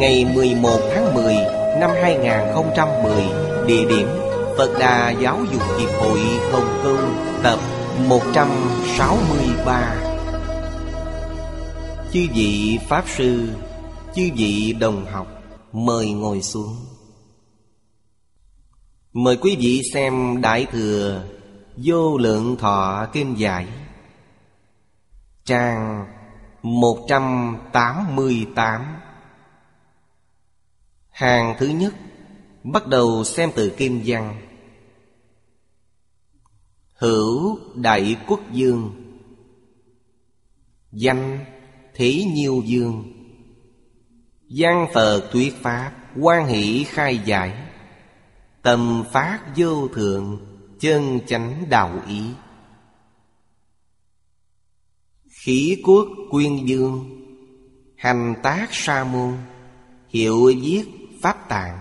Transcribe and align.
Ngày 0.00 0.24
11 0.34 0.80
tháng 0.94 1.14
10 1.14 1.34
Năm 1.80 1.90
2010 2.02 3.24
Địa 3.66 3.88
điểm 3.88 4.08
Phật 4.58 4.78
Đà 4.78 5.10
Giáo 5.10 5.38
dục 5.52 5.62
Hiệp 5.78 5.90
hội 5.90 6.20
Hồng 6.52 6.80
Kông, 6.82 7.14
Tập 7.42 7.58
163 8.08 9.96
Chư 12.12 12.26
vị 12.34 12.78
Pháp 12.88 13.04
Sư, 13.08 13.48
Chư 14.14 14.22
vị 14.36 14.76
đồng 14.80 15.06
học, 15.06 15.26
Mời 15.72 16.12
ngồi 16.12 16.42
xuống. 16.42 16.76
Mời 19.12 19.36
quý 19.36 19.56
vị 19.60 19.82
xem 19.92 20.40
Đại 20.40 20.66
Thừa 20.72 21.22
Vô 21.76 22.18
Lượng 22.18 22.56
Thọ 22.56 23.06
Kinh 23.12 23.38
Giải, 23.38 23.66
Trang 25.44 26.06
188 26.62 28.99
Hàng 31.20 31.54
thứ 31.58 31.66
nhất, 31.66 31.94
Bắt 32.64 32.86
đầu 32.86 33.24
xem 33.24 33.50
từ 33.54 33.70
Kim 33.70 34.02
Văn. 34.06 34.40
Hữu 36.94 37.58
Đại 37.74 38.16
Quốc 38.26 38.40
Dương. 38.52 38.92
Danh 40.92 41.44
Thế 41.94 42.24
Nhiêu 42.34 42.62
Dương. 42.66 43.12
Văn 44.56 44.86
Phật 44.94 45.30
Tuyết 45.32 45.52
Pháp, 45.62 45.92
quan 46.20 46.46
hỷ 46.46 46.84
khai 46.84 47.20
giải. 47.24 47.68
Tâm 48.62 49.04
phát 49.12 49.40
vô 49.56 49.88
thượng, 49.88 50.46
Chân 50.80 51.20
chánh 51.26 51.64
đạo 51.68 52.00
ý. 52.08 52.22
Khí 55.28 55.82
quốc 55.84 56.08
quyên 56.30 56.66
dương. 56.66 57.20
Hành 57.96 58.34
tác 58.42 58.68
sa 58.70 59.04
môn. 59.04 59.34
Hiệu 60.08 60.52
viết 60.62 60.99
pháp 61.22 61.48
tạng. 61.48 61.80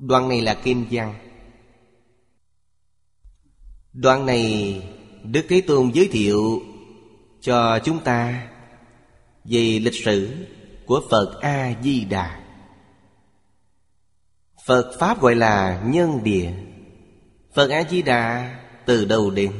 Đoạn 0.00 0.28
này 0.28 0.40
là 0.40 0.54
Kim 0.54 0.86
Văn. 0.90 1.14
Đoạn 3.92 4.26
này 4.26 4.82
Đức 5.22 5.46
Thế 5.48 5.60
Tôn 5.66 5.90
giới 5.94 6.08
thiệu 6.12 6.62
cho 7.40 7.78
chúng 7.84 8.04
ta 8.04 8.48
về 9.44 9.80
lịch 9.82 10.04
sử 10.04 10.46
của 10.86 11.02
Phật 11.10 11.38
A-di-đà. 11.40 12.40
Phật 14.66 14.96
Pháp 14.98 15.20
gọi 15.20 15.34
là 15.34 15.82
nhân 15.86 16.22
địa. 16.22 16.52
Phật 17.54 17.70
A-di-đà 17.70 18.58
từ 18.86 19.04
đầu 19.04 19.30
đến. 19.30 19.52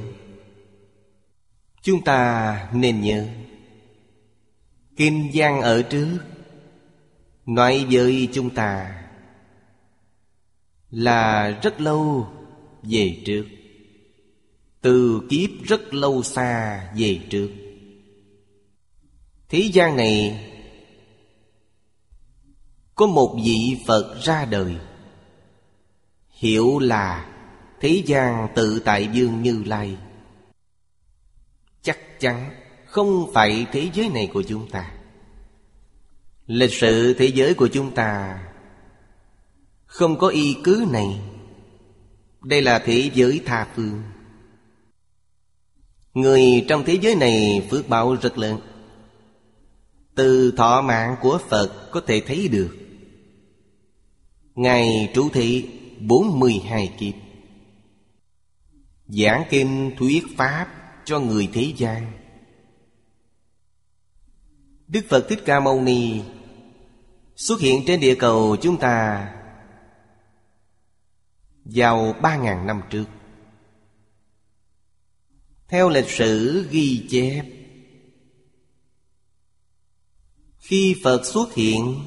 Chúng 1.83 2.05
ta 2.05 2.69
nên 2.73 3.01
nhớ 3.01 3.27
Kinh 4.97 5.31
văn 5.35 5.61
ở 5.61 5.83
trước 5.83 6.19
Nói 7.47 7.87
với 7.91 8.29
chúng 8.33 8.51
ta 8.51 9.03
Là 10.91 11.51
rất 11.63 11.81
lâu 11.81 12.29
về 12.83 13.23
trước. 13.27 13.47
Từ 14.81 15.27
kiếp 15.31 15.51
rất 15.65 15.95
lâu 15.95 16.23
xa 16.23 16.81
về 16.97 17.21
trước. 17.31 17.51
Thế 19.49 19.59
gian 19.73 19.97
này 19.97 20.45
Có 22.95 23.07
một 23.07 23.39
vị 23.45 23.77
Phật 23.87 24.17
ra 24.23 24.45
đời. 24.45 24.77
Hiểu 26.29 26.79
là 26.79 27.33
Thế 27.81 28.03
gian 28.07 28.49
tự 28.55 28.83
tại 28.85 29.09
dương 29.13 29.43
như 29.43 29.63
lai. 29.67 29.97
Chắc 31.83 32.21
chắn 32.21 32.51
không 32.87 33.31
phải 33.35 33.67
thế 33.73 33.91
giới 33.95 34.09
này 34.09 34.31
của 34.33 34.43
chúng 34.43 34.71
ta. 34.71 34.96
Lịch 36.47 36.73
sử 36.73 37.15
thế 37.15 37.27
giới 37.27 37.55
của 37.55 37.69
chúng 37.69 37.95
ta. 37.95 38.39
Không 39.87 40.19
có 40.19 40.29
y 40.29 40.57
cứ 40.65 40.87
này. 40.91 41.21
Đây 42.43 42.63
là 42.63 42.79
thế 42.79 43.11
giới 43.15 43.41
tha 43.45 43.69
phương. 43.77 44.03
Người 46.15 46.65
trong 46.69 46.85
thế 46.85 46.99
giới 47.03 47.15
này 47.15 47.67
phước 47.71 47.89
báo 47.89 48.17
rất 48.23 48.39
lớn. 48.39 48.61
Từ 50.15 50.53
thọ 50.57 50.83
mạng 50.83 51.17
của 51.21 51.39
Phật 51.49 51.91
có 51.91 52.01
thể 52.01 52.23
thấy 52.27 52.49
được. 52.49 52.77
Ngài 54.55 55.11
trú 55.15 55.29
thị 55.33 55.69
42 56.01 56.95
kiếp. 56.99 57.15
Giảng 59.07 59.45
kinh 59.51 59.93
thuyết 59.99 60.25
Pháp 60.37 60.69
cho 61.05 61.21
người 61.21 61.49
thế 61.53 61.73
gian. 61.77 62.13
Đức 64.89 65.01
Phật 65.09 65.27
Thích 65.29 65.43
Ca 65.45 65.61
Mâu 65.61 65.81
Ni 65.81 66.23
Xuất 67.37 67.61
hiện 67.61 67.83
trên 67.87 68.01
địa 68.01 68.15
cầu 68.15 68.57
chúng 68.63 68.77
ta 68.77 69.29
Vào 71.65 72.15
ba 72.23 72.37
ngàn 72.37 72.67
năm 72.67 72.83
trước. 72.91 73.05
Theo 75.69 75.89
lịch 75.89 76.11
sử 76.11 76.67
ghi 76.71 77.07
chép, 77.11 77.45
Khi 80.59 80.97
Phật 81.05 81.27
xuất 81.27 81.55
hiện 81.55 82.01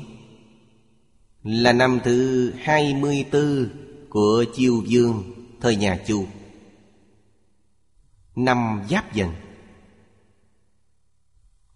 Là 1.43 1.73
năm 1.73 1.99
thứ 2.03 2.51
24 2.59 3.69
của 4.09 4.45
Chiêu 4.55 4.83
Dương 4.87 5.33
Thời 5.61 5.75
nhà 5.75 6.03
Chu, 6.07 6.27
Năm 8.35 8.81
Giáp 8.89 9.13
Dần. 9.13 9.48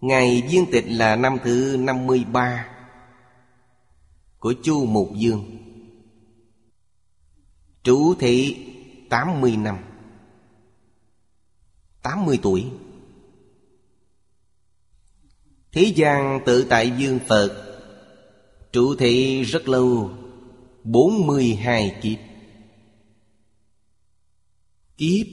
Ngày 0.03 0.43
Dương 0.49 0.65
Tịch 0.71 0.85
là 0.87 1.15
năm 1.15 1.37
thứ 1.43 1.77
53 1.79 2.67
Của 4.39 4.53
Chu 4.63 4.85
Mục 4.85 5.09
Dương. 5.15 5.57
Trú 7.83 8.13
thị 8.19 8.65
80 9.09 9.57
năm. 9.57 9.77
80 12.01 12.39
tuổi. 12.41 12.65
Thế 15.71 15.93
gian 15.95 16.39
tự 16.45 16.65
tại 16.69 16.91
Dương 16.97 17.19
Phật 17.27 17.79
Trụ 18.71 18.95
thị 18.95 19.43
rất 19.43 19.67
lâu 19.67 20.11
42 20.83 21.95
kiếp. 22.01 22.19
Kiếp 24.97 25.27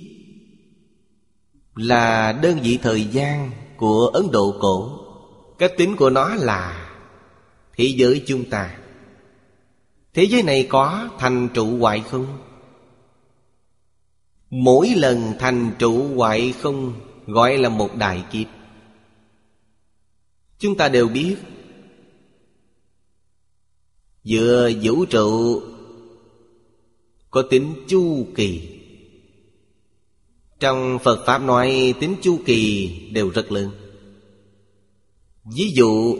Là 1.75 2.33
đơn 2.33 2.59
vị 2.63 2.79
thời 2.83 3.05
gian 3.05 3.60
của 3.81 4.07
Ấn 4.07 4.31
Độ 4.33 4.55
cổ. 4.61 5.01
Cách 5.59 5.73
tính 5.77 5.97
của 5.97 6.11
nó 6.11 6.35
là 6.35 6.91
Thế 7.77 7.85
giới 7.97 8.23
chúng 8.27 8.51
ta. 8.51 8.79
Thế 10.15 10.23
giới 10.25 10.43
này 10.43 10.67
có 10.71 11.09
thành 11.19 11.49
trụ 11.55 11.79
hoại 11.79 12.01
không? 12.01 12.39
Mỗi 14.51 14.89
lần 14.97 15.33
thành 15.39 15.73
trụ 15.79 16.15
hoại 16.17 16.55
không 16.61 16.93
Gọi 17.27 17.59
là 17.59 17.69
một 17.69 17.97
đại 17.97 18.25
kiếp. 18.33 18.47
Chúng 20.59 20.77
ta 20.77 20.89
đều 20.89 21.09
biết, 21.09 21.37
Giữa 24.25 24.71
vũ 24.83 25.05
trụ 25.05 25.63
Có 27.31 27.43
tính 27.43 27.75
chu 27.89 28.27
kỳ. 28.35 28.80
Trong 30.61 30.99
Phật 30.99 31.27
Pháp 31.27 31.39
nói 31.39 31.95
tính 32.01 32.17
chu 32.23 32.39
kỳ 32.47 32.91
đều 33.13 33.31
rất 33.31 33.53
lớn. 33.53 33.71
Ví 35.57 35.71
dụ, 35.75 36.17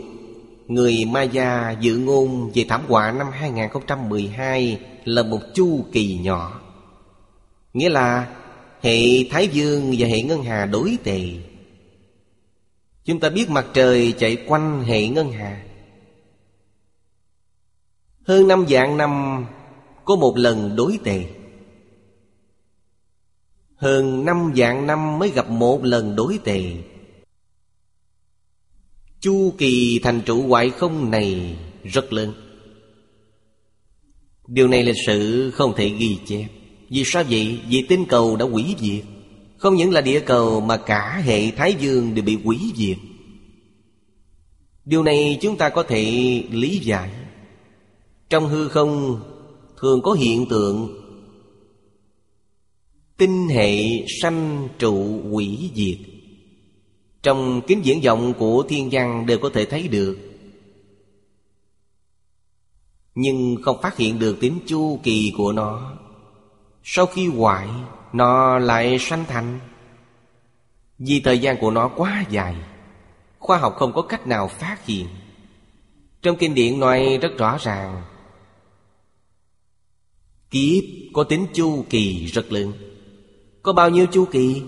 Người 0.67 1.05
Maya 1.05 1.71
dự 1.71 1.97
ngôn 1.97 2.51
về 2.55 2.65
thảm 2.69 2.81
họa 2.87 3.11
năm 3.11 3.27
2012 3.31 4.79
là 5.05 5.23
một 5.23 5.39
chu 5.53 5.85
kỳ 5.91 6.17
nhỏ. 6.17 6.61
Nghĩa 7.73 7.89
là 7.89 8.35
hệ 8.81 9.23
Thái 9.29 9.47
Dương 9.47 9.95
và 9.97 10.07
hệ 10.07 10.21
Ngân 10.21 10.43
Hà 10.43 10.65
đối 10.65 10.97
tề. 11.03 11.21
Chúng 13.05 13.19
ta 13.19 13.29
biết 13.29 13.49
mặt 13.49 13.65
trời 13.73 14.13
chạy 14.17 14.37
quanh 14.47 14.83
hệ 14.83 15.07
Ngân 15.07 15.31
Hà. 15.31 15.63
Hơn 18.27 18.47
năm 18.47 18.65
vạn 18.69 18.97
năm, 18.97 19.45
có 20.05 20.15
một 20.15 20.37
lần 20.37 20.75
đối 20.75 20.99
tề. 21.03 21.25
Hơn 23.81 24.25
năm 24.25 24.51
vạn 24.55 24.87
năm 24.87 25.19
mới 25.19 25.29
gặp 25.29 25.49
một 25.49 25.83
lần 25.83 26.15
đối 26.15 26.37
tề. 26.43 26.63
Chu 29.19 29.53
kỳ 29.57 29.99
thành 30.03 30.21
trụ 30.25 30.35
ngoại 30.35 30.69
không 30.69 31.11
này 31.11 31.57
rất 31.83 32.13
lớn. 32.13 32.33
Điều 34.47 34.67
này 34.67 34.83
lịch 34.83 34.95
sử 35.05 35.51
không 35.51 35.73
thể 35.75 35.89
ghi 35.89 36.17
chép. 36.25 36.45
Vì 36.89 37.03
sao 37.05 37.23
vậy? 37.29 37.59
Vì 37.69 37.85
tinh 37.89 38.05
cầu 38.09 38.35
đã 38.35 38.45
hủy 38.45 38.75
diệt. 38.79 39.03
Không 39.57 39.75
những 39.75 39.91
là 39.91 40.01
địa 40.01 40.19
cầu 40.19 40.61
mà 40.61 40.77
cả 40.77 41.21
hệ 41.25 41.51
Thái 41.51 41.75
Dương 41.79 42.15
đều 42.15 42.25
bị 42.25 42.37
hủy 42.43 42.59
diệt. 42.75 42.97
Điều 44.85 45.03
này 45.03 45.37
chúng 45.41 45.57
ta 45.57 45.69
có 45.69 45.83
thể 45.83 46.03
lý 46.51 46.79
giải. 46.79 47.11
Trong 48.29 48.47
hư 48.47 48.67
không 48.67 49.19
thường 49.77 50.01
có 50.01 50.13
hiện 50.13 50.45
tượng 50.49 51.00
Tinh 53.21 53.47
hệ 53.47 54.05
sanh 54.21 54.69
trụ 54.79 55.21
hủy 55.31 55.71
diệt. 55.75 55.97
Trong 57.23 57.61
kính 57.67 57.85
diễn 57.85 58.01
vọng 58.01 58.33
của 58.39 58.63
thiên 58.69 58.89
văn 58.91 59.25
đều 59.25 59.39
có 59.39 59.49
thể 59.53 59.65
thấy 59.65 59.87
được. 59.87 60.17
Nhưng 63.15 63.55
không 63.61 63.81
phát 63.81 63.97
hiện 63.97 64.19
được 64.19 64.37
tính 64.41 64.59
chu 64.65 64.99
kỳ 65.03 65.33
của 65.37 65.51
nó. 65.51 65.97
Sau 66.83 67.05
khi 67.05 67.27
hoại, 67.27 67.67
Nó 68.13 68.59
lại 68.59 68.99
sanh 68.99 69.25
thành. 69.27 69.59
Vì 70.99 71.19
thời 71.19 71.39
gian 71.39 71.57
của 71.61 71.71
nó 71.71 71.87
quá 71.87 72.25
dài, 72.29 72.55
Khoa 73.39 73.57
học 73.57 73.75
không 73.75 73.93
có 73.93 74.01
cách 74.01 74.27
nào 74.27 74.47
phát 74.47 74.85
hiện. 74.85 75.07
Trong 76.21 76.37
kinh 76.37 76.53
điển 76.53 76.79
nói 76.79 77.19
rất 77.21 77.37
rõ 77.37 77.57
ràng, 77.61 78.01
Kiếp 80.49 80.83
có 81.13 81.23
tính 81.23 81.45
chu 81.53 81.85
kỳ 81.89 82.25
rất 82.25 82.51
lớn. 82.51 82.90
Có 83.63 83.73
bao 83.73 83.89
nhiêu 83.89 84.05
chu 84.05 84.25
kỳ? 84.25 84.61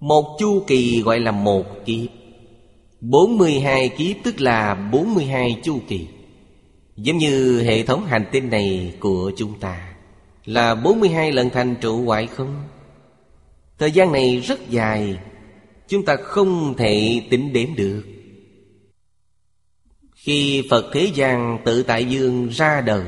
Một 0.00 0.36
chu 0.38 0.64
kỳ 0.66 1.02
gọi 1.02 1.20
là 1.20 1.30
một 1.30 1.64
kiếp 1.86 2.10
42 3.00 3.88
kiếp 3.88 4.16
tức 4.24 4.40
là 4.40 4.74
42 4.74 5.60
chu 5.62 5.80
kỳ 5.88 6.08
Giống 6.96 7.18
như 7.18 7.62
hệ 7.62 7.82
thống 7.82 8.06
hành 8.06 8.24
tinh 8.32 8.50
này 8.50 8.94
của 9.00 9.32
chúng 9.36 9.60
ta, 9.60 9.94
Là 10.44 10.74
42 10.74 11.32
lần 11.32 11.50
thành 11.50 11.74
trụ 11.80 12.04
hoại 12.04 12.26
không? 12.26 12.62
Thời 13.78 13.92
gian 13.92 14.12
này 14.12 14.40
rất 14.40 14.70
dài, 14.70 15.18
Chúng 15.88 16.04
ta 16.04 16.16
không 16.16 16.74
thể 16.76 17.22
tính 17.30 17.52
đếm 17.52 17.74
được 17.76 18.02
Khi 20.14 20.66
Phật 20.70 20.84
Thế 20.92 21.10
gian 21.14 21.58
tự 21.64 21.82
tại 21.82 22.04
dương 22.04 22.48
ra 22.48 22.80
đời 22.80 23.04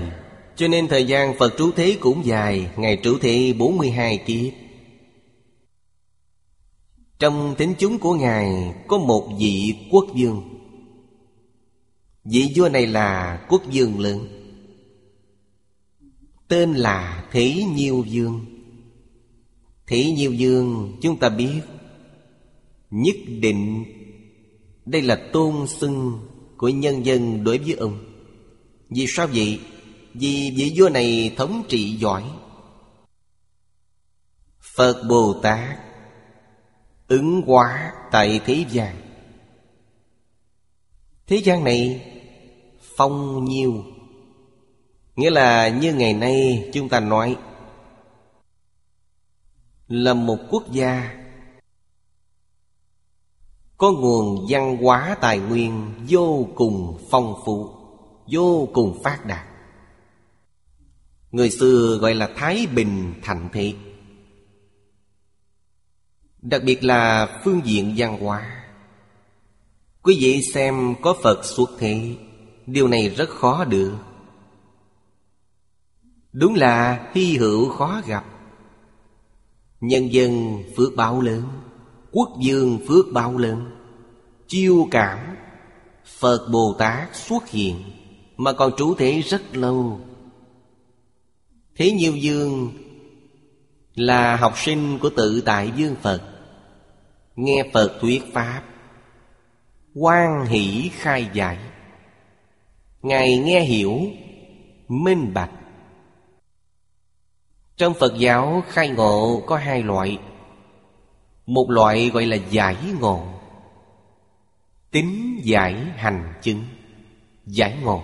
cho 0.58 0.69
nên 0.69 0.88
thời 0.88 1.05
gian 1.05 1.34
Phật 1.38 1.55
trú 1.58 1.70
thế 1.72 1.96
cũng 2.00 2.26
dài, 2.26 2.70
Ngày 2.76 2.99
trú 3.02 3.19
thế 3.20 3.55
42 3.58 4.19
kiếp. 4.19 4.52
Trong 7.19 7.55
tính 7.58 7.75
chúng 7.78 7.99
của 7.99 8.14
Ngài 8.14 8.75
Có 8.88 8.99
một 8.99 9.28
vị 9.38 9.75
quốc 9.90 10.06
dương 10.14 10.43
Vị 12.25 12.52
vua 12.56 12.69
này 12.69 12.87
là 12.87 13.40
quốc 13.49 13.70
dương 13.70 14.00
lớn. 14.00 14.28
Tên 16.49 16.75
là 16.75 17.28
Thế 17.32 17.64
Nhiêu 17.75 18.04
Dương 18.08 18.44
Thế 19.87 20.11
Nhiêu 20.11 20.32
Dương 20.32 20.96
chúng 21.02 21.19
ta 21.19 21.28
biết, 21.28 21.61
Nhất 22.90 23.16
định 23.40 23.84
Đây 24.87 25.02
là 25.02 25.28
tôn 25.32 25.66
xưng 25.66 26.20
của 26.56 26.69
nhân 26.69 27.06
dân 27.06 27.44
đối 27.44 27.58
với 27.58 27.75
ông. 27.75 27.99
Vì 28.90 29.06
sao 29.08 29.26
vậy? 29.26 29.61
Vì 30.20 30.52
vị 30.56 30.74
vua 30.76 30.88
này 30.88 31.34
thống 31.36 31.62
trị 31.68 31.96
giỏi. 31.96 32.24
Phật 34.60 35.02
Bồ 35.08 35.34
Tát 35.42 35.78
Ứng 37.08 37.42
hóa 37.46 37.92
tại 38.10 38.40
thế 38.44 38.64
gian. 38.70 38.96
Thế 41.26 41.36
gian 41.36 41.64
này 41.64 42.12
Phong 42.96 43.44
nhiêu 43.44 43.84
Nghĩa 45.16 45.30
là 45.30 45.68
như 45.68 45.94
ngày 45.94 46.14
nay 46.14 46.68
chúng 46.72 46.88
ta 46.88 47.00
nói, 47.00 47.36
Là 49.88 50.14
một 50.14 50.38
quốc 50.50 50.72
gia 50.72 51.14
có 53.76 53.92
nguồn 53.92 54.46
văn 54.48 54.76
hóa 54.76 55.16
tài 55.20 55.38
nguyên 55.38 55.94
vô 56.08 56.46
cùng 56.54 56.98
phong 57.10 57.34
phú, 57.44 57.70
vô 58.32 58.68
cùng 58.72 59.02
phát 59.02 59.26
đạt 59.26 59.47
người 61.32 61.50
xưa 61.50 61.98
gọi 62.00 62.14
là 62.14 62.30
thái 62.36 62.66
bình 62.66 63.14
thành 63.22 63.48
thị 63.52 63.75
đặc 66.42 66.62
biệt 66.64 66.84
là 66.84 67.28
phương 67.44 67.60
diện 67.64 67.94
văn 67.96 68.19
hóa. 68.20 68.64
Quý 70.02 70.19
vị 70.20 70.42
xem 70.54 70.94
có 71.02 71.16
phật 71.22 71.44
xuất 71.44 71.70
thế, 71.78 72.16
điều 72.66 72.88
này 72.88 73.08
rất 73.08 73.28
khó 73.28 73.64
được. 73.64 73.96
Đúng 76.32 76.54
là 76.54 77.06
hy 77.14 77.36
hữu 77.36 77.69
khó 77.69 78.00
gặp. 78.06 78.25
Nhân 79.80 80.12
dân 80.12 80.62
phước 80.76 80.96
báo 80.96 81.20
lớn, 81.20 81.42
Quốc 82.12 82.28
dương 82.42 82.78
phước 82.88 83.06
bao 83.12 83.38
lớn. 83.38 83.70
Chiêu 84.46 84.88
cảm, 84.90 85.19
Phật 86.19 86.48
Bồ 86.52 86.76
Tát 86.78 87.16
xuất 87.16 87.48
hiện, 87.48 87.82
Mà 88.36 88.52
còn 88.52 88.72
trú 88.76 88.94
thế 88.94 89.20
rất 89.20 89.56
lâu. 89.56 90.00
Thế 91.78 91.92
Nhiêu 91.92 92.16
Dương 92.16 92.72
Là 93.94 94.36
học 94.36 94.52
sinh 94.56 94.98
của 94.98 95.10
tự 95.16 95.40
tại 95.40 95.72
Dương 95.76 95.96
Phật. 96.02 96.22
Nghe 97.36 97.64
Phật 97.72 97.98
thuyết 98.00 98.22
Pháp, 98.32 98.62
quan 99.94 100.44
hỷ 100.46 100.90
khai 100.94 101.28
giải. 101.32 101.58
Ngài 103.02 103.37
nghe 103.37 103.61
hiểu, 103.61 104.00
Minh 104.88 105.35
bạch. 105.35 105.50
Trong 107.76 107.94
Phật 107.94 108.14
giáo 108.18 108.62
khai 108.68 108.88
ngộ 108.88 109.42
có 109.47 109.56
hai 109.56 109.82
loại. 109.82 110.18
Một 111.47 111.70
loại 111.70 112.11
gọi 112.11 112.26
là 112.26 112.37
giải 112.50 112.76
ngộ, 113.00 113.26
Tính 114.90 115.40
giải 115.44 115.75
hành 115.97 116.32
chứng, 116.42 116.64
Giải 117.47 117.76
ngộ. 117.82 118.02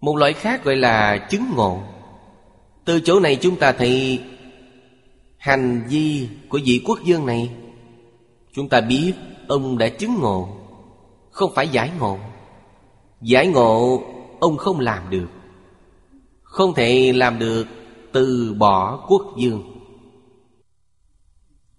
Một 0.00 0.16
loại 0.16 0.32
khác 0.32 0.64
gọi 0.64 0.76
là 0.76 1.26
chứng 1.30 1.50
ngộ. 1.56 1.82
Từ 2.84 3.00
chỗ 3.00 3.20
này 3.20 3.36
chúng 3.36 3.56
ta 3.56 3.72
thấy 3.72 4.20
Hành 5.36 5.86
vi 5.88 6.28
của 6.48 6.60
vị 6.64 6.82
quốc 6.86 6.98
dương 7.04 7.26
này. 7.26 7.50
Chúng 8.52 8.68
ta 8.68 8.80
biết 8.80 9.12
ông 9.48 9.78
đã 9.78 9.88
chứng 9.88 10.14
ngộ, 10.14 10.56
Không 11.30 11.52
phải 11.54 11.68
giải 11.68 11.90
ngộ. 11.98 12.18
Giải 13.20 13.46
ngộ 13.46 14.02
ông 14.40 14.56
không 14.56 14.80
làm 14.80 15.10
được, 15.10 15.28
Không 16.42 16.74
thể 16.74 17.12
làm 17.12 17.38
được 17.38 17.66
từ 18.12 18.54
bỏ 18.58 19.06
quốc 19.08 19.22
dương 19.38 19.74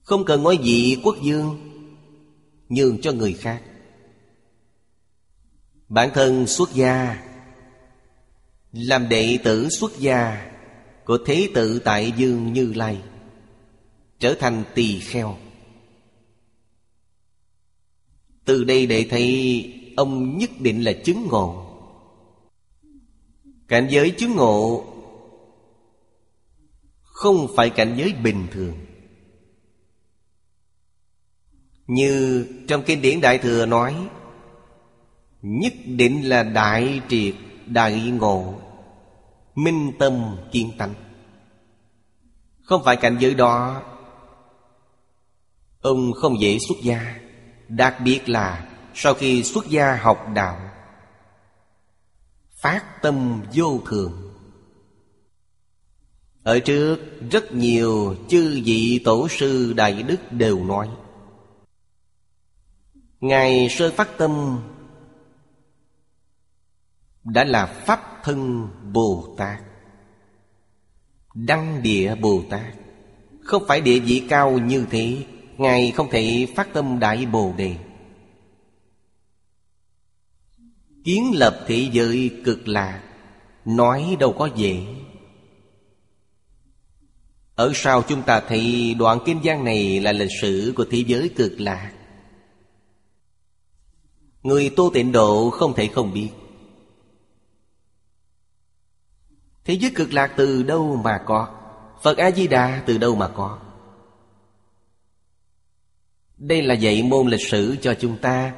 không 0.06 0.26
cần 0.26 0.44
ngôi 0.44 0.58
vị 0.58 0.98
quốc 1.04 1.16
dương 1.22 1.72
Nhường 2.70 3.02
cho 3.02 3.12
người 3.12 3.34
khác. 3.34 3.62
Bản 5.90 6.10
thân 6.14 6.48
xuất 6.48 6.74
gia, 6.74 7.24
Làm 8.72 9.10
đệ 9.10 9.38
tử 9.44 9.70
xuất 9.70 10.00
gia 10.00 10.52
của 11.06 11.18
Thế 11.26 11.50
tự 11.54 11.80
Tại 11.80 12.14
Dương 12.18 12.54
Như 12.54 12.74
Lai, 12.76 13.02
Trở 14.20 14.36
thành 14.40 14.64
tỳ 14.76 15.00
kheo. 15.00 15.38
Từ 18.46 18.64
đây 18.64 18.86
để 18.86 19.08
thấy 19.10 19.72
Ông 19.98 20.38
nhất 20.38 20.50
định 20.60 20.84
là 20.84 20.94
chứng 20.94 21.28
ngộ. 21.28 21.62
Cảnh 23.68 23.88
giới 23.90 24.12
chứng 24.12 24.36
ngộ 24.36 24.86
Không 27.02 27.48
phải 27.56 27.70
cảnh 27.70 27.96
giới 27.98 28.14
bình 28.14 28.48
thường. 28.52 28.74
Như 31.88 32.46
trong 32.68 32.84
kinh 32.86 33.02
điển 33.02 33.22
Đại 33.22 33.38
Thừa 33.38 33.66
nói, 33.66 33.96
Nhất 35.42 35.74
định 35.86 36.30
là 36.30 36.44
đại 36.44 37.02
triệt, 37.10 37.36
đại 37.66 38.02
ngộ. 38.02 38.65
Minh 39.56 39.92
tâm 40.00 40.38
kiên 40.52 40.78
tánh. 40.78 40.94
Không 42.64 42.84
phải 42.84 42.96
cảnh 42.96 43.18
giới 43.20 43.34
đó, 43.34 43.82
Ông 45.82 46.14
không 46.14 46.40
dễ 46.40 46.58
xuất 46.68 46.78
gia, 46.84 47.20
Đặc 47.68 47.96
biệt 48.04 48.30
là 48.30 48.70
Sau 48.94 49.14
khi 49.14 49.44
xuất 49.44 49.68
gia 49.68 49.96
học 49.96 50.26
đạo, 50.34 50.60
Phát 52.56 53.02
tâm 53.02 53.42
vô 53.54 53.82
thường. 53.86 54.34
Ở 56.44 56.60
trước, 56.60 57.00
rất 57.32 57.52
nhiều 57.52 58.16
chư 58.30 58.62
vị 58.66 59.02
tổ 59.06 59.28
sư 59.28 59.74
Đại 59.74 60.04
Đức 60.04 60.32
đều 60.32 60.66
nói, 60.66 60.90
Ngài 63.20 63.68
sơ 63.70 63.92
phát 63.92 64.10
tâm 64.18 64.60
Đã 67.24 67.44
là 67.44 67.66
Pháp 67.66 68.15
thân 68.26 68.68
Bồ 68.94 69.36
Tát. 69.38 69.62
Đăng 71.34 71.84
địa 71.84 72.16
Bồ 72.16 72.44
Tát. 72.50 72.74
Không 73.42 73.64
phải 73.68 73.82
địa 73.82 74.00
vị 74.00 74.24
cao 74.30 74.52
như 74.52 74.86
thế, 74.92 75.18
Ngài 75.58 75.92
không 75.92 76.10
thể 76.12 76.48
phát 76.56 76.74
tâm 76.74 77.00
Đại 77.00 77.26
Bồ 77.26 77.54
Đề. 77.58 77.76
Kiến 81.04 81.32
lập 81.34 81.66
thế 81.68 81.90
giới 81.92 82.42
cực 82.46 82.68
lạc 82.68 83.02
Nói 83.66 84.18
đâu 84.20 84.34
có 84.34 84.50
dễ. 84.56 84.86
Ở 87.56 87.72
sau 87.76 88.02
chúng 88.02 88.22
ta 88.22 88.42
thấy 88.48 88.96
đoạn 89.00 89.20
kinh 89.26 89.40
văn 89.44 89.64
này 89.64 90.00
là 90.00 90.12
lịch 90.12 90.32
sử 90.42 90.74
của 90.76 90.86
thế 90.92 91.04
giới 91.08 91.30
cực 91.30 91.62
lạc 91.62 91.92
Người 94.44 94.70
tu 94.76 94.92
tịnh 94.94 95.12
độ 95.12 95.50
không 95.50 95.74
thể 95.74 95.88
không 95.88 96.14
biết. 96.14 96.30
Thế 99.66 99.74
giới 99.74 99.92
cực 99.96 100.14
lạc 100.14 100.34
từ 100.36 100.64
đâu 100.64 101.02
mà 101.04 101.22
có? 101.26 101.48
Phật 102.02 102.18
A-di-đà 102.18 102.84
từ 102.86 102.98
đâu 102.98 103.16
mà 103.16 103.28
có? 103.28 103.60
Đây 106.38 106.62
là 106.62 106.74
dạy 106.74 107.04
môn 107.04 107.28
lịch 107.28 107.48
sử 107.48 107.76
cho 107.82 107.94
chúng 107.94 108.18
ta. 108.18 108.54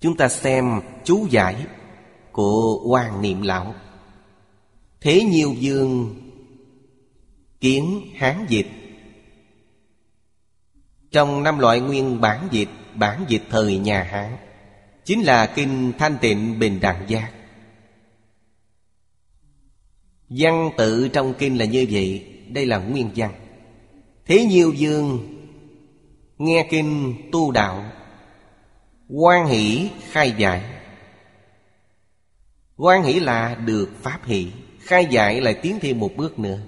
Chúng 0.00 0.16
ta 0.16 0.28
xem 0.28 0.80
chú 1.04 1.26
giải 1.30 1.66
của 2.32 2.80
Hoàng 2.88 3.22
Niệm 3.22 3.42
Lão. 3.42 3.74
Thế 5.00 5.22
nhiều 5.22 5.54
dương 5.58 6.14
Kiến 7.60 8.02
Hán 8.16 8.46
dịch 8.48 8.66
Trong 11.10 11.42
năm 11.42 11.58
loại 11.58 11.80
nguyên 11.80 12.20
bản 12.20 12.48
dịch 12.50 12.68
Bản 12.94 13.24
dịch 13.28 13.42
thời 13.50 13.78
nhà 13.78 14.02
Hán, 14.02 14.36
Chính 15.04 15.22
là 15.22 15.46
Kinh 15.46 15.92
Thanh 15.98 16.18
Tịnh 16.20 16.58
Bình 16.58 16.80
Đẳng 16.80 17.04
Giác. 17.08 17.35
Văn 20.28 20.70
tự 20.76 21.08
trong 21.08 21.34
kinh 21.38 21.58
là 21.58 21.64
như 21.64 21.86
vậy, 21.90 22.26
Đây 22.48 22.66
là 22.66 22.78
nguyên 22.78 23.10
văn. 23.16 23.32
Thế 24.26 24.44
nhiều 24.44 24.72
dương 24.72 25.36
Nghe 26.38 26.66
kinh 26.70 27.14
tu 27.32 27.50
đạo, 27.50 27.84
quan 29.08 29.46
hỷ 29.46 29.90
khai 30.10 30.34
giải. 30.38 30.64
Quan 32.76 33.02
hỷ 33.02 33.20
là 33.20 33.54
được 33.54 33.90
pháp 34.02 34.20
hỷ, 34.24 34.46
khai 34.78 35.06
giải 35.10 35.40
lại 35.40 35.54
tiến 35.62 35.78
thêm 35.80 35.98
một 36.00 36.10
bước 36.16 36.38
nữa. 36.38 36.58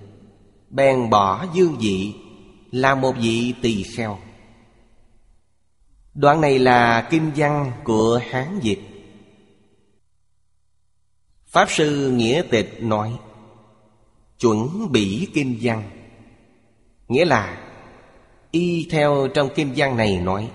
Bèn 0.70 1.10
bỏ 1.10 1.46
dương 1.54 1.76
vị, 1.80 2.14
là 2.70 2.94
một 2.94 3.12
vị 3.20 3.54
tỳ 3.62 3.82
kheo. 3.82 4.18
Đoạn 6.14 6.40
này 6.40 6.58
là 6.58 7.08
kinh 7.10 7.30
văn 7.36 7.72
của 7.84 8.20
hán 8.30 8.60
dịch 8.62 8.80
pháp 11.46 11.70
sư 11.70 12.10
nghĩa 12.10 12.42
tịch 12.50 12.82
nói 12.82 13.18
chuẩn 14.40 14.92
bị 14.92 15.28
kinh 15.34 15.58
văn. 15.62 15.90
Nghĩa 17.08 17.24
là, 17.24 17.70
y 18.50 18.88
theo 18.90 19.28
trong 19.34 19.48
kinh 19.54 19.72
văn 19.76 19.96
này 19.96 20.20
nói, 20.20 20.50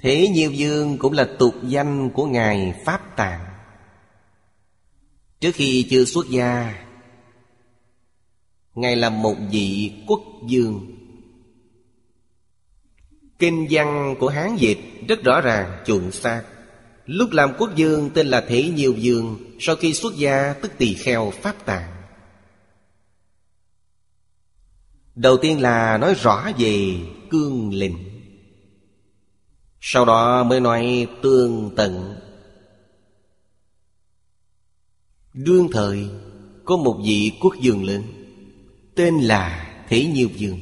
Thế 0.00 0.28
Nhiêu 0.28 0.50
Dương 0.50 0.98
cũng 0.98 1.12
là 1.12 1.28
tục 1.38 1.54
danh 1.62 2.10
của 2.10 2.26
Ngài 2.26 2.82
Pháp 2.84 3.16
Tạng. 3.16 3.44
Trước 5.40 5.54
khi 5.54 5.86
chưa 5.90 6.04
xuất 6.04 6.26
gia, 6.28 6.84
Ngài 8.74 8.96
là 8.96 9.10
một 9.10 9.34
vị 9.50 9.92
quốc 10.06 10.20
dương 10.46 10.94
Kinh 13.38 13.66
văn 13.70 14.14
của 14.20 14.28
Hán 14.28 14.56
Dịch 14.56 14.78
rất 15.08 15.22
rõ 15.24 15.40
ràng, 15.40 15.82
chuẩn 15.86 16.12
xác. 16.12 16.42
Lúc 17.06 17.30
làm 17.30 17.52
quốc 17.58 17.76
dương 17.76 18.10
tên 18.14 18.26
là 18.26 18.40
thể 18.40 18.70
nhiều 18.76 18.94
Dương, 18.98 19.56
Sau 19.60 19.76
khi 19.76 19.94
xuất 19.94 20.16
gia, 20.16 20.52
tức 20.52 20.72
tỳ 20.78 20.94
kheo 20.94 21.32
Pháp 21.42 21.66
Tạng. 21.66 21.90
Đầu 25.14 25.36
tiên 25.36 25.60
là 25.60 25.98
nói 25.98 26.14
rõ 26.14 26.50
về 26.58 26.96
cương 27.30 27.74
lĩnh. 27.74 27.98
Sau 29.80 30.04
đó 30.04 30.44
mới 30.44 30.60
nói 30.60 31.06
tương 31.22 31.70
tận. 31.76 32.16
Đương 35.34 35.68
thời, 35.72 36.08
Có 36.64 36.76
một 36.76 37.00
vị 37.04 37.32
quốc 37.40 37.54
dương 37.60 37.84
lớn, 37.84 38.02
Tên 38.94 39.14
là 39.14 39.74
Thế 39.88 40.04
Nhiêu 40.04 40.28
Dương. 40.36 40.58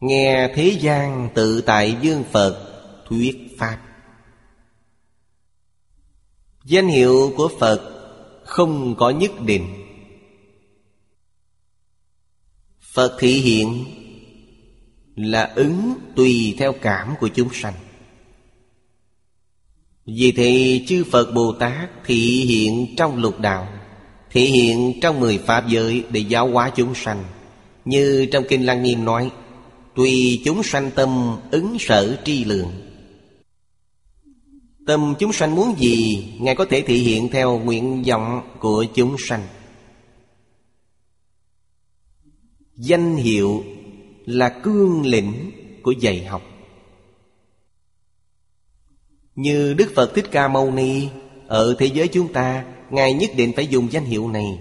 Nghe 0.00 0.52
thế 0.54 0.78
gian 0.80 1.28
tự 1.34 1.60
tại 1.60 1.96
dương 2.02 2.24
Phật 2.32 2.82
Thuyết 3.08 3.56
Pháp. 3.58 3.85
Danh 6.66 6.88
hiệu 6.88 7.32
của 7.36 7.48
Phật 7.58 7.80
không 8.44 8.94
có 8.98 9.10
nhất 9.10 9.30
định. 9.40 9.66
Phật 12.80 13.16
thị 13.18 13.32
hiện 13.32 13.84
là 15.16 15.52
ứng 15.54 15.94
tùy 16.16 16.54
theo 16.58 16.72
cảm 16.72 17.14
của 17.20 17.28
chúng 17.28 17.48
sanh. 17.52 17.74
Vì 20.06 20.32
thế 20.32 20.84
chư 20.88 21.04
Phật 21.10 21.32
Bồ 21.34 21.52
Tát 21.52 21.90
thị 22.04 22.44
hiện 22.48 22.94
trong 22.96 23.18
lục 23.18 23.40
đạo, 23.40 23.68
Thị 24.30 24.44
hiện 24.44 25.00
trong 25.02 25.20
mười 25.20 25.38
Pháp 25.38 25.68
giới 25.68 26.04
để 26.10 26.20
giáo 26.20 26.48
hóa 26.48 26.70
chúng 26.76 26.94
sanh. 26.94 27.24
Như 27.84 28.26
trong 28.32 28.44
Kinh 28.48 28.66
Lăng 28.66 28.82
Nghiêm 28.82 29.04
nói, 29.04 29.30
Tùy 29.94 30.42
chúng 30.44 30.62
sanh 30.62 30.90
tâm 30.90 31.36
ứng 31.50 31.76
sở 31.80 32.16
tri 32.24 32.44
lượng. 32.44 32.85
Tâm 34.86 35.14
chúng 35.18 35.32
sanh 35.32 35.54
muốn 35.54 35.74
gì, 35.78 36.24
Ngài 36.40 36.54
có 36.54 36.64
thể 36.64 36.82
thị 36.82 36.98
hiện 36.98 37.28
theo 37.28 37.58
nguyện 37.58 38.02
vọng 38.06 38.42
của 38.60 38.84
chúng 38.94 39.16
sanh. 39.28 39.42
Danh 42.76 43.16
hiệu 43.16 43.64
là 44.24 44.48
cương 44.48 45.06
lĩnh 45.06 45.50
của 45.82 45.90
dạy 45.90 46.24
học. 46.24 46.42
Như 49.34 49.74
đức 49.74 49.92
phật 49.94 50.14
thích 50.14 50.26
ca 50.30 50.48
mâu 50.48 50.70
ni, 50.70 51.08
ở 51.46 51.76
thế 51.78 51.86
giới 51.86 52.08
chúng 52.08 52.32
ta, 52.32 52.64
ngài 52.90 53.14
nhất 53.14 53.30
định 53.36 53.52
phải 53.56 53.66
dùng 53.66 53.92
danh 53.92 54.04
hiệu 54.04 54.28
này. 54.28 54.58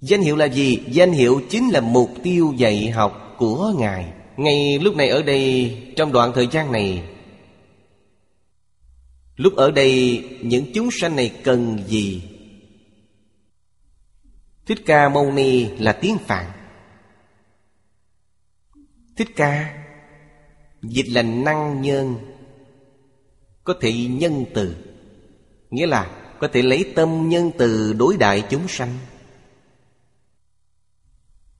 Danh 0.00 0.20
hiệu 0.20 0.36
là 0.36 0.44
gì? 0.44 0.78
Danh 0.88 1.12
hiệu 1.12 1.40
chính 1.50 1.70
là 1.70 1.80
mục 1.80 2.10
tiêu 2.22 2.54
dạy 2.56 2.90
học 2.90 3.34
của 3.38 3.72
ngài. 3.78 4.12
Ngay 4.36 4.78
lúc 4.78 4.96
này 4.96 5.08
ở 5.08 5.22
đây, 5.22 5.76
trong 5.96 6.12
đoạn 6.12 6.32
thời 6.34 6.48
gian 6.52 6.72
này 6.72 7.02
lúc 9.36 9.56
ở 9.56 9.70
đây, 9.70 10.24
những 10.42 10.66
chúng 10.74 10.88
sanh 10.90 11.16
này 11.16 11.40
cần 11.44 11.78
gì? 11.86 12.22
Thích 14.66 14.78
ca 14.86 15.08
mâu 15.08 15.32
ni 15.32 15.68
là 15.78 15.92
tiếng 15.92 16.18
phạn. 16.18 16.50
Thích 19.16 19.28
ca, 19.36 19.80
Dịch 20.82 21.08
là 21.08 21.22
năng 21.22 21.82
nhân 21.82 22.16
Có 23.64 23.74
thể 23.80 23.92
nhân 23.92 24.44
từ. 24.54 24.76
Nghĩa 25.70 25.86
là 25.86 26.34
có 26.40 26.48
thể 26.52 26.62
lấy 26.62 26.92
tâm 26.96 27.28
nhân 27.28 27.50
từ 27.58 27.92
đối 27.92 28.16
đại 28.16 28.44
chúng 28.50 28.68
sanh. 28.68 28.98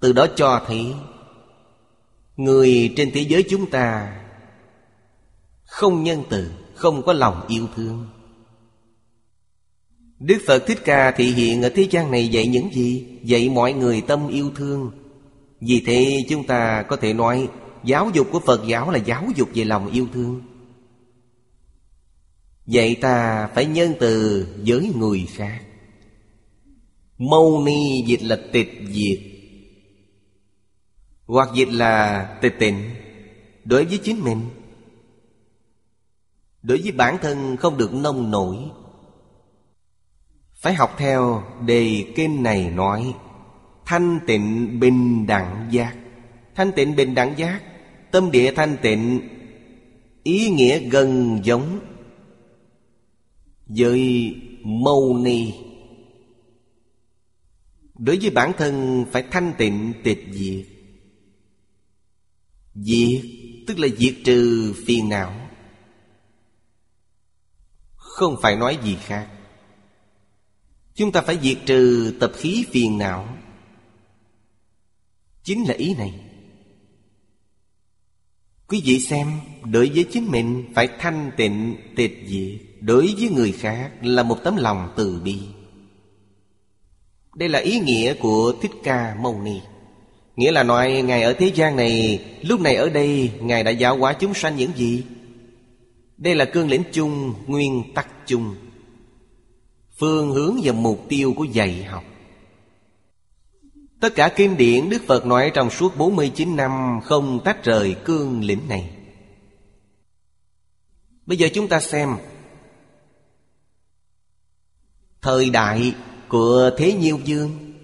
Từ 0.00 0.12
đó 0.12 0.26
cho 0.36 0.64
thấy, 0.66 0.94
Người 2.36 2.92
trên 2.96 3.10
thế 3.14 3.20
giới 3.20 3.44
chúng 3.50 3.70
ta 3.70 4.20
Không 5.64 6.04
nhân 6.04 6.22
từ. 6.30 6.63
Không 6.74 7.02
có 7.02 7.12
lòng 7.12 7.46
yêu 7.48 7.66
thương. 7.76 8.06
Đức 10.18 10.38
Phật 10.46 10.66
Thích 10.66 10.78
Ca 10.84 11.10
thị 11.10 11.24
hiện 11.24 11.62
ở 11.62 11.68
thế 11.68 11.86
gian 11.90 12.10
này 12.10 12.28
dạy 12.28 12.46
những 12.46 12.70
gì? 12.72 13.06
Dạy 13.22 13.48
mọi 13.48 13.72
người 13.72 14.00
tâm 14.00 14.28
yêu 14.28 14.50
thương. 14.56 14.90
Vì 15.60 15.82
thế 15.86 16.24
chúng 16.28 16.46
ta 16.46 16.82
có 16.88 16.96
thể 16.96 17.12
nói, 17.12 17.48
Giáo 17.84 18.10
dục 18.14 18.28
của 18.32 18.40
Phật 18.40 18.66
giáo 18.66 18.90
là 18.90 18.98
giáo 18.98 19.28
dục 19.36 19.48
về 19.54 19.64
lòng 19.64 19.90
yêu 19.92 20.08
thương. 20.12 20.42
Vậy 22.66 22.96
ta 23.00 23.46
phải 23.54 23.66
nhân 23.66 23.94
từ 24.00 24.46
với 24.66 24.92
người 24.96 25.26
khác. 25.34 25.62
Mâu 27.18 27.62
ni 27.66 28.04
dịch 28.06 28.22
là 28.22 28.40
tịch 28.52 28.82
diệt, 28.88 29.18
Hoặc 31.26 31.48
dịch 31.54 31.68
là 31.68 32.24
tịch 32.42 32.54
tịnh. 32.58 32.90
Đối 33.64 33.84
với 33.84 33.98
chính 33.98 34.20
mình 34.20 34.40
Đối 36.64 36.78
với 36.83 36.92
bản 36.92 37.18
thân 37.23 37.56
không 37.56 37.78
được 37.78 37.94
nông 37.94 38.30
nổi. 38.30 38.56
Phải 40.54 40.75
học 40.75 40.94
theo 40.99 41.42
đề 41.66 42.12
kinh 42.16 42.42
này 42.42 42.71
nói, 42.71 43.14
Thanh 43.85 44.21
tịnh 44.26 44.80
bình 44.80 45.26
đẳng 45.26 45.68
giác. 45.71 45.97
Thanh 46.54 46.73
tịnh 46.73 46.97
bình 46.97 47.14
đẳng 47.14 47.35
giác, 47.38 47.62
Tâm 48.11 48.30
địa 48.30 48.52
thanh 48.56 48.76
tịnh, 48.83 49.21
Ý 50.23 50.50
nghĩa 50.50 50.78
gần 50.78 51.40
giống 51.44 51.80
Với 53.66 54.35
mâu 54.62 55.18
ni. 55.18 55.52
Đối 57.99 58.18
với 58.18 58.30
bản 58.30 58.52
thân 58.59 59.04
phải 59.12 59.25
thanh 59.30 59.52
tịnh, 59.59 59.92
tịch 60.04 60.25
diệt. 60.33 60.66
Diệt 62.75 63.23
tức 63.66 63.78
là 63.78 63.88
diệt 63.99 64.14
trừ 64.25 64.73
phiền 64.87 65.09
não. 65.09 65.43
Không 68.14 68.37
phải 68.42 68.56
nói 68.56 68.78
gì 68.83 68.97
khác. 69.00 69.28
Chúng 70.94 71.12
ta 71.12 71.21
phải 71.21 71.38
diệt 71.42 71.56
trừ 71.66 72.14
tập 72.21 72.33
khí 72.37 72.64
phiền 72.71 72.99
não. 72.99 73.28
Chính 75.44 75.64
là 75.68 75.75
ý 75.75 75.94
này. 75.94 76.14
Quý 78.68 78.83
vị 78.85 79.00
xem, 79.00 79.40
Đối 79.64 79.90
với 79.94 80.04
chính 80.12 80.30
mình 80.30 80.73
phải 80.75 80.88
thanh 80.99 81.30
tịnh, 81.37 81.76
tịch 81.97 82.25
diệt. 82.26 82.61
Đối 82.80 83.14
với 83.18 83.28
người 83.28 83.52
khác 83.52 83.90
là 84.02 84.23
một 84.23 84.38
tấm 84.44 84.56
lòng 84.56 84.92
từ 84.97 85.21
bi. 85.25 85.38
Đây 87.35 87.49
là 87.49 87.59
ý 87.59 87.78
nghĩa 87.78 88.14
của 88.14 88.54
Thích 88.62 88.73
Ca 88.85 89.16
Mâu 89.21 89.40
Ni. 89.42 89.61
Nghĩa 90.37 90.52
là 90.52 90.62
nói, 90.62 91.02
Ngài 91.02 91.23
ở 91.23 91.33
thế 91.33 91.52
gian 91.54 91.76
này, 91.76 92.25
Lúc 92.42 92.61
này 92.61 92.76
ở 92.76 92.88
đây, 92.88 93.33
Ngài 93.40 93.64
đã 93.64 93.71
giáo 93.71 93.97
hóa 93.97 94.12
chúng 94.12 94.35
sanh 94.35 94.56
những 94.56 94.71
gì? 94.76 95.04
Đây 96.16 96.35
là 96.35 96.44
cương 96.44 96.68
lĩnh 96.68 96.83
chung, 96.92 97.35
Nguyên 97.47 97.94
tắc 97.94 98.09
chung. 98.26 98.54
Phương 99.99 100.30
hướng 100.33 100.56
và 100.62 100.73
mục 100.73 101.06
tiêu 101.09 101.35
của 101.37 101.44
dạy 101.44 101.85
học. 101.85 102.04
Tất 104.00 104.14
cả 104.14 104.33
kinh 104.37 104.56
điển 104.56 104.90
Đức 104.90 105.02
Phật 105.06 105.26
nói 105.26 105.50
trong 105.54 105.71
suốt 105.71 105.97
49 105.97 106.56
năm 106.56 107.00
Không 107.04 107.40
tách 107.44 107.64
rời 107.64 107.97
cương 108.04 108.44
lĩnh 108.44 108.68
này. 108.68 108.90
Bây 111.26 111.37
giờ 111.37 111.49
chúng 111.54 111.68
ta 111.68 111.80
xem 111.80 112.09
Thời 115.23 115.50
đại 115.50 115.94
của 116.28 116.71
Thế 116.78 116.92
Nhiêu 116.92 117.18
Dương 117.25 117.75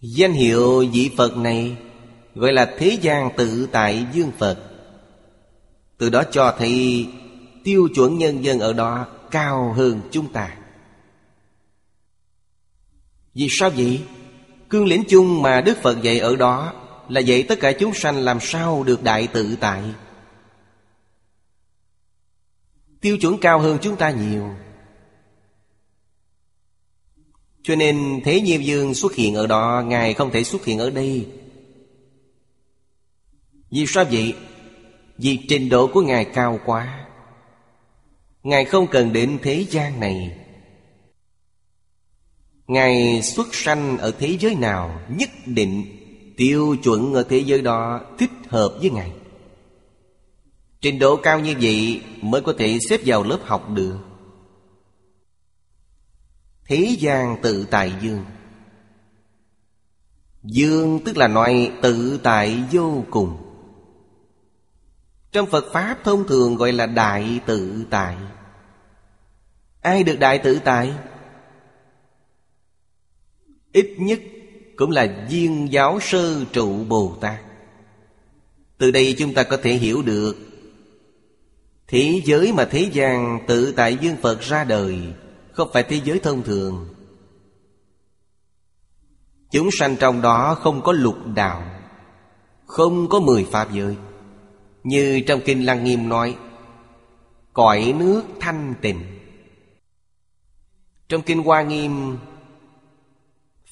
Danh 0.00 0.32
hiệu 0.32 0.84
vị 0.92 1.10
Phật 1.16 1.36
này 1.36 1.76
Gọi 2.34 2.52
là 2.52 2.74
Thế 2.78 2.98
gian 3.02 3.30
tự 3.36 3.68
tại 3.72 4.06
Dương 4.12 4.30
Phật. 4.38 4.73
Từ 5.98 6.10
đó 6.10 6.22
cho 6.32 6.54
thấy 6.58 7.08
Tiêu 7.64 7.88
chuẩn 7.94 8.18
nhân 8.18 8.44
dân 8.44 8.60
ở 8.60 8.72
đó 8.72 9.06
cao 9.30 9.72
hơn 9.72 10.00
chúng 10.10 10.32
ta 10.32 10.56
Vì 13.34 13.48
sao 13.50 13.70
vậy? 13.70 14.02
Cương 14.68 14.86
lĩnh 14.86 15.04
chung 15.08 15.42
mà 15.42 15.60
Đức 15.60 15.78
Phật 15.82 16.02
dạy 16.02 16.18
ở 16.18 16.36
đó 16.36 16.72
Là 17.08 17.20
dạy 17.20 17.42
tất 17.42 17.60
cả 17.60 17.72
chúng 17.72 17.94
sanh 17.94 18.16
làm 18.16 18.38
sao 18.40 18.82
được 18.82 19.02
đại 19.02 19.26
tự 19.26 19.56
tại 19.60 19.82
Tiêu 23.00 23.18
chuẩn 23.18 23.38
cao 23.38 23.60
hơn 23.60 23.78
chúng 23.82 23.96
ta 23.96 24.10
nhiều 24.10 24.50
Cho 27.62 27.76
nên 27.76 28.20
Thế 28.24 28.40
nhiêm 28.40 28.62
Dương 28.62 28.94
xuất 28.94 29.14
hiện 29.14 29.34
ở 29.34 29.46
đó, 29.46 29.82
Ngài 29.86 30.14
không 30.14 30.30
thể 30.30 30.44
xuất 30.44 30.64
hiện 30.64 30.78
ở 30.78 30.90
đây 30.90 31.28
Vì 33.70 33.84
sao 33.86 34.04
vậy? 34.04 34.34
Vì 35.18 35.38
trình 35.48 35.68
độ 35.68 35.86
của 35.86 36.02
Ngài 36.02 36.24
cao 36.24 36.60
quá. 36.64 37.06
Ngài 38.42 38.64
không 38.64 38.86
cần 38.86 39.12
đến 39.12 39.38
thế 39.42 39.64
gian 39.70 40.00
này. 40.00 40.38
Ngài 42.66 43.22
xuất 43.22 43.54
sanh 43.54 43.98
ở 43.98 44.10
thế 44.18 44.36
giới 44.40 44.54
nào 44.54 45.00
Nhất 45.08 45.30
định, 45.46 45.84
tiêu 46.36 46.76
chuẩn 46.82 47.14
ở 47.14 47.22
thế 47.22 47.38
giới 47.38 47.62
đó 47.62 48.00
Thích 48.18 48.30
hợp 48.48 48.76
với 48.80 48.90
Ngài. 48.90 49.12
Trình 50.80 50.98
độ 50.98 51.16
cao 51.16 51.40
như 51.40 51.54
vậy 51.60 52.02
Mới 52.20 52.40
có 52.40 52.54
thể 52.58 52.78
xếp 52.88 53.00
vào 53.04 53.22
lớp 53.22 53.38
học 53.42 53.70
được. 53.70 53.98
Thế 56.64 56.96
gian 56.98 57.36
tự 57.42 57.66
tại 57.70 57.92
dương. 58.02 58.24
Dương 60.42 61.00
tức 61.04 61.16
là 61.16 61.28
nói 61.28 61.72
tự 61.82 62.20
tại 62.22 62.62
vô 62.72 63.04
cùng. 63.10 63.43
Trong 65.34 65.46
Phật 65.46 65.72
Pháp 65.72 65.98
thông 66.04 66.26
thường 66.26 66.56
gọi 66.56 66.72
là 66.72 66.86
đại 66.86 67.40
tự 67.46 67.84
tại. 67.90 68.16
Ai 69.80 70.02
được 70.02 70.18
đại 70.18 70.38
tự 70.38 70.60
tại? 70.64 70.94
Ít 73.72 73.94
nhất 73.98 74.20
cũng 74.76 74.90
là 74.90 75.26
viên 75.30 75.72
giáo 75.72 75.98
sơ 76.00 76.44
trụ 76.44 76.84
Bồ 76.84 77.16
Tát. 77.20 77.40
Từ 78.78 78.90
đây 78.90 79.14
chúng 79.18 79.34
ta 79.34 79.42
có 79.42 79.56
thể 79.62 79.72
hiểu 79.72 80.02
được, 80.02 80.36
Thế 81.88 82.22
giới 82.24 82.52
mà 82.52 82.64
thế 82.64 82.90
gian 82.92 83.40
tự 83.46 83.72
tại 83.72 83.98
dương 84.00 84.16
Phật 84.22 84.40
ra 84.40 84.64
đời 84.64 84.98
Không 85.52 85.70
phải 85.72 85.82
thế 85.82 86.00
giới 86.04 86.18
thông 86.18 86.42
thường. 86.42 86.88
Chúng 89.50 89.68
sanh 89.78 89.96
trong 89.96 90.22
đó 90.22 90.54
không 90.54 90.82
có 90.82 90.92
lục 90.92 91.16
đạo, 91.34 91.62
Không 92.66 93.08
có 93.08 93.20
mười 93.20 93.44
pháp 93.44 93.72
giới. 93.72 93.96
Như 94.84 95.20
trong 95.26 95.40
Kinh 95.44 95.66
Lăng 95.66 95.84
Nghiêm 95.84 96.08
nói, 96.08 96.36
Cõi 97.52 97.94
nước 97.98 98.22
thanh 98.40 98.74
tịnh. 98.80 99.00
Trong 101.08 101.22
Kinh 101.22 101.42
Hoa 101.42 101.62
Nghiêm, 101.62 102.18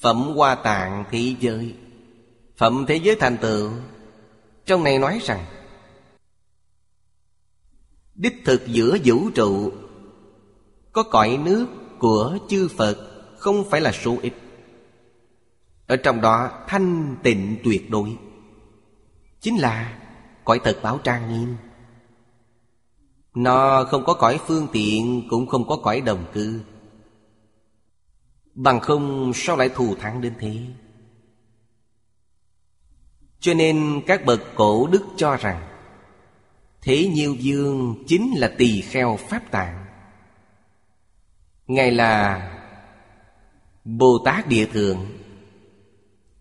Phẩm 0.00 0.22
Hoa 0.36 0.54
Tạng 0.54 1.04
Thế 1.10 1.34
Giới, 1.40 1.74
Phẩm 2.56 2.84
Thế 2.88 2.96
Giới 2.96 3.16
Thành 3.20 3.36
Tựu, 3.36 3.70
Trong 4.66 4.84
này 4.84 4.98
nói 4.98 5.20
rằng, 5.22 5.44
Đích 8.14 8.42
thực 8.44 8.66
giữa 8.66 8.96
vũ 9.04 9.30
trụ, 9.34 9.72
Có 10.92 11.02
cõi 11.02 11.38
nước 11.44 11.66
của 11.98 12.38
chư 12.48 12.68
Phật 12.76 12.96
Không 13.38 13.70
phải 13.70 13.80
là 13.80 13.92
số 13.92 14.16
ít. 14.22 14.32
Ở 15.86 15.96
trong 15.96 16.20
đó 16.20 16.64
thanh 16.66 17.16
tịnh 17.22 17.56
tuyệt 17.64 17.90
đối, 17.90 18.16
Chính 19.40 19.56
là 19.56 20.01
cõi 20.44 20.60
thật 20.64 20.78
báo 20.82 20.98
trang 21.04 21.32
nghiêm. 21.32 21.56
Nó 23.34 23.84
không 23.84 24.04
có 24.04 24.14
cõi 24.14 24.40
phương 24.46 24.66
tiện, 24.72 25.26
Cũng 25.30 25.46
không 25.46 25.68
có 25.68 25.76
cõi 25.76 26.00
đồng 26.00 26.24
cư. 26.32 26.60
Bằng 28.54 28.80
không, 28.80 29.32
sao 29.34 29.56
lại 29.56 29.68
thù 29.68 29.94
thắng 29.94 30.20
đến 30.20 30.34
thế? 30.38 30.56
Cho 33.40 33.54
nên 33.54 34.02
các 34.06 34.24
bậc 34.24 34.40
cổ 34.54 34.86
đức 34.86 35.02
cho 35.16 35.36
rằng, 35.36 35.68
Thế 36.82 37.10
Nhiêu 37.14 37.34
Dương 37.34 38.04
chính 38.06 38.32
là 38.36 38.52
tỳ 38.58 38.80
kheo 38.80 39.18
Pháp 39.28 39.50
Tạng. 39.50 39.84
Ngài 41.66 41.90
là 41.90 42.48
Bồ 43.84 44.18
Tát 44.24 44.48
Địa 44.48 44.66
Thượng. 44.66 45.06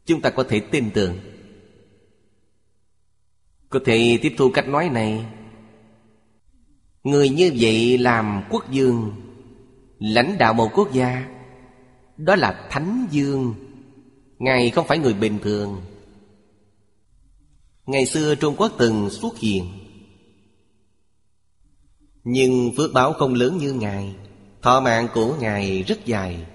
Chúng 0.05 0.21
ta 0.21 0.29
có 0.29 0.43
thể 0.43 0.59
tin 0.59 0.91
tưởng. 0.91 1.17
Có 3.71 3.79
thể 3.85 4.19
tiếp 4.21 4.33
thu 4.37 4.49
cách 4.49 4.67
nói 4.67 4.89
này. 4.89 5.25
Người 7.03 7.29
như 7.29 7.51
vậy 7.59 7.97
làm 7.97 8.43
quốc 8.49 8.71
dương, 8.71 9.13
Lãnh 9.99 10.37
đạo 10.37 10.53
một 10.53 10.69
quốc 10.73 10.93
gia, 10.93 11.27
Đó 12.17 12.35
là 12.35 12.67
Thánh 12.69 13.07
Dương. 13.11 13.55
Ngài 14.39 14.69
không 14.69 14.87
phải 14.87 14.97
người 14.97 15.13
bình 15.13 15.39
thường. 15.43 15.81
Ngày 17.85 18.05
xưa 18.05 18.35
Trung 18.35 18.55
Quốc 18.57 18.71
từng 18.77 19.09
xuất 19.09 19.37
hiện. 19.37 19.65
Nhưng 22.23 22.71
phước 22.77 22.93
báo 22.93 23.13
không 23.13 23.33
lớn 23.33 23.57
như 23.57 23.73
Ngài, 23.73 24.15
Thọ 24.61 24.79
mạng 24.81 25.07
của 25.13 25.35
Ngài 25.39 25.83
rất 25.83 26.05
dài. 26.05 26.45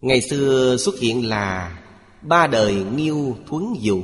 Ngày 0.00 0.20
xưa 0.20 0.76
xuất 0.78 0.98
hiện 0.98 1.28
là 1.28 1.78
Ba 2.22 2.46
đời 2.46 2.74
nghiêu 2.74 3.36
thuấn 3.46 3.74
vũ. 3.82 4.02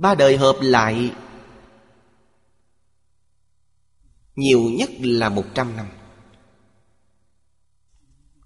Ba 0.00 0.14
đời 0.14 0.36
hợp 0.36 0.56
lại. 0.60 1.12
Nhiều 4.36 4.62
nhất 4.62 4.90
là 5.00 5.28
một 5.28 5.44
trăm 5.54 5.76
năm. 5.76 5.86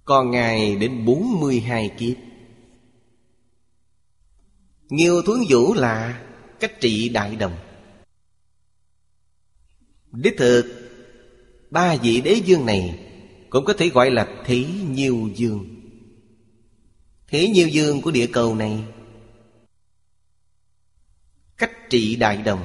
Còn 0.05 0.31
Ngài 0.31 0.77
đến 0.77 1.05
bốn 1.05 1.41
mươi 1.41 1.61
hai 1.61 1.91
kiếp. 1.99 2.17
Nghiêu 4.89 5.23
thuấn 5.23 5.39
vũ 5.49 5.75
là 5.75 6.25
cách 6.61 6.81
trị 6.81 7.09
đại 7.09 7.37
đồng. 7.37 7.57
Đích 10.13 10.35
thực, 10.39 10.91
ba 11.71 11.97
vị 11.97 12.21
đế 12.21 12.33
dương 12.33 12.67
này 12.67 12.99
cũng 13.51 13.65
có 13.65 13.73
thể 13.79 13.89
gọi 13.89 14.11
là 14.11 14.43
thế 14.45 14.65
nhiêu 14.91 15.31
dương 15.35 15.75
thế 17.29 17.49
nhiêu 17.49 17.69
dương 17.69 18.03
của 18.03 18.11
địa 18.11 18.27
cầu 18.27 18.55
này 18.55 18.85
trị 21.91 22.17
đại 22.17 22.37
đồng. 22.37 22.65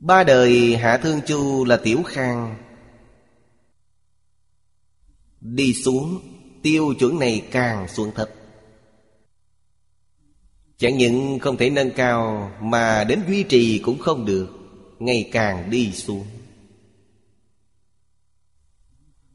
Ba 0.00 0.24
đời 0.24 0.76
hạ 0.76 0.98
thương 1.02 1.20
chu 1.26 1.64
là 1.64 1.76
tiểu 1.76 2.02
khang. 2.06 2.56
Đi 5.40 5.74
xuống, 5.74 6.20
tiêu 6.62 6.94
chuẩn 6.98 7.18
này 7.18 7.48
càng 7.50 7.88
xuống 7.88 8.10
thấp. 8.14 8.28
Chẳng 10.76 10.98
những 10.98 11.38
không 11.38 11.56
thể 11.56 11.70
nâng 11.70 11.90
cao, 11.90 12.50
Mà 12.60 13.04
đến 13.04 13.22
duy 13.28 13.42
trì 13.42 13.78
cũng 13.78 13.98
không 13.98 14.24
được, 14.24 14.48
Ngày 14.98 15.28
càng 15.32 15.70
đi 15.70 15.92
xuống. 15.92 16.26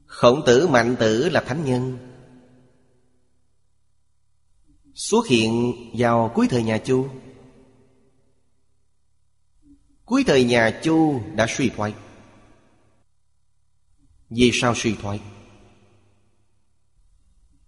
Khổng 0.06 0.42
tử 0.46 0.66
mạnh 0.68 0.96
tử 1.00 1.28
là 1.28 1.40
thánh 1.40 1.64
nhân. 1.64 1.98
Xuất 4.94 5.26
hiện 5.26 5.74
vào 5.98 6.32
cuối 6.34 6.46
thời 6.50 6.62
nhà 6.62 6.78
Chu. 6.78 7.08
Cuối 10.08 10.24
thời 10.26 10.44
nhà 10.44 10.80
Chu 10.82 11.20
đã 11.34 11.46
suy 11.48 11.68
thoái. 11.68 11.94
Vì 14.30 14.50
sao 14.54 14.74
suy 14.76 14.94
thoái? 15.02 15.20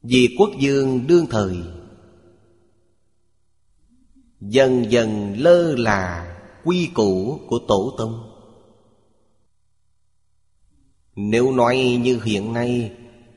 Vì 0.03 0.37
quốc 0.39 0.51
dương 0.61 1.07
đương 1.07 1.27
thời. 1.31 1.57
Dần 4.41 4.91
dần 4.91 5.35
lơ 5.39 5.77
là 5.77 6.37
quy 6.65 6.91
củ 6.95 7.41
của 7.49 7.59
tổ 7.69 7.95
tông. 7.99 8.37
Nếu 11.17 11.53
nói 11.53 11.99
như 12.03 12.21
hiện 12.25 12.53
nay, 12.53 12.93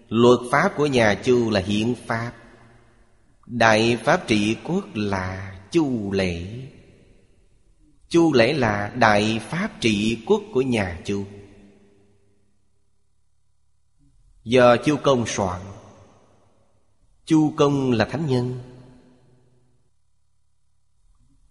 Luật 0.10 0.40
pháp 0.52 0.74
của 0.78 0.86
nhà 0.86 1.22
Chu 1.24 1.50
là 1.50 1.60
hiện 1.60 1.96
pháp. 2.08 2.34
Đại 3.46 3.98
pháp 4.04 4.28
trị 4.28 4.56
quốc 4.64 4.86
là 4.94 5.62
Chu 5.72 6.12
lễ. 6.12 6.46
Chu 8.14 8.34
lễ 8.34 8.54
là 8.54 8.94
đại 8.98 9.40
pháp 9.40 9.82
trị 9.82 10.24
quốc 10.26 10.42
của 10.54 10.62
nhà 10.62 11.02
Chu. 11.06 11.26
Do 14.44 14.78
Chu 14.78 14.98
Công 15.04 15.26
soạn, 15.28 15.62
Chu 17.26 17.54
Công 17.58 17.92
là 17.92 18.06
thánh 18.06 18.26
nhân. 18.26 18.60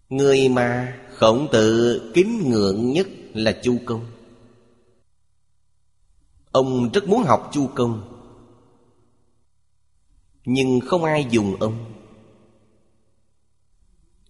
Người 0.08 0.48
mà 0.48 0.98
khổng 1.16 1.48
tự 1.52 2.00
kính 2.14 2.50
ngưỡng 2.50 2.92
nhất 2.92 3.06
là 3.34 3.60
Chu 3.62 3.78
Công. 3.84 4.06
Ông 6.52 6.90
rất 6.92 7.08
muốn 7.08 7.22
học 7.22 7.50
Chu 7.52 7.70
Công, 7.74 8.22
Nhưng 10.44 10.80
không 10.80 11.04
ai 11.04 11.26
dùng 11.30 11.56
ông. 11.60 11.92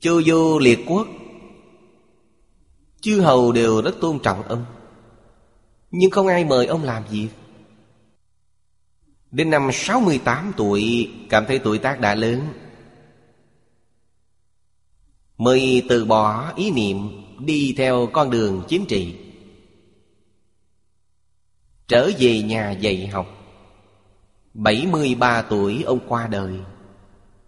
Chu 0.01 0.23
vô 0.27 0.59
liệt 0.59 0.79
quốc 0.87 1.07
Chư 3.03 3.21
hầu 3.21 3.53
đều 3.53 3.83
rất 3.83 3.95
tôn 4.01 4.19
trọng 4.19 4.43
ông. 4.43 4.65
Nhưng 5.91 6.11
không 6.11 6.27
ai 6.27 6.45
mời 6.45 6.67
ông 6.67 6.83
làm 6.83 7.03
việc 7.11 7.29
Đến 9.31 9.51
năm 9.51 9.71
68 9.73 10.53
tuổi, 10.57 11.11
Cảm 11.31 11.45
thấy 11.47 11.59
tuổi 11.59 11.79
tác 11.79 12.01
đã 12.01 12.15
lớn. 12.15 12.41
Mới 15.39 15.83
từ 15.89 16.05
bỏ 16.05 16.53
ý 16.57 16.71
niệm 16.71 16.97
Đi 17.39 17.75
theo 17.77 18.09
con 18.13 18.31
đường 18.31 18.63
chính 18.69 18.87
trị. 18.87 19.15
Trở 21.89 22.11
về 22.19 22.43
nhà 22.43 22.71
dạy 22.71 23.07
học. 23.07 23.27
73 24.55 25.43
tuổi 25.43 25.83
ông 25.83 26.01
qua 26.09 26.27
đời. 26.27 26.53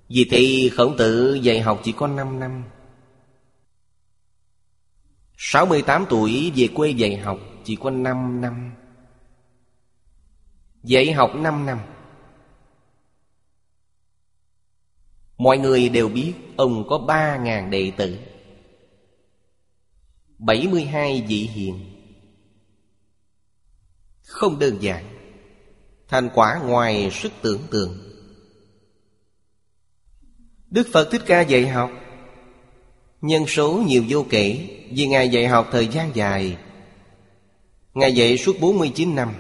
Vì 0.08 0.26
thì 0.30 0.68
khổng 0.68 0.96
tử 0.96 1.34
dạy 1.34 1.60
học 1.60 1.80
chỉ 1.84 1.92
có 1.92 2.06
5 2.06 2.40
năm. 2.40 2.62
68 5.36 6.06
tuổi, 6.10 6.52
về 6.56 6.68
quê 6.74 6.90
dạy 6.90 7.16
học, 7.16 7.38
chỉ 7.64 7.76
có 7.76 7.90
5 7.90 8.40
năm. 8.40 8.72
Dạy 10.82 11.12
học 11.12 11.30
5 11.34 11.66
năm. 11.66 11.78
Mọi 15.38 15.58
người 15.58 15.88
đều 15.88 16.08
biết 16.08 16.34
ông 16.56 16.84
có 16.88 16.98
3.000 16.98 17.70
đệ 17.70 17.92
tử. 17.96 18.18
72 20.38 21.24
vị 21.28 21.50
hiền. 21.52 21.90
Không 24.22 24.58
đơn 24.58 24.76
giản. 24.80 25.04
Thành 26.08 26.30
quả 26.34 26.60
ngoài 26.64 27.10
sức 27.10 27.32
tưởng 27.42 27.60
tượng. 27.70 27.98
Đức 30.70 30.86
Phật 30.92 31.08
Thích 31.10 31.22
Ca 31.26 31.40
dạy 31.40 31.68
học 31.68 31.90
Nhân 33.24 33.46
số 33.46 33.82
nhiều 33.86 34.04
vô 34.08 34.26
kể, 34.30 34.68
Vì 34.90 35.06
Ngài 35.06 35.28
dạy 35.28 35.46
học 35.46 35.68
thời 35.72 35.88
gian 35.88 36.10
dài. 36.14 36.56
Ngài 37.94 38.14
dạy 38.14 38.38
suốt 38.38 38.56
49 38.60 39.14
năm. 39.14 39.34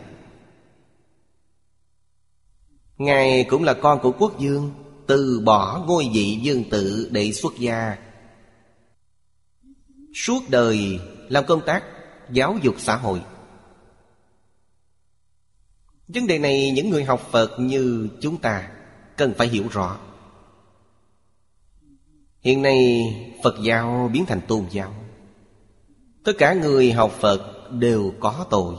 Ngài 2.98 3.44
cũng 3.44 3.64
là 3.64 3.74
con 3.74 3.98
của 4.02 4.12
quốc 4.18 4.40
dương, 4.40 4.72
Từ 5.06 5.40
bỏ 5.44 5.84
ngôi 5.86 6.10
vị 6.12 6.38
dương 6.42 6.64
tự 6.70 7.08
để 7.12 7.32
xuất 7.32 7.52
gia. 7.58 7.96
Suốt 10.14 10.40
đời 10.48 11.00
làm 11.28 11.46
công 11.46 11.60
tác 11.66 11.84
giáo 12.30 12.58
dục 12.62 12.74
xã 12.78 12.96
hội. 12.96 13.22
Vấn 16.08 16.26
đề 16.26 16.38
này 16.38 16.70
những 16.70 16.90
người 16.90 17.04
học 17.04 17.28
Phật 17.30 17.50
như 17.58 18.08
chúng 18.20 18.36
ta 18.36 18.70
Cần 19.16 19.34
phải 19.38 19.48
hiểu 19.48 19.64
rõ. 19.70 19.98
Hiện 22.44 22.62
nay 22.62 23.04
Phật 23.44 23.54
giáo 23.62 24.10
biến 24.12 24.26
thành 24.26 24.40
tôn 24.48 24.66
giáo. 24.70 24.94
Tất 26.24 26.32
cả 26.38 26.54
người 26.54 26.92
học 26.92 27.12
Phật 27.20 27.70
đều 27.70 28.12
có 28.20 28.46
tội. 28.50 28.74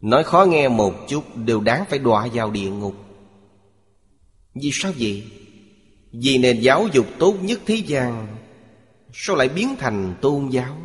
Nói 0.00 0.24
khó 0.24 0.44
nghe 0.44 0.68
một 0.68 0.94
chút 1.08 1.36
đều 1.36 1.60
đáng 1.60 1.84
phải 1.88 1.98
đọa 1.98 2.28
vào 2.34 2.50
địa 2.50 2.70
ngục. 2.70 2.94
Vì 4.54 4.70
sao 4.72 4.92
vậy? 4.98 5.30
Vì 6.12 6.38
nền 6.38 6.60
giáo 6.60 6.86
dục 6.92 7.06
tốt 7.18 7.34
nhất 7.42 7.60
thế 7.66 7.74
gian, 7.74 8.36
Sao 9.16 9.36
lại 9.36 9.48
biến 9.48 9.76
thành 9.78 10.14
tôn 10.20 10.48
giáo? 10.48 10.76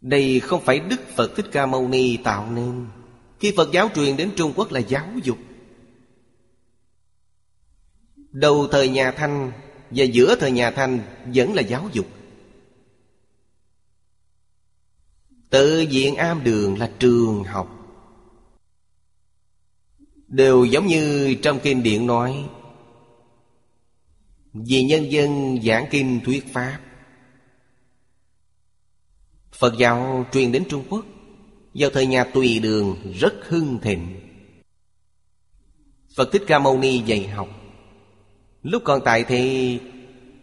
Đây 0.00 0.40
không 0.40 0.64
phải 0.64 0.80
Đức 0.80 1.00
Phật 1.16 1.36
Thích 1.36 1.46
Ca 1.52 1.66
Mâu 1.66 1.88
Ni 1.88 2.16
tạo 2.16 2.50
nên. 2.50 2.86
Khi 3.40 3.52
Phật 3.56 3.72
giáo 3.72 3.90
truyền 3.94 4.16
đến 4.16 4.30
Trung 4.36 4.52
Quốc 4.56 4.72
là 4.72 4.80
giáo 4.80 5.08
dục. 5.22 5.38
Đầu 8.32 8.68
thời 8.70 8.88
nhà 8.88 9.10
Thanh 9.10 9.52
Và 9.90 10.04
giữa 10.04 10.36
thời 10.40 10.50
nhà 10.50 10.70
Thanh 10.70 11.00
Vẫn 11.34 11.54
là 11.54 11.62
giáo 11.62 11.88
dục. 11.92 12.06
Tự 15.50 15.86
viện 15.90 16.14
am 16.14 16.44
đường 16.44 16.78
là 16.78 16.90
trường 16.98 17.44
học. 17.44 17.78
Đều 20.28 20.64
giống 20.64 20.86
như 20.86 21.34
trong 21.42 21.58
kinh 21.62 21.82
điển 21.82 22.06
nói, 22.06 22.48
Vì 24.52 24.82
nhân 24.82 25.12
dân 25.12 25.58
giảng 25.62 25.86
kinh 25.90 26.20
thuyết 26.24 26.44
Pháp. 26.52 26.80
Phật 29.52 29.74
giáo 29.78 30.26
truyền 30.32 30.52
đến 30.52 30.64
Trung 30.68 30.84
Quốc 30.88 31.04
Vào 31.74 31.90
thời 31.90 32.06
nhà 32.06 32.24
Tùy 32.24 32.58
Đường 32.58 32.96
rất 33.18 33.34
hưng 33.48 33.78
thịnh. 33.82 34.20
Phật 36.16 36.28
Thích 36.32 36.42
Ca 36.46 36.58
Mâu 36.58 36.78
Ni 36.78 37.02
dạy 37.06 37.28
học. 37.28 37.61
Lúc 38.62 38.82
còn 38.84 39.00
tại 39.04 39.24
thì 39.24 39.78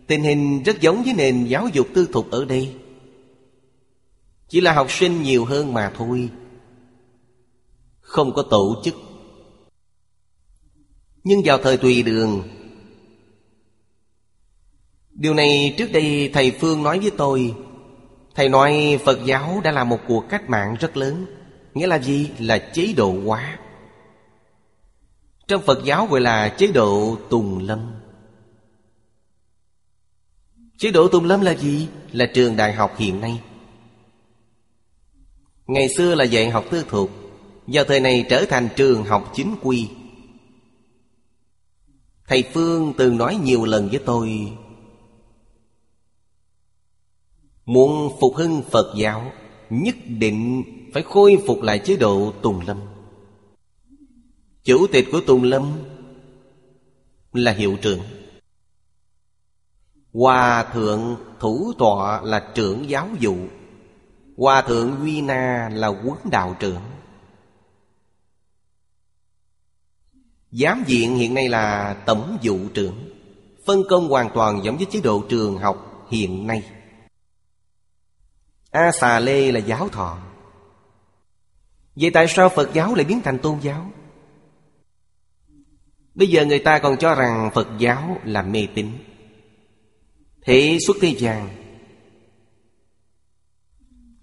Tình 0.09 0.23
hình 0.23 0.63
rất 0.63 0.81
giống 0.81 1.03
với 1.03 1.13
nền 1.13 1.45
giáo 1.45 1.67
dục 1.73 1.87
tư 1.93 2.09
thục 2.13 2.31
ở 2.31 2.45
đây. 2.45 2.75
Chỉ 4.47 4.61
là 4.61 4.73
học 4.73 4.91
sinh 4.91 5.23
nhiều 5.23 5.45
hơn 5.45 5.73
mà 5.73 5.91
thôi. 5.95 6.29
Không 7.99 8.33
có 8.33 8.41
tổ 8.41 8.81
chức. 8.83 8.95
Nhưng 11.23 11.41
vào 11.45 11.57
thời 11.57 11.77
tùy 11.77 12.03
đường, 12.03 12.43
Điều 15.11 15.33
này 15.33 15.75
trước 15.77 15.91
đây 15.91 16.29
thầy 16.33 16.51
Phương 16.51 16.83
nói 16.83 16.99
với 16.99 17.11
tôi. 17.17 17.55
Thầy 18.35 18.49
nói 18.49 18.99
Phật 19.05 19.19
giáo 19.25 19.61
đã 19.63 19.71
là 19.71 19.83
một 19.83 19.99
cuộc 20.07 20.25
cách 20.29 20.49
mạng 20.49 20.75
rất 20.79 20.97
lớn, 20.97 21.25
Nghĩa 21.73 21.87
là 21.87 21.99
gì? 21.99 22.29
Là 22.39 22.57
chế 22.57 22.93
độ 22.97 23.15
hóa. 23.25 23.59
Trong 25.47 25.61
Phật 25.61 25.79
giáo 25.85 26.07
gọi 26.11 26.21
là 26.21 26.49
chế 26.49 26.67
độ 26.67 27.17
tùng 27.29 27.59
lâm. 27.59 27.91
Chế 30.79 30.91
độ 30.91 31.07
Tùng 31.07 31.25
Lâm 31.25 31.41
là 31.41 31.55
gì? 31.55 31.87
Là 32.11 32.25
trường 32.33 32.55
đại 32.55 32.73
học 32.73 32.97
hiện 32.97 33.21
nay. 33.21 33.41
Ngày 35.67 35.89
xưa 35.97 36.15
là 36.15 36.23
dạy 36.23 36.49
học 36.49 36.65
tư 36.71 36.85
thuộc 36.89 37.09
Vào 37.67 37.83
thời 37.83 37.99
này 37.99 38.25
trở 38.29 38.45
thành 38.49 38.69
trường 38.75 39.03
học 39.03 39.31
chính 39.35 39.55
quy. 39.61 39.87
Thầy 42.27 42.43
Phương 42.53 42.93
từng 42.97 43.17
nói 43.17 43.35
nhiều 43.35 43.65
lần 43.65 43.89
với 43.89 43.99
tôi, 44.05 44.51
Muốn 47.65 48.17
phục 48.21 48.35
hưng 48.35 48.61
Phật 48.71 48.93
giáo, 48.97 49.31
Nhất 49.69 49.95
định 50.07 50.63
phải 50.93 51.03
khôi 51.03 51.37
phục 51.47 51.61
lại 51.61 51.79
chế 51.79 51.95
độ 51.95 52.33
Tùng 52.41 52.59
Lâm. 52.67 52.79
Chủ 54.63 54.87
tịch 54.91 55.07
của 55.11 55.21
Tùng 55.27 55.43
Lâm 55.43 55.71
Là 57.33 57.51
hiệu 57.51 57.77
trưởng. 57.81 57.99
Hòa 60.13 60.63
thượng 60.73 61.15
thủ 61.39 61.73
tọa 61.77 62.21
là 62.21 62.51
trưởng 62.55 62.89
giáo 62.89 63.07
dụ. 63.19 63.35
Hòa 64.37 64.61
thượng 64.61 64.95
Duy 64.99 65.21
Na 65.21 65.69
là 65.73 65.87
quấn 65.87 66.17
đạo 66.31 66.55
trưởng. 66.59 66.81
Giám 70.51 70.83
viện 70.87 71.15
hiện 71.15 71.33
nay 71.33 71.49
là 71.49 71.97
tổng 72.05 72.37
vụ 72.43 72.57
trưởng. 72.73 73.09
Phân 73.65 73.83
công 73.89 74.09
hoàn 74.09 74.29
toàn 74.33 74.63
giống 74.63 74.77
với 74.77 74.87
chế 74.91 75.01
độ 75.01 75.23
trường 75.29 75.57
học 75.57 76.05
hiện 76.11 76.47
nay. 76.47 76.63
A 78.71 78.91
xà 78.91 79.19
lê 79.19 79.51
là 79.51 79.59
giáo 79.59 79.89
thọ. 79.89 80.17
Vậy 81.95 82.11
tại 82.13 82.27
sao 82.27 82.49
Phật 82.49 82.69
giáo 82.73 82.95
lại 82.95 83.05
biến 83.05 83.21
thành 83.21 83.39
tôn 83.39 83.59
giáo? 83.59 83.91
Bây 86.15 86.27
giờ 86.27 86.45
người 86.45 86.59
ta 86.59 86.79
còn 86.79 86.97
cho 86.97 87.15
rằng 87.15 87.49
Phật 87.53 87.67
giáo 87.77 88.17
là 88.23 88.41
mê 88.41 88.67
tín. 88.75 88.91
Thế 90.49 90.77
xuất 90.87 90.97
thế 91.01 91.15
gian. 91.17 91.49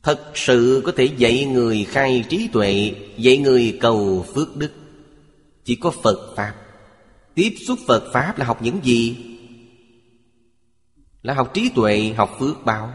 Thật 0.03 0.33
sự 0.35 0.83
có 0.85 0.93
thể 0.97 1.05
dạy 1.05 1.45
người 1.45 1.85
khai 1.85 2.25
trí 2.29 2.49
tuệ 2.53 2.95
Dạy 3.17 3.39
người 3.39 3.79
cầu 3.81 4.27
phước 4.35 4.57
đức. 4.57 4.73
Chỉ 5.65 5.77
có 5.77 5.91
Phật 5.91 6.35
Pháp. 6.37 6.55
Tiếp 7.35 7.55
xúc 7.67 7.79
Phật 7.87 8.11
Pháp 8.12 8.39
là 8.39 8.45
học 8.45 8.62
những 8.62 8.81
gì? 8.83 9.17
Là 11.23 11.35
học 11.35 11.55
trí 11.55 11.71
tuệ, 11.75 12.12
học 12.17 12.37
phước 12.39 12.65
báo. 12.65 12.93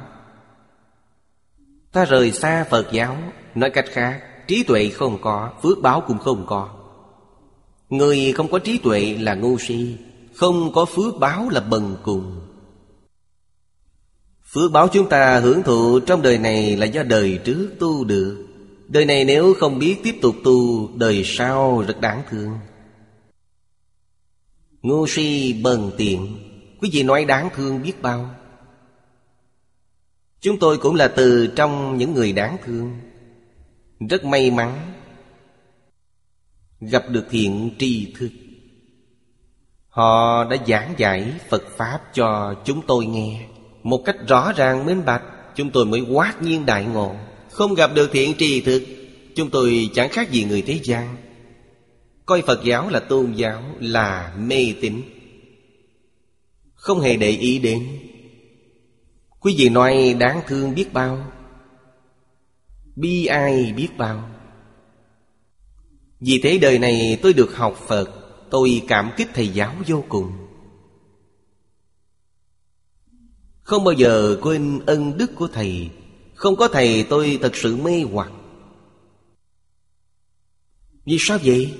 Ta 1.91 2.05
rời 2.05 2.31
xa 2.31 2.65
Phật 2.69 2.87
giáo 2.91 3.17
Nói 3.55 3.69
cách 3.69 3.85
khác 3.89 4.23
Trí 4.47 4.63
tuệ 4.63 4.89
không 4.89 5.21
có 5.21 5.53
Phước 5.63 5.81
báo 5.81 6.03
cũng 6.07 6.17
không 6.19 6.45
có. 6.47 6.69
Người 7.89 8.33
không 8.33 8.51
có 8.51 8.59
trí 8.59 8.77
tuệ 8.77 9.17
là 9.19 9.35
ngu 9.35 9.57
si 9.57 9.97
Không 10.35 10.71
có 10.73 10.85
phước 10.85 11.19
báo 11.19 11.49
là 11.49 11.59
bần 11.59 11.97
cùng. 12.03 12.50
Phước 14.53 14.71
báo 14.71 14.87
chúng 14.87 15.09
ta 15.09 15.39
hưởng 15.39 15.63
thụ 15.63 15.99
trong 15.99 16.21
đời 16.21 16.37
này 16.37 16.77
là 16.77 16.85
do 16.85 17.03
đời 17.03 17.39
trước 17.43 17.69
tu 17.79 18.03
được. 18.03 18.47
Đời 18.87 19.05
này 19.05 19.25
nếu 19.25 19.53
không 19.59 19.79
biết 19.79 19.97
tiếp 20.03 20.15
tục 20.21 20.35
tu, 20.43 20.89
Đời 20.97 21.23
sau 21.25 21.81
rất 21.87 22.01
đáng 22.01 22.23
thương. 22.29 22.59
Ngu 24.81 25.07
si 25.07 25.53
bần 25.63 25.91
tiện, 25.97 26.37
Quý 26.81 26.89
vị 26.93 27.03
nói 27.03 27.25
đáng 27.25 27.49
thương 27.55 27.81
biết 27.81 28.01
bao. 28.01 28.35
Chúng 30.41 30.59
tôi 30.59 30.77
cũng 30.77 30.95
là 30.95 31.07
từ 31.07 31.47
trong 31.47 31.97
những 31.97 32.13
người 32.13 32.33
đáng 32.33 32.57
thương. 32.65 32.99
Rất 34.09 34.25
may 34.25 34.51
mắn 34.51 34.93
Gặp 36.79 37.03
được 37.09 37.25
thiện 37.29 37.71
tri 37.79 38.13
thức. 38.17 38.29
Họ 39.89 40.43
đã 40.43 40.57
giảng 40.67 40.93
giải 40.97 41.33
Phật 41.49 41.63
Pháp 41.77 42.01
cho 42.13 42.55
chúng 42.65 42.81
tôi 42.87 43.05
nghe. 43.05 43.47
Một 43.83 44.01
cách 44.05 44.15
rõ 44.27 44.51
ràng, 44.51 44.85
minh 44.85 45.05
bạch, 45.05 45.23
Chúng 45.55 45.69
tôi 45.69 45.85
mới 45.85 46.01
quát 46.01 46.41
nhiên 46.41 46.65
đại 46.65 46.85
ngộ. 46.85 47.15
Không 47.51 47.73
gặp 47.73 47.91
được 47.95 48.09
thiện 48.11 48.33
trì 48.37 48.61
thực, 48.61 48.83
Chúng 49.35 49.49
tôi 49.49 49.89
chẳng 49.93 50.09
khác 50.09 50.31
gì 50.31 50.43
người 50.43 50.61
thế 50.61 50.79
gian. 50.83 51.15
Coi 52.25 52.41
Phật 52.41 52.63
giáo 52.63 52.89
là 52.89 52.99
tôn 52.99 53.33
giáo, 53.33 53.63
Là 53.79 54.33
mê 54.37 54.73
tín. 54.81 55.01
Không 56.73 56.99
hề 56.99 57.15
để 57.15 57.29
ý 57.29 57.59
đến. 57.59 57.87
Quý 59.39 59.55
vị 59.57 59.69
nói 59.69 60.15
đáng 60.19 60.41
thương 60.47 60.75
biết 60.75 60.93
bao. 60.93 61.31
Bi 62.95 63.25
ai 63.25 63.73
biết 63.77 63.89
bao. 63.97 64.29
Vì 66.19 66.39
thế 66.43 66.57
đời 66.57 66.79
này 66.79 67.19
tôi 67.21 67.33
được 67.33 67.55
học 67.55 67.77
Phật, 67.87 68.09
Tôi 68.49 68.81
cảm 68.87 69.11
kích 69.17 69.27
thầy 69.33 69.47
giáo 69.47 69.75
vô 69.87 70.03
cùng. 70.09 70.40
Không 73.71 73.83
bao 73.83 73.93
giờ 73.93 74.37
quên 74.41 74.79
ân 74.85 75.17
đức 75.17 75.31
của 75.35 75.47
thầy. 75.47 75.89
Không 76.35 76.55
có 76.55 76.67
thầy, 76.67 77.05
tôi 77.09 77.39
thật 77.41 77.55
sự 77.55 77.75
mê 77.75 78.03
hoặc. 78.11 78.31
Vì 81.05 81.17
sao 81.19 81.37
vậy? 81.43 81.73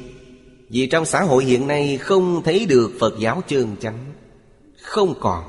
Vì 0.70 0.88
trong 0.88 1.06
xã 1.06 1.22
hội 1.22 1.46
hiện 1.46 1.68
nay 1.68 1.98
không 1.98 2.42
thấy 2.44 2.66
được 2.66 2.92
Phật 3.00 3.14
giáo 3.20 3.42
chân 3.48 3.76
chánh. 3.80 4.14
Không 4.82 5.14
còn. 5.20 5.44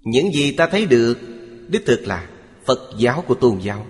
Những 0.00 0.32
gì 0.32 0.52
ta 0.52 0.66
thấy 0.66 0.86
được, 0.86 1.18
Đích 1.68 1.86
thực 1.86 2.06
là 2.06 2.28
Phật 2.64 2.80
giáo 2.98 3.24
của 3.26 3.34
tôn 3.34 3.58
giáo. 3.58 3.86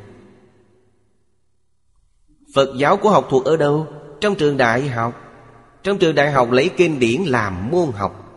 Phật 2.55 2.75
giáo 2.79 2.97
của 2.97 3.11
học 3.11 3.27
thuộc 3.31 3.45
ở 3.45 3.57
đâu? 3.57 3.87
Trong 4.21 4.35
trường 4.35 4.57
đại 4.57 4.89
học. 4.89 5.15
Trong 5.83 5.99
trường 5.99 6.15
đại 6.15 6.33
học 6.33 6.51
lấy 6.51 6.71
kinh 6.77 6.99
điển 6.99 7.23
làm 7.23 7.71
môn 7.71 7.91
học. 7.93 8.32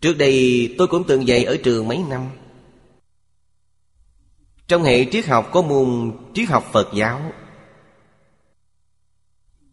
Trước 0.00 0.18
đây 0.18 0.74
tôi 0.78 0.86
cũng 0.86 1.04
từng 1.08 1.28
dạy 1.28 1.44
ở 1.44 1.56
trường 1.62 1.88
mấy 1.88 1.98
năm. 2.08 2.30
Trong 4.68 4.82
hệ 4.82 5.04
triết 5.04 5.26
học 5.26 5.48
có 5.52 5.62
môn 5.62 6.12
triết 6.34 6.48
học 6.48 6.68
Phật 6.72 6.88
giáo. 6.94 7.32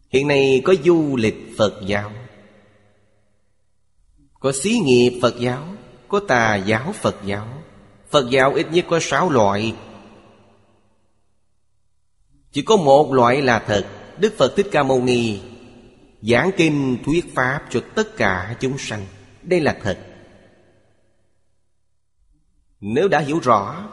Hiện 0.08 0.28
nay 0.28 0.62
có 0.64 0.74
du 0.84 1.16
lịch 1.16 1.54
Phật 1.58 1.80
giáo. 1.86 2.12
Có 4.40 4.52
xí 4.52 4.78
nghiệp 4.78 5.18
Phật 5.22 5.34
giáo, 5.40 5.64
Có 6.08 6.20
tà 6.28 6.56
giáo 6.56 6.92
Phật 6.92 7.16
giáo. 7.24 7.48
Phật 8.10 8.30
giáo 8.30 8.54
ít 8.54 8.66
nhất 8.72 8.84
có 8.88 8.98
sáu 9.02 9.30
loại. 9.30 9.74
Chỉ 12.52 12.62
có 12.62 12.76
một 12.76 13.12
loại 13.12 13.42
là 13.42 13.58
thật, 13.58 13.86
Đức 14.18 14.34
Phật 14.38 14.56
Thích 14.56 14.66
Ca 14.72 14.82
Mâu 14.82 15.02
Ni. 15.02 15.40
Giảng 16.22 16.50
kinh, 16.56 16.98
thuyết 17.04 17.34
pháp 17.34 17.64
cho 17.70 17.80
tất 17.94 18.16
cả 18.16 18.56
chúng 18.60 18.78
sanh. 18.78 19.06
Đây 19.42 19.60
là 19.60 19.78
thật. 19.82 20.07
Nếu 22.80 23.08
đã 23.08 23.20
hiểu 23.20 23.38
rõ, 23.42 23.88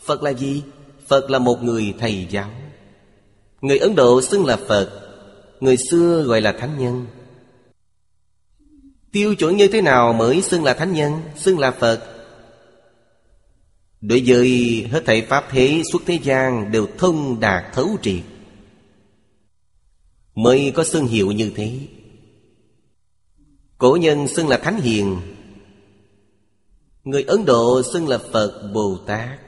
Phật 0.00 0.22
là 0.22 0.30
gì? 0.30 0.62
Phật 1.06 1.30
là 1.30 1.38
một 1.38 1.62
người 1.62 1.94
thầy 1.98 2.26
giáo. 2.30 2.50
Người 3.60 3.78
Ấn 3.78 3.94
Độ 3.94 4.22
xưng 4.22 4.46
là 4.46 4.56
Phật, 4.56 5.06
Người 5.60 5.76
xưa 5.90 6.22
gọi 6.22 6.40
là 6.40 6.52
Thánh 6.52 6.78
Nhân. 6.78 7.06
Tiêu 9.12 9.34
chuẩn 9.34 9.56
như 9.56 9.68
thế 9.68 9.82
nào 9.82 10.12
mới 10.12 10.42
xưng 10.42 10.64
là 10.64 10.74
thánh 10.74 10.92
nhân, 10.92 11.20
Xưng 11.36 11.58
là 11.58 11.70
Phật? 11.70 12.20
Đối 14.00 14.22
với 14.26 14.48
hết 14.90 15.02
thảy 15.06 15.22
Pháp 15.22 15.44
thế 15.50 15.82
suốt 15.92 16.02
thế 16.06 16.18
gian 16.22 16.72
Đều 16.72 16.86
thông 16.98 17.40
đạt 17.40 17.64
thấu 17.72 17.96
triệt. 18.02 18.22
Mới 20.34 20.72
có 20.74 20.84
xưng 20.84 21.06
hiệu 21.06 21.32
như 21.32 21.52
thế. 21.56 21.78
Cổ 23.78 23.96
nhân 24.00 24.28
xưng 24.28 24.48
là 24.48 24.58
Thánh 24.58 24.80
Hiền 24.80 25.20
Người 27.10 27.22
Ấn 27.22 27.44
Độ 27.44 27.82
xưng 27.82 28.08
là 28.08 28.18
Phật 28.18 28.70
Bồ 28.74 28.98
Tát. 29.06 29.38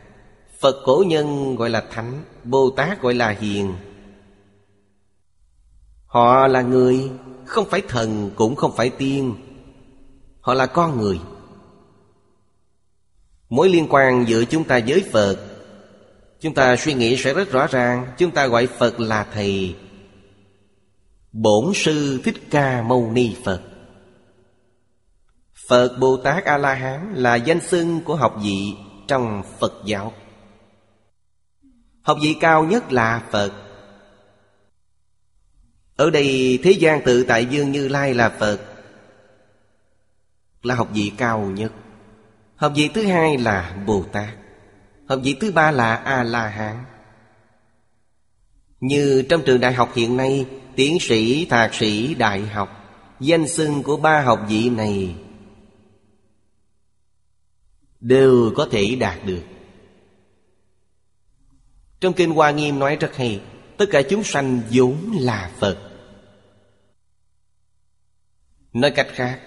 Phật 0.61 0.77
cổ 0.85 1.05
nhân 1.07 1.57
gọi 1.57 1.71
là 1.71 1.85
Thánh, 1.91 2.25
Bồ 2.45 2.71
Tát 2.71 3.03
gọi 3.03 3.15
là 3.15 3.29
Hiền. 3.29 3.75
Họ 6.07 6.47
là 6.47 6.63
người, 6.63 7.11
Không 7.47 7.69
phải 7.71 7.83
thần, 7.89 8.31
cũng 8.37 8.57
không 8.57 8.73
phải 8.77 8.91
tiên. 8.91 9.35
Họ 10.41 10.55
là 10.55 10.67
con 10.67 11.01
người. 11.01 11.21
Mối 13.49 13.69
liên 13.69 13.87
quan 13.91 14.25
giữa 14.29 14.45
chúng 14.45 14.65
ta 14.65 14.81
với 14.87 15.05
Phật, 15.13 15.37
Chúng 16.41 16.55
ta 16.55 16.77
suy 16.77 16.95
nghĩ 16.95 17.17
sẽ 17.17 17.35
rất 17.35 17.51
rõ 17.51 17.67
ràng. 17.67 18.07
Chúng 18.19 18.31
ta 18.31 18.47
gọi 18.47 18.67
Phật 18.67 19.01
là 19.01 19.27
Thầy. 19.35 19.77
Bổn 21.33 21.73
Sư 21.75 22.21
Thích 22.25 22.51
Ca 22.51 22.83
Mâu 22.83 23.11
Ni 23.13 23.35
Phật. 23.45 23.72
Phật 25.69 25.97
Bồ 25.99 26.17
Tát 26.17 26.45
A-La-Hán 26.45 27.15
là 27.15 27.35
danh 27.35 27.61
xưng 27.61 28.01
của 28.05 28.17
học 28.17 28.37
vị 28.43 28.75
trong 29.09 29.43
Phật 29.59 29.73
giáo. 29.85 30.13
Học 32.03 32.19
vị 32.23 32.37
cao 32.41 32.65
nhất 32.65 32.93
là 32.93 33.23
Phật. 33.31 33.53
Ở 35.97 36.11
đây, 36.11 36.59
thế 36.63 36.71
gian 36.71 37.03
tự 37.05 37.25
tại 37.25 37.47
dương 37.47 37.73
Như 37.73 37.89
Lai 37.89 38.15
là 38.15 38.29
Phật. 38.29 38.59
Là 40.63 40.75
học 40.75 40.89
vị 40.93 41.13
cao 41.17 41.41
nhất. 41.41 41.73
Học 42.57 42.73
vị 42.75 42.91
thứ 42.95 43.07
hai 43.07 43.39
là 43.39 43.77
bồ 43.87 44.05
tát. 44.13 44.35
Học 45.09 45.21
vị 45.23 45.37
thứ 45.41 45.53
ba 45.53 45.71
là 45.71 45.97
a 45.97 46.23
la 46.23 46.49
hán 46.49 46.85
như 48.83 49.23
trong 49.29 49.43
trường 49.47 49.61
đại 49.61 49.73
học 49.73 49.91
hiện 49.95 50.17
nay, 50.17 50.47
tiến 50.77 50.99
sĩ, 51.01 51.45
thạc 51.45 51.75
sĩ, 51.75 52.15
đại 52.15 52.41
học, 52.41 52.69
danh 53.21 53.49
xưng 53.49 53.83
của 53.83 53.97
ba 53.97 54.23
học 54.23 54.41
vị 54.49 54.71
này 54.71 55.15
đều 58.03 58.53
có 58.57 58.69
thể 58.71 58.97
đạt 59.01 59.19
được 59.25 59.43
trong 62.01 62.13
kinh 62.13 62.31
hoa 62.31 62.51
nghiêm 62.51 62.79
nói 62.79 62.97
rất 62.97 63.17
hay, 63.17 63.41
tất 63.77 63.87
cả 63.91 64.03
chúng 64.03 64.25
sanh 64.25 64.61
vốn 64.71 64.97
là 65.21 65.51
phật 65.59 65.79
nói 68.73 68.91
cách 68.91 69.09
khác, 69.15 69.41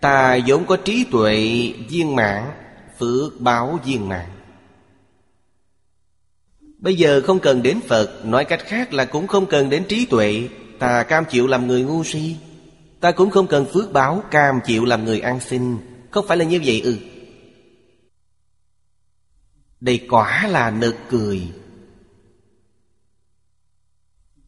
Ta 0.00 0.38
vốn 0.46 0.66
có 0.66 0.76
trí 0.76 1.04
tuệ 1.10 1.36
viên 1.88 2.16
mãn, 2.16 2.44
Phước 2.98 3.40
báo 3.40 3.78
viên 3.84 4.08
mãn 4.08 4.26
Bây 6.78 6.94
giờ 6.94 7.20
không 7.26 7.38
cần 7.38 7.62
đến 7.62 7.80
Phật, 7.88 8.24
Nói 8.24 8.44
cách 8.44 8.60
khác 8.64 8.92
là 8.92 9.04
cũng 9.04 9.26
không 9.26 9.46
cần 9.46 9.70
đến 9.70 9.84
trí 9.88 10.06
tuệ, 10.06 10.48
Ta 10.78 11.02
cam 11.02 11.24
chịu 11.24 11.46
làm 11.46 11.66
người 11.66 11.82
ngu 11.82 12.04
si 12.04 12.36
Ta 13.00 13.12
cũng 13.12 13.30
không 13.30 13.46
cần 13.46 13.66
phước 13.72 13.92
báo 13.92 14.22
Cam 14.30 14.60
chịu 14.64 14.84
làm 14.84 15.04
người 15.04 15.20
ăn 15.20 15.40
xin. 15.40 15.76
Không 16.10 16.26
phải 16.26 16.36
là 16.36 16.44
như 16.44 16.60
vậy 16.64 16.80
ư 16.84 16.90
ừ. 16.90 17.09
Đây 19.80 20.06
quả 20.10 20.46
là 20.46 20.70
nực 20.70 20.96
cười. 21.08 21.52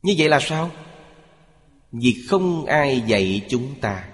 Như 0.02 0.14
vậy 0.18 0.28
là 0.28 0.38
sao? 0.40 0.70
Vì 1.92 2.24
không 2.28 2.64
ai 2.64 3.02
dạy 3.06 3.46
chúng 3.48 3.80
ta. 3.80 4.08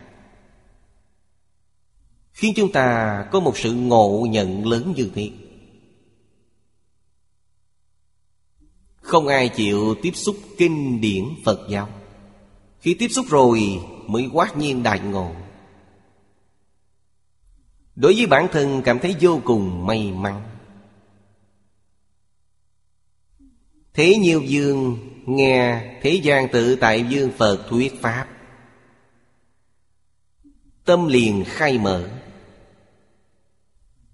Khiến 2.33 2.53
chúng 2.57 2.73
ta 2.73 3.25
có 3.33 3.41
một 3.41 3.59
sự 3.59 3.73
ngộ 3.73 4.27
nhận 4.31 4.67
lớn 4.67 4.93
như 4.97 5.11
thế. 5.15 5.31
Không 9.01 9.27
ai 9.29 9.49
chịu 9.49 9.95
tiếp 10.03 10.13
xúc 10.15 10.37
kinh 10.59 11.01
điển 11.01 11.25
Phật 11.45 11.61
giáo. 11.71 11.89
Khi 12.81 12.95
tiếp 12.95 13.09
xúc 13.09 13.27
rồi 13.29 13.81
mới 14.07 14.29
quát 14.33 14.57
nhiên 14.57 14.83
đại 14.83 15.01
ngộ. 15.01 15.33
Đối 17.97 18.15
với 18.15 18.27
bản 18.27 18.49
thân 18.53 18.83
cảm 18.85 18.99
thấy 18.99 19.17
vô 19.21 19.41
cùng 19.45 19.87
may 19.87 20.13
mắn. 20.13 20.48
Thế 23.99 24.17
nhiều 24.17 24.43
dương 24.43 24.99
nghe 25.27 25.83
thế 26.03 26.11
gian 26.11 26.49
tự 26.49 26.77
tại 26.77 27.05
dương 27.09 27.31
Phật 27.39 27.67
thuyết 27.69 28.03
Pháp. 28.03 28.27
Tâm 30.85 31.07
liền 31.07 31.45
khai 31.47 31.79
mở. 31.79 32.09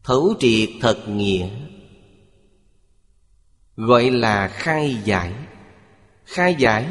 Thấu 0.05 0.35
triệt 0.41 0.69
thật 0.81 1.09
nghĩa. 1.09 1.49
Gọi 3.77 4.11
là 4.11 4.49
khai 4.49 4.97
giải. 5.05 5.33
Khai 6.25 6.55
giải. 6.59 6.87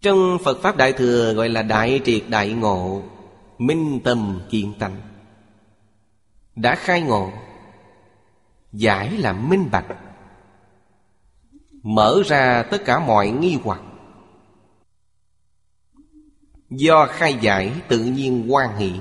Trong 0.00 0.38
Phật 0.44 0.62
Pháp 0.62 0.76
Đại 0.76 0.92
Thừa 0.92 1.32
gọi 1.32 1.48
là 1.48 1.62
Đại 1.62 2.00
Triệt 2.04 2.22
Đại 2.28 2.48
Ngộ, 2.48 3.02
Minh 3.58 4.00
tâm 4.04 4.40
kiên 4.50 4.74
tánh. 4.78 5.00
Đã 6.56 6.74
khai 6.74 7.00
ngộ, 7.00 7.32
Giải 8.72 9.10
là 9.10 9.32
minh 9.32 9.68
bạch. 9.70 9.86
Mở 11.86 12.22
ra 12.26 12.62
tất 12.70 12.82
cả 12.84 12.98
mọi 12.98 13.28
nghi 13.28 13.58
hoặc. 13.64 13.80
Do 16.70 17.06
khai 17.06 17.38
giải 17.40 17.72
tự 17.88 17.98
nhiên 17.98 18.52
quan 18.52 18.76
hỷ. 18.76 18.92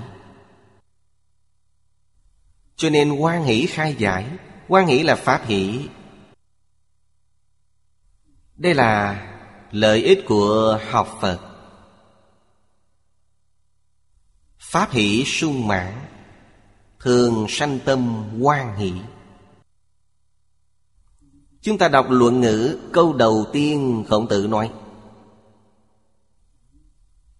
Cho 2.76 2.90
nên 2.90 3.14
quan 3.14 3.44
hỷ 3.44 3.66
khai 3.66 3.96
giải 4.00 4.26
quan 4.68 4.88
hỷ 4.88 5.04
là 5.04 5.16
pháp 5.16 5.46
hỷ. 5.46 5.90
Đây 8.56 8.74
là 8.74 9.26
lợi 9.72 10.04
ích 10.04 10.24
của 10.28 10.80
học 10.90 11.18
Phật. 11.22 11.40
Pháp 14.60 14.92
hỷ 14.92 15.24
sung 15.26 15.68
mãn, 15.68 15.94
Thường 17.00 17.46
sanh 17.50 17.80
tâm 17.86 18.30
quan 18.42 18.76
hỷ. 18.78 18.94
Chúng 21.66 21.78
ta 21.78 21.88
đọc 21.88 22.06
luận 22.10 22.42
ngữ 22.42 22.78
câu 22.92 23.14
đầu 23.14 23.46
tiên 23.54 24.04
khổng 24.10 24.28
tử 24.28 24.48
nói. 24.48 24.72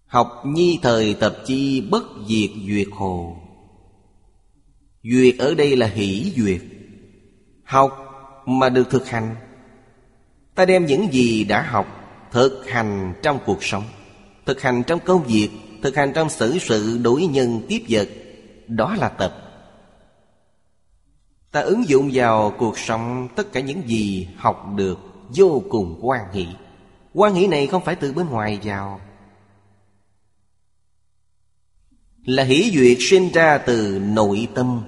Học 0.06 0.42
nhi 0.46 0.78
thời 0.82 1.14
tập 1.14 1.36
chi 1.46 1.80
bất 1.80 2.04
diệt 2.28 2.50
duyệt 2.68 2.86
hồ. 2.92 3.36
Duyệt 5.02 5.34
ở 5.38 5.54
đây 5.54 5.76
là 5.76 5.86
hỷ 5.86 6.32
duyệt. 6.36 6.60
Học 7.64 7.90
mà 8.46 8.68
được 8.68 8.90
thực 8.90 9.08
hành. 9.08 9.36
Ta 10.54 10.64
đem 10.64 10.86
những 10.86 11.12
gì 11.12 11.44
đã 11.44 11.62
học 11.62 11.86
Thực 12.32 12.64
hành 12.68 13.14
trong 13.22 13.38
cuộc 13.46 13.64
sống, 13.64 13.84
Thực 14.46 14.62
hành 14.62 14.82
trong 14.86 15.00
công 15.00 15.24
việc, 15.24 15.50
Thực 15.82 15.96
hành 15.96 16.12
trong 16.14 16.30
xử 16.30 16.58
sự 16.58 16.98
đối 17.02 17.26
nhân 17.26 17.60
tiếp 17.68 17.82
vật. 17.88 18.08
Đó 18.66 18.96
là 18.98 19.08
tập 19.08 19.45
Ta 21.50 21.60
ứng 21.60 21.88
dụng 21.88 22.10
vào 22.12 22.54
cuộc 22.58 22.78
sống 22.78 23.28
Tất 23.36 23.52
cả 23.52 23.60
những 23.60 23.88
gì 23.88 24.28
học 24.36 24.66
được 24.76 24.98
Vô 25.28 25.62
cùng 25.70 25.98
quan 26.02 26.32
hỷ. 26.32 26.46
Quan 27.14 27.34
hỷ 27.34 27.46
này 27.46 27.66
không 27.66 27.84
phải 27.84 27.96
từ 27.96 28.12
bên 28.12 28.28
ngoài 28.28 28.60
vào. 28.62 29.00
Là 32.24 32.44
hỷ 32.44 32.70
duyệt 32.74 32.96
sinh 33.00 33.32
ra 33.32 33.58
từ 33.58 33.98
nội 33.98 34.48
tâm. 34.54 34.84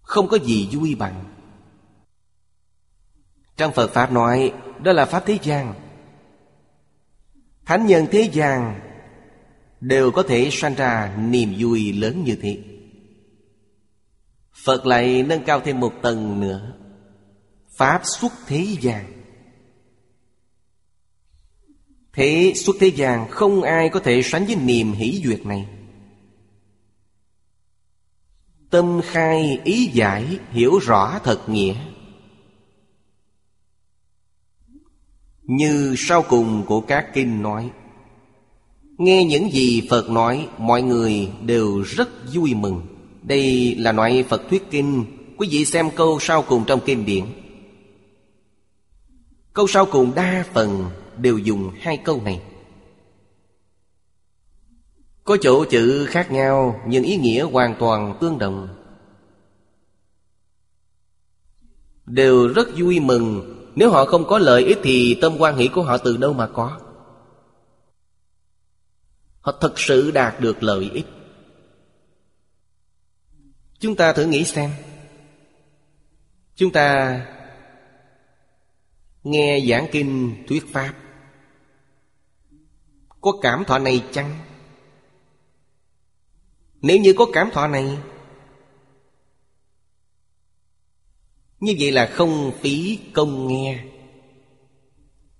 Không 0.00 0.28
có 0.28 0.38
gì 0.38 0.68
vui 0.72 0.94
bằng. 0.94 1.24
Trong 3.56 3.72
Phật 3.72 3.90
Pháp 3.90 4.12
nói, 4.12 4.52
Đó 4.82 4.92
là 4.92 5.04
Pháp 5.04 5.22
thế 5.26 5.38
gian. 5.42 5.74
Thánh 7.64 7.86
nhân 7.86 8.06
thế 8.10 8.30
gian 8.32 8.80
Đều 9.80 10.10
có 10.10 10.22
thể 10.22 10.48
sanh 10.52 10.74
ra 10.74 11.16
niềm 11.18 11.54
vui 11.58 11.92
lớn 11.92 12.24
như 12.24 12.36
thế. 12.42 12.58
Phật 14.68 14.86
lại 14.86 15.22
nâng 15.22 15.44
cao 15.44 15.60
thêm 15.60 15.80
một 15.80 15.94
tầng 16.02 16.40
nữa. 16.40 16.72
Pháp 17.76 18.00
xuất 18.04 18.32
thế 18.46 18.76
gian. 18.80 19.22
Thế 22.12 22.52
xuất 22.56 22.76
thế 22.80 22.86
gian 22.86 23.30
không 23.30 23.62
ai 23.62 23.88
có 23.88 24.00
thể 24.00 24.22
sánh 24.22 24.46
với 24.46 24.56
niềm 24.56 24.92
hỷ 24.92 25.22
duyệt 25.24 25.46
này. 25.46 25.66
Tâm 28.70 29.00
khai 29.04 29.60
ý 29.64 29.86
giải, 29.86 30.38
hiểu 30.50 30.78
rõ 30.78 31.18
thật 31.24 31.48
nghĩa. 31.48 31.74
Như 35.42 35.94
sau 35.98 36.22
cùng 36.22 36.64
của 36.66 36.80
các 36.80 37.10
kinh 37.14 37.42
nói. 37.42 37.70
Nghe 38.98 39.24
những 39.24 39.50
gì 39.50 39.86
Phật 39.90 40.10
nói, 40.10 40.48
Mọi 40.58 40.82
người 40.82 41.32
đều 41.42 41.82
rất 41.82 42.08
vui 42.34 42.54
mừng. 42.54 42.97
Đây 43.22 43.74
là 43.78 43.92
loại 43.92 44.24
Phật 44.28 44.42
thuyết 44.50 44.70
kinh. 44.70 45.04
Quý 45.36 45.48
vị 45.50 45.64
xem 45.64 45.90
câu 45.96 46.18
sau 46.20 46.42
cùng 46.42 46.64
trong 46.66 46.80
kinh 46.86 47.06
điển. 47.06 47.24
Câu 49.52 49.66
sau 49.66 49.86
cùng 49.86 50.14
đa 50.14 50.44
phần 50.52 50.84
đều 51.16 51.38
dùng 51.38 51.70
hai 51.80 51.96
câu 51.96 52.22
này. 52.24 52.42
Có 55.24 55.36
chỗ 55.40 55.64
chữ 55.64 56.06
khác 56.06 56.30
nhau, 56.30 56.80
Nhưng 56.86 57.04
ý 57.04 57.16
nghĩa 57.16 57.42
hoàn 57.42 57.74
toàn 57.78 58.16
tương 58.20 58.38
đồng. 58.38 58.68
Đều 62.06 62.48
rất 62.48 62.68
vui 62.76 63.00
mừng. 63.00 63.54
Nếu 63.74 63.90
họ 63.90 64.04
không 64.04 64.24
có 64.24 64.38
lợi 64.38 64.64
ích 64.64 64.78
Thì 64.82 65.18
tâm 65.20 65.32
quan 65.38 65.56
hỷ 65.56 65.68
của 65.68 65.82
họ 65.82 65.98
từ 65.98 66.16
đâu 66.16 66.32
mà 66.32 66.46
có? 66.46 66.78
Họ 69.40 69.54
thật 69.60 69.78
sự 69.78 70.10
đạt 70.10 70.40
được 70.40 70.62
lợi 70.62 70.90
ích. 70.92 71.06
Chúng 73.78 73.96
ta 73.96 74.12
thử 74.12 74.26
nghĩ 74.26 74.44
xem. 74.44 74.70
Chúng 76.54 76.72
ta 76.72 77.20
Nghe 79.24 79.60
giảng 79.68 79.86
kinh 79.92 80.44
thuyết 80.48 80.72
pháp. 80.72 80.94
Có 83.20 83.32
cảm 83.42 83.64
thọ 83.64 83.78
này 83.78 84.04
chăng? 84.12 84.38
Nếu 86.82 86.98
như 86.98 87.14
có 87.16 87.26
cảm 87.32 87.50
thọ 87.52 87.66
này, 87.66 87.98
Như 91.60 91.74
vậy 91.78 91.92
là 91.92 92.06
không 92.06 92.52
phí 92.60 92.98
công 93.12 93.48
nghe. 93.48 93.84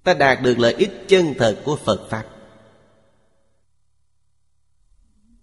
Ta 0.04 0.14
đạt 0.14 0.42
được 0.42 0.58
lợi 0.58 0.74
ích 0.74 0.90
chân 1.08 1.34
thật 1.38 1.62
của 1.64 1.76
Phật 1.76 2.08
Pháp. 2.10 2.24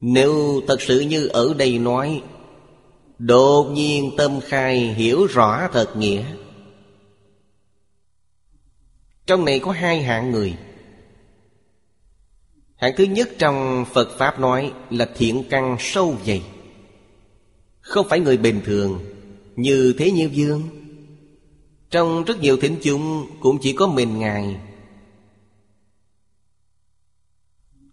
Nếu 0.02 0.62
thật 0.68 0.82
sự 0.82 1.00
như 1.00 1.28
ở 1.28 1.54
đây 1.54 1.80
nói 1.80 2.24
Đột 3.20 3.64
nhiên 3.64 4.12
tâm 4.18 4.40
khai 4.44 4.80
hiểu 4.80 5.26
rõ 5.26 5.68
thật 5.74 5.94
nghĩa. 5.98 6.26
Trong 9.26 9.46
này 9.46 9.60
có 9.60 9.72
hai 9.72 10.04
hạng 10.04 10.32
người. 10.32 10.58
Hạng 12.76 12.94
thứ 12.98 13.04
nhất 13.04 13.30
trong 13.40 13.86
Phật 13.94 14.18
Pháp 14.18 14.40
nói 14.40 14.74
là 14.90 15.10
thiện 15.16 15.44
căn 15.50 15.78
sâu 15.80 16.16
dày. 16.26 16.44
Không 17.80 18.08
phải 18.10 18.20
người 18.20 18.38
bình 18.38 18.62
thường, 18.66 19.00
Như 19.56 19.94
Thế 19.98 20.12
Nhiêu 20.12 20.30
Dương 20.30 20.64
Trong 21.90 22.24
rất 22.24 22.40
nhiều 22.40 22.58
thỉnh 22.58 22.76
chung 22.84 23.28
cũng 23.40 23.58
chỉ 23.62 23.74
có 23.74 23.88
mình 23.88 24.20
Ngài. 24.20 24.60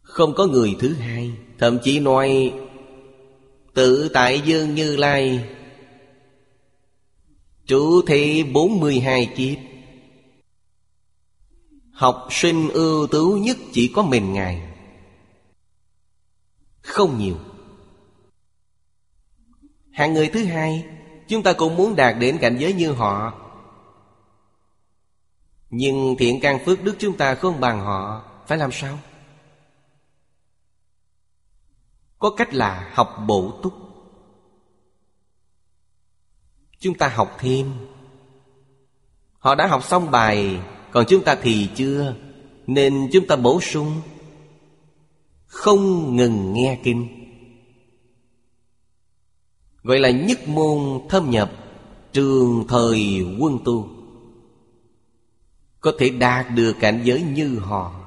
Không 0.02 0.34
có 0.34 0.46
người 0.46 0.76
thứ 0.78 0.94
hai, 0.94 1.32
Thậm 1.58 1.78
chí 1.84 2.00
nói 2.00 2.52
Tự 3.74 4.08
tại 4.08 4.40
Dương 4.40 4.74
Như 4.74 4.96
Lai. 4.96 5.44
Trụ 7.66 8.02
thị 8.06 8.42
42 8.42 9.32
kiếp. 9.36 9.58
Học 11.92 12.28
sinh 12.30 12.68
ưu 12.68 13.06
tú 13.06 13.38
nhất 13.42 13.56
chỉ 13.72 13.92
có 13.94 14.02
mình 14.02 14.32
Ngài. 14.32 14.62
Không 16.82 17.18
nhiều. 17.18 17.36
Hạng 19.90 20.14
người 20.14 20.28
thứ 20.28 20.44
hai, 20.44 20.84
chúng 21.28 21.42
ta 21.42 21.52
cũng 21.52 21.76
muốn 21.76 21.96
đạt 21.96 22.14
đến 22.18 22.38
cảnh 22.38 22.56
giới 22.58 22.72
như 22.72 22.92
họ. 22.92 23.32
Nhưng 25.70 26.16
thiện 26.18 26.40
căn 26.40 26.58
phước 26.64 26.82
đức 26.84 26.96
chúng 26.98 27.16
ta 27.16 27.34
không 27.34 27.60
bằng 27.60 27.80
họ, 27.80 28.24
phải 28.46 28.58
làm 28.58 28.72
sao? 28.72 28.98
Có 32.22 32.30
cách 32.30 32.54
là 32.54 32.90
học 32.94 33.24
bổ 33.26 33.52
túc. 33.62 33.72
Chúng 36.78 36.94
ta 36.94 37.08
học 37.08 37.36
thêm. 37.38 37.72
Họ 39.38 39.54
đã 39.54 39.66
học 39.66 39.84
xong 39.84 40.10
bài, 40.10 40.60
Còn 40.90 41.04
chúng 41.08 41.24
ta 41.24 41.36
thì 41.42 41.68
chưa, 41.74 42.14
Nên 42.66 43.10
chúng 43.12 43.26
ta 43.26 43.36
bổ 43.36 43.60
sung. 43.60 44.00
Không 45.46 46.16
ngừng 46.16 46.52
nghe 46.52 46.80
kinh. 46.84 47.08
Gọi 49.82 49.98
là 49.98 50.10
nhất 50.10 50.48
môn 50.48 51.00
thâm 51.08 51.30
nhập, 51.30 51.52
Trường 52.12 52.64
thời 52.68 53.26
quân 53.38 53.58
tu. 53.64 53.88
Có 55.80 55.92
thể 55.98 56.08
đạt 56.08 56.46
được 56.54 56.76
cảnh 56.80 57.00
giới 57.04 57.22
như 57.22 57.58
họ. 57.58 58.01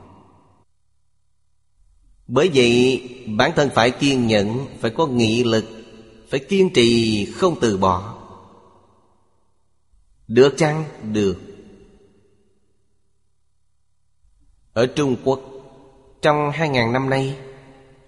Bởi 2.27 2.51
vậy, 2.53 3.03
bản 3.27 3.51
thân 3.55 3.69
phải 3.75 3.91
kiên 3.91 4.27
nhẫn, 4.27 4.65
Phải 4.79 4.91
có 4.91 5.07
nghị 5.07 5.43
lực, 5.43 5.65
Phải 6.29 6.39
kiên 6.39 6.69
trì, 6.73 7.25
không 7.25 7.55
từ 7.61 7.77
bỏ. 7.77 8.17
Được 10.27 10.53
chăng? 10.57 10.83
Được. 11.13 11.37
Ở 14.73 14.85
Trung 14.85 15.15
Quốc, 15.23 15.41
Trong 16.21 16.51
hai 16.51 16.69
ngàn 16.69 16.93
năm 16.93 17.09
nay, 17.09 17.37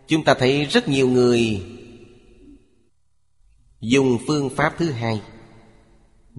Chúng 0.07 0.23
ta 0.23 0.33
thấy 0.33 0.65
rất 0.65 0.87
nhiều 0.87 1.09
người 1.09 1.61
Dùng 3.81 4.17
phương 4.27 4.49
pháp 4.49 4.73
thứ 4.77 4.91
hai. 4.91 5.21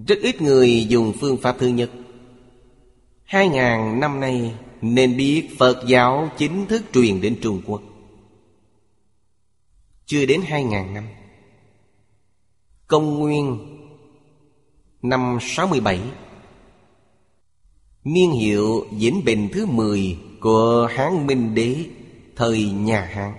Rất 0.07 0.17
ít 0.21 0.41
người 0.41 0.85
dùng 0.89 1.13
phương 1.19 1.37
pháp 1.37 1.55
thứ 1.59 1.67
nhất. 1.67 1.89
Hai 3.23 3.49
ngàn 3.49 3.99
năm 3.99 4.19
nay 4.19 4.53
nên 4.81 5.17
biết 5.17 5.49
Phật 5.57 5.83
giáo 5.87 6.29
chính 6.37 6.65
thức 6.65 6.83
truyền 6.93 7.21
đến 7.21 7.39
Trung 7.41 7.61
Quốc. 7.65 7.81
Chưa 10.05 10.25
đến 10.25 10.41
hai 10.45 10.63
ngàn 10.63 10.93
năm, 10.93 11.07
Công 12.87 13.19
nguyên 13.19 13.75
Năm 15.01 15.37
67 15.41 16.01
Niên 18.03 18.31
hiệu 18.31 18.87
Vĩnh 18.91 19.25
Bình 19.25 19.49
thứ 19.53 19.65
10 19.65 20.17
Của 20.41 20.89
Hán 20.95 21.27
Minh 21.27 21.55
Đế, 21.55 21.85
Thời 22.35 22.71
nhà 22.71 23.01
Hán. 23.01 23.33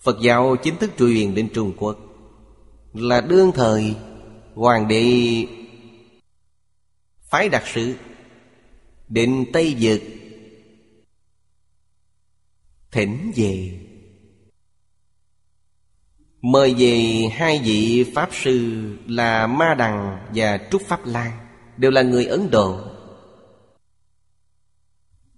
Phật 0.00 0.16
giáo 0.20 0.56
chính 0.56 0.76
thức 0.76 0.90
truyền 0.98 1.34
đến 1.34 1.48
Trung 1.54 1.72
Quốc 1.76 1.98
Là 2.92 3.20
đương 3.20 3.52
thời 3.54 3.94
Hoàng 4.54 4.88
đế 4.88 5.04
Phái 7.22 7.48
đặc 7.48 7.62
Sự 7.66 7.94
Định 9.08 9.44
Tây 9.52 9.76
Dực 9.78 10.00
Thỉnh 12.90 13.32
về. 13.36 13.80
Mời 16.42 16.74
về 16.74 17.28
hai 17.32 17.60
vị 17.64 18.04
Pháp 18.14 18.30
Sư 18.32 18.86
Là 19.06 19.46
Ma 19.46 19.74
Đằng 19.74 20.26
và 20.34 20.58
Trúc 20.70 20.82
Pháp 20.82 21.06
Lan, 21.06 21.32
Đều 21.76 21.90
là 21.90 22.02
người 22.02 22.24
Ấn 22.24 22.50
Độ. 22.50 22.80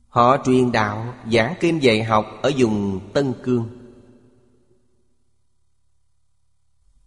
Họ 0.09 0.37
truyền 0.45 0.73
đạo, 0.73 1.15
giảng 1.33 1.55
kinh 1.61 1.83
dạy 1.83 2.05
học 2.05 2.27
Ở 2.43 2.53
vùng 2.59 3.01
Tân 3.13 3.35
Cương. 3.43 3.69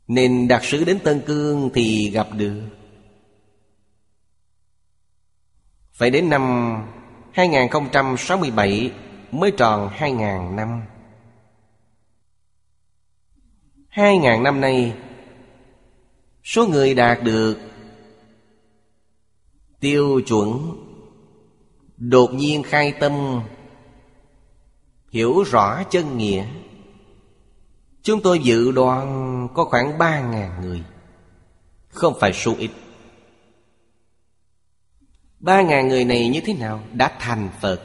Nên 0.07 0.47
đặc 0.47 0.63
sứ 0.63 0.83
đến 0.83 0.99
Tân 1.03 1.21
Cương 1.25 1.69
thì 1.73 2.09
gặp 2.09 2.27
được. 2.37 2.61
Phải 6.01 6.09
đến 6.09 6.29
năm 6.29 6.75
2067 7.31 8.91
mới 9.31 9.51
tròn 9.51 9.89
2.000 9.97 10.55
năm. 10.55 10.81
2.000 13.93 14.41
năm 14.41 14.61
nay, 14.61 14.95
Số 16.43 16.67
người 16.67 16.93
đạt 16.93 17.23
được 17.23 17.57
Tiêu 19.79 20.21
chuẩn 20.27 20.77
Đột 21.97 22.33
nhiên 22.33 22.63
khai 22.63 22.93
tâm, 22.99 23.41
Hiểu 25.11 25.43
rõ 25.43 25.83
chân 25.83 26.17
nghĩa. 26.17 26.45
Chúng 28.01 28.21
tôi 28.21 28.39
dự 28.39 28.71
đoán 28.71 29.47
có 29.53 29.63
khoảng 29.63 29.97
3.000 29.97 30.61
người, 30.61 30.83
Không 31.89 32.13
phải 32.19 32.33
số 32.33 32.55
ít. 32.57 32.71
Ba 35.41 35.61
ngàn 35.61 35.87
người 35.87 36.05
này 36.05 36.29
như 36.29 36.41
thế 36.45 36.53
nào? 36.53 36.83
Đã 36.93 37.17
thành 37.19 37.49
Phật. 37.61 37.81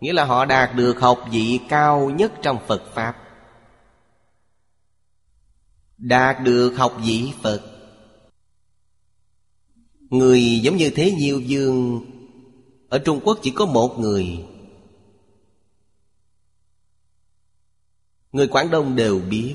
Nghĩa 0.00 0.12
là 0.12 0.24
họ 0.24 0.44
đạt 0.44 0.74
được 0.74 1.00
học 1.00 1.24
vị 1.30 1.60
cao 1.68 2.10
nhất 2.10 2.32
trong 2.42 2.58
Phật 2.66 2.82
Pháp. 2.94 3.16
Đạt 5.98 6.42
được 6.42 6.74
học 6.76 6.96
vị 7.04 7.32
Phật. 7.42 7.60
Người 10.10 10.60
giống 10.62 10.76
như 10.76 10.90
Thế 10.90 11.12
Nhiêu 11.12 11.40
Dương, 11.40 12.00
Ở 12.88 12.98
Trung 12.98 13.20
Quốc 13.24 13.38
chỉ 13.42 13.50
có 13.50 13.66
một 13.66 13.98
người. 13.98 14.44
Người 18.32 18.46
Quảng 18.46 18.70
Đông 18.70 18.96
đều 18.96 19.18
biết 19.18 19.54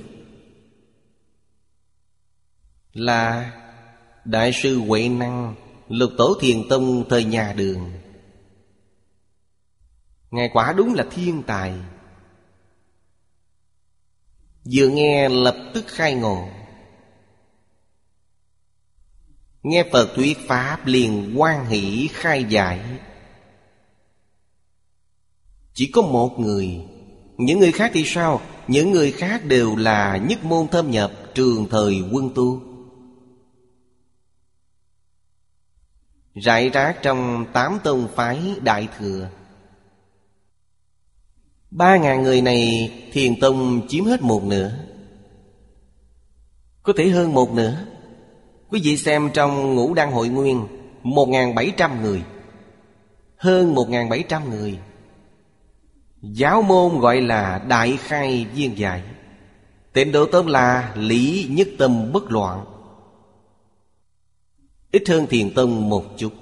Là 2.93 3.51
Đại 4.25 4.51
sư 4.53 4.79
Huệ 4.79 5.09
Năng. 5.09 5.55
Lục 5.91 6.11
Tổ 6.17 6.37
Thiền 6.39 6.69
Tông 6.69 7.09
thời 7.09 7.23
nhà 7.23 7.53
đường. 7.53 7.91
Ngài 10.31 10.49
quả 10.53 10.73
đúng 10.77 10.93
là 10.93 11.05
thiên 11.11 11.43
tài. 11.43 11.73
Vừa 14.73 14.87
nghe 14.87 15.29
lập 15.29 15.55
tức 15.73 15.85
khai 15.87 16.13
ngộ. 16.15 16.47
Nghe 19.63 19.89
Phật 19.91 20.09
thuyết 20.15 20.37
Pháp 20.47 20.85
liền 20.85 21.33
quan 21.37 21.65
hỷ 21.65 22.09
khai 22.13 22.45
giải. 22.49 22.99
Chỉ 25.73 25.91
có 25.93 26.01
một 26.01 26.39
người. 26.39 26.85
Những 27.37 27.59
người 27.59 27.71
khác 27.71 27.91
thì 27.93 28.03
sao? 28.05 28.41
Những 28.67 28.91
người 28.91 29.11
khác 29.11 29.45
đều 29.45 29.75
là 29.75 30.17
nhất 30.17 30.43
môn 30.43 30.67
thâm 30.67 30.91
nhập 30.91 31.11
trường 31.33 31.67
thời 31.69 32.01
quân 32.11 32.29
tu. 32.35 32.70
Rải 36.35 36.69
rác 36.69 37.01
trong 37.01 37.45
tám 37.53 37.79
tông 37.83 38.07
phái 38.15 38.55
đại 38.61 38.87
thừa. 38.97 39.29
Ba 41.71 41.97
ngàn 41.97 42.23
người 42.23 42.41
này 42.41 42.91
thiền 43.11 43.39
tông 43.39 43.87
chiếm 43.87 44.05
hết 44.05 44.21
một 44.21 44.43
nửa. 44.43 44.71
Có 46.83 46.93
thể 46.97 47.09
hơn 47.09 47.33
một 47.33 47.53
nửa. 47.53 47.77
Quý 48.69 48.81
vị 48.83 48.97
xem 48.97 49.29
trong 49.33 49.75
ngũ 49.75 49.93
đăng 49.93 50.11
hội 50.11 50.29
nguyên, 50.29 50.67
Một 51.03 51.29
ngàn 51.29 51.55
bảy 51.55 51.71
trăm 51.77 52.01
người. 52.01 52.23
Hơn 53.37 53.75
một 53.75 53.89
ngàn 53.89 54.09
bảy 54.09 54.23
trăm 54.29 54.49
người. 54.49 54.79
Giáo 56.21 56.61
môn 56.61 56.99
gọi 56.99 57.21
là 57.21 57.65
Đại 57.67 57.97
Khai 57.97 58.45
Viên 58.53 58.77
dạy 58.77 59.03
tịnh 59.93 60.11
độ 60.11 60.25
tóm 60.25 60.47
là 60.47 60.93
Lý 60.95 61.47
Nhất 61.49 61.67
Tâm 61.77 62.11
Bất 62.13 62.31
Loạn. 62.31 62.65
Ít 64.91 65.09
hơn 65.09 65.27
Thiền 65.27 65.53
Tông 65.53 65.89
một 65.89 66.03
chút. 66.17 66.33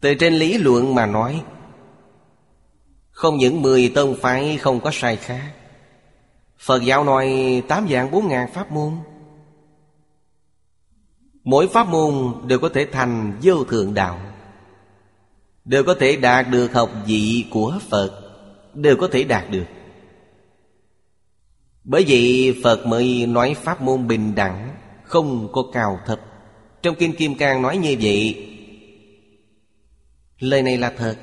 Từ 0.00 0.14
trên 0.14 0.34
lý 0.34 0.58
luận 0.58 0.94
mà 0.94 1.06
nói, 1.06 1.42
Không 3.10 3.36
những 3.36 3.62
mười 3.62 3.92
tông 3.94 4.16
phái 4.20 4.56
không 4.56 4.80
có 4.80 4.90
sai 4.92 5.16
khác. 5.16 5.52
Phật 6.58 6.82
giáo 6.82 7.04
nói 7.04 7.62
tám 7.68 7.88
dạng 7.90 8.10
bốn 8.10 8.28
ngàn 8.28 8.52
pháp 8.52 8.72
môn. 8.72 8.92
Mỗi 11.44 11.68
pháp 11.68 11.88
môn 11.88 12.34
đều 12.46 12.58
có 12.58 12.68
thể 12.68 12.86
thành 12.92 13.38
vô 13.42 13.64
thượng 13.64 13.94
đạo, 13.94 14.20
Đều 15.64 15.84
có 15.84 15.94
thể 16.00 16.16
đạt 16.16 16.46
được 16.50 16.72
học 16.72 16.90
vị 17.06 17.44
của 17.50 17.78
Phật, 17.88 18.20
Đều 18.74 18.96
có 18.96 19.08
thể 19.12 19.24
đạt 19.24 19.50
được. 19.50 19.66
Bởi 21.84 22.04
vậy 22.08 22.56
Phật 22.64 22.86
mới 22.86 23.26
nói 23.26 23.54
pháp 23.54 23.82
môn 23.82 24.08
bình 24.08 24.34
đẳng, 24.34 24.76
Không 25.04 25.48
có 25.52 25.62
cao 25.72 26.00
thấp. 26.06 26.20
Trong 26.84 26.96
Kinh 26.98 27.16
Kim 27.16 27.34
Cang 27.34 27.62
nói 27.62 27.76
như 27.76 27.96
vậy, 28.00 28.50
Lời 30.38 30.62
này 30.62 30.78
là 30.78 30.94
thật. 30.96 31.16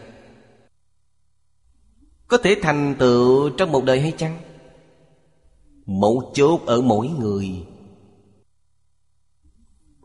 Có 2.28 2.38
thể 2.38 2.56
thành 2.62 2.96
tựu 3.00 3.50
trong 3.50 3.72
một 3.72 3.84
đời 3.84 4.02
hay 4.02 4.14
chăng? 4.18 4.38
Mẫu 5.86 6.32
chốt 6.34 6.62
ở 6.66 6.82
mỗi 6.82 7.08
người. 7.08 7.50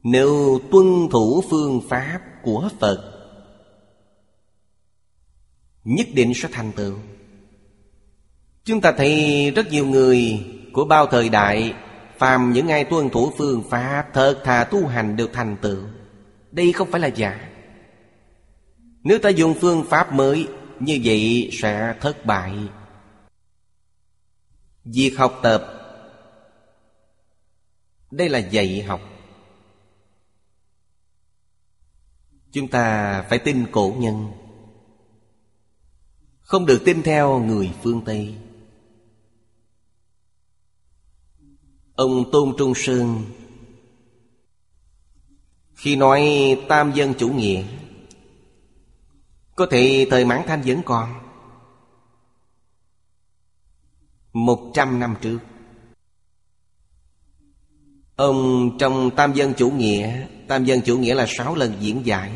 Nếu 0.03 0.61
tuân 0.71 1.09
thủ 1.11 1.43
phương 1.51 1.81
pháp 1.89 2.21
của 2.43 2.69
Phật, 2.81 3.13
nhất 5.85 6.07
định 6.15 6.33
sẽ 6.35 6.49
thành 6.53 6.73
tựu. 6.73 6.95
Chúng 8.65 8.81
ta 8.81 8.93
thấy 8.93 9.51
rất 9.51 9.71
nhiều 9.71 9.87
người 9.87 10.45
của 10.73 10.85
bao 10.85 11.07
thời 11.07 11.29
đại 11.29 11.75
phàm 12.19 12.53
những 12.53 12.69
ai 12.69 12.85
tuân 12.85 13.11
thủ 13.11 13.33
phương 13.39 13.62
pháp, 13.71 14.07
thật 14.12 14.41
thà 14.45 14.64
tu 14.64 14.87
hành 14.87 15.17
được 15.17 15.31
thành 15.33 15.57
tựu. 15.62 15.83
Đây 16.51 16.73
không 16.73 16.91
phải 16.91 17.01
là 17.01 17.09
giả. 17.09 17.49
Nếu 19.03 19.19
ta 19.19 19.29
dùng 19.29 19.55
phương 19.61 19.85
pháp 19.89 20.12
mới, 20.12 20.49
như 20.81 21.01
vậy 21.05 21.51
sẽ 21.53 21.95
thất 22.01 22.27
bại. 22.27 22.53
Việc 24.85 25.14
học 25.17 25.41
tập. 25.43 25.73
Đây 28.11 28.29
là 28.29 28.39
dạy 28.39 28.83
học. 28.83 29.01
Chúng 32.53 32.69
ta 32.69 33.23
phải 33.23 33.39
tin 33.39 33.67
cổ 33.73 33.95
nhân. 33.99 34.33
Không 36.41 36.67
được 36.67 36.83
tin 36.85 37.03
theo 37.03 37.39
người 37.39 37.71
phương 37.83 38.03
Tây. 38.05 38.35
Ông 41.97 42.30
Tôn 42.32 42.55
Trung 42.59 42.72
Sơn. 42.74 43.24
Khi 45.74 45.97
nói 45.97 46.22
tam 46.68 46.92
dân 46.92 47.14
chủ 47.18 47.28
nghĩa, 47.28 47.64
Có 49.55 49.66
thể 49.70 50.07
thời 50.11 50.24
mãn 50.24 50.42
thanh 50.47 50.62
vẫn 50.62 50.82
còn. 50.84 51.14
Một 54.32 54.70
trăm 54.74 55.01
năm 55.01 55.16
trước, 55.20 55.38
Ông 58.16 58.70
trong 58.78 59.11
tam 59.16 59.34
dân 59.34 59.53
chủ 59.57 59.70
nghĩa, 59.70 60.26
Tam 60.49 60.64
dân 60.64 60.80
chủ 60.84 60.99
nghĩa 60.99 61.14
là 61.14 61.26
sáu 61.28 61.55
lần 61.55 61.72
diễn 61.80 62.07
giải. 62.07 62.32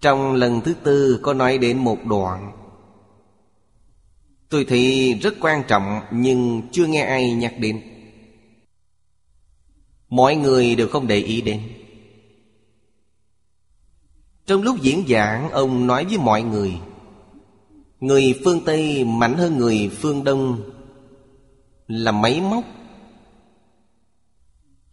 Trong 0.00 0.32
lần 0.32 0.60
thứ 0.60 0.74
tư 0.74 1.20
có 1.22 1.34
nói 1.34 1.58
đến 1.58 1.78
một 1.78 1.98
đoạn. 2.04 2.52
Tôi 4.48 4.64
thì 4.68 5.14
rất 5.14 5.34
quan 5.40 5.62
trọng 5.68 6.00
Nhưng 6.10 6.62
chưa 6.72 6.86
nghe 6.86 7.02
ai 7.02 7.32
nhắc 7.32 7.54
đến. 7.58 7.93
Mọi 10.14 10.36
người 10.36 10.74
đều 10.74 10.88
không 10.88 11.06
để 11.06 11.16
ý 11.16 11.40
đến. 11.40 11.60
Trong 14.46 14.62
lúc 14.62 14.82
diễn 14.82 15.04
giảng 15.08 15.50
Ông 15.50 15.86
nói 15.86 16.04
với 16.04 16.18
mọi 16.18 16.42
người 16.42 16.72
Người 18.00 18.40
phương 18.44 18.60
Tây 18.64 19.04
mạnh 19.04 19.34
hơn 19.34 19.58
người 19.58 19.90
phương 19.92 20.24
Đông 20.24 20.70
Là 21.86 22.12
máy 22.12 22.40
móc 22.40 22.64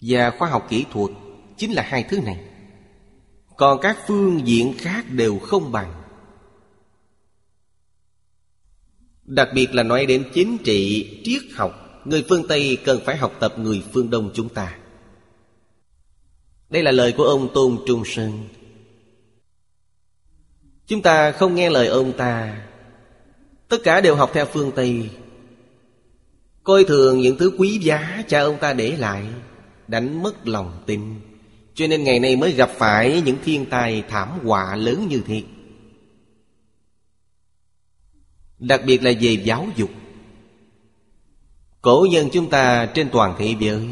Và 0.01 0.32
khoa 0.39 0.49
học 0.49 0.67
kỹ 0.69 0.86
thuật 0.91 1.11
Chính 1.57 1.72
là 1.72 1.84
hai 1.84 2.03
thứ 2.03 2.22
này. 2.22 2.39
Còn 3.57 3.80
các 3.82 3.97
phương 4.07 4.47
diện 4.47 4.74
khác 4.78 5.05
đều 5.09 5.39
không 5.39 5.72
bằng. 5.72 5.93
Đặc 9.24 9.49
biệt 9.55 9.76
là 9.76 9.84
nói 9.84 10.05
đến 10.05 10.30
chính 10.34 10.57
trị, 10.63 11.09
triết 11.24 11.41
học 11.55 12.01
Người 12.05 12.26
phương 12.30 12.47
Tây 12.47 12.78
cần 12.86 12.99
phải 13.05 13.17
học 13.17 13.34
tập 13.39 13.53
người 13.57 13.84
phương 13.93 14.09
Đông 14.09 14.32
chúng 14.34 14.49
ta. 14.49 14.78
Đây 16.72 16.84
là 16.84 16.91
lời 16.91 17.13
của 17.17 17.24
ông 17.24 17.53
Tôn 17.53 17.78
Trung 17.88 18.03
Sơn. 18.05 18.47
Chúng 20.88 21.01
ta 21.01 21.32
không 21.32 21.55
nghe 21.55 21.69
lời 21.69 21.88
ông 21.88 22.13
ta. 22.17 22.61
Tất 23.67 23.78
cả 23.84 24.01
đều 24.01 24.15
học 24.15 24.32
theo 24.34 24.45
phương 24.45 24.72
Tây. 24.76 25.09
Coi 26.63 26.84
thường 26.84 27.19
những 27.19 27.38
thứ 27.38 27.51
quý 27.57 27.78
giá 27.78 28.24
cha 28.28 28.41
ông 28.41 28.57
ta 28.59 28.74
để 28.74 28.97
lại, 28.97 29.26
Đánh 29.88 30.24
mất 30.24 30.47
lòng 30.47 30.84
tin. 30.86 31.01
Cho 31.74 31.88
nên 31.88 32.03
ngày 32.03 32.19
nay 32.19 32.36
mới 32.36 32.51
gặp 32.51 32.69
phải 32.78 33.22
những 33.26 33.38
thiên 33.45 33.65
tai 33.65 34.03
thảm 34.09 34.39
họa 34.43 34.76
lớn 34.76 35.07
như 35.09 35.22
thế 35.28 35.43
Đặc 38.59 38.82
biệt 38.86 39.03
là 39.03 39.11
về 39.22 39.32
giáo 39.43 39.67
dục. 39.76 39.89
Cổ 41.82 42.07
nhân 42.11 42.30
chúng 42.34 42.49
ta 42.49 42.86
trên 42.86 43.09
toàn 43.09 43.36
thế 43.39 43.55
giới 43.59 43.88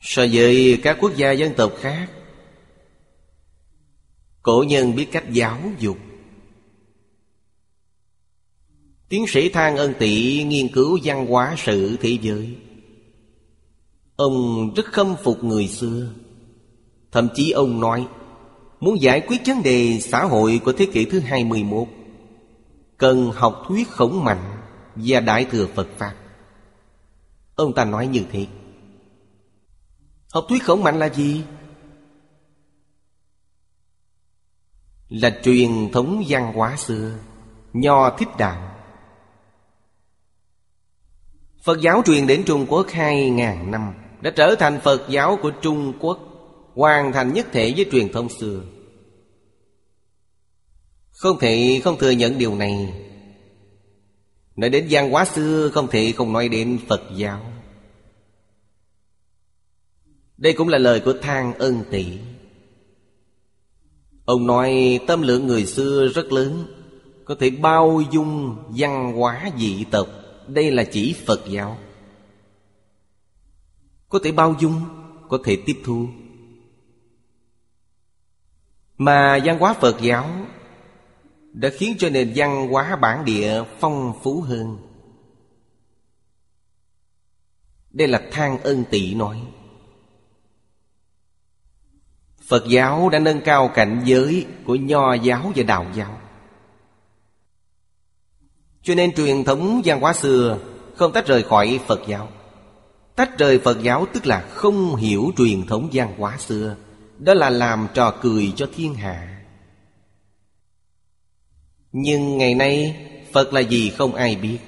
So 0.00 0.26
với 0.32 0.80
các 0.82 0.96
quốc 1.00 1.16
gia 1.16 1.32
dân 1.32 1.54
tộc 1.56 1.72
khác, 1.80 2.10
Cổ 4.42 4.64
nhân 4.68 4.96
biết 4.96 5.06
cách 5.12 5.24
giáo 5.32 5.58
dục. 5.78 5.98
Tiến 9.08 9.24
sĩ 9.28 9.48
Thang 9.48 9.76
Ân 9.76 9.94
Tị 9.98 10.42
nghiên 10.42 10.68
cứu 10.68 10.98
văn 11.04 11.26
hóa 11.26 11.54
sự 11.58 11.96
thế 12.00 12.18
giới. 12.22 12.56
Ông 14.16 14.70
rất 14.76 14.86
khâm 14.86 15.16
phục 15.22 15.44
người 15.44 15.68
xưa. 15.68 16.12
Thậm 17.12 17.28
chí 17.34 17.50
ông 17.50 17.80
nói, 17.80 18.06
Muốn 18.80 19.00
giải 19.00 19.20
quyết 19.20 19.40
vấn 19.46 19.62
đề 19.62 19.98
xã 20.00 20.24
hội 20.24 20.60
của 20.64 20.72
thế 20.72 20.86
kỷ 20.92 21.04
thứ 21.04 21.20
21 21.20 21.88
Cần 22.96 23.30
học 23.34 23.62
thuyết 23.68 23.88
khổng 23.88 24.24
mạnh 24.24 24.62
và 24.94 25.20
đại 25.20 25.44
thừa 25.44 25.66
Phật 25.74 25.88
Pháp. 25.98 26.14
Ông 27.54 27.74
ta 27.74 27.84
nói 27.84 28.06
như 28.06 28.22
thế. 28.32 28.46
Học 30.32 30.46
thuyết 30.48 30.62
khổng 30.64 30.82
mạnh 30.82 30.98
là 30.98 31.08
gì? 31.08 31.44
Là 35.08 35.40
truyền 35.42 35.90
thống 35.92 36.24
văn 36.28 36.52
hóa 36.54 36.76
xưa, 36.76 37.12
Nho 37.72 38.10
thích 38.18 38.28
đạo 38.38 38.76
Phật 41.62 41.80
giáo 41.80 42.02
truyền 42.06 42.26
đến 42.26 42.42
Trung 42.46 42.66
Quốc 42.68 42.86
hai 42.90 43.30
ngàn 43.30 43.70
năm, 43.70 43.94
Đã 44.20 44.30
trở 44.36 44.54
thành 44.58 44.80
Phật 44.80 45.06
giáo 45.08 45.38
của 45.42 45.50
Trung 45.50 45.92
Quốc, 46.00 46.18
Hoàn 46.74 47.12
thành 47.12 47.32
nhất 47.32 47.46
thể 47.52 47.72
với 47.76 47.86
truyền 47.92 48.12
thông 48.12 48.28
xưa. 48.28 48.60
Không 51.10 51.38
thể 51.38 51.80
không 51.84 51.98
thừa 51.98 52.10
nhận 52.10 52.38
điều 52.38 52.54
này. 52.54 52.94
Nói 54.56 54.70
đến 54.70 54.86
văn 54.90 55.10
hóa 55.10 55.24
xưa, 55.24 55.68
Không 55.68 55.88
thể 55.88 56.12
không 56.16 56.32
nói 56.32 56.48
đến 56.48 56.78
Phật 56.88 57.00
giáo. 57.16 57.40
Đây 60.40 60.52
cũng 60.52 60.68
là 60.68 60.78
lời 60.78 61.00
của 61.00 61.14
Thang 61.22 61.54
Ân 61.54 61.84
Tỷ 61.90 62.18
Ông 64.24 64.46
nói, 64.46 65.00
tâm 65.06 65.22
lượng 65.22 65.46
người 65.46 65.66
xưa 65.66 66.08
rất 66.08 66.32
lớn, 66.32 66.66
Có 67.24 67.36
thể 67.40 67.50
bao 67.50 68.02
dung 68.10 68.56
văn 68.76 69.12
hóa 69.12 69.50
dị 69.58 69.84
tộc. 69.84 70.08
Đây 70.46 70.70
là 70.70 70.84
chỉ 70.84 71.16
Phật 71.26 71.40
giáo. 71.48 71.78
Có 74.08 74.18
thể 74.24 74.32
bao 74.32 74.54
dung, 74.60 74.80
Có 75.28 75.38
thể 75.44 75.62
tiếp 75.66 75.80
thu. 75.84 76.06
Mà 78.98 79.38
văn 79.44 79.58
hóa 79.58 79.74
Phật 79.74 80.00
giáo 80.00 80.46
Đã 81.52 81.70
khiến 81.74 81.96
cho 81.98 82.08
nền 82.08 82.32
văn 82.36 82.68
hóa 82.68 82.96
bản 82.96 83.24
địa 83.24 83.64
phong 83.78 84.12
phú 84.22 84.40
hơn. 84.40 84.78
Đây 87.90 88.08
là 88.08 88.22
thang 88.30 88.58
ân 88.62 88.84
Tỷ 88.90 89.14
nói. 89.14 89.42
Phật 92.50 92.68
giáo 92.68 93.08
đã 93.08 93.18
nâng 93.18 93.40
cao 93.40 93.68
cảnh 93.68 94.02
giới 94.04 94.46
của 94.64 94.74
nho 94.74 95.14
giáo 95.14 95.52
và 95.56 95.62
đạo 95.62 95.86
giáo. 95.94 96.20
Cho 98.82 98.94
nên 98.94 99.14
truyền 99.14 99.44
thống 99.44 99.82
văn 99.84 100.00
hóa 100.00 100.12
xưa 100.12 100.58
không 100.96 101.12
tách 101.12 101.26
rời 101.26 101.42
khỏi 101.42 101.80
Phật 101.86 102.00
giáo. 102.08 102.28
Tách 103.16 103.38
rời 103.38 103.58
Phật 103.58 103.82
giáo 103.82 104.06
tức 104.12 104.26
là 104.26 104.40
không 104.40 104.96
hiểu 104.96 105.32
truyền 105.36 105.66
thống 105.66 105.88
văn 105.92 106.14
hóa 106.18 106.38
xưa. 106.38 106.76
Đó 107.18 107.34
là 107.34 107.50
làm 107.50 107.86
trò 107.94 108.14
cười 108.22 108.52
cho 108.56 108.68
thiên 108.74 108.94
hạ. 108.94 109.44
Nhưng 111.92 112.38
ngày 112.38 112.54
nay, 112.54 112.96
Phật 113.32 113.52
là 113.52 113.60
gì 113.60 113.90
không 113.90 114.14
ai 114.14 114.36
biết. 114.36 114.58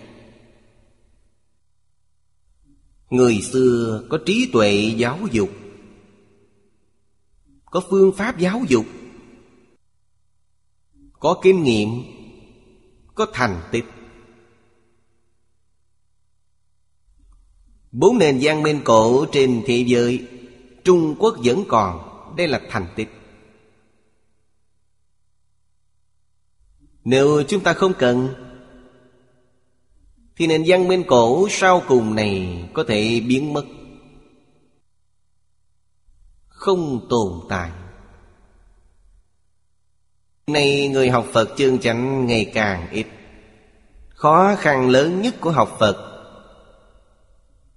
Người 3.10 3.40
xưa 3.40 4.02
có 4.10 4.18
trí 4.26 4.50
tuệ 4.52 4.94
giáo 4.96 5.18
dục 5.32 5.48
có 7.72 7.82
phương 7.90 8.12
pháp 8.12 8.38
giáo 8.38 8.62
dục, 8.68 8.86
có 11.20 11.40
kinh 11.42 11.62
nghiệm, 11.62 11.88
có 13.14 13.26
thành 13.32 13.60
tích. 13.70 13.84
Bốn 17.92 18.18
nền 18.18 18.38
văn 18.42 18.62
minh 18.62 18.80
cổ 18.84 19.26
trên 19.32 19.62
thế 19.66 19.84
giới, 19.86 20.28
trung 20.84 21.16
quốc 21.18 21.36
vẫn 21.44 21.64
còn. 21.68 22.08
Đây 22.36 22.48
là 22.48 22.60
thành 22.70 22.86
tích. 22.96 23.08
Nếu 27.04 27.42
chúng 27.48 27.62
ta 27.62 27.72
không 27.72 27.92
cần, 27.98 28.34
thì 30.36 30.46
nền 30.46 30.62
văn 30.66 30.88
minh 30.88 31.04
cổ 31.06 31.48
sau 31.50 31.82
cùng 31.88 32.14
này 32.14 32.64
có 32.74 32.84
thể 32.88 33.20
biến 33.20 33.52
mất 33.52 33.64
không 36.62 37.06
tồn 37.08 37.32
tại. 37.48 37.70
Nay 40.46 40.88
người 40.88 41.10
học 41.10 41.26
Phật 41.32 41.48
chương 41.56 41.78
chánh 41.78 42.26
ngày 42.26 42.50
càng 42.54 42.90
ít. 42.90 43.06
Khó 44.08 44.54
khăn 44.58 44.88
lớn 44.88 45.22
nhất 45.22 45.34
của 45.40 45.50
học 45.50 45.76
Phật 45.78 46.24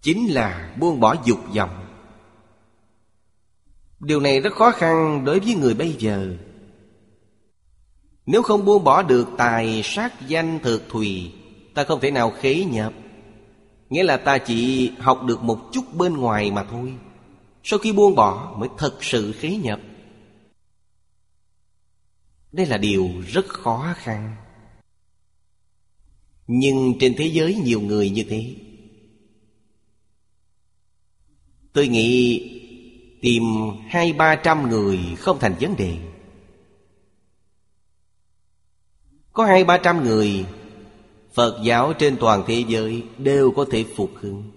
Chính 0.01 0.33
là 0.33 0.75
buông 0.79 0.99
bỏ 0.99 1.15
dục 1.25 1.39
vọng. 1.55 1.85
Điều 3.99 4.19
này 4.19 4.41
rất 4.41 4.53
khó 4.53 4.71
khăn 4.71 5.25
đối 5.25 5.39
với 5.39 5.55
người 5.55 5.73
bây 5.73 5.95
giờ. 5.99 6.27
Nếu 8.25 8.41
không 8.41 8.65
buông 8.65 8.83
bỏ 8.83 9.01
được 9.01 9.27
tài 9.37 9.81
sát 9.83 10.27
danh 10.27 10.59
thực 10.63 10.89
thùy, 10.89 11.33
Ta 11.73 11.83
không 11.83 11.99
thể 11.99 12.11
nào 12.11 12.33
khế 12.41 12.63
nhập 12.63 12.93
Nghĩa 13.89 14.03
là 14.03 14.17
ta 14.17 14.37
chỉ 14.37 14.91
học 14.99 15.23
được 15.23 15.43
một 15.43 15.59
chút 15.71 15.83
bên 15.93 16.17
ngoài 16.17 16.51
mà 16.51 16.63
thôi 16.63 16.93
sau 17.65 17.79
khi 17.79 17.93
buông 17.93 18.15
bỏ 18.15 18.55
mới 18.59 18.69
thật 18.77 19.03
sự 19.03 19.31
khế 19.31 19.57
nhập. 19.57 19.81
Đây 22.51 22.65
là 22.65 22.77
điều 22.77 23.09
rất 23.27 23.47
khó 23.47 23.93
khăn. 23.97 24.35
Nhưng 26.47 26.93
trên 26.99 27.15
thế 27.17 27.25
giới 27.25 27.55
nhiều 27.55 27.81
người 27.81 28.09
như 28.09 28.23
thế. 28.29 28.55
Tôi 31.73 31.87
nghĩ 31.87 32.41
Tìm 33.25 33.43
hai, 33.87 34.13
ba 34.13 34.35
trăm 34.35 34.69
người 34.69 34.99
không 35.17 35.39
thành 35.39 35.55
vấn 35.59 35.75
đề. 35.77 35.97
Có 39.33 39.45
hai, 39.45 39.63
ba 39.63 39.77
trăm 39.77 40.03
người, 40.03 40.45
Phật 41.33 41.61
giáo 41.63 41.93
trên 41.93 42.17
toàn 42.19 42.43
thế 42.47 42.63
giới 42.67 43.03
đều 43.17 43.51
có 43.51 43.65
thể 43.71 43.85
phục 43.95 44.11
hưng. 44.15 44.51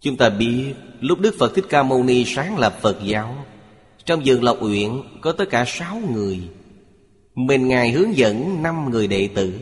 Chúng 0.00 0.16
ta 0.16 0.28
biết 0.30 0.74
lúc 1.00 1.20
Đức 1.20 1.34
Phật 1.38 1.54
Thích 1.54 1.64
Ca 1.68 1.82
Mâu 1.82 2.04
Ni 2.04 2.24
sáng 2.26 2.58
lập 2.58 2.78
Phật 2.82 2.98
giáo, 3.04 3.44
Trong 4.04 4.22
vườn 4.24 4.44
Lộc 4.44 4.62
Uyển 4.62 4.90
có 5.20 5.32
tất 5.32 5.44
cả 5.50 5.64
sáu 5.66 6.00
người. 6.12 6.48
Mình 7.34 7.68
Ngài 7.68 7.90
hướng 7.90 8.16
dẫn 8.16 8.62
năm 8.62 8.90
người 8.90 9.06
đệ 9.06 9.28
tử. 9.34 9.60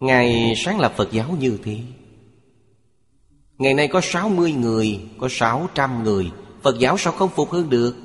Ngài 0.00 0.54
sáng 0.56 0.80
lập 0.80 0.92
Phật 0.96 1.12
giáo 1.12 1.36
như 1.40 1.58
thế. 1.64 1.78
Ngày 3.58 3.74
nay 3.74 3.88
có 3.88 4.00
60 4.00 4.52
người, 4.52 5.00
Có 5.18 5.28
600 5.30 6.04
người. 6.04 6.30
Phật 6.62 6.78
giáo 6.78 6.98
sao 6.98 7.12
không 7.12 7.30
phục 7.30 7.50
hưng 7.50 7.70
được? 7.70 7.96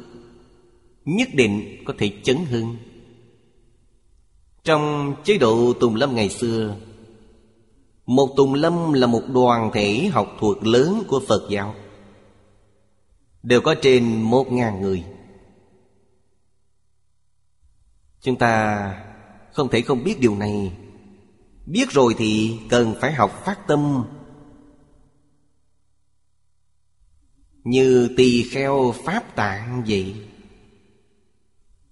Nhất 1.06 1.30
định 1.34 1.84
có 1.86 1.94
thể 1.98 2.12
chấn 2.24 2.38
hưng. 2.46 2.78
Trong 4.64 5.16
chế 5.24 5.38
độ 5.38 5.74
Tùng 5.74 5.96
Lâm 5.96 6.16
ngày 6.16 6.30
xưa 6.30 6.76
một 8.10 8.34
Tùng 8.38 8.54
Lâm 8.54 8.94
là 8.94 9.08
một 9.08 9.22
đoàn 9.34 9.72
thể 9.74 10.10
học 10.12 10.28
thuật 10.40 10.58
lớn 10.64 11.04
của 11.08 11.22
Phật 11.28 11.50
giáo. 11.50 11.76
Đều 13.44 13.62
có 13.62 13.76
trên 13.82 14.22
một 14.22 14.52
ngàn 14.52 14.82
người. 14.82 15.06
Chúng 18.22 18.36
ta 18.36 19.06
không 19.54 19.70
thể 19.70 19.82
không 19.82 20.04
biết 20.04 20.20
điều 20.20 20.36
này. 20.36 20.74
Biết 21.66 21.90
rồi 21.90 22.16
thì 22.18 22.60
cần 22.70 22.96
phải 23.02 23.14
học 23.14 23.42
phát 23.46 23.68
tâm. 23.68 24.06
Như 27.64 28.10
tỳ 28.18 28.44
kheo 28.44 28.94
pháp 29.06 29.36
tạng 29.36 29.84
vậy. 29.88 30.16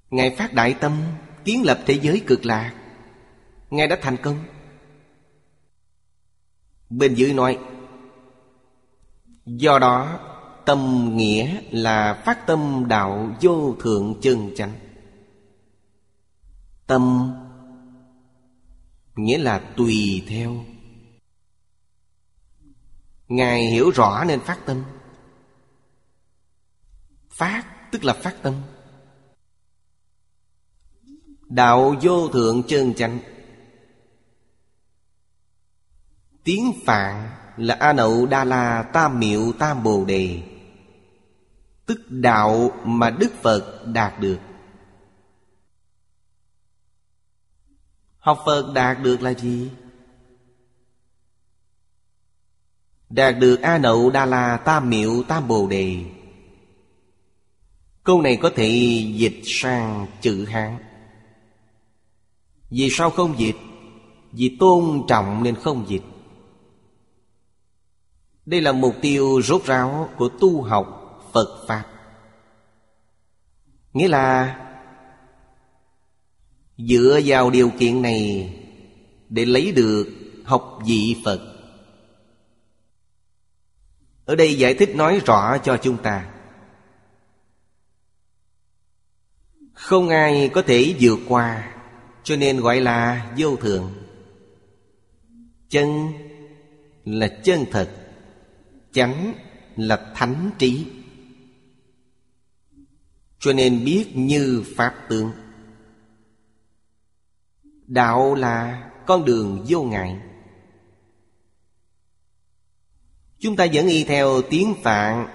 Ngài 0.09 0.35
phát 0.35 0.53
đại 0.53 0.73
tâm, 0.73 1.01
Kiến 1.45 1.63
lập 1.65 1.79
thế 1.85 1.99
giới 2.01 2.21
cực 2.27 2.45
lạc. 2.45 2.73
Ngài 3.69 3.87
đã 3.87 3.97
thành 4.01 4.17
công. 4.17 4.39
Bên 6.89 7.15
dưới 7.15 7.33
nói, 7.33 7.59
Do 9.45 9.79
đó, 9.79 10.19
Tâm 10.67 11.11
nghĩa 11.17 11.61
là 11.71 12.21
phát 12.25 12.47
tâm 12.47 12.83
đạo 12.87 13.35
vô 13.41 13.75
thượng 13.79 14.15
chân 14.21 14.51
chánh. 14.55 14.73
Tâm 16.87 17.33
Nghĩa 19.15 19.37
là 19.37 19.59
tùy 19.77 20.25
theo. 20.27 20.65
Ngài 23.27 23.67
hiểu 23.67 23.89
rõ 23.89 24.23
nên 24.23 24.39
phát 24.39 24.59
tâm. 24.65 24.83
Phát 27.29 27.91
tức 27.91 28.03
là 28.03 28.13
phát 28.13 28.35
tâm. 28.41 28.53
Đạo 31.49 31.95
vô 32.01 32.27
thượng 32.27 32.63
chân 32.63 32.93
chánh 32.93 33.19
Tiếng 36.47 36.73
Phạn 36.85 37.29
là 37.57 37.77
A 37.79 37.93
Nậu 37.93 38.25
Đa 38.25 38.43
La 38.43 38.83
Tam 38.83 39.19
Miệu 39.19 39.51
Tam 39.59 39.83
Bồ 39.83 40.05
Đề. 40.05 40.41
Tức 41.85 42.01
đạo 42.09 42.71
mà 42.83 43.09
Đức 43.09 43.33
Phật 43.41 43.85
đạt 43.85 44.19
được. 44.19 44.39
Học 48.17 48.39
Phật 48.45 48.71
đạt 48.73 48.97
được 49.03 49.21
là 49.21 49.33
gì? 49.33 49.71
Đạt 53.09 53.35
được 53.39 53.61
A 53.61 53.77
Nậu 53.77 54.09
Đa 54.09 54.25
La 54.25 54.57
Tam 54.57 54.89
Miệu 54.89 55.23
Tam 55.23 55.47
Bồ 55.47 55.67
Đề. 55.67 56.05
Câu 58.03 58.21
này 58.21 58.37
có 58.41 58.51
thể 58.55 58.69
dịch 59.15 59.41
sang 59.45 60.07
chữ 60.21 60.45
Hán. 60.45 60.77
Vì 62.69 62.89
sao 62.91 63.09
không 63.09 63.39
dịch? 63.39 63.57
Vì 64.31 64.57
tôn 64.59 65.03
trọng 65.07 65.43
nên 65.43 65.55
không 65.55 65.85
dịch. 65.87 66.01
Đây 68.47 68.61
là 68.61 68.71
mục 68.71 68.95
tiêu 69.01 69.41
rốt 69.41 69.65
ráo 69.65 70.09
của 70.17 70.29
tu 70.29 70.61
học 70.61 70.87
Phật 71.33 71.65
Pháp. 71.67 71.85
Nghĩa 73.93 74.07
là, 74.07 74.57
Dựa 76.77 77.19
vào 77.25 77.49
điều 77.49 77.69
kiện 77.79 78.01
này 78.01 78.53
Để 79.29 79.45
lấy 79.45 79.71
được 79.71 80.07
học 80.45 80.79
vị 80.85 81.15
Phật. 81.25 81.39
Ở 84.25 84.35
đây 84.35 84.57
giải 84.57 84.73
thích 84.73 84.95
nói 84.95 85.21
rõ 85.25 85.57
cho 85.57 85.77
chúng 85.77 85.97
ta. 85.97 86.29
Không 89.73 90.09
ai 90.09 90.49
có 90.53 90.61
thể 90.61 90.95
vượt 90.99 91.19
qua, 91.27 91.73
Cho 92.23 92.35
nên 92.35 92.59
gọi 92.59 92.81
là 92.81 93.31
vô 93.37 93.55
thượng. 93.55 93.93
Chân 95.69 96.07
là 97.05 97.27
chân 97.43 97.65
thật 97.71 98.06
chắn 98.97 99.33
là 99.75 100.11
thánh 100.15 100.51
trí. 100.57 100.87
Cho 103.39 103.53
nên 103.53 103.85
biết 103.85 104.07
như 104.13 104.63
Pháp 104.75 104.95
tướng. 105.09 105.31
Đạo 107.87 108.35
là 108.35 108.89
con 109.05 109.25
đường 109.25 109.65
vô 109.67 109.83
ngại. 109.83 110.19
Chúng 113.39 113.55
ta 113.55 113.67
vẫn 113.73 113.87
y 113.87 114.03
theo 114.03 114.41
tiếng 114.41 114.73
Phạn, 114.83 115.27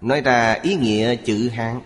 Nói 0.00 0.20
ra 0.20 0.52
ý 0.62 0.74
nghĩa 0.76 1.16
chữ 1.16 1.48
Hán. 1.48 1.80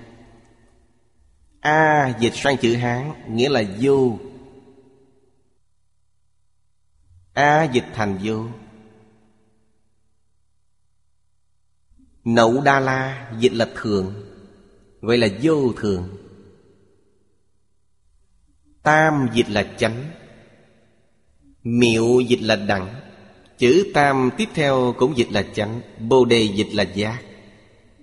A 1.61 2.12
dịch 2.20 2.34
sang 2.34 2.56
chữ 2.56 2.76
Hán 2.76 3.12
nghĩa 3.28 3.48
là 3.48 3.62
vô. 3.80 4.18
A 7.32 7.64
dịch 7.64 7.86
thành 7.94 8.18
vô. 8.22 8.46
Nậu 12.25 12.61
Đa 12.61 12.81
La 12.81 13.31
dịch 13.39 13.53
là 13.53 13.68
thường 13.75 14.14
Gọi 15.01 15.18
là 15.18 15.29
vô 15.43 15.73
thường. 15.77 16.09
Tam 18.83 19.29
dịch 19.35 19.51
là 19.51 19.75
chánh, 19.79 20.05
Miệu 21.62 22.21
dịch 22.21 22.43
là 22.43 22.57
đẳng, 22.57 22.95
Chữ 23.59 23.91
tam 23.95 24.31
tiếp 24.37 24.49
theo 24.55 24.95
cũng 24.99 25.16
dịch 25.16 25.33
là 25.33 25.43
chánh, 25.55 25.81
Bồ 25.99 26.25
đề 26.25 26.43
dịch 26.43 26.68
là 26.73 26.83
giác. 26.83 27.23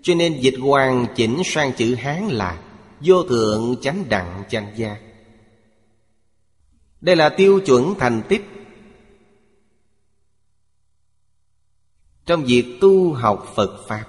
Cho 0.01 0.15
nên 0.15 0.39
dịch 0.41 0.55
hoàn 0.61 1.05
chỉnh 1.15 1.41
sang 1.45 1.72
chữ 1.74 1.95
Hán 1.95 2.28
là 2.28 2.61
Vô 2.99 3.24
thượng 3.24 3.76
chánh 3.82 4.03
đẳng 4.09 4.43
chánh 4.49 4.72
giác. 4.76 4.97
Đây 7.01 7.15
là 7.15 7.30
tiêu 7.30 7.59
chuẩn 7.65 7.95
thành 7.99 8.22
tích 8.30 8.56
Trong 12.28 12.43
việc 12.45 12.78
tu 12.82 13.13
học 13.13 13.53
Phật 13.55 13.88
Pháp. 13.88 14.05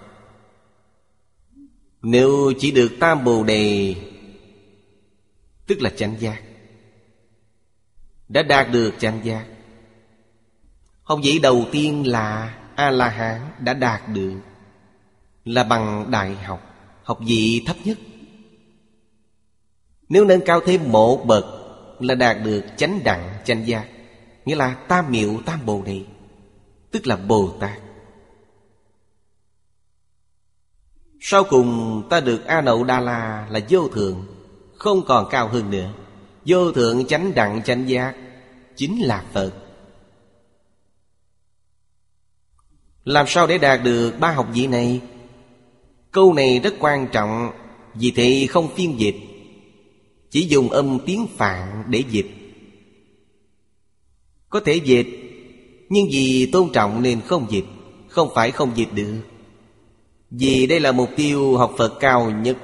Nếu 2.03 2.53
chỉ 2.59 2.71
được 2.71 2.93
tam 3.01 3.25
bồ 3.25 3.45
đề, 3.45 3.95
Tức 5.67 5.83
là 5.83 5.91
chánh 5.91 6.21
giác, 6.21 6.43
Đã 8.29 8.43
đạt 8.43 8.71
được 8.73 8.95
chánh 8.99 9.21
giác 9.25 9.47
không 11.09 11.21
vậy 11.25 11.39
đầu 11.39 11.65
tiên 11.73 12.07
là 12.07 12.59
A-la-hán 12.75 13.41
đã 13.59 13.75
đạt 13.75 14.09
được, 14.09 14.41
Là 15.45 15.65
bằng 15.65 16.11
đại 16.11 16.35
học 16.35 16.63
Học 17.03 17.19
vị 17.21 17.63
thấp 17.67 17.77
nhất. 17.85 17.99
Nếu 20.09 20.25
nâng 20.25 20.41
cao 20.41 20.61
thêm 20.61 20.93
một 20.93 21.25
bậc 21.27 21.45
Là 22.01 22.15
đạt 22.15 22.37
được 22.45 22.65
chánh 22.77 23.01
đẳng, 23.05 23.29
chánh 23.45 23.67
giác, 23.67 23.87
Nghĩa 24.45 24.57
là 24.57 24.75
tam 24.75 25.11
miệu 25.11 25.41
tam 25.47 25.67
bồ 25.67 25.83
đề, 25.83 26.01
Tức 26.91 27.07
là 27.07 27.17
Bồ 27.17 27.51
Tát. 27.61 27.81
Sau 31.21 31.45
cùng 31.45 32.03
ta 32.11 32.21
được 32.21 32.45
A 32.45 32.61
Nậu 32.61 32.85
Đa 32.85 33.01
La 33.01 33.49
là 33.51 33.61
vô 33.71 33.89
thượng, 33.89 34.27
Không 34.75 35.05
còn 35.07 35.29
cao 35.31 35.49
hơn 35.49 35.71
nữa. 35.71 35.93
Vô 36.45 36.73
thượng 36.73 37.07
chánh 37.07 37.35
đặng 37.35 37.63
chánh 37.63 37.89
giác, 37.89 38.15
Chính 38.77 39.01
là 39.01 39.25
Phật. 39.33 39.53
Làm 43.05 43.27
sao 43.29 43.47
để 43.47 43.59
đạt 43.59 43.81
được 43.85 44.15
ba 44.21 44.33
học 44.33 44.49
vị 44.55 44.67
này? 44.67 45.01
Câu 46.11 46.35
này 46.35 46.61
rất 46.65 46.75
quan 46.79 47.09
trọng, 47.13 47.51
Vì 47.95 48.11
thế 48.11 48.47
không 48.51 48.69
phiên 48.75 49.01
dịch. 49.01 49.17
Chỉ 50.31 50.47
dùng 50.47 50.71
âm 50.71 50.99
tiếng 51.07 51.27
Phạn 51.37 51.85
để 51.89 52.05
dịch. 52.11 52.31
Có 54.49 54.61
thể 54.61 54.75
dịch, 54.75 55.07
Nhưng 55.89 56.07
vì 56.13 56.51
tôn 56.53 56.73
trọng 56.73 57.03
nên 57.03 57.21
không 57.21 57.47
dịch, 57.51 57.67
Không 58.09 58.29
phải 58.35 58.51
không 58.51 58.73
dịch 58.77 58.89
được. 58.95 59.23
Vì 60.31 60.67
đây 60.67 60.81
là 60.81 60.93
mục 60.93 61.11
tiêu 61.17 61.57
học 61.57 61.75
Phật 61.79 61.97
cao 62.01 62.31
nhất, 62.31 62.57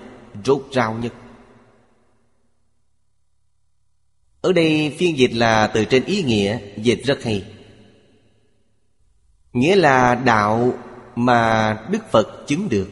Rốt 0.44 0.62
rao 0.72 0.94
nhất. 0.94 1.12
Ở 4.40 4.52
đây 4.52 4.96
phiên 4.98 5.18
dịch 5.18 5.32
là 5.32 5.66
từ 5.66 5.84
trên 5.84 6.04
ý 6.04 6.22
nghĩa, 6.22 6.58
Dịch 6.76 7.04
rất 7.04 7.22
hay. 7.22 7.44
Nghĩa 9.52 9.76
là 9.76 10.14
đạo 10.14 10.72
mà 11.16 11.72
Đức 11.90 11.98
Phật 12.10 12.44
chứng 12.46 12.68
được. 12.68 12.90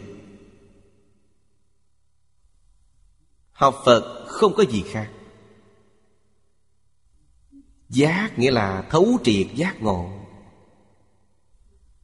Học 3.53 3.83
Phật 3.85 4.25
không 4.27 4.55
có 4.55 4.64
gì 4.70 4.85
khác. 4.91 5.11
Giác 7.89 8.39
nghĩa 8.39 8.51
là 8.51 8.87
thấu 8.91 9.18
triệt 9.25 9.47
giác 9.55 9.83
ngộ. 9.83 10.11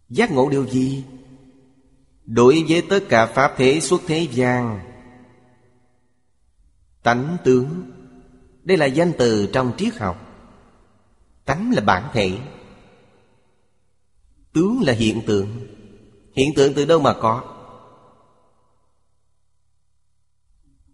Giác 0.09 0.31
ngộ 0.31 0.49
điều 0.49 0.67
gì? 0.67 1.05
Đối 2.29 2.65
với 2.69 2.83
tất 2.89 3.01
cả 3.09 3.27
Pháp 3.27 3.55
thế 3.57 3.81
xuất 3.81 4.01
thế 4.07 4.29
gian, 4.33 4.81
Tánh 7.03 7.37
tướng, 7.45 7.93
Đây 8.63 8.77
là 8.77 8.87
danh 8.87 9.13
từ 9.19 9.51
trong 9.53 9.73
triết 9.77 9.95
học. 9.95 10.17
Tánh 11.45 11.73
là 11.75 11.81
bản 11.81 12.09
thể, 12.13 12.39
Tướng 14.53 14.83
là 14.87 14.93
hiện 14.93 15.21
tượng. 15.27 15.67
Hiện 16.37 16.55
tượng 16.57 16.75
từ 16.75 16.85
đâu 16.85 17.01
mà 17.01 17.15
có? 17.21 17.43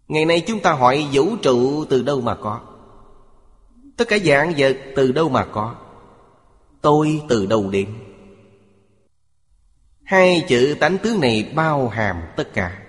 Ngày 0.07 0.25
nay 0.25 0.43
chúng 0.47 0.59
ta 0.59 0.73
hỏi 0.73 1.07
vũ 1.13 1.35
trụ 1.41 1.85
từ 1.85 2.03
đâu 2.03 2.21
mà 2.21 2.35
có? 2.35 2.61
Tất 3.97 4.05
cả 4.07 4.17
dạng 4.25 4.53
vật 4.57 4.77
từ 4.95 5.11
đâu 5.11 5.29
mà 5.29 5.45
có? 5.45 5.75
Tôi 6.81 7.21
từ 7.29 7.45
đâu 7.45 7.69
đến? 7.69 8.04
Hai 10.05 10.45
chữ 10.47 10.75
tánh 10.79 10.97
tướng 10.97 11.19
này 11.19 11.51
bao 11.55 11.89
hàm 11.89 12.21
tất 12.37 12.53
cả. 12.53 12.81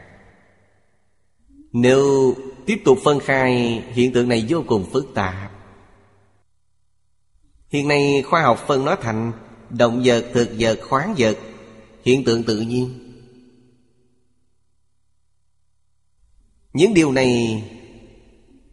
Nếu 1.73 2.35
tiếp 2.67 2.83
tục 2.85 2.99
phân 3.05 3.21
khai 3.21 3.83
hiện 3.93 4.13
tượng 4.13 4.29
này 4.29 4.47
vô 4.49 4.65
cùng 4.67 4.85
phức 4.93 5.07
tạp. 5.15 5.53
Hiện 7.69 7.89
nay 7.89 8.23
khoa 8.27 8.43
học 8.43 8.65
phân 8.67 8.85
nó 8.85 8.97
thành 8.97 9.33
Động 9.71 10.03
vật, 10.05 10.25
thực 10.35 10.49
vật, 10.59 10.79
khoáng 10.89 11.15
vật 11.19 11.39
Hiện 12.05 12.25
tượng 12.25 12.43
tự 12.43 12.61
nhiên. 12.61 13.13
Những 16.73 16.95
điều 16.95 17.13
này 17.13 17.63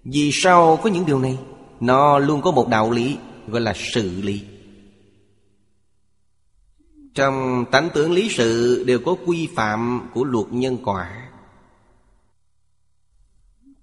Vì 0.03 0.31
sao 0.33 0.79
có 0.83 0.89
những 0.89 1.05
điều 1.05 1.19
này? 1.19 1.37
Nó 1.79 2.19
luôn 2.19 2.41
có 2.41 2.51
một 2.51 2.67
đạo 2.67 2.91
lý 2.91 3.17
Gọi 3.47 3.61
là 3.61 3.73
sự 3.75 4.21
lý. 4.21 4.41
Trong 7.13 7.65
tánh 7.71 7.89
tướng 7.93 8.11
lý 8.11 8.29
sự 8.29 8.83
Đều 8.87 8.99
có 9.05 9.15
quy 9.25 9.49
phạm 9.55 10.09
của 10.13 10.23
luật 10.23 10.45
nhân 10.49 10.77
quả. 10.85 11.29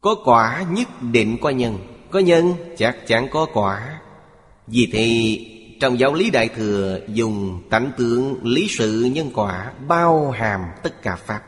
Có 0.01 0.15
quả 0.25 0.65
nhất 0.71 0.89
định 1.13 1.39
có 1.41 1.51
nhân 1.51 1.79
Có 2.11 2.19
nhân 2.19 2.55
chắc 2.79 2.97
chắn 3.07 3.29
có 3.31 3.47
quả. 3.53 4.01
Vì 4.67 4.91
thế, 4.93 5.39
trong 5.81 5.99
giáo 5.99 6.15
lý 6.15 6.31
Đại 6.31 6.49
Thừa 6.49 7.01
Dùng 7.09 7.63
tánh 7.71 7.93
tướng 7.99 8.45
lý 8.45 8.67
sự 8.69 9.11
nhân 9.13 9.31
quả 9.35 9.73
Bao 9.89 10.31
hàm 10.31 10.61
tất 10.83 11.03
cả 11.03 11.17
Pháp. 11.17 11.43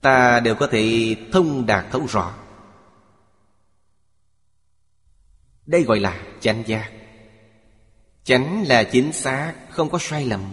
Ta 0.00 0.40
đều 0.40 0.54
có 0.54 0.66
thể 0.66 1.16
thông 1.32 1.66
đạt 1.66 1.84
thấu 1.90 2.06
rõ. 2.08 2.34
Đây 5.66 5.82
gọi 5.82 6.00
là 6.00 6.20
chánh 6.40 6.62
giác. 6.66 6.90
Chánh 8.24 8.64
là 8.68 8.84
chính 8.84 9.12
xác, 9.12 9.54
Không 9.70 9.90
có 9.90 9.98
sai 10.00 10.24
lầm. 10.24 10.44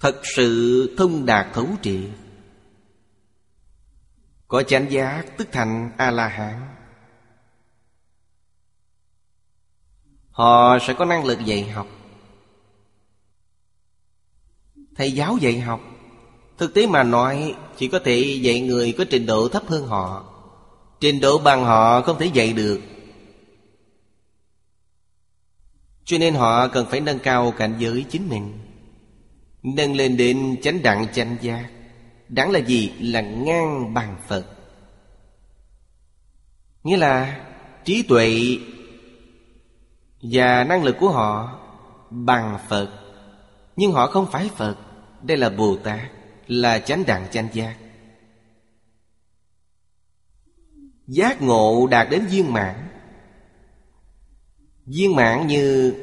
Thật 0.00 0.20
sự 0.36 0.94
thông 0.98 1.26
đạt 1.26 1.46
thấu 1.54 1.66
triệt. 1.82 2.10
Có 4.48 4.62
chánh 4.62 4.90
giác 4.90 5.24
tức 5.38 5.48
thành 5.52 5.90
A-la-hán. 5.96 6.74
Họ 10.30 10.78
sẽ 10.86 10.94
có 10.94 11.04
năng 11.04 11.24
lực 11.24 11.38
dạy 11.44 11.70
học. 11.70 11.86
Thầy 14.96 15.12
giáo 15.12 15.36
dạy 15.40 15.60
học, 15.60 15.80
Thực 16.58 16.74
tế 16.74 16.86
mà 16.86 17.02
nói, 17.02 17.54
Chỉ 17.76 17.88
có 17.88 18.00
thể 18.04 18.38
dạy 18.42 18.60
người 18.60 18.94
có 18.98 19.04
trình 19.10 19.26
độ 19.26 19.48
thấp 19.48 19.62
hơn 19.66 19.86
họ. 19.86 20.24
Trình 21.00 21.20
độ 21.20 21.38
bằng 21.38 21.64
họ 21.64 22.02
không 22.02 22.18
thể 22.18 22.26
dạy 22.26 22.52
được. 22.52 22.80
Cho 26.10 26.18
nên 26.18 26.34
họ 26.34 26.68
cần 26.68 26.86
phải 26.90 27.00
nâng 27.00 27.18
cao 27.18 27.50
cảnh 27.50 27.74
giới 27.78 28.04
chính 28.08 28.28
mình. 28.28 28.58
Nâng 29.62 29.96
lên 29.96 30.16
đến 30.16 30.56
chánh 30.62 30.82
đẳng 30.82 31.06
chánh 31.12 31.36
giác. 31.40 31.70
Đẳng 32.28 32.50
là 32.50 32.58
gì? 32.58 32.92
Là 33.00 33.20
ngang 33.20 33.94
bằng 33.94 34.16
Phật. 34.26 34.46
Nghĩa 36.84 36.96
là 36.96 37.44
trí 37.84 38.02
tuệ 38.02 38.58
Và 40.22 40.64
năng 40.64 40.84
lực 40.84 40.96
của 41.00 41.10
họ 41.10 41.60
bằng 42.10 42.58
Phật. 42.68 42.88
Nhưng 43.76 43.92
họ 43.92 44.06
không 44.06 44.26
phải 44.30 44.50
Phật. 44.56 44.76
Đây 45.22 45.36
là 45.36 45.50
Bồ 45.50 45.76
Tát, 45.76 46.10
là 46.46 46.78
chánh 46.78 47.04
đẳng 47.06 47.26
chánh 47.30 47.48
giác. 47.52 47.76
Giác 51.06 51.42
ngộ 51.42 51.86
đạt 51.86 52.10
đến 52.10 52.26
viên 52.26 52.52
mãn 52.52 52.89
viên 54.94 55.16
mãn 55.16 55.46
như 55.46 55.94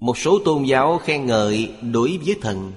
một 0.00 0.18
số 0.18 0.38
tôn 0.44 0.64
giáo 0.64 0.98
khen 0.98 1.26
ngợi 1.26 1.74
đối 1.92 2.18
với 2.26 2.36
thần. 2.42 2.72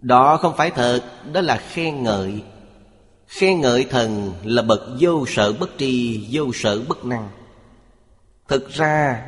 Đó 0.00 0.36
không 0.36 0.54
phải 0.56 0.70
thật, 0.70 1.02
đó 1.32 1.40
là 1.40 1.56
khen 1.56 2.02
ngợi. 2.02 2.42
Khen 3.26 3.60
ngợi 3.60 3.84
thần 3.84 4.32
là 4.44 4.62
bậc 4.62 4.80
vô 5.00 5.26
sở 5.26 5.52
bất 5.52 5.70
tri, 5.78 6.26
vô 6.30 6.52
sở 6.54 6.82
bất 6.88 7.04
năng. 7.04 7.28
Thực 8.48 8.68
ra, 8.68 9.26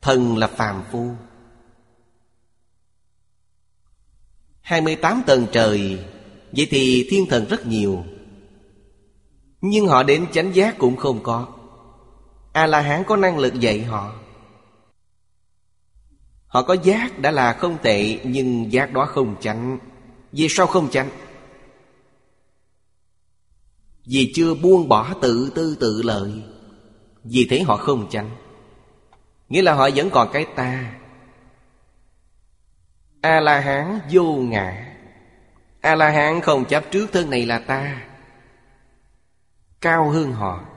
thần 0.00 0.36
là 0.36 0.46
phàm 0.46 0.82
phu. 0.92 1.08
28 4.60 5.22
tầng 5.26 5.46
trời, 5.52 5.98
Vậy 6.56 6.66
thì 6.70 7.06
thiên 7.10 7.26
thần 7.26 7.46
rất 7.48 7.66
nhiều. 7.66 8.04
Nhưng 9.60 9.86
họ 9.86 10.02
đến 10.02 10.26
chánh 10.32 10.54
giác 10.54 10.78
cũng 10.78 10.96
không 10.96 11.22
có. 11.22 11.48
A-la-hán 12.52 13.04
có 13.04 13.16
năng 13.16 13.38
lực 13.38 13.60
dạy 13.60 13.82
họ. 13.82 14.14
Họ 16.46 16.62
có 16.62 16.76
giác 16.82 17.18
đã 17.18 17.30
là 17.30 17.52
không 17.52 17.78
tệ, 17.82 18.18
Nhưng 18.24 18.72
giác 18.72 18.92
đó 18.92 19.06
không 19.06 19.36
chánh. 19.40 19.78
Vì 20.32 20.46
sao 20.50 20.66
không 20.66 20.90
chánh? 20.90 21.08
Vì 24.06 24.32
chưa 24.34 24.54
buông 24.54 24.88
bỏ 24.88 25.14
tự 25.22 25.52
tư 25.54 25.76
tự 25.80 26.02
lợi. 26.02 26.42
Vì 27.24 27.46
thế 27.50 27.62
họ 27.62 27.76
không 27.76 28.10
chánh. 28.10 28.30
Nghĩa 29.48 29.62
là 29.62 29.74
họ 29.74 29.88
vẫn 29.94 30.10
còn 30.10 30.28
cái 30.32 30.46
ta. 30.56 30.94
A-la-hán 33.20 34.00
vô 34.10 34.24
ngã. 34.24 34.94
A-la-hán 35.80 36.40
không 36.40 36.64
chấp 36.64 36.84
trước 36.90 37.12
thân 37.12 37.30
này 37.30 37.46
là 37.46 37.58
ta. 37.58 38.02
Cao 39.80 40.10
hơn 40.10 40.32
họ. 40.32 40.71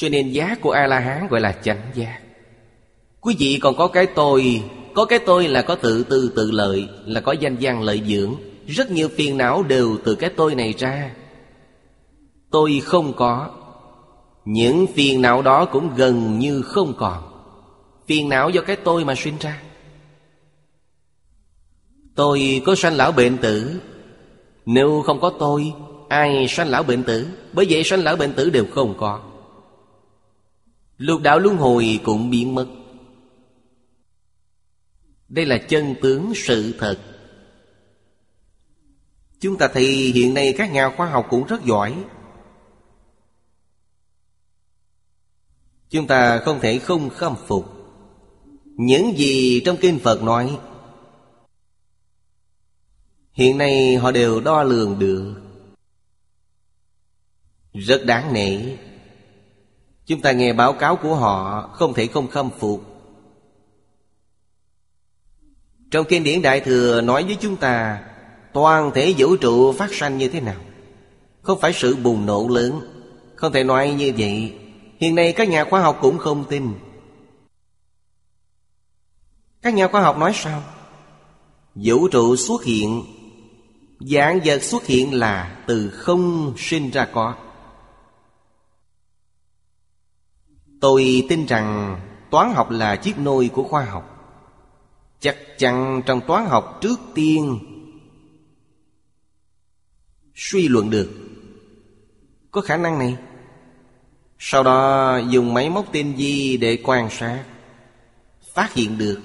Cho 0.00 0.08
nên 0.08 0.32
giá 0.32 0.56
của 0.60 0.70
A-la-hán 0.70 1.28
gọi 1.28 1.40
là 1.40 1.52
chánh 1.52 1.82
giác 1.94 2.18
Quý 3.20 3.36
vị 3.38 3.58
còn 3.62 3.76
có 3.76 3.88
cái 3.88 4.06
tôi, 4.06 4.62
Có 4.94 5.04
cái 5.04 5.18
tôi 5.18 5.48
là 5.48 5.62
có 5.62 5.74
tự 5.74 6.04
tư 6.04 6.32
tự 6.36 6.50
lợi, 6.50 6.88
Là 7.04 7.20
có 7.20 7.32
danh 7.32 7.56
văn 7.60 7.82
lợi 7.82 8.02
dưỡng. 8.06 8.34
Rất 8.66 8.90
nhiều 8.90 9.08
phiền 9.08 9.36
não 9.36 9.62
đều 9.62 9.96
từ 10.04 10.14
cái 10.14 10.30
tôi 10.36 10.54
này 10.54 10.74
ra. 10.78 11.10
Tôi 12.50 12.82
không 12.84 13.12
có. 13.16 13.50
Những 14.44 14.86
phiền 14.86 15.22
não 15.22 15.42
đó 15.42 15.64
cũng 15.64 15.94
gần 15.96 16.38
như 16.38 16.62
không 16.62 16.94
còn. 16.98 17.22
Phiền 18.06 18.28
não 18.28 18.50
do 18.50 18.62
cái 18.62 18.76
tôi 18.76 19.04
mà 19.04 19.14
sinh 19.14 19.34
ra. 19.40 19.62
Tôi 22.14 22.62
có 22.66 22.74
sanh 22.74 22.94
lão 22.94 23.12
bệnh 23.12 23.38
tử. 23.38 23.80
Nếu 24.66 25.02
không 25.06 25.20
có 25.20 25.32
tôi, 25.38 25.72
Ai 26.08 26.48
sanh 26.48 26.68
lão 26.68 26.82
bệnh 26.82 27.02
tử? 27.02 27.26
Bởi 27.52 27.66
vậy 27.70 27.84
sanh 27.84 28.04
lão 28.04 28.16
bệnh 28.16 28.32
tử 28.32 28.50
đều 28.50 28.64
không 28.74 28.94
có. 28.98 29.20
Lục 31.00 31.22
đạo 31.22 31.38
luân 31.38 31.56
hồi 31.56 32.00
cũng 32.04 32.30
biến 32.30 32.54
mất. 32.54 32.66
Đây 35.28 35.46
là 35.46 35.58
chân 35.68 35.94
tướng 36.02 36.32
sự 36.34 36.74
thật. 36.78 36.98
Chúng 39.40 39.58
ta 39.58 39.68
thì 39.74 40.12
hiện 40.12 40.34
nay 40.34 40.54
các 40.58 40.72
nhà 40.72 40.90
khoa 40.96 41.10
học 41.10 41.26
cũng 41.30 41.46
rất 41.46 41.64
giỏi. 41.64 42.04
Chúng 45.90 46.06
ta 46.06 46.38
không 46.38 46.60
thể 46.60 46.78
không 46.78 47.10
khâm 47.10 47.34
phục 47.46 47.64
Những 48.64 49.18
gì 49.18 49.62
trong 49.64 49.76
Kinh 49.80 49.98
Phật 49.98 50.22
nói. 50.22 50.58
Hiện 53.32 53.58
nay 53.58 53.96
họ 53.96 54.10
đều 54.10 54.40
đo 54.40 54.62
lường 54.62 54.98
được. 54.98 55.34
Rất 57.72 58.04
đáng 58.06 58.32
nể. 58.32 58.76
Chúng 60.10 60.20
ta 60.20 60.32
nghe 60.32 60.52
báo 60.52 60.72
cáo 60.72 60.96
của 60.96 61.14
họ, 61.14 61.68
Không 61.72 61.94
thể 61.94 62.06
không 62.06 62.28
khâm 62.28 62.50
phục. 62.58 62.84
Trong 65.90 66.06
kinh 66.08 66.24
điển 66.24 66.42
Đại 66.42 66.60
Thừa 66.60 67.00
nói 67.00 67.24
với 67.24 67.36
chúng 67.40 67.56
ta, 67.56 68.00
Toàn 68.52 68.90
thể 68.94 69.14
vũ 69.18 69.36
trụ 69.36 69.72
phát 69.72 69.94
sanh 69.94 70.18
như 70.18 70.28
thế 70.28 70.40
nào? 70.40 70.60
Không 71.42 71.60
phải 71.60 71.72
sự 71.72 71.96
bùng 71.96 72.26
nổ 72.26 72.48
lớn. 72.48 72.80
Không 73.34 73.52
thể 73.52 73.64
nói 73.64 73.90
như 73.98 74.12
vậy. 74.18 74.58
Hiện 74.98 75.14
nay 75.14 75.32
các 75.32 75.48
nhà 75.48 75.64
khoa 75.64 75.80
học 75.80 75.98
cũng 76.00 76.18
không 76.18 76.44
tin. 76.48 76.72
Các 79.62 79.74
nhà 79.74 79.88
khoa 79.88 80.02
học 80.02 80.18
nói 80.18 80.32
sao? 80.34 80.62
Vũ 81.74 82.08
trụ 82.08 82.36
xuất 82.36 82.64
hiện. 82.64 83.02
Dạng 84.00 84.40
vật 84.44 84.62
xuất 84.62 84.86
hiện 84.86 85.14
là 85.14 85.56
từ 85.66 85.90
không 85.90 86.54
sinh 86.56 86.90
ra 86.90 87.08
có. 87.12 87.34
Tôi 90.80 91.26
tin 91.28 91.46
rằng 91.46 92.00
toán 92.30 92.52
học 92.54 92.70
là 92.70 92.96
chiếc 92.96 93.18
nôi 93.18 93.50
của 93.52 93.62
khoa 93.62 93.84
học. 93.84 94.16
Chắc 95.20 95.36
chắn 95.58 96.02
trong 96.06 96.20
toán 96.26 96.46
học 96.46 96.78
trước 96.80 97.00
tiên 97.14 97.58
Suy 100.34 100.68
luận 100.68 100.90
được. 100.90 101.10
Có 102.50 102.60
khả 102.60 102.76
năng 102.76 102.98
này. 102.98 103.16
Sau 104.38 104.62
đó 104.62 105.18
dùng 105.28 105.54
máy 105.54 105.70
móc 105.70 105.92
tinh 105.92 106.14
vi 106.16 106.56
để 106.56 106.78
quan 106.84 107.10
sát, 107.10 107.44
Phát 108.54 108.72
hiện 108.74 108.98
được. 108.98 109.20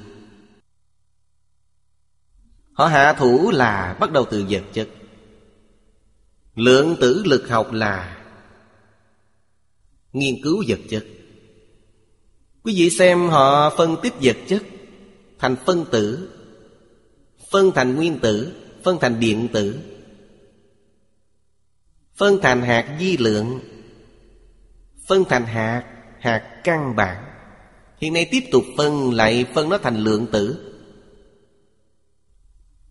Họ 2.74 2.86
hạ 2.86 3.14
thủ 3.14 3.52
là 3.52 3.98
bắt 4.00 4.12
đầu 4.12 4.26
từ 4.32 4.46
vật 4.50 4.64
chất. 4.74 4.90
Lượng 6.56 6.96
tử 7.02 7.24
lực 7.26 7.50
học 7.50 7.72
là 7.72 8.26
Nghiên 10.14 10.36
cứu 10.44 10.64
vật 10.68 10.80
chất. 10.90 11.06
Quý 12.66 12.74
vị 12.76 12.90
xem 12.90 13.30
họ 13.30 13.70
phân 13.78 13.96
tích 14.04 14.14
vật 14.22 14.38
chất 14.48 14.64
Thành 15.40 15.56
phân 15.66 15.86
tử, 15.92 16.30
Phân 17.52 17.72
thành 17.76 17.96
nguyên 17.96 18.20
tử, 18.20 18.54
Phân 18.84 18.98
thành 19.02 19.20
điện 19.20 19.48
tử. 19.54 19.80
Phân 22.16 22.40
thành 22.42 22.62
hạt 22.62 22.98
di 23.00 23.18
lượng, 23.18 23.60
Phân 25.08 25.24
thành 25.30 25.46
hạt 25.46 25.84
Hạt 26.20 26.62
căn 26.64 26.96
bản. 26.96 27.26
Hiện 27.98 28.14
nay 28.14 28.28
tiếp 28.32 28.44
tục 28.52 28.64
phân 28.78 29.14
lại 29.14 29.46
phân 29.54 29.70
nó 29.70 29.78
thành 29.78 29.98
lượng 29.98 30.28
tử. 30.32 30.74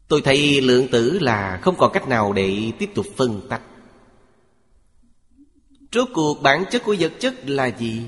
Tôi 0.08 0.20
thấy 0.24 0.60
lượng 0.60 0.88
tử 0.92 1.18
là 1.18 1.58
không 1.62 1.76
còn 1.78 1.92
cách 1.92 2.08
nào 2.08 2.32
để 2.32 2.72
tiếp 2.78 2.90
tục 2.94 3.06
phân 3.16 3.40
tách. 3.48 3.62
Rốt 5.92 6.08
cuộc 6.14 6.42
bản 6.42 6.64
chất 6.70 6.82
của 6.84 6.96
vật 6.98 7.12
chất 7.18 7.34
là 7.50 7.66
gì? 7.66 8.02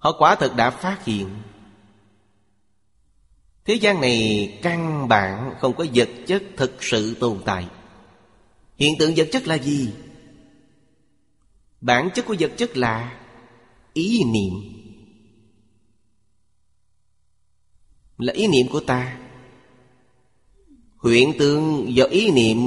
Họ 0.00 0.12
quả 0.18 0.34
thực 0.34 0.56
đã 0.56 0.70
phát 0.70 1.04
hiện. 1.04 1.28
Thế 3.64 3.74
gian 3.74 4.00
này 4.00 4.58
căn 4.62 5.08
bản 5.08 5.54
không 5.58 5.74
có 5.76 5.86
vật 5.94 6.08
chất 6.26 6.42
thực 6.56 6.82
sự 6.84 7.14
tồn 7.14 7.40
tại. 7.44 7.68
Hiện 8.76 8.94
tượng 8.98 9.12
vật 9.16 9.28
chất 9.32 9.46
là 9.46 9.54
gì? 9.54 9.92
Bản 11.80 12.10
chất 12.14 12.26
của 12.26 12.36
vật 12.38 12.52
chất 12.56 12.76
là 12.76 13.20
ý 13.92 14.22
niệm. 14.24 14.52
Là 18.18 18.32
ý 18.32 18.46
niệm 18.46 18.68
của 18.72 18.80
ta. 18.80 19.18
Huyện 20.96 21.38
tượng 21.38 21.94
do 21.94 22.04
ý 22.04 22.30
niệm 22.30 22.58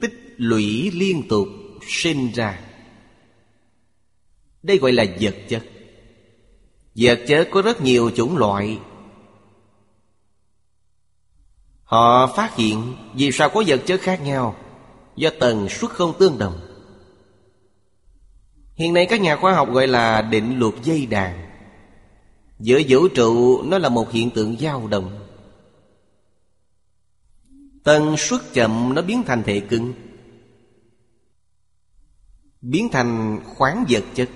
tích 0.00 0.34
lũy 0.36 0.90
liên 0.90 1.28
tục 1.28 1.48
sinh 1.88 2.32
ra. 2.34 2.60
Đây 4.62 4.78
gọi 4.78 4.92
là 4.92 5.04
vật 5.20 5.36
chất. 5.48 5.71
Vật 6.94 7.20
chất 7.28 7.48
có 7.50 7.62
rất 7.62 7.80
nhiều 7.80 8.10
chủng 8.10 8.36
loại. 8.36 8.78
Họ 11.84 12.26
phát 12.36 12.56
hiện, 12.56 12.96
vì 13.14 13.32
sao 13.32 13.50
có 13.50 13.62
vật 13.66 13.82
chất 13.86 14.00
khác 14.00 14.20
nhau? 14.22 14.56
Do 15.16 15.30
tần 15.40 15.68
suất 15.68 15.90
không 15.90 16.14
tương 16.18 16.38
đồng. 16.38 16.60
Hiện 18.74 18.94
nay 18.94 19.06
các 19.10 19.20
nhà 19.20 19.36
khoa 19.36 19.52
học 19.54 19.68
gọi 19.72 19.86
là 19.86 20.22
định 20.22 20.58
luật 20.58 20.74
dây 20.82 21.06
đàn. 21.06 21.50
Giữa 22.58 22.80
vũ 22.88 23.08
trụ, 23.08 23.62
nó 23.62 23.78
là 23.78 23.88
một 23.88 24.12
hiện 24.12 24.30
tượng 24.30 24.56
dao 24.58 24.86
động. 24.86 25.28
Tần 27.84 28.16
suất 28.16 28.40
chậm, 28.52 28.94
nó 28.94 29.02
biến 29.02 29.22
thành 29.26 29.42
thể 29.42 29.60
cứng. 29.60 29.92
Biến 32.60 32.88
thành 32.92 33.40
khoáng 33.56 33.84
vật 33.88 34.04
chất. 34.14 34.28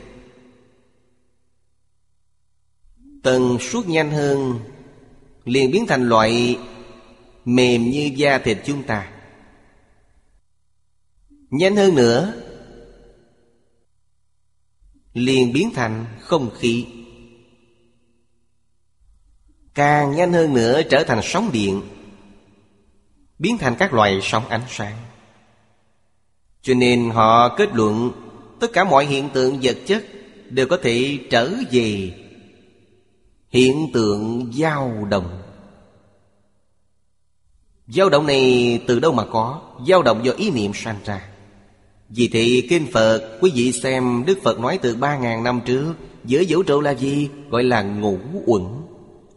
Tần 3.27 3.59
suất 3.61 3.89
nhanh 3.89 4.11
hơn, 4.11 4.61
Liền 5.45 5.71
biến 5.71 5.87
thành 5.87 6.09
loại 6.09 6.59
mềm 7.45 7.91
như 7.91 8.11
da 8.17 8.39
thịt 8.39 8.59
chúng 8.65 8.83
ta. 8.83 9.13
Nhanh 11.51 11.77
hơn 11.77 11.95
nữa, 11.95 12.35
Liền 15.13 15.53
biến 15.53 15.71
thành 15.75 16.07
không 16.21 16.51
khí. 16.59 16.87
Càng 19.75 20.13
nhanh 20.17 20.33
hơn 20.33 20.55
nữa 20.55 20.83
trở 20.91 21.05
thành 21.05 21.21
sóng 21.23 21.51
điện, 21.53 21.83
Biến 23.39 23.59
thành 23.59 23.77
các 23.79 23.95
loài 23.95 24.19
sóng 24.23 24.49
ánh 24.49 24.65
sáng. 24.69 24.97
Cho 26.63 26.75
nên 26.75 27.11
họ 27.11 27.57
kết 27.57 27.69
luận, 27.75 28.11
Tất 28.61 28.73
cả 28.73 28.85
mọi 28.85 29.07
hiện 29.07 29.29
tượng 29.35 29.59
vật 29.63 29.77
chất 29.87 30.05
Đều 30.51 30.67
có 30.67 30.79
thể 30.83 31.19
trở 31.31 31.51
về 31.71 32.13
Hiện 33.57 33.91
tượng 33.93 34.53
dao 34.55 35.07
động. 35.11 35.43
Dao 37.89 38.09
động 38.09 38.27
này 38.27 38.81
từ 38.87 39.01
đâu 39.01 39.13
mà 39.13 39.25
có? 39.27 39.61
Dao 39.89 40.03
động 40.03 40.25
do 40.25 40.33
ý 40.33 40.51
niệm 40.51 40.73
sanh 40.75 40.97
ra. 41.05 41.29
Vì 42.09 42.29
thì 42.29 42.67
Kinh 42.71 42.87
Phật, 42.93 43.39
Quý 43.41 43.53
vị 43.55 43.73
xem 43.73 44.25
Đức 44.27 44.39
Phật 44.43 44.61
nói 44.61 44.79
từ 44.83 44.97
ba 44.97 45.19
ngàn 45.19 45.45
năm 45.45 45.61
trước 45.67 45.95
Giữa 46.25 46.43
vũ 46.49 46.63
trụ 46.63 46.81
là 46.81 46.91
gì? 46.91 47.29
Gọi 47.51 47.65
là 47.65 47.83
ngũ 47.83 48.19
uẩn, 48.47 48.63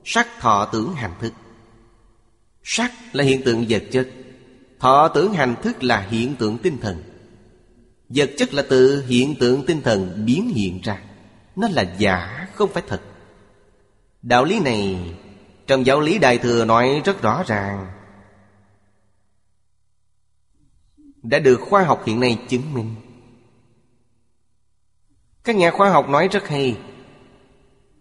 Sắc 0.04 0.28
thọ 0.40 0.70
tưởng 0.74 0.94
hành 0.94 1.14
thức. 1.22 1.34
Sắc 2.64 2.92
là 3.14 3.24
hiện 3.24 3.42
tượng 3.44 3.66
vật 3.70 3.84
chất, 3.92 4.10
Thọ 4.80 5.08
tưởng 5.08 5.34
hành 5.34 5.56
thức 5.64 5.84
là 5.84 6.08
hiện 6.10 6.36
tượng 6.36 6.58
tinh 6.58 6.78
thần. 6.82 7.04
Vật 8.10 8.30
chất 8.38 8.54
là 8.54 8.64
từ 8.70 9.06
hiện 9.08 9.36
tượng 9.36 9.66
tinh 9.66 9.82
thần 9.82 10.26
biến 10.26 10.50
hiện 10.50 10.80
ra, 10.84 11.02
Nó 11.56 11.68
là 11.72 11.96
giả, 11.98 12.48
không 12.56 12.70
phải 12.74 12.84
thật. 12.88 13.02
Đạo 14.22 14.46
lý 14.46 14.60
này 14.60 15.14
Trong 15.68 15.86
giáo 15.86 16.00
lý 16.02 16.18
Đại 16.18 16.38
Thừa 16.38 16.66
nói 16.66 17.02
rất 17.06 17.22
rõ 17.22 17.44
ràng. 17.48 17.88
Đã 21.24 21.40
được 21.40 21.60
khoa 21.62 21.84
học 21.84 22.04
hiện 22.06 22.20
nay 22.20 22.40
chứng 22.48 22.74
minh. 22.74 22.96
Các 25.44 25.56
nhà 25.56 25.72
khoa 25.72 25.90
học 25.90 26.10
nói 26.10 26.28
rất 26.28 26.48
hay. 26.48 26.78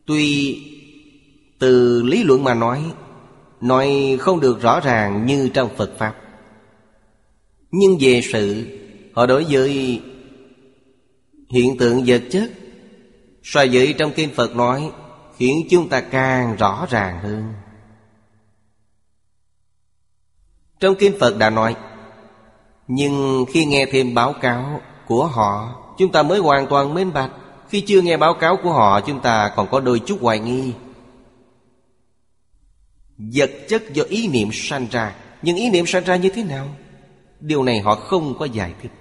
Tuy 0.06 0.56
từ 1.58 2.02
lý 2.02 2.24
luận 2.24 2.44
mà 2.44 2.54
nói 2.54 2.92
Nói 3.60 4.16
không 4.20 4.40
được 4.40 4.60
rõ 4.60 4.80
ràng 4.80 5.26
như 5.26 5.50
trong 5.54 5.76
Phật 5.76 5.98
Pháp. 5.98 6.14
Nhưng 7.70 7.96
về 8.00 8.20
sự, 8.32 8.66
Họ 9.12 9.26
đối 9.26 9.44
với 9.44 10.02
hiện 11.50 11.78
tượng 11.78 12.04
vật 12.06 12.22
chất, 12.30 12.50
So 13.42 13.64
với 13.72 13.94
trong 13.98 14.12
Kinh 14.16 14.30
Phật 14.34 14.56
nói 14.56 14.90
Khiến 15.38 15.66
chúng 15.70 15.88
ta 15.88 16.00
càng 16.00 16.56
rõ 16.56 16.86
ràng 16.90 17.20
hơn. 17.22 17.54
Trong 20.80 20.94
Kinh 20.98 21.16
Phật 21.20 21.38
đã 21.38 21.50
nói, 21.50 21.76
Nhưng 22.88 23.44
khi 23.52 23.64
nghe 23.64 23.86
thêm 23.90 24.14
báo 24.14 24.32
cáo 24.32 24.80
của 25.06 25.26
họ, 25.26 25.84
Chúng 25.98 26.12
ta 26.12 26.22
mới 26.22 26.38
hoàn 26.38 26.66
toàn 26.66 26.94
minh 26.94 27.12
bạch. 27.12 27.30
Khi 27.68 27.80
chưa 27.80 28.00
nghe 28.00 28.16
báo 28.16 28.34
cáo 28.34 28.56
của 28.62 28.72
họ, 28.72 29.00
Chúng 29.00 29.20
ta 29.20 29.52
còn 29.56 29.68
có 29.70 29.80
đôi 29.80 30.00
chút 30.06 30.18
hoài 30.20 30.38
nghi. 30.38 30.72
Vật 33.18 33.50
chất 33.68 33.92
do 33.92 34.04
ý 34.08 34.28
niệm 34.28 34.48
sanh 34.52 34.86
ra, 34.90 35.14
Nhưng 35.42 35.56
ý 35.56 35.70
niệm 35.70 35.86
sanh 35.86 36.04
ra 36.04 36.16
như 36.16 36.30
thế 36.34 36.44
nào? 36.44 36.68
Điều 37.40 37.62
này 37.62 37.80
họ 37.80 37.94
không 37.94 38.38
có 38.38 38.44
giải 38.44 38.74
thích. 38.82 38.92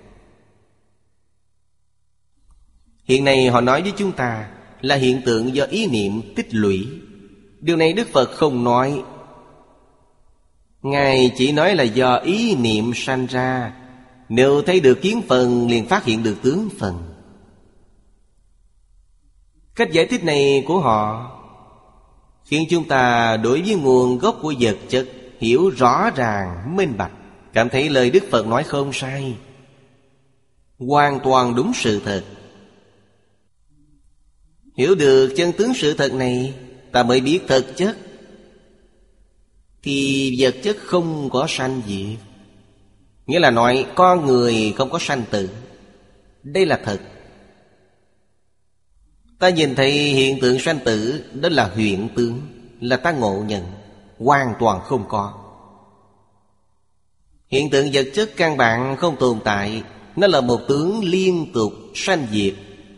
Hiện 3.04 3.26
nay 3.26 3.48
họ 3.48 3.62
nói 3.62 3.82
với 3.82 3.94
chúng 3.98 4.12
ta 4.12 4.48
là 4.82 4.95
hiện 4.95 5.21
tượng 5.25 5.55
do 5.55 5.65
ý 5.65 5.88
niệm 5.88 6.21
tích 6.36 6.47
lũy. 6.51 6.88
Điều 7.61 7.75
này 7.75 7.93
Đức 7.93 8.07
Phật 8.13 8.32
không 8.32 8.63
nói. 8.63 9.03
Ngài 10.82 11.32
chỉ 11.38 11.51
nói 11.51 11.75
là 11.75 11.84
do 11.84 12.15
ý 12.15 12.55
niệm 12.55 12.91
sanh 12.95 13.25
ra. 13.25 13.73
Nếu 14.30 14.61
thấy 14.61 14.80
được 14.80 15.01
kiến 15.01 15.21
phần 15.28 15.67
liền 15.69 15.86
phát 15.86 16.05
hiện 16.05 16.23
được 16.23 16.36
tướng 16.43 16.69
phần. 16.80 17.03
Cách 19.75 19.91
giải 19.91 20.05
thích 20.05 20.23
này 20.23 20.63
của 20.67 20.80
họ 20.80 21.32
Khiến 22.45 22.65
chúng 22.69 22.88
ta 22.88 23.38
đối 23.38 23.61
với 23.61 23.75
nguồn 23.75 24.17
gốc 24.17 24.39
của 24.41 24.53
vật 24.59 24.78
chất 24.89 25.07
Hiểu 25.39 25.69
rõ 25.69 26.09
ràng, 26.15 26.75
minh 26.78 26.97
bạch. 26.97 27.11
Cảm 27.53 27.69
thấy 27.69 27.89
lời 27.89 28.09
Đức 28.09 28.23
Phật 28.32 28.47
nói 28.47 28.63
không 28.63 28.93
sai. 28.93 29.36
Hoàn 30.80 31.19
toàn 31.23 31.55
đúng 31.55 31.71
sự 31.75 32.01
thật. 32.05 32.23
Hiểu 34.78 34.95
được 34.95 35.34
chân 35.36 35.51
tướng 35.51 35.73
sự 35.73 35.93
thật 35.93 36.13
này, 36.13 36.53
Ta 36.91 37.03
mới 37.03 37.21
biết 37.21 37.39
thật 37.47 37.65
chất. 37.75 37.97
Thì 39.84 40.36
vật 40.39 40.55
chất 40.63 40.78
không 40.80 41.30
có 41.30 41.45
sanh 41.49 41.82
diệt. 41.88 42.19
Nghĩa 43.25 43.39
là 43.39 43.51
nói, 43.51 43.86
con 43.95 44.25
người 44.25 44.73
không 44.78 44.89
có 44.89 44.99
sanh 44.99 45.23
tử. 45.32 45.49
Đây 46.43 46.65
là 46.65 46.80
thật. 46.84 46.99
Ta 49.39 49.49
nhìn 49.49 49.75
thấy 49.75 49.91
hiện 49.91 50.39
tượng 50.39 50.59
sanh 50.59 50.80
tử, 50.86 51.23
Đó 51.34 51.49
là 51.49 51.67
huyện 51.67 52.09
tướng 52.15 52.41
Là 52.82 52.97
ta 52.97 53.11
ngộ 53.11 53.43
nhận, 53.47 53.63
Hoàn 54.19 54.53
toàn 54.59 54.82
không 54.82 55.05
có. 55.09 55.34
Hiện 57.47 57.69
tượng 57.69 57.89
vật 57.93 58.07
chất 58.13 58.30
căn 58.38 58.57
bản 58.57 58.97
không 58.97 59.15
tồn 59.19 59.39
tại, 59.43 59.84
Nó 60.15 60.28
là 60.28 60.41
một 60.41 60.61
tướng 60.67 61.03
liên 61.03 61.51
tục 61.53 61.73
sanh 61.95 62.28
diệt 62.32 62.53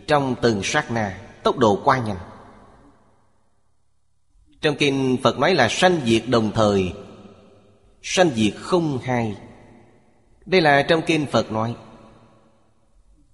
Trong 0.07 0.35
từng 0.41 0.61
sát 0.63 0.91
na. 0.91 1.28
Tốc 1.43 1.57
độ 1.57 1.81
quá 1.83 1.97
nhanh. 1.97 2.17
Trong 4.61 4.75
kinh 4.75 5.17
Phật 5.23 5.39
nói 5.39 5.55
là 5.55 5.67
sanh 5.69 6.01
diệt 6.05 6.23
đồng 6.27 6.51
thời, 6.51 6.93
Sanh 8.01 8.29
diệt 8.35 8.53
không 8.55 8.99
hai. 9.03 9.37
Đây 10.45 10.61
là 10.61 10.85
trong 10.89 11.01
kinh 11.05 11.25
Phật 11.25 11.51
nói. 11.51 11.75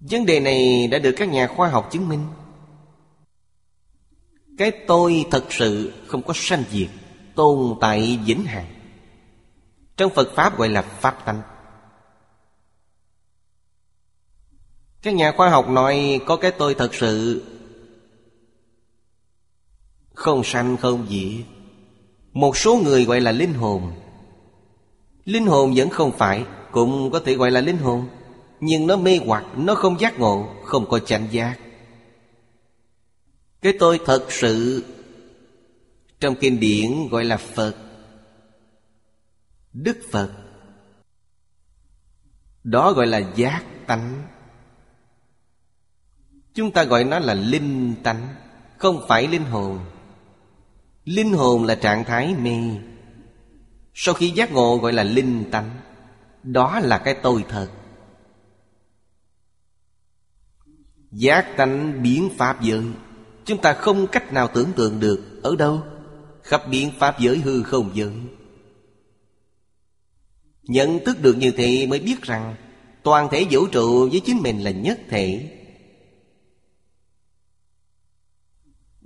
Vấn 0.00 0.26
đề 0.26 0.40
này 0.40 0.86
đã 0.86 0.98
được 0.98 1.14
các 1.16 1.28
nhà 1.28 1.46
khoa 1.46 1.68
học 1.68 1.88
chứng 1.92 2.08
minh. 2.08 2.26
Cái 4.58 4.70
tôi 4.86 5.24
thật 5.30 5.44
sự 5.50 5.92
không 6.06 6.22
có 6.22 6.32
sanh 6.36 6.64
diệt, 6.70 6.88
Tồn 7.34 7.74
tại 7.80 8.18
vĩnh 8.24 8.44
hằng. 8.44 8.66
Trong 9.96 10.12
Phật 10.14 10.28
Pháp 10.34 10.58
gọi 10.58 10.68
là 10.68 10.82
Pháp 10.82 11.24
tánh. 11.24 11.42
Các 15.02 15.14
nhà 15.14 15.32
khoa 15.36 15.50
học 15.50 15.68
nói 15.68 16.20
có 16.26 16.36
cái 16.36 16.50
tôi 16.50 16.74
thật 16.74 16.94
sự 16.94 17.42
không 20.16 20.44
sanh 20.44 20.76
không 20.76 21.06
diệt. 21.10 21.46
Một 22.32 22.56
số 22.56 22.80
người 22.84 23.04
gọi 23.04 23.20
là 23.20 23.32
linh 23.32 23.54
hồn. 23.54 23.92
Linh 25.24 25.46
hồn 25.46 25.72
vẫn 25.76 25.90
không 25.90 26.12
phải, 26.18 26.44
Cũng 26.72 27.10
có 27.10 27.20
thể 27.20 27.34
gọi 27.34 27.50
là 27.50 27.60
linh 27.60 27.78
hồn, 27.78 28.08
Nhưng 28.60 28.86
nó 28.86 28.96
mê 28.96 29.20
hoặc, 29.26 29.44
Nó 29.56 29.74
không 29.74 30.00
giác 30.00 30.18
ngộ, 30.18 30.48
Không 30.64 30.88
có 30.88 30.98
chánh 30.98 31.26
giác. 31.30 31.56
Cái 33.62 33.72
tôi 33.78 34.00
thật 34.04 34.26
sự, 34.28 34.84
Trong 36.20 36.34
kinh 36.34 36.60
điển 36.60 37.08
gọi 37.10 37.24
là 37.24 37.36
Phật. 37.36 37.74
Đức 39.72 39.98
Phật. 40.12 40.30
Đó 42.64 42.92
gọi 42.92 43.06
là 43.06 43.32
giác 43.34 43.64
tánh. 43.86 44.22
Chúng 46.54 46.70
ta 46.70 46.84
gọi 46.84 47.04
nó 47.04 47.18
là 47.18 47.34
linh 47.34 47.94
tánh, 48.02 48.34
Không 48.78 49.04
phải 49.08 49.26
linh 49.26 49.44
hồn. 49.44 49.78
Linh 51.06 51.32
hồn 51.32 51.64
là 51.64 51.74
trạng 51.74 52.04
thái 52.04 52.34
mê. 52.34 52.60
Sau 53.94 54.14
khi 54.14 54.30
giác 54.30 54.52
ngộ 54.52 54.76
gọi 54.76 54.92
là 54.92 55.02
linh 55.02 55.44
tánh, 55.50 55.70
Đó 56.42 56.80
là 56.80 56.98
cái 56.98 57.16
tôi 57.22 57.44
thật 57.48 57.68
Giác 61.10 61.56
tánh 61.56 62.02
biến 62.02 62.30
pháp 62.36 62.62
giới. 62.62 62.82
Chúng 63.44 63.60
ta 63.60 63.72
không 63.72 64.06
cách 64.06 64.32
nào 64.32 64.48
tưởng 64.54 64.72
tượng 64.76 65.00
được 65.00 65.40
Ở 65.42 65.56
đâu? 65.56 65.82
Khắp 66.42 66.62
biến 66.70 66.90
pháp 66.98 67.20
giới 67.20 67.38
hư 67.38 67.62
không 67.62 67.90
giới. 67.94 68.12
Nhận 70.62 71.04
thức 71.04 71.22
được 71.22 71.36
như 71.36 71.50
thế 71.50 71.86
mới 71.86 72.00
biết 72.00 72.22
rằng 72.22 72.54
Toàn 73.02 73.28
thể 73.30 73.46
vũ 73.50 73.66
trụ 73.66 74.08
với 74.10 74.20
chính 74.24 74.42
mình 74.42 74.58
là 74.58 74.70
nhất 74.70 75.00
thể. 75.08 75.55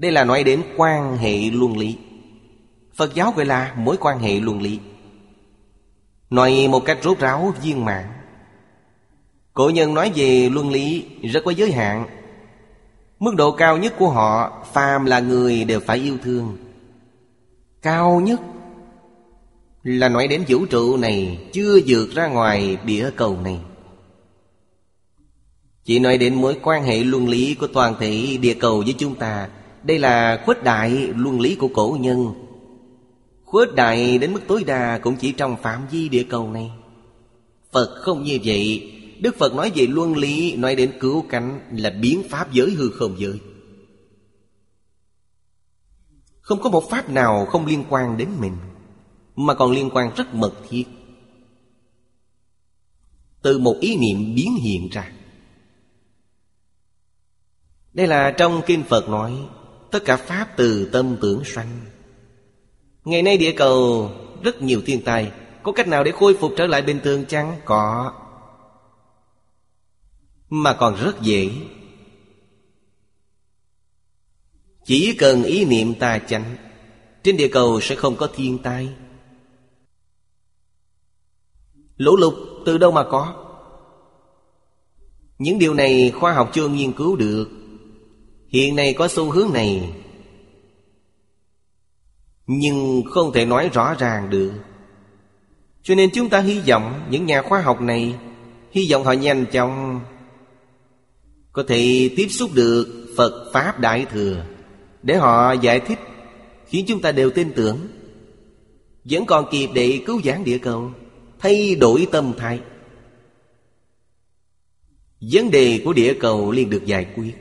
Đây 0.00 0.12
là 0.12 0.24
nói 0.24 0.44
đến 0.44 0.62
quan 0.76 1.16
hệ 1.16 1.50
luân 1.50 1.78
lý. 1.78 1.96
Phật 2.94 3.14
giáo 3.14 3.32
gọi 3.36 3.46
là 3.46 3.74
mối 3.76 3.96
quan 4.00 4.18
hệ 4.18 4.40
luân 4.40 4.62
lý. 4.62 4.78
Nói 6.30 6.68
một 6.68 6.84
cách 6.84 6.98
rốt 7.02 7.18
ráo, 7.18 7.54
viên 7.62 7.84
mãn. 7.84 8.04
Cổ 9.52 9.70
nhân 9.70 9.94
nói 9.94 10.12
về 10.14 10.48
luân 10.52 10.70
lý 10.70 11.06
rất 11.22 11.40
có 11.44 11.50
giới 11.50 11.72
hạn. 11.72 12.06
Mức 13.18 13.34
độ 13.36 13.50
cao 13.52 13.78
nhất 13.78 13.94
của 13.98 14.08
họ, 14.08 14.62
Phàm 14.72 15.04
là 15.04 15.20
người 15.20 15.64
đều 15.64 15.80
phải 15.80 15.98
yêu 15.98 16.16
thương. 16.22 16.56
Cao 17.82 18.20
nhất 18.20 18.40
Là 19.82 20.08
nói 20.08 20.28
đến 20.28 20.44
vũ 20.48 20.66
trụ 20.66 20.96
này, 20.96 21.48
Chưa 21.52 21.80
vượt 21.86 22.10
ra 22.14 22.28
ngoài 22.28 22.76
địa 22.84 23.10
cầu 23.16 23.38
này. 23.44 23.58
Chỉ 25.84 25.98
nói 25.98 26.18
đến 26.18 26.34
mối 26.34 26.56
quan 26.62 26.82
hệ 26.82 27.04
luân 27.04 27.28
lý 27.28 27.54
Của 27.54 27.66
toàn 27.66 27.94
thể 28.00 28.38
địa 28.40 28.54
cầu 28.54 28.82
với 28.86 28.94
chúng 28.98 29.14
ta 29.14 29.48
đây 29.82 29.98
là 29.98 30.42
khuếch 30.46 30.62
đại 30.62 30.90
luân 31.16 31.40
lý 31.40 31.54
của 31.54 31.68
cổ 31.74 31.96
nhân. 32.00 32.34
Khuếch 33.44 33.74
đại 33.74 34.18
đến 34.18 34.32
mức 34.32 34.40
tối 34.48 34.64
đa 34.64 34.98
cũng 34.98 35.16
chỉ 35.16 35.32
trong 35.32 35.56
phạm 35.62 35.86
vi 35.90 36.08
địa 36.08 36.24
cầu 36.30 36.50
này. 36.50 36.70
Phật 37.72 37.94
không 38.00 38.22
như 38.22 38.38
vậy. 38.44 38.92
Đức 39.20 39.36
Phật 39.38 39.54
nói 39.54 39.72
về 39.74 39.86
luân 39.86 40.16
lý, 40.16 40.56
Nói 40.56 40.76
đến 40.76 40.92
cứu 41.00 41.24
cánh 41.28 41.60
là 41.72 41.90
biến 41.90 42.22
pháp 42.30 42.52
giới 42.52 42.70
hư 42.70 42.90
không 42.90 43.16
giới. 43.18 43.40
Không 46.40 46.62
có 46.62 46.70
một 46.70 46.90
pháp 46.90 47.10
nào 47.10 47.46
không 47.46 47.66
liên 47.66 47.84
quan 47.88 48.16
đến 48.16 48.28
mình, 48.40 48.56
Mà 49.36 49.54
còn 49.54 49.72
liên 49.72 49.90
quan 49.92 50.10
rất 50.16 50.34
mật 50.34 50.52
thiết. 50.68 50.84
Từ 53.42 53.58
một 53.58 53.76
ý 53.80 53.96
niệm 53.96 54.34
biến 54.34 54.54
hiện 54.54 54.88
ra. 54.92 55.12
Đây 57.92 58.06
là 58.06 58.34
trong 58.38 58.62
Kinh 58.66 58.82
Phật 58.82 59.08
nói 59.08 59.32
Tất 59.90 60.04
cả 60.04 60.16
Pháp 60.16 60.48
từ 60.56 60.90
tâm 60.92 61.16
tưởng 61.20 61.44
sanh. 61.44 61.80
Ngày 63.04 63.22
nay 63.22 63.38
địa 63.38 63.54
cầu, 63.56 64.10
rất 64.42 64.62
nhiều 64.62 64.82
thiên 64.86 65.02
tai 65.04 65.32
Có 65.62 65.72
cách 65.72 65.88
nào 65.88 66.04
để 66.04 66.12
khôi 66.12 66.34
phục 66.34 66.52
trở 66.56 66.66
lại 66.66 66.82
bình 66.82 67.00
thường 67.04 67.24
chăng? 67.24 67.56
Có. 67.64 68.12
Mà 70.50 70.74
còn 70.74 70.96
rất 70.96 71.20
dễ. 71.20 71.50
Chỉ 74.84 75.14
cần 75.18 75.42
ý 75.42 75.64
niệm 75.64 75.94
ta 75.94 76.18
chánh, 76.18 76.56
Trên 77.22 77.36
địa 77.36 77.48
cầu 77.48 77.80
sẽ 77.80 77.94
không 77.94 78.16
có 78.16 78.28
thiên 78.34 78.58
tai. 78.58 78.88
Lũ 81.96 82.16
lụt 82.16 82.34
từ 82.66 82.78
đâu 82.78 82.92
mà 82.92 83.04
có? 83.10 83.46
Những 85.38 85.58
điều 85.58 85.74
này 85.74 86.12
khoa 86.20 86.32
học 86.32 86.50
chưa 86.52 86.68
nghiên 86.68 86.92
cứu 86.92 87.16
được. 87.16 87.59
Hiện 88.50 88.76
nay 88.76 88.94
có 88.98 89.08
xu 89.08 89.30
hướng 89.30 89.52
này. 89.52 89.92
Nhưng 92.46 93.02
không 93.10 93.32
thể 93.32 93.44
nói 93.44 93.70
rõ 93.72 93.94
ràng 93.98 94.30
được. 94.30 94.52
Cho 95.82 95.94
nên 95.94 96.10
chúng 96.14 96.28
ta 96.28 96.40
hy 96.40 96.60
vọng 96.60 97.06
những 97.10 97.26
nhà 97.26 97.42
khoa 97.42 97.60
học 97.60 97.80
này, 97.80 98.14
Hy 98.70 98.88
vọng 98.90 99.04
họ 99.04 99.12
nhanh 99.12 99.46
chóng 99.52 100.00
Có 101.52 101.64
thể 101.68 102.10
tiếp 102.16 102.28
xúc 102.28 102.50
được 102.54 103.14
Phật 103.16 103.50
Pháp 103.52 103.80
Đại 103.80 104.06
Thừa 104.12 104.44
Để 105.02 105.16
họ 105.16 105.52
giải 105.52 105.80
thích, 105.80 105.98
Khiến 106.66 106.84
chúng 106.88 107.02
ta 107.02 107.12
đều 107.12 107.30
tin 107.30 107.52
tưởng. 107.52 107.78
Vẫn 109.04 109.26
còn 109.26 109.44
kịp 109.50 109.68
để 109.74 110.00
cứu 110.06 110.20
giảng 110.24 110.44
địa 110.44 110.58
cầu, 110.58 110.90
Thay 111.38 111.74
đổi 111.74 112.06
tâm 112.12 112.32
thái. 112.38 112.60
Vấn 115.20 115.50
đề 115.50 115.82
của 115.84 115.92
địa 115.92 116.14
cầu 116.20 116.50
liền 116.52 116.70
được 116.70 116.86
giải 116.86 117.06
quyết. 117.16 117.32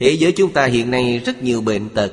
Thế 0.00 0.10
giới 0.10 0.32
chúng 0.32 0.52
ta 0.52 0.66
hiện 0.66 0.90
nay 0.90 1.18
rất 1.18 1.42
nhiều 1.42 1.60
bệnh 1.60 1.88
tật. 1.88 2.12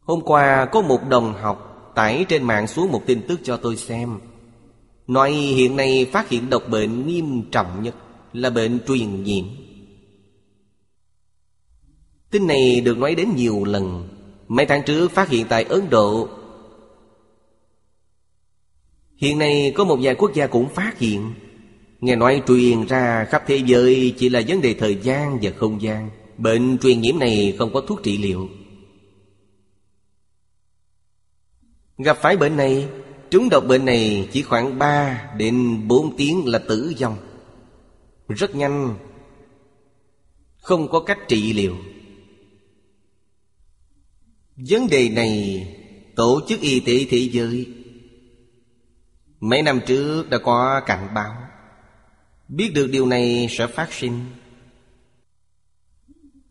Hôm 0.00 0.20
qua 0.20 0.66
có 0.72 0.82
một 0.82 1.08
đồng 1.08 1.34
học 1.34 1.92
tải 1.94 2.24
trên 2.28 2.42
mạng 2.42 2.66
xuống 2.66 2.92
một 2.92 3.02
tin 3.06 3.22
tức 3.28 3.40
cho 3.42 3.56
tôi 3.56 3.76
xem. 3.76 4.18
Nói 5.06 5.32
hiện 5.32 5.76
nay 5.76 6.06
phát 6.12 6.28
hiện 6.28 6.50
độc 6.50 6.68
bệnh 6.68 7.06
nghiêm 7.06 7.42
trọng 7.50 7.82
nhất 7.82 7.94
là 8.32 8.50
bệnh 8.50 8.78
truyền 8.86 9.22
nhiễm. 9.22 9.44
Tin 12.30 12.46
này 12.46 12.80
được 12.80 12.98
nói 12.98 13.14
đến 13.14 13.28
nhiều 13.36 13.64
lần. 13.64 14.08
Mấy 14.48 14.66
tháng 14.66 14.82
trước 14.86 15.10
phát 15.10 15.28
hiện 15.28 15.46
tại 15.48 15.64
Ấn 15.64 15.90
Độ. 15.90 16.28
Hiện 19.16 19.38
nay 19.38 19.72
có 19.76 19.84
một 19.84 19.98
vài 20.02 20.14
quốc 20.14 20.34
gia 20.34 20.46
cũng 20.46 20.68
phát 20.68 20.98
hiện. 20.98 21.32
Nghe 22.02 22.16
nói 22.16 22.42
truyền 22.46 22.86
ra 22.86 23.24
khắp 23.24 23.42
thế 23.46 23.56
giới 23.56 24.14
chỉ 24.18 24.28
là 24.28 24.42
vấn 24.48 24.60
đề 24.60 24.74
thời 24.74 24.96
gian 24.96 25.38
và 25.42 25.50
không 25.56 25.82
gian. 25.82 26.10
Bệnh 26.38 26.78
truyền 26.78 27.00
nhiễm 27.00 27.18
này 27.18 27.54
không 27.58 27.72
có 27.72 27.80
thuốc 27.80 28.02
trị 28.02 28.18
liệu. 28.18 28.48
Gặp 31.98 32.18
phải 32.20 32.36
bệnh 32.36 32.56
này, 32.56 32.88
Trúng 33.30 33.48
độc 33.48 33.64
bệnh 33.68 33.84
này 33.84 34.28
chỉ 34.32 34.42
khoảng 34.42 34.78
3 34.78 35.30
đến 35.36 35.88
4 35.88 36.16
tiếng 36.16 36.46
là 36.46 36.58
tử 36.58 36.94
vong. 37.00 37.16
Rất 38.28 38.54
nhanh, 38.54 38.94
Không 40.56 40.88
có 40.88 41.00
cách 41.00 41.18
trị 41.28 41.52
liệu. 41.52 41.76
Vấn 44.56 44.88
đề 44.88 45.08
này 45.08 45.66
Tổ 46.16 46.40
chức 46.48 46.60
Y 46.60 46.80
tế 46.80 47.06
Thế 47.10 47.28
giới 47.32 47.66
Mấy 49.40 49.62
năm 49.62 49.80
trước 49.86 50.30
đã 50.30 50.38
có 50.38 50.80
cảnh 50.86 51.08
báo. 51.14 51.51
Biết 52.52 52.72
được 52.74 52.86
điều 52.86 53.06
này 53.06 53.46
sẽ 53.50 53.66
phát 53.66 53.92
sinh 53.92 54.24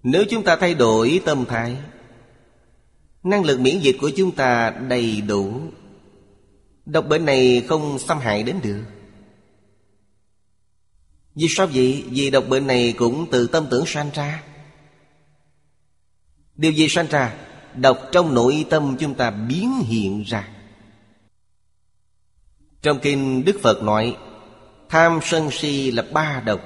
Nếu 0.04 0.24
chúng 0.30 0.43
ta 0.43 0.56
thay 0.56 0.74
đổi 0.74 1.22
tâm 1.26 1.45
thái, 1.45 1.78
Năng 3.24 3.43
lực 3.43 3.60
miễn 3.60 3.80
dịch 3.80 3.97
của 4.02 4.12
chúng 4.18 4.32
ta 4.32 4.70
đầy 4.70 5.22
đủ, 5.22 5.62
Độc 6.86 7.08
bệnh 7.08 7.26
này 7.26 7.66
không 7.68 7.99
xâm 7.99 8.20
hại 8.20 8.43
đến 8.43 8.60
được 8.64 8.84
Vì 11.36 11.47
sao 11.49 11.68
vậy? 11.68 12.06
Vì 12.10 12.30
độc 12.30 12.43
bệnh 12.49 12.68
này 12.68 12.93
cũng 12.97 13.28
từ 13.32 13.47
tâm 13.47 13.68
tưởng 13.72 13.86
sanh 13.86 14.10
ra 14.14 14.43
Điều 16.56 16.72
gì 16.72 16.88
sanh 16.88 17.08
ra? 17.08 17.36
Độc 17.76 17.99
trong 18.12 18.34
nội 18.34 18.66
tâm 18.70 18.95
chúng 18.99 19.14
ta 19.14 19.32
biến 19.32 19.74
hiện 19.86 20.24
ra 20.28 20.49
Trong 22.82 22.99
kinh 22.99 23.45
Đức 23.45 23.60
Phật 23.62 23.84
nói 23.84 24.18
Tham 24.92 25.20
sân 25.24 25.52
si 25.52 25.92
là 25.92 26.04
ba 26.12 26.42
độc 26.46 26.62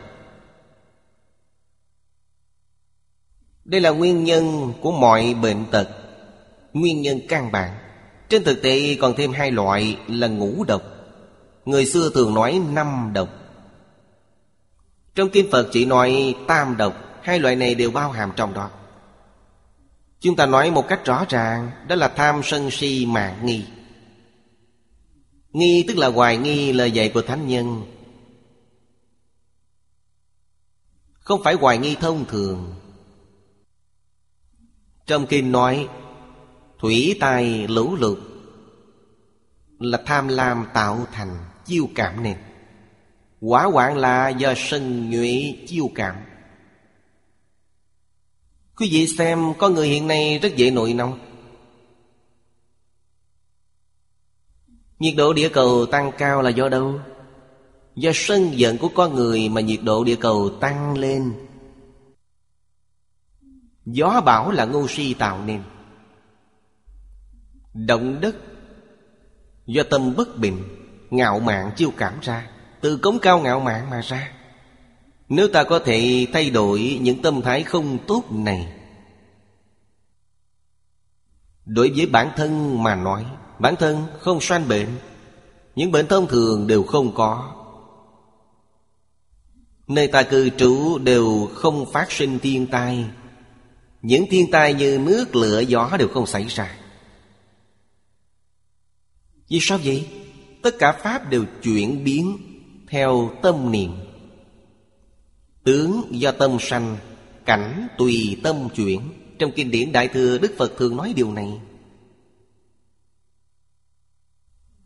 Đây 3.66 3.82
là 3.82 3.90
nguyên 3.90 4.24
nhân 4.24 4.74
của 4.82 4.92
mọi 4.92 5.36
bệnh 5.42 5.66
tật, 5.72 5.90
Nguyên 6.74 7.02
nhân 7.02 7.20
căn 7.30 7.52
bản. 7.52 7.72
Trên 8.30 8.44
thực 8.44 8.62
tế 8.62 8.98
còn 9.02 9.14
thêm 9.18 9.32
hai 9.32 9.52
loại 9.52 9.98
là 10.08 10.28
ngũ 10.28 10.64
độc. 10.64 10.82
Người 11.66 11.86
xưa 11.86 12.12
thường 12.14 12.34
nói 12.34 12.62
năm 12.74 13.12
độc. 13.14 13.30
Trong 15.16 15.30
Kinh 15.30 15.52
Phật 15.52 15.68
chỉ 15.72 15.86
nói 15.86 16.36
tam 16.48 16.78
độc, 16.78 16.94
Hai 17.22 17.40
loại 17.40 17.56
này 17.56 17.76
đều 17.76 17.92
bao 17.92 18.12
hàm 18.12 18.32
trong 18.36 18.54
đó. 18.54 18.70
Chúng 20.20 20.36
ta 20.36 20.46
nói 20.46 20.72
một 20.72 20.88
cách 20.88 21.06
rõ 21.06 21.26
ràng, 21.30 21.72
Đó 21.88 21.96
là 21.96 22.08
tham 22.08 22.42
sân 22.44 22.72
si 22.72 23.06
mạng 23.06 23.40
nghi. 23.44 23.66
Nghi 25.52 25.86
tức 25.88 25.98
là 25.98 26.08
hoài 26.08 26.38
nghi 26.38 26.74
lời 26.74 26.92
dạy 26.92 27.10
của 27.10 27.22
Thánh 27.22 27.48
Nhân. 27.48 27.95
Không 31.26 31.44
phải 31.44 31.54
hoài 31.54 31.78
nghi 31.78 31.96
thông 31.96 32.26
thường. 32.26 32.76
Trong 35.06 35.28
kinh 35.28 35.52
nói, 35.52 35.90
Thủy 36.80 37.18
tài 37.20 37.68
lũ 37.68 37.96
lụt 38.00 38.18
Là 39.80 40.02
tham 40.06 40.28
lam 40.28 40.68
tạo 40.74 41.06
thành 41.12 41.38
chiêu 41.66 41.90
cảm 41.96 42.24
nên 42.24 42.38
Quả 43.40 43.64
hoạn 43.64 43.98
là 43.98 44.30
do 44.30 44.54
sân 44.58 45.10
nhuệ 45.10 45.58
chiêu 45.68 45.92
cảm. 45.96 46.16
Quý 48.76 48.90
vị 48.92 49.08
xem 49.08 49.54
có 49.58 49.70
người 49.70 49.88
hiện 49.88 50.08
nay 50.08 50.40
rất 50.40 50.56
dễ 50.56 50.72
nổi 50.72 50.94
nóng. 50.94 51.20
Nhiệt 55.00 55.14
độ 55.18 55.34
địa 55.34 55.50
cầu 55.50 55.86
tăng 55.86 56.12
cao 56.18 56.42
là 56.42 56.50
do 56.50 56.70
đâu? 56.70 57.00
Do 57.96 58.12
sân 58.14 58.60
giận 58.60 58.78
của 58.78 58.90
con 58.96 59.16
người 59.16 59.50
mà 59.50 59.62
nhiệt 59.62 59.80
độ 59.84 60.04
địa 60.04 60.16
cầu 60.16 60.50
tăng 60.50 60.98
lên. 60.98 61.34
Gió 63.86 64.22
bão 64.26 64.52
là 64.52 64.66
ngu 64.66 64.88
si 64.88 65.14
tạo 65.14 65.44
nên. 65.46 65.64
Động 67.74 68.22
đất 68.22 68.36
Do 69.66 69.84
tâm 69.90 70.16
bất 70.16 70.38
bình, 70.38 70.64
Ngạo 71.10 71.40
mạn 71.40 71.72
chiêu 71.76 71.92
cảm 71.98 72.14
ra. 72.22 72.50
Từ 72.82 72.98
cống 72.98 73.20
cao 73.20 73.40
ngạo 73.40 73.60
mạn 73.60 73.90
mà 73.90 74.02
ra. 74.02 74.32
Nếu 75.30 75.48
ta 75.48 75.64
có 75.64 75.80
thể 75.80 76.28
thay 76.34 76.50
đổi 76.50 77.00
những 77.02 77.22
tâm 77.22 77.42
thái 77.42 77.64
không 77.64 77.98
tốt 78.08 78.24
này, 78.32 78.74
Đối 81.66 81.92
với 81.96 82.06
bản 82.06 82.32
thân 82.36 82.84
mà 82.84 82.96
nói, 82.96 83.26
Bản 83.60 83.76
thân 83.76 84.06
không 84.20 84.42
sanh 84.42 84.68
bệnh, 84.68 84.88
Những 85.76 85.92
bệnh 85.92 86.08
thông 86.08 86.28
thường 86.28 86.68
đều 86.68 86.84
không 86.84 87.14
có. 87.16 87.55
Nơi 89.88 90.08
ta 90.08 90.24
cư 90.24 90.50
trú 90.50 90.98
đều 90.98 91.50
không 91.54 91.92
phát 91.92 92.12
sinh 92.12 92.40
thiên 92.40 92.68
tai. 92.68 93.06
Những 94.02 94.26
thiên 94.30 94.52
tai 94.52 94.74
như 94.74 95.00
nước, 95.06 95.36
lửa, 95.36 95.60
gió 95.60 95.92
đều 96.00 96.08
không 96.08 96.26
xảy 96.26 96.46
ra. 96.48 96.78
Vì 99.50 99.60
sao 99.62 99.80
vậy? 99.84 100.08
Tất 100.62 100.76
cả 100.80 100.92
Pháp 100.92 101.30
đều 101.30 101.46
chuyển 101.64 102.04
biến 102.04 102.38
Theo 102.90 103.32
tâm 103.42 103.72
niệm. 103.72 103.92
Tướng 105.64 106.04
do 106.12 106.32
tâm 106.32 106.58
sanh, 106.60 106.98
Cảnh 107.46 107.88
tùy 107.98 108.38
tâm 108.44 108.70
chuyển. 108.76 109.02
Trong 109.40 109.52
kinh 109.56 109.72
điển 109.72 109.92
Đại 109.92 110.08
Thừa, 110.08 110.38
Đức 110.38 110.54
Phật 110.58 110.78
thường 110.78 110.98
nói 110.98 111.14
điều 111.16 111.32
này. 111.32 111.60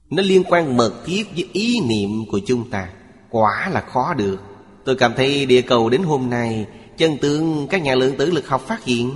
Nó 0.10 0.24
liên 0.24 0.44
quan 0.44 0.78
mật 0.78 1.04
thiết 1.06 1.24
với 1.32 1.50
ý 1.54 1.80
niệm 1.80 2.26
của 2.32 2.40
chúng 2.48 2.70
ta. 2.70 2.94
Quả 3.30 3.70
là 3.72 3.82
khó 3.82 4.14
được. 4.14 4.49
Tôi 4.86 4.96
cảm 4.96 5.14
thấy 5.16 5.46
địa 5.46 5.62
cầu 5.62 5.90
đến 5.90 6.04
hôm 6.04 6.30
nay, 6.30 6.68
Chân 6.98 7.18
tướng 7.18 7.68
các 7.70 7.82
nhà 7.82 7.96
lượng 7.96 8.18
tử 8.18 8.32
lực 8.32 8.48
học 8.48 8.62
phát 8.62 8.84
hiện. 8.84 9.12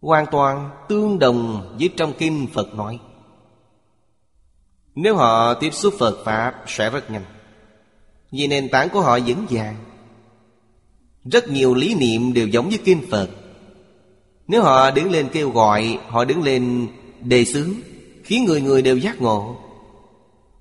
Hoàn 0.00 0.26
toàn 0.30 0.70
tương 0.88 1.18
đồng 1.18 1.68
với 1.78 1.90
trong 1.96 2.12
kinh 2.18 2.46
Phật 2.52 2.74
nói. 2.74 2.98
Nếu 4.94 5.16
họ 5.16 5.54
tiếp 5.54 5.70
xúc 5.74 5.94
Phật 5.98 6.24
Pháp, 6.24 6.64
sẽ 6.66 6.90
rất 6.90 7.10
nhanh. 7.10 7.24
Vì 8.30 8.46
nền 8.46 8.68
tảng 8.68 8.88
của 8.88 9.00
họ 9.00 9.18
vững 9.26 9.46
vàng. 9.50 9.76
Rất 11.24 11.48
nhiều 11.48 11.74
lý 11.74 11.94
niệm 11.94 12.32
đều 12.32 12.48
giống 12.48 12.68
với 12.68 12.78
kinh 12.84 13.06
Phật. 13.10 13.28
Nếu 14.48 14.62
họ 14.62 14.90
đứng 14.90 15.10
lên 15.10 15.28
kêu 15.32 15.50
gọi, 15.50 15.98
Họ 16.08 16.24
đứng 16.24 16.42
lên 16.42 16.88
đề 17.20 17.44
xướng, 17.44 17.70
Khiến 18.24 18.44
người 18.44 18.60
người 18.60 18.82
đều 18.82 18.96
giác 18.96 19.22
ngộ. 19.22 19.56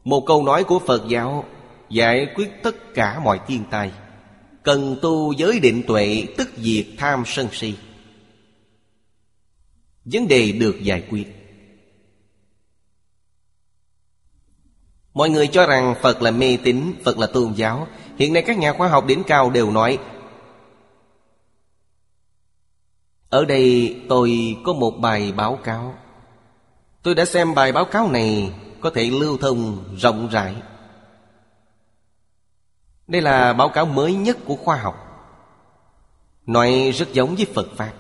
Một 0.04 0.24
câu 0.26 0.44
nói 0.44 0.64
của 0.64 0.80
Phật 0.80 1.04
giáo 1.08 1.46
Giải 1.92 2.28
quyết 2.36 2.52
tất 2.64 2.94
cả 2.94 3.20
mọi 3.20 3.40
thiên 3.48 3.64
tai. 3.72 3.92
Cần 4.64 4.98
tu 5.02 5.32
giới 5.32 5.60
định 5.60 5.84
tuệ, 5.88 6.26
Tức 6.38 6.50
diệt 6.58 6.86
tham 6.98 7.24
sân 7.26 7.48
si. 7.52 7.76
Vấn 10.06 10.28
đề 10.28 10.52
được 10.52 10.76
giải 10.82 11.04
quyết. 11.10 11.26
Mọi 15.14 15.30
người 15.30 15.48
cho 15.48 15.66
rằng 15.66 15.96
Phật 16.02 16.22
là 16.22 16.32
mê 16.32 16.58
tín, 16.64 16.94
Phật 17.04 17.18
là 17.18 17.28
tôn 17.28 17.54
giáo. 17.54 17.88
Hiện 18.18 18.34
nay 18.34 18.44
các 18.48 18.58
nhà 18.58 18.74
khoa 18.74 18.88
học 18.88 19.06
đỉnh 19.08 19.24
cao 19.24 19.50
đều 19.50 19.72
nói, 19.72 20.00
Ở 23.30 23.46
đây 23.46 23.96
tôi 24.10 24.58
có 24.66 24.74
một 24.74 24.92
bài 24.92 25.32
báo 25.32 25.60
cáo. 25.64 25.96
Tôi 27.04 27.16
đã 27.16 27.26
xem 27.26 27.56
bài 27.56 27.72
báo 27.72 27.86
cáo 27.86 28.12
này 28.12 28.54
Có 28.82 28.90
thể 28.90 29.10
lưu 29.10 29.38
thông 29.38 29.84
rộng 29.98 30.30
rãi. 30.32 30.56
Đây 33.08 33.22
là 33.22 33.54
báo 33.54 33.70
cáo 33.70 33.86
mới 33.86 34.14
nhất 34.14 34.38
của 34.46 34.56
khoa 34.56 34.76
học, 34.76 35.08
Nói 36.46 36.92
rất 36.96 37.14
giống 37.14 37.36
với 37.36 37.46
Phật 37.54 37.68
Pháp. 37.76 37.94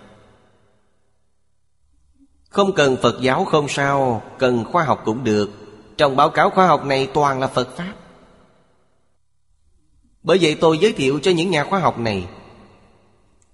Không 2.49 2.73
cần 2.73 2.98
Phật 3.02 3.22
giáo 3.22 3.45
không 3.45 3.68
sao, 3.68 4.23
Cần 4.40 4.65
khoa 4.72 4.84
học 4.84 5.02
cũng 5.06 5.23
được. 5.23 5.49
Trong 5.98 6.15
báo 6.15 6.30
cáo 6.30 6.49
khoa 6.49 6.68
học 6.68 6.86
này 6.86 7.10
toàn 7.14 7.40
là 7.40 7.48
Phật 7.48 7.78
Pháp. 7.78 7.94
Bởi 10.23 10.38
vậy 10.41 10.57
tôi 10.61 10.78
giới 10.78 10.94
thiệu 10.94 11.19
cho 11.23 11.32
những 11.32 11.52
nhà 11.52 11.64
khoa 11.64 11.80
học 11.80 11.99
này. 11.99 12.28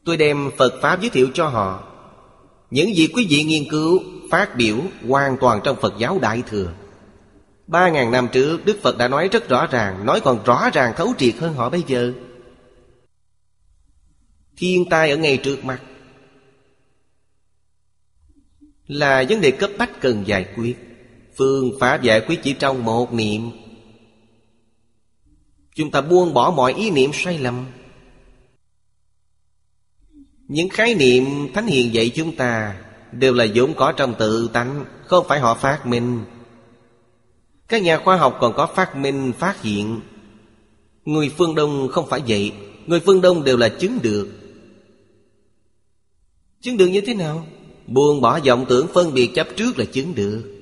Tôi 0.06 0.18
đem 0.18 0.52
Phật 0.57 0.74
Pháp 0.82 1.02
giới 1.02 1.10
thiệu 1.10 1.28
cho 1.34 1.48
họ. 1.48 1.84
Những 2.72 2.95
gì 2.95 3.07
quý 3.15 3.28
vị 3.30 3.44
nghiên 3.44 3.69
cứu, 3.69 3.99
phát 4.32 4.56
biểu 4.56 4.78
hoàn 5.07 5.38
toàn 5.38 5.61
trong 5.64 5.76
Phật 5.82 5.94
giáo 5.98 6.19
Đại 6.22 6.44
Thừa. 6.48 6.72
Ba 7.68 7.89
ngàn 7.89 8.11
năm 8.11 8.27
trước, 8.31 8.65
Đức 8.65 8.80
Phật 8.81 8.98
đã 8.98 9.07
nói 9.07 9.30
rất 9.31 9.49
rõ 9.49 9.68
ràng, 9.68 10.06
Nói 10.06 10.22
còn 10.22 10.44
rõ 10.44 10.69
ràng 10.73 10.94
thấu 10.98 11.14
triệt 11.18 11.35
hơn 11.35 11.53
họ 11.53 11.69
bây 11.69 11.84
giờ. 11.88 12.14
Thiên 14.57 14.89
tai 14.89 15.11
ở 15.11 15.18
ngay 15.18 15.38
trước 15.38 15.65
mặt 15.65 15.81
Là 18.88 19.26
vấn 19.30 19.41
đề 19.41 19.52
cấp 19.52 19.72
bách 19.77 20.02
cần 20.02 20.23
giải 20.27 20.45
quyết, 20.56 20.77
Phương 21.38 21.72
pháp 21.80 22.02
giải 22.02 22.22
quyết 22.22 22.39
chỉ 22.44 22.53
trong 22.53 22.85
một 22.85 23.14
niệm. 23.14 23.52
Chúng 25.76 25.91
ta 25.91 26.02
buông 26.02 26.34
bỏ 26.34 26.52
mọi 26.52 26.73
ý 26.73 26.91
niệm 26.91 27.11
sai 27.14 27.39
lầm. 27.39 27.65
Những 30.48 30.69
khái 30.69 30.95
niệm 30.95 31.23
Thánh 31.53 31.68
Hiền 31.68 31.94
dạy 31.94 32.11
chúng 32.15 32.35
ta 32.35 32.81
Đều 33.11 33.34
là 33.34 33.45
vốn 33.56 33.73
có 33.73 33.91
trong 33.91 34.15
tự 34.19 34.49
tánh, 34.53 34.85
Không 35.06 35.26
phải 35.27 35.39
họ 35.39 35.53
phát 35.53 35.85
minh. 35.85 36.23
Các 37.68 37.81
nhà 37.81 37.98
khoa 37.98 38.18
học 38.18 38.38
còn 38.41 38.53
có 38.56 38.68
phát 38.68 38.95
minh, 38.95 39.34
phát 39.39 39.61
hiện. 39.61 40.02
Người 41.06 41.30
phương 41.38 41.56
Đông 41.56 41.88
không 41.91 42.10
phải 42.10 42.22
vậy. 42.27 42.53
Người 42.85 42.99
phương 42.99 43.22
Đông 43.22 43.44
đều 43.44 43.57
là 43.57 43.69
chứng 43.69 43.99
được. 44.03 44.30
Chứng 46.61 46.77
được 46.77 46.88
như 46.88 47.02
thế 47.02 47.14
nào? 47.14 47.45
Buông 47.88 48.22
bỏ 48.22 48.39
vọng 48.39 48.65
tưởng 48.69 48.88
phân 48.94 49.14
biệt 49.14 49.31
chấp 49.35 49.48
trước 49.56 49.80
là 49.80 49.85
chứng 49.85 50.15
được. 50.15 50.61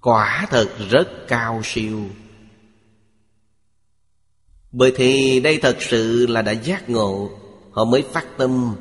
Quả 0.00 0.46
thật 0.50 0.68
rất 0.90 1.08
cao 1.28 1.60
siêu. 1.64 2.00
Bởi 4.72 4.92
thì 4.96 5.40
đây 5.40 5.58
thật 5.62 5.76
sự 5.80 6.26
là 6.26 6.42
đã 6.42 6.52
giác 6.52 6.90
ngộ. 6.90 7.30
Họ 7.70 7.84
mới 7.84 8.02
phát 8.02 8.26
tâm. 8.38 8.76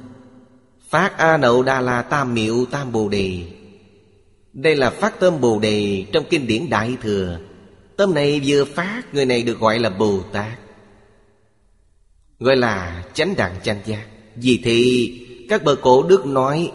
Phát 0.90 1.18
A 1.18 1.38
Nậu 1.38 1.64
Đà 1.64 1.82
La 1.82 2.02
Tam 2.02 2.34
Miệu 2.34 2.66
Tam 2.66 2.92
Bồ 2.92 3.10
Đề. 3.10 3.61
Đây 4.54 4.76
là 4.76 4.90
phát 4.90 5.20
tâm 5.20 5.42
Bồ 5.42 5.60
Đề 5.60 6.06
trong 6.12 6.26
kinh 6.30 6.48
điển 6.48 6.70
Đại 6.70 6.98
Thừa. 7.02 7.40
Tâm 7.98 8.14
này 8.14 8.42
vừa 8.46 8.66
phát, 8.66 9.14
Người 9.14 9.26
này 9.26 9.44
được 9.44 9.60
gọi 9.60 9.80
là 9.80 9.90
Bồ 9.90 10.22
Tát. 10.32 10.60
Gọi 12.40 12.56
là 12.56 13.06
chánh 13.14 13.36
đẳng 13.36 13.56
chánh 13.64 13.82
giác. 13.86 14.08
Vì 14.36 14.62
thì 14.64 15.20
các 15.50 15.64
bậc 15.64 15.80
cổ 15.82 16.04
đức 16.04 16.26
nói, 16.26 16.72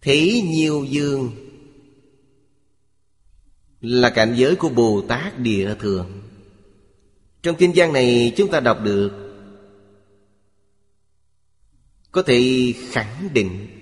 Thế 0.00 0.42
nhiều 0.44 0.84
dương 0.84 1.30
Là 3.80 4.10
cảnh 4.10 4.34
giới 4.36 4.56
của 4.56 4.68
Bồ 4.68 5.02
Tát 5.08 5.38
Địa 5.38 5.74
Thường 5.80 6.22
Trong 7.42 7.56
kinh 7.56 7.72
văn 7.74 7.92
này 7.92 8.32
chúng 8.36 8.50
ta 8.50 8.60
đọc 8.60 8.78
được, 8.84 9.10
Có 12.12 12.22
thể 12.22 12.72
khẳng 12.90 13.28
định 13.32 13.79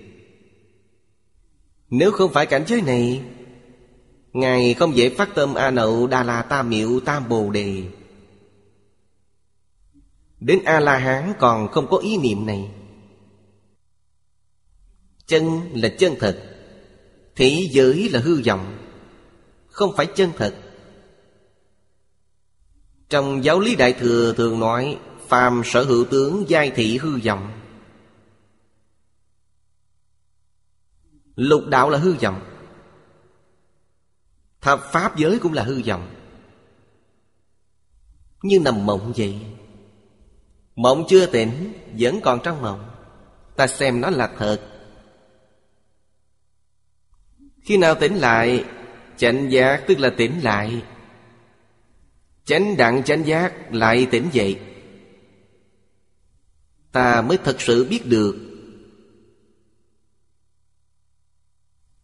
nếu 1.89 2.11
không 2.11 2.33
phải 2.33 2.45
cảnh 2.45 2.63
giới 2.67 2.81
này, 2.81 3.21
Ngài 4.33 4.73
không 4.73 4.95
dễ 4.95 5.09
phát 5.09 5.35
tâm 5.35 5.53
A 5.53 5.71
Nậu 5.71 6.07
Đà 6.07 6.23
La 6.23 6.41
Tam 6.41 6.69
Miệu 6.69 6.99
Tam 6.99 7.29
Bồ 7.29 7.49
Đề. 7.49 7.83
Đến 10.39 10.59
A-la-hán 10.65 11.33
còn 11.39 11.67
không 11.67 11.87
có 11.89 11.97
ý 11.97 12.17
niệm 12.17 12.45
này. 12.45 12.71
Chân 15.25 15.59
là 15.73 15.89
chân 15.89 16.15
thật, 16.19 16.43
Thế 17.35 17.67
giới 17.71 18.09
là 18.09 18.19
hư 18.19 18.41
vọng, 18.41 18.77
Không 19.67 19.95
phải 19.97 20.05
chân 20.05 20.31
thật. 20.37 20.55
Trong 23.09 23.43
giáo 23.43 23.59
lý 23.59 23.75
Đại 23.75 23.93
Thừa 23.93 24.33
thường 24.33 24.59
nói, 24.59 24.97
Phàm 25.27 25.61
sở 25.65 25.83
hữu 25.83 26.05
tướng 26.05 26.45
giai 26.47 26.71
thị 26.71 26.97
hư 26.97 27.19
vọng. 27.19 27.58
Lục 31.39 31.67
đạo 31.67 31.89
là 31.89 31.97
hư 31.97 32.13
vọng. 32.13 32.41
Thập 34.61 34.81
pháp 34.91 35.17
giới 35.17 35.39
cũng 35.39 35.53
là 35.53 35.63
hư 35.63 35.81
vọng. 35.85 36.15
Như 38.41 38.59
nằm 38.59 38.85
mộng 38.85 39.13
vậy, 39.17 39.41
Mộng 40.75 41.03
chưa 41.09 41.25
tỉnh, 41.25 41.73
Vẫn 41.97 42.21
còn 42.23 42.39
trong 42.43 42.61
mộng. 42.61 42.89
Ta 43.55 43.67
xem 43.67 44.01
nó 44.01 44.09
là 44.09 44.29
thật. 44.37 44.59
Khi 47.61 47.77
nào 47.77 47.95
tỉnh 47.95 48.15
lại, 48.15 48.65
Chánh 49.17 49.51
giác 49.51 49.83
tức 49.87 49.99
là 49.99 50.09
tỉnh 50.17 50.43
lại. 50.43 50.83
Chánh 52.45 52.77
đặng 52.77 53.03
chánh 53.03 53.25
giác 53.25 53.73
lại 53.73 54.07
tỉnh 54.11 54.29
dậy. 54.31 54.59
Ta 56.91 57.21
mới 57.21 57.37
thật 57.37 57.61
sự 57.61 57.87
biết 57.89 58.05
được 58.05 58.48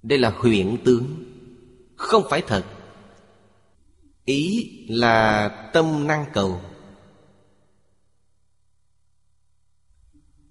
Đây 0.06 0.20
là 0.20 0.30
huyện 0.30 0.78
tướng. 0.86 1.24
Không 1.96 2.24
phải 2.30 2.42
thật. 2.48 2.66
Ý 4.26 4.70
là 4.90 5.48
tâm 5.74 6.08
năng 6.08 6.26
cầu. 6.34 6.62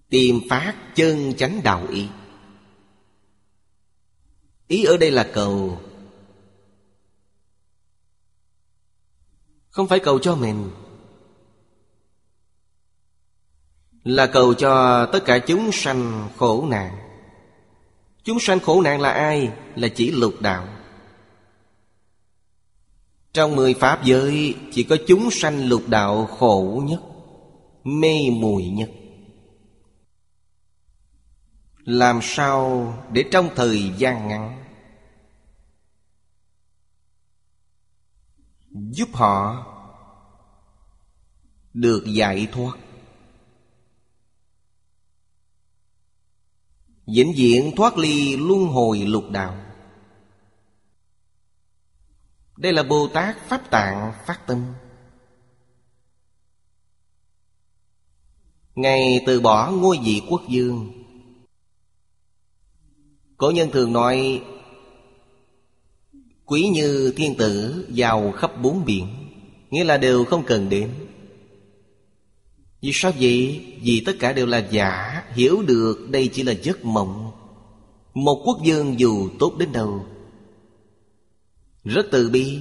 Tìm 0.08 0.40
phát 0.50 0.74
chân 0.94 1.34
chánh 1.36 1.60
đạo 1.64 1.86
ý. 1.90 2.08
Ý 4.68 4.84
ở 4.84 4.96
đây 4.96 5.10
là 5.10 5.30
cầu. 5.34 5.80
Không 9.70 9.88
phải 9.88 9.98
cầu 9.98 10.18
cho 10.18 10.36
mình. 10.36 10.70
Là 14.04 14.26
cầu 14.26 14.54
cho 14.54 15.06
tất 15.12 15.24
cả 15.24 15.38
chúng 15.38 15.70
sanh 15.72 16.28
khổ 16.36 16.66
nạn. 16.70 17.04
Chúng 18.24 18.40
sanh 18.40 18.60
khổ 18.60 18.82
nạn 18.82 19.00
là 19.00 19.10
ai? 19.10 19.52
Là 19.76 19.88
chỉ 19.88 20.10
lục 20.10 20.34
đạo. 20.40 20.68
Trong 23.32 23.56
mười 23.56 23.74
pháp 23.74 24.04
giới, 24.04 24.54
Chỉ 24.72 24.82
có 24.82 24.96
chúng 25.06 25.28
sanh 25.30 25.68
lục 25.68 25.82
đạo 25.88 26.26
khổ 26.26 26.82
nhất, 26.86 27.00
Mê 27.84 28.30
mùi 28.32 28.64
nhất. 28.66 28.90
Làm 31.84 32.20
sao 32.22 32.92
để 33.12 33.24
trong 33.32 33.48
thời 33.56 33.92
gian 33.98 34.28
ngắn, 34.28 34.64
giúp 38.70 39.08
họ 39.12 39.66
được 41.74 42.04
giải 42.06 42.48
thoát? 42.52 42.78
Vĩnh 47.06 47.32
viễn 47.36 47.76
thoát 47.76 47.98
ly 47.98 48.36
luân 48.36 48.66
hồi 48.66 48.98
lục 48.98 49.30
đạo. 49.30 49.56
Đây 52.56 52.72
là 52.72 52.82
bồ 52.82 53.08
tát 53.08 53.36
pháp 53.48 53.70
tạng 53.70 54.12
phát 54.26 54.46
tâm. 54.46 54.64
Ngày 58.74 59.20
từ 59.26 59.40
bỏ 59.40 59.70
ngôi 59.70 59.98
vị 60.04 60.22
quốc 60.30 60.42
dương. 60.48 61.04
Cổ 63.36 63.50
nhân 63.50 63.70
thường 63.72 63.92
nói, 63.92 64.42
Quý 66.44 66.68
như 66.68 67.12
thiên 67.16 67.34
tử 67.34 67.86
giàu 67.90 68.32
khắp 68.32 68.50
bốn 68.62 68.84
biển, 68.84 69.24
Nghĩa 69.70 69.84
là 69.84 69.96
đều 69.96 70.24
không 70.24 70.44
cần 70.46 70.68
đến. 70.68 71.03
Vì 72.84 72.90
sao 72.94 73.12
vậy? 73.20 73.64
Vì 73.82 74.02
tất 74.06 74.12
cả 74.18 74.32
đều 74.32 74.46
là 74.46 74.68
giả, 74.70 75.22
Hiểu 75.32 75.62
được 75.62 76.10
đây 76.10 76.30
chỉ 76.32 76.42
là 76.42 76.52
giấc 76.52 76.84
mộng. 76.84 77.32
Một 78.14 78.42
quốc 78.44 78.58
dương 78.64 79.00
dù 79.00 79.28
tốt 79.38 79.56
đến 79.58 79.72
đâu. 79.72 80.06
Rất 81.84 82.06
từ 82.12 82.30
bi. 82.30 82.58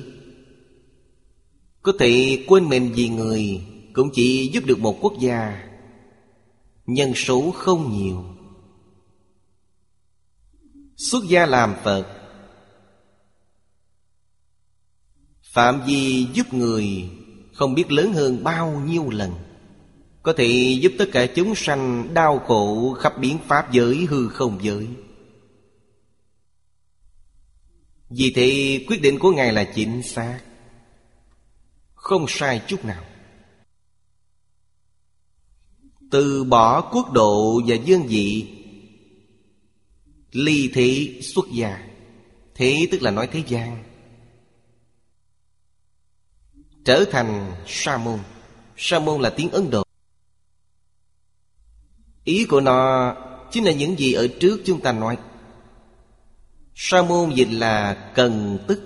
Có 1.81 1.93
thể 1.99 2.43
quên 2.47 2.69
mình 2.69 2.91
vì 2.95 3.09
người 3.09 3.61
Cũng 3.93 4.09
chỉ 4.13 4.51
giúp 4.53 4.65
được 4.65 4.79
một 4.79 4.97
quốc 5.01 5.13
gia. 5.19 5.69
Nhân 6.85 7.13
số 7.15 7.51
không 7.51 7.97
nhiều. 7.97 8.23
Xuất 10.97 11.23
gia 11.27 11.45
làm 11.45 11.75
Phật. 11.83 12.05
Phạm 15.41 15.81
vi 15.87 16.27
giúp 16.33 16.53
người 16.53 17.09
Không 17.53 17.73
biết 17.73 17.91
lớn 17.91 18.13
hơn 18.13 18.43
bao 18.43 18.81
nhiêu 18.87 19.09
lần. 19.09 19.31
Có 20.23 20.33
thể 20.33 20.77
giúp 20.81 20.93
tất 20.97 21.05
cả 21.11 21.25
chúng 21.25 21.55
sanh 21.55 22.13
Đau 22.13 22.39
khổ 22.39 22.93
khắp 22.93 23.13
biến 23.19 23.37
pháp 23.47 23.71
giới 23.71 24.05
hư 24.09 24.27
không 24.27 24.59
giới. 24.61 24.87
Vì 28.09 28.33
thế, 28.35 28.79
quyết 28.87 29.01
định 29.01 29.19
của 29.19 29.31
Ngài 29.31 29.53
là 29.53 29.71
chính 29.75 30.03
xác. 30.03 30.39
Không 31.93 32.25
sai 32.27 32.61
chút 32.67 32.85
nào. 32.85 33.03
Từ 36.11 36.43
bỏ 36.43 36.81
quốc 36.81 37.11
độ 37.11 37.61
và 37.67 37.75
dương 37.75 38.07
vị, 38.07 38.47
Ly 40.31 40.71
thế 40.73 41.19
xuất 41.21 41.45
gia. 41.51 41.87
Thế 42.55 42.87
tức 42.91 43.01
là 43.01 43.11
nói 43.11 43.27
thế 43.31 43.43
gian. 43.47 43.83
Trở 46.85 47.05
thành 47.11 47.55
sa 47.67 47.97
môn 47.97 48.19
Sa 48.77 48.99
môn 48.99 49.21
là 49.21 49.29
tiếng 49.29 49.51
Ấn 49.51 49.69
Độ. 49.69 49.82
Ý 52.23 52.45
của 52.45 52.61
nó 52.61 53.13
chính 53.51 53.63
là 53.63 53.71
những 53.71 53.99
gì 53.99 54.13
ở 54.13 54.27
trước 54.39 54.61
chúng 54.65 54.81
ta 54.81 54.91
nói. 54.91 55.17
Sa 56.75 57.01
môn 57.01 57.29
dịch 57.29 57.51
là 57.51 57.93
cần 58.15 58.59
tức. 58.67 58.81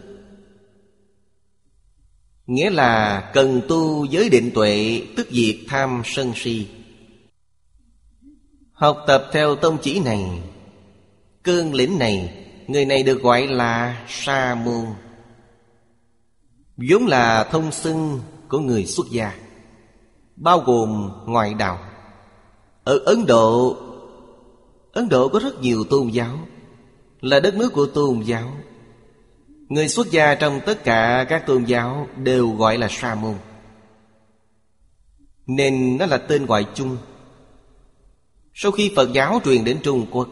Nghĩa 2.47 2.69
là 2.69 3.22
cần 3.34 3.61
tu 3.68 4.05
giới 4.05 4.30
định 4.30 4.51
tuệ, 4.53 5.01
Tức 5.15 5.27
diệt 5.31 5.55
tham 5.68 6.01
sân 6.05 6.31
si. 6.35 6.68
Học 8.72 9.03
tập 9.07 9.30
theo 9.34 9.55
tông 9.55 9.77
chỉ 9.81 9.99
này, 9.99 10.23
Cương 11.43 11.73
lĩnh 11.73 11.99
này, 11.99 12.43
Người 12.68 12.85
này 12.85 13.03
được 13.03 13.22
gọi 13.22 13.47
là 13.47 14.05
Sa 14.07 14.55
môn 14.55 14.85
vốn 16.77 17.07
là 17.07 17.43
thông 17.43 17.72
xưng 17.72 18.19
của 18.49 18.59
người 18.59 18.85
xuất 18.85 19.05
gia, 19.11 19.34
Bao 20.35 20.59
gồm 20.59 21.11
ngoại 21.26 21.53
đạo. 21.53 21.80
Ở 22.88 22.99
Ấn 23.05 23.26
Độ 23.26 23.77
Ấn 24.91 25.09
Độ 25.09 25.30
có 25.30 25.39
rất 25.39 25.61
nhiều 25.61 25.84
tôn 25.84 26.07
giáo, 26.07 26.39
Là 27.22 27.39
đất 27.39 27.55
nước 27.55 27.73
của 27.73 27.85
tôn 27.85 28.22
giáo. 28.22 28.51
Người 29.69 29.88
xuất 29.88 30.11
gia 30.11 30.35
trong 30.35 30.59
tất 30.65 30.84
cả 30.84 31.26
các 31.30 31.47
tôn 31.47 31.64
giáo 31.64 32.07
Đều 32.18 32.51
gọi 32.51 32.77
là 32.77 32.88
sa 32.89 33.15
môn. 33.15 33.35
Nên 35.47 35.97
nó 35.97 36.05
là 36.05 36.18
tên 36.18 36.45
gọi 36.45 36.65
chung. 36.73 36.97
Sau 38.53 38.72
khi 38.72 38.91
Phật 38.95 39.14
giáo 39.14 39.41
truyền 39.45 39.64
đến 39.64 39.80
Trung 39.84 40.05
Quốc, 40.11 40.30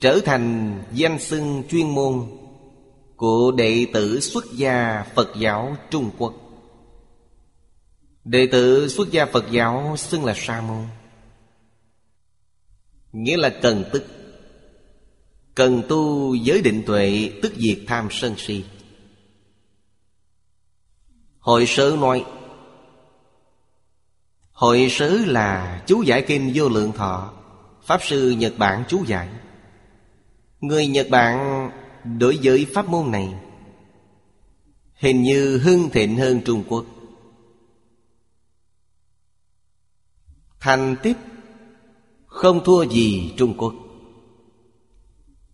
trở 0.00 0.20
thành 0.24 0.76
danh 0.92 1.18
xưng 1.18 1.62
chuyên 1.70 1.94
môn 1.94 2.22
của 3.16 3.52
đệ 3.56 3.86
tử 3.92 4.20
xuất 4.20 4.44
gia 4.52 5.04
Phật 5.14 5.28
giáo 5.38 5.76
Trung 5.90 6.10
Quốc. 6.18 6.39
Đệ 8.24 8.48
tử 8.52 8.88
xuất 8.88 9.10
gia 9.10 9.26
Phật 9.26 9.44
giáo 9.50 9.94
xưng 9.96 10.24
là 10.24 10.34
Sa 10.36 10.60
môn. 10.60 10.86
Nghĩa 13.12 13.36
là 13.36 13.58
cần 13.62 13.84
tức. 13.92 14.04
Cần 15.54 15.82
tu 15.88 16.34
giới 16.34 16.62
định 16.62 16.82
tuệ, 16.86 17.32
Tức 17.42 17.52
diệt 17.56 17.78
tham 17.86 18.08
sân 18.10 18.34
si. 18.36 18.64
Hội 21.38 21.64
sớ 21.66 21.96
nói, 22.00 22.24
Hội 24.52 24.88
sớ 24.90 25.18
là 25.26 25.82
chú 25.86 26.02
giải 26.02 26.24
kinh 26.26 26.52
vô 26.54 26.68
lượng 26.68 26.92
thọ, 26.92 27.32
Pháp 27.82 28.00
sư 28.02 28.30
Nhật 28.30 28.54
Bản 28.58 28.84
chú 28.88 29.04
giải. 29.06 29.28
Người 30.60 30.86
Nhật 30.86 31.06
Bản 31.10 31.70
đối 32.18 32.38
với 32.42 32.66
pháp 32.74 32.88
môn 32.88 33.10
này, 33.10 33.28
Hình 34.94 35.22
như 35.22 35.58
hưng 35.58 35.90
thịnh 35.90 36.16
hơn 36.16 36.40
Trung 36.44 36.64
Quốc. 36.68 36.84
Thành 40.60 40.96
tích 41.02 41.16
Không 42.26 42.64
thua 42.64 42.82
gì 42.82 43.34
Trung 43.38 43.54
Quốc, 43.58 43.74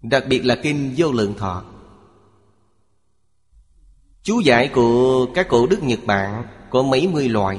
Đặc 0.03 0.25
biệt 0.29 0.45
là 0.45 0.57
kinh 0.63 0.95
vô 0.97 1.13
lượng 1.13 1.35
thọ. 1.39 1.65
Chú 4.23 4.41
giải 4.41 4.71
của 4.75 5.27
các 5.35 5.49
cổ 5.49 5.67
đức 5.67 5.83
Nhật 5.83 5.99
Bản 6.07 6.45
Có 6.71 6.83
mấy 6.83 7.09
mươi 7.09 7.29
loại. 7.29 7.59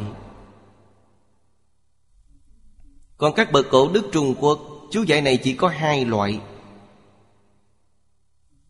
Còn 3.18 3.34
các 3.36 3.52
bậc 3.52 3.65
cổ 3.72 3.91
đức 3.94 4.06
Trung 4.11 4.36
Quốc, 4.40 4.60
Chú 4.91 5.03
giải 5.03 5.22
này 5.22 5.38
chỉ 5.38 5.53
có 5.53 5.68
hai 5.68 6.06
loại. 6.06 6.41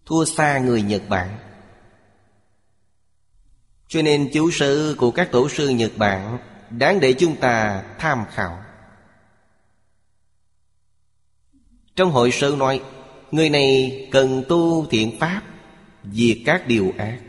Thua 0.06 0.26
xa 0.26 0.60
người 0.60 0.82
Nhật 0.82 1.02
Bản. 1.10 1.38
Cho 3.88 4.02
nên 4.02 4.30
chú 4.34 4.52
sư 4.52 4.96
của 4.98 5.12
các 5.12 5.32
tổ 5.32 5.50
sư 5.50 5.70
Nhật 5.70 5.92
Bản 5.98 6.38
Đáng 6.70 7.00
để 7.00 7.14
chúng 7.14 7.36
ta 7.36 7.84
tham 8.00 8.26
khảo. 8.34 8.67
Trong 11.98 12.12
hội 12.12 12.32
sơ 12.32 12.56
nói, 12.56 12.82
Người 13.32 13.50
này 13.50 14.08
cần 14.12 14.44
tu 14.48 14.86
thiện 14.90 15.20
pháp, 15.20 15.42
Diệt 16.14 16.38
các 16.46 16.68
điều 16.68 16.94
ác. 16.98 17.20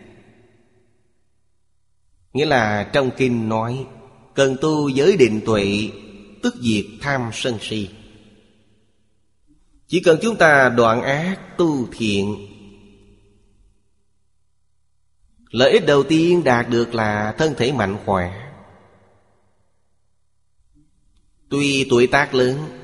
Nghĩa 2.33 2.47
là 2.47 2.91
trong 2.93 3.11
kinh 3.17 3.49
nói, 3.49 3.87
Cần 4.35 4.57
tu 4.61 4.89
giới 4.89 5.17
định 5.17 5.41
tuệ, 5.47 5.91
Tức 6.43 6.55
diệt 6.61 6.85
tham 7.01 7.31
sân 7.33 7.59
si. 7.61 7.89
Chỉ 9.87 10.01
cần 10.01 10.19
chúng 10.23 10.37
ta 10.37 10.69
đoạn 10.69 11.03
ác 11.03 11.39
tu 11.59 11.89
thiện, 11.93 12.37
Lợi 15.51 15.73
ích 15.73 15.87
đầu 15.87 16.03
tiên 16.03 16.45
đạt 16.45 16.69
được 16.69 16.95
là 16.95 17.35
thân 17.39 17.55
thể 17.57 17.73
mạnh 17.73 17.97
khỏe. 18.05 18.51
Tuy 21.51 21.87
tuổi 21.91 22.07
tác 22.07 22.35
lớn 22.35 22.78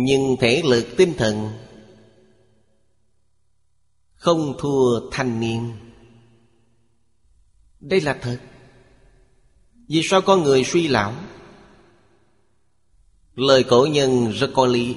Nhưng 0.00 0.36
thể 0.40 0.62
lực 0.64 0.86
tinh 0.96 1.14
thần 1.16 1.50
Không 4.14 4.54
thua 4.58 5.10
thanh 5.10 5.40
niên. 5.40 5.72
Đây 7.80 8.00
là 8.00 8.18
thật. 8.22 8.38
Vì 9.88 10.00
sao 10.04 10.20
con 10.22 10.42
người 10.42 10.64
suy 10.64 10.88
lão? 10.88 11.14
Lời 13.34 13.64
cổ 13.64 13.86
nhân 13.86 14.30
rất 14.30 14.50
có 14.54 14.66
lý 14.66 14.96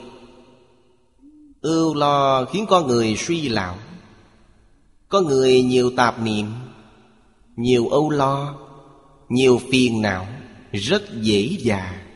Ưu 1.61 1.93
lo 1.93 2.45
khiến 2.45 2.65
con 2.69 2.87
người 2.87 3.15
suy 3.15 3.49
lão. 3.49 3.77
Có 5.09 5.21
người 5.21 5.61
nhiều 5.61 5.91
tạp 5.97 6.21
niệm, 6.21 6.51
Nhiều 7.55 7.87
âu 7.87 8.09
lo, 8.09 8.59
Nhiều 9.29 9.61
phiền 9.71 10.01
não, 10.01 10.27
Rất 10.71 11.03
dễ 11.21 11.57
già 11.59 12.10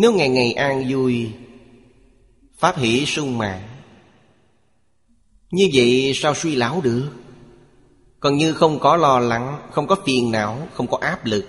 nếu 0.00 0.12
ngày 0.12 0.28
ngày 0.28 0.52
an 0.52 0.84
vui, 0.88 1.32
Pháp 2.58 2.76
hỷ 2.76 3.06
sung 3.06 3.38
mãn. 3.38 3.60
Như 5.50 5.70
vậy 5.74 6.12
sao 6.14 6.34
suy 6.34 6.56
lão 6.56 6.80
được? 6.80 7.12
Còn 8.20 8.36
như 8.36 8.52
không 8.52 8.78
có 8.78 8.96
lo 8.96 9.18
lắng, 9.18 9.68
Không 9.70 9.86
có 9.86 9.96
phiền 10.06 10.30
não, 10.30 10.68
Không 10.74 10.86
có 10.86 10.98
áp 11.00 11.26
lực. 11.26 11.44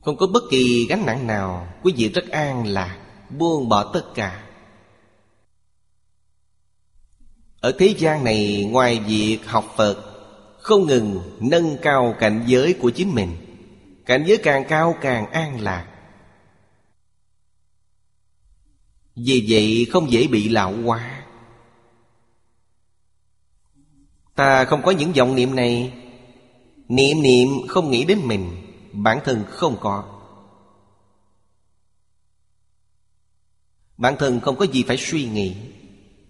Không 0.00 0.16
có 0.16 0.26
bất 0.26 0.42
kỳ 0.50 0.86
gánh 0.88 1.06
nặng 1.06 1.26
nào, 1.26 1.68
Quý 1.82 1.92
vị 1.96 2.08
rất 2.08 2.28
an 2.30 2.66
lạc, 2.66 2.98
Buông 3.38 3.68
bỏ 3.68 3.90
tất 3.92 4.04
cả. 4.14 4.44
Ở 7.60 7.72
thế 7.78 7.94
gian 7.98 8.24
này, 8.24 8.68
Ngoài 8.70 9.00
việc 9.06 9.38
học 9.46 9.74
Phật, 9.76 9.96
Không 10.58 10.86
ngừng 10.86 11.20
nâng 11.40 11.76
cao 11.82 12.14
cảnh 12.20 12.44
giới 12.46 12.72
của 12.72 12.90
chính 12.90 13.14
mình. 13.14 13.30
Cảnh 14.06 14.24
giới 14.26 14.36
càng 14.36 14.64
cao 14.68 14.96
càng 15.00 15.30
an 15.30 15.60
lạc. 15.60 15.93
Vì 19.16 19.46
vậy 19.48 19.86
không 19.92 20.10
dễ 20.10 20.26
bị 20.26 20.48
lão 20.48 20.72
hóa 20.84 21.24
Ta 24.34 24.64
không 24.64 24.82
có 24.82 24.90
những 24.90 25.12
vọng 25.12 25.34
niệm 25.34 25.54
này. 25.54 25.92
Niệm 26.88 27.22
niệm 27.22 27.48
không 27.68 27.90
nghĩ 27.90 28.04
đến 28.04 28.20
mình, 28.24 28.50
Bản 28.92 29.18
thân 29.24 29.44
không 29.48 29.76
có. 29.80 30.04
Bản 33.96 34.16
thân 34.18 34.40
không 34.40 34.56
có 34.56 34.66
gì 34.72 34.84
phải 34.88 34.96
suy 34.96 35.24
nghĩ. 35.24 35.56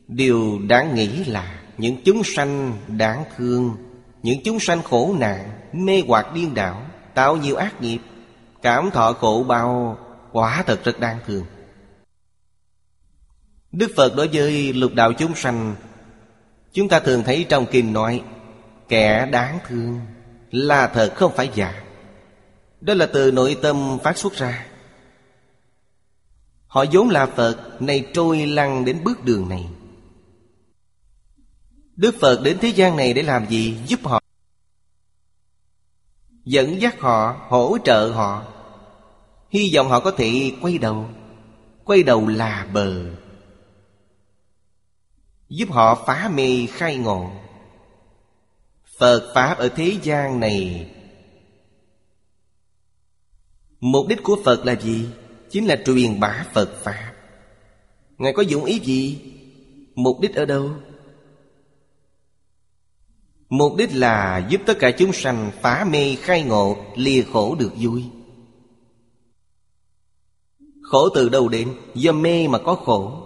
Điều 0.09 0.59
đáng 0.59 0.94
nghĩ 0.94 1.24
là 1.24 1.62
Những 1.78 1.97
chúng 2.05 2.23
sanh 2.24 2.78
đáng 2.89 3.24
thương, 3.36 3.77
Những 4.23 4.39
chúng 4.44 4.61
sanh 4.61 4.82
khổ 4.82 5.15
nạn, 5.19 5.61
Mê 5.73 6.02
hoặc 6.06 6.27
điên 6.35 6.55
đảo, 6.55 6.82
Tạo 7.15 7.36
nhiều 7.36 7.56
ác 7.56 7.81
nghiệp, 7.81 7.98
Cảm 8.62 8.90
thọ 8.90 9.12
khổ 9.12 9.44
bao, 9.48 9.98
Quả 10.32 10.62
thật 10.66 10.85
rất 10.85 11.01
đáng 11.01 11.19
thương. 11.27 11.44
Đức 13.76 13.92
Phật 13.96 14.16
đối 14.16 14.28
với 14.28 14.72
lục 14.72 14.94
đạo 14.94 15.12
chúng 15.12 15.34
sanh 15.34 15.74
Chúng 16.72 16.88
ta 16.88 17.01
thường 17.01 17.22
thấy 17.22 17.46
trong 17.48 17.66
kinh 17.70 17.92
nói 17.92 18.22
Kẻ 18.88 19.26
đáng 19.26 19.59
thương 19.68 20.01
Là 20.51 20.86
thật 20.86 21.12
không 21.16 21.32
phải 21.36 21.51
giả. 21.55 21.84
Đó 22.80 22.94
là 22.94 23.06
từ 23.06 23.30
nội 23.30 23.56
tâm 23.62 23.98
phát 24.05 24.18
xuất 24.18 24.32
ra. 24.32 24.66
Họ 26.66 26.84
vốn 26.92 27.10
là 27.10 27.26
Phật 27.26 27.82
Này 27.82 28.06
trôi 28.12 28.46
lăn 28.46 28.84
đến 28.84 29.05
bước 29.05 29.24
đường 29.24 29.48
này. 29.48 29.68
Đức 31.96 32.14
Phật 32.20 32.40
đến 32.42 32.59
thế 32.60 32.68
gian 32.68 32.96
này 32.96 33.12
để 33.12 33.22
làm 33.22 33.48
gì? 33.48 33.76
Giúp 33.86 34.01
họ. 34.05 34.20
Dẫn 36.44 36.80
dắt 36.80 37.01
họ, 37.01 37.36
hỗ 37.48 37.78
trợ 37.84 38.09
họ. 38.09 38.42
Hy 39.51 39.72
vọng 39.74 39.88
họ 39.88 40.01
có 40.01 40.10
thể 40.10 40.52
quay 40.60 40.78
đầu 40.78 41.09
Quay 41.84 42.02
đầu 42.02 42.28
là 42.28 42.66
bờ. 42.72 43.23
Giúp 45.55 45.70
họ 45.70 46.05
phá 46.06 46.31
mê 46.35 46.66
khai 46.70 46.97
ngộ 46.97 47.31
Phật 48.98 49.32
Pháp 49.35 49.59
ở 49.59 49.68
thế 49.68 49.97
gian 50.02 50.40
này, 50.40 50.90
Mục 53.81 54.06
đích 54.09 54.22
của 54.22 54.39
Phật 54.44 54.66
là 54.66 54.74
gì? 54.81 55.06
Chính 55.51 55.66
là 55.66 55.76
truyền 55.86 56.20
bá 56.20 56.47
Phật 56.52 56.82
Pháp 56.82 57.12
Ngài 58.18 58.32
có 58.32 58.43
dụng 58.43 58.64
ý 58.64 58.78
gì? 58.78 59.18
Mục 59.94 60.20
đích 60.20 60.35
ở 60.35 60.44
đâu? 60.44 60.70
Mục 63.48 63.76
đích 63.76 63.90
là 63.93 64.47
giúp 64.51 64.60
tất 64.66 64.78
cả 64.78 64.90
chúng 64.90 65.12
sanh 65.12 65.51
phá 65.60 65.86
mê 65.90 66.16
khai 66.20 66.43
ngộ, 66.43 66.76
Lìa 66.97 67.22
khổ 67.32 67.55
được 67.55 67.72
vui 67.76 68.05
Khổ 70.82 71.09
từ 71.09 71.28
đâu 71.28 71.48
đến? 71.48 71.74
Do 71.94 72.12
mê 72.12 72.48
mà 72.48 72.59
có 72.59 72.74
khổ 72.74 73.23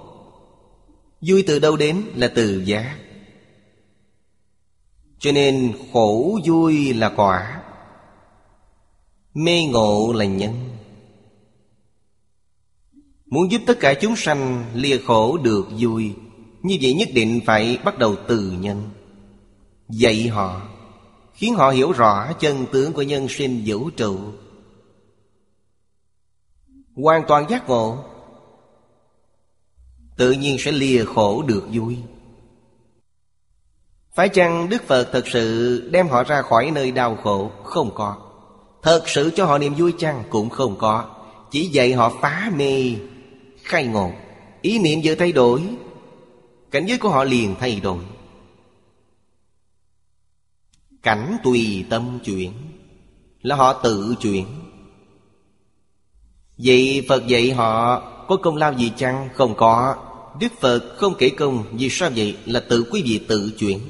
Vui 1.20 1.44
từ 1.46 1.58
đâu 1.58 1.76
đến 1.76 2.02
là 2.14 2.32
từ 2.34 2.62
giác 2.64 2.98
Cho 5.18 5.32
nên 5.32 5.72
khổ 5.92 6.38
vui 6.46 6.94
là 6.94 7.12
quả, 7.16 7.62
Mê 9.34 9.62
ngộ 9.72 10.12
là 10.12 10.24
nhân. 10.24 10.54
Muốn 13.26 13.50
giúp 13.50 13.60
tất 13.66 13.80
cả 13.80 13.94
chúng 13.94 14.16
sanh 14.16 14.64
lìa 14.74 14.98
khổ 14.98 15.38
được 15.38 15.66
vui, 15.78 16.14
Như 16.62 16.78
vậy 16.82 16.94
nhất 16.94 17.08
định 17.14 17.40
phải 17.46 17.78
bắt 17.84 17.98
đầu 17.98 18.16
từ 18.28 18.52
nhân. 18.60 18.90
Dạy 19.88 20.28
họ, 20.28 20.68
Khiến 21.34 21.54
họ 21.54 21.70
hiểu 21.70 21.92
rõ 21.92 22.32
chân 22.32 22.66
tướng 22.72 22.92
của 22.92 23.02
nhân 23.02 23.26
sinh 23.28 23.62
vũ 23.66 23.90
trụ. 23.90 24.18
Hoàn 26.96 27.22
toàn 27.28 27.46
giác 27.50 27.68
ngộ 27.68 28.04
Tự 30.18 30.32
nhiên 30.32 30.56
sẽ 30.58 30.72
lìa 30.72 31.04
khổ 31.04 31.42
được 31.42 31.62
vui. 31.72 31.96
Phải 34.14 34.28
chăng 34.28 34.68
Đức 34.68 34.82
Phật 34.82 35.08
thật 35.12 35.28
sự 35.28 35.80
đem 35.92 36.08
họ 36.08 36.24
ra 36.24 36.42
khỏi 36.42 36.70
nơi 36.70 36.92
đau 36.92 37.16
khổ? 37.16 37.50
Không 37.64 37.94
có. 37.94 38.16
Thật 38.82 39.02
sự 39.06 39.30
cho 39.36 39.46
họ 39.46 39.58
niềm 39.58 39.74
vui 39.74 39.94
chăng? 39.98 40.24
Cũng 40.30 40.50
không 40.50 40.76
có. 40.78 41.04
Chỉ 41.50 41.66
dạy 41.68 41.92
họ 41.92 42.12
phá 42.20 42.50
mê, 42.56 42.94
Khai 43.62 43.86
ngộ. 43.86 44.10
Ý 44.62 44.78
niệm 44.78 45.00
vừa 45.04 45.14
thay 45.14 45.32
đổi, 45.32 45.62
Cảnh 46.70 46.86
giới 46.86 46.98
của 46.98 47.08
họ 47.08 47.24
liền 47.24 47.54
thay 47.60 47.80
đổi. 47.80 47.98
Cảnh 51.02 51.36
tùy 51.44 51.84
tâm 51.90 52.18
chuyển, 52.24 52.52
Là 53.42 53.56
họ 53.56 53.72
tự 53.72 54.14
chuyển. 54.20 54.46
Vậy 56.58 57.06
Phật 57.08 57.26
dạy 57.26 57.50
họ 57.50 58.00
Có 58.28 58.36
công 58.36 58.56
lao 58.56 58.74
gì 58.74 58.92
chăng? 58.96 59.28
Không 59.34 59.54
có. 59.56 59.96
Đức 60.40 60.52
Phật 60.60 60.96
không 60.96 61.14
kể 61.18 61.30
công 61.30 61.64
Vì 61.72 61.88
sao 61.90 62.10
vậy 62.16 62.38
là 62.46 62.60
tự 62.60 62.84
quý 62.90 63.02
vị 63.02 63.24
tự 63.28 63.52
chuyển. 63.58 63.80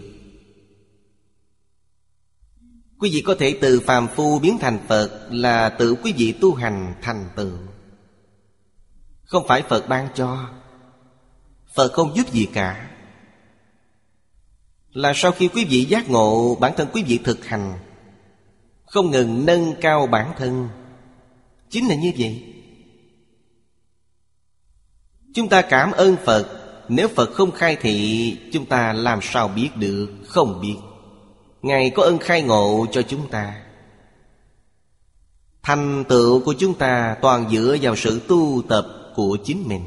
Quý 2.99 3.11
vị 3.13 3.21
có 3.21 3.35
thể 3.39 3.59
từ 3.61 3.81
phàm 3.81 4.09
phu 4.09 4.39
biến 4.39 4.59
thành 4.61 4.79
Phật 4.89 5.29
Là 5.31 5.69
tự 5.69 5.95
quý 6.03 6.15
vị 6.17 6.33
tu 6.41 6.55
hành 6.55 6.95
thành 7.03 7.29
tựu. 7.37 7.53
Không 9.25 9.45
phải 9.49 9.63
Phật 9.63 9.89
ban 9.89 10.09
cho, 10.15 10.49
Phật 11.75 11.93
không 11.93 12.17
giúp 12.17 12.33
gì 12.33 12.47
cả. 12.53 12.91
Là 14.93 15.13
sau 15.15 15.33
khi 15.33 15.49
quý 15.49 15.65
vị 15.65 15.85
giác 15.85 16.11
ngộ, 16.11 16.57
Bản 16.61 16.73
thân 16.77 16.89
quý 16.93 17.03
vị 17.03 17.19
thực 17.25 17.45
hành, 17.45 17.79
Không 18.87 19.11
ngừng 19.11 19.47
nâng 19.47 19.75
cao 19.81 20.07
bản 20.07 20.33
thân, 20.39 20.69
Chính 21.71 21.89
là 21.89 21.95
như 21.95 22.13
vậy. 22.19 22.58
Chúng 25.35 25.49
ta 25.49 25.63
cảm 25.63 25.93
ơn 25.93 26.17
Phật. 26.25 26.55
Nếu 26.89 27.09
Phật 27.09 27.33
không 27.33 27.51
khai 27.51 27.77
thị, 27.77 28.37
Chúng 28.53 28.67
ta 28.67 28.93
làm 28.93 29.19
sao 29.23 29.49
biết 29.49 29.69
được? 29.77 30.09
Không 30.27 30.61
biết. 30.61 30.77
Ngài 31.63 31.91
có 31.91 32.03
ơn 32.03 32.19
khai 32.19 32.43
ngộ 32.43 32.87
cho 32.93 33.03
chúng 33.03 33.29
ta. 33.31 33.63
Thành 35.63 36.05
tựu 36.09 36.41
của 36.41 36.55
chúng 36.59 36.75
ta 36.75 37.17
toàn 37.23 37.51
dựa 37.51 37.77
vào 37.83 37.97
sự 37.97 38.21
tu 38.29 38.63
tập 38.69 39.13
của 39.15 39.39
chính 39.45 39.65
mình. 39.67 39.83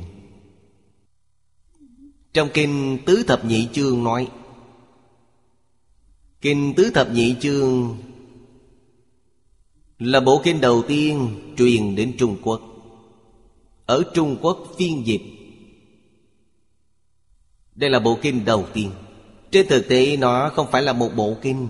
Trong 2.34 2.50
Kinh 2.54 2.98
Tứ 3.06 3.24
Thập 3.28 3.46
Nhị 3.46 3.68
Chương 3.74 4.04
nói, 4.04 4.28
Kinh 6.42 6.74
Tứ 6.78 6.92
Thập 6.94 7.12
Nhị 7.12 7.36
Chương 7.40 7.98
Là 10.00 10.20
bộ 10.20 10.42
kinh 10.44 10.62
đầu 10.62 10.84
tiên 10.88 11.30
truyền 11.58 11.96
đến 11.96 12.14
Trung 12.18 12.38
Quốc. 12.44 12.71
Ở 13.92 14.04
Trung 14.14 14.38
Quốc 14.42 14.58
phiên 14.78 15.08
dịch. 15.08 15.22
Đây 17.76 17.90
là 17.90 18.00
bộ 18.00 18.18
kinh 18.22 18.46
đầu 18.46 18.66
tiên. 18.74 18.92
Trên 19.52 19.68
thực 19.68 19.88
tế, 19.90 20.18
nó 20.18 20.50
không 20.50 20.68
phải 20.72 20.82
là 20.82 20.94
một 20.94 21.10
bộ 21.16 21.36
kinh. 21.42 21.68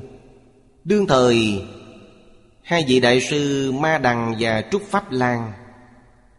Đương 0.84 1.08
thời, 1.08 1.64
Hai 2.62 2.86
vị 2.88 3.00
đại 3.00 3.22
sư 3.22 3.72
Ma 3.72 3.98
Đằng 3.98 4.36
và 4.40 4.64
Trúc 4.72 4.82
Pháp 4.90 5.12
Lan 5.12 5.52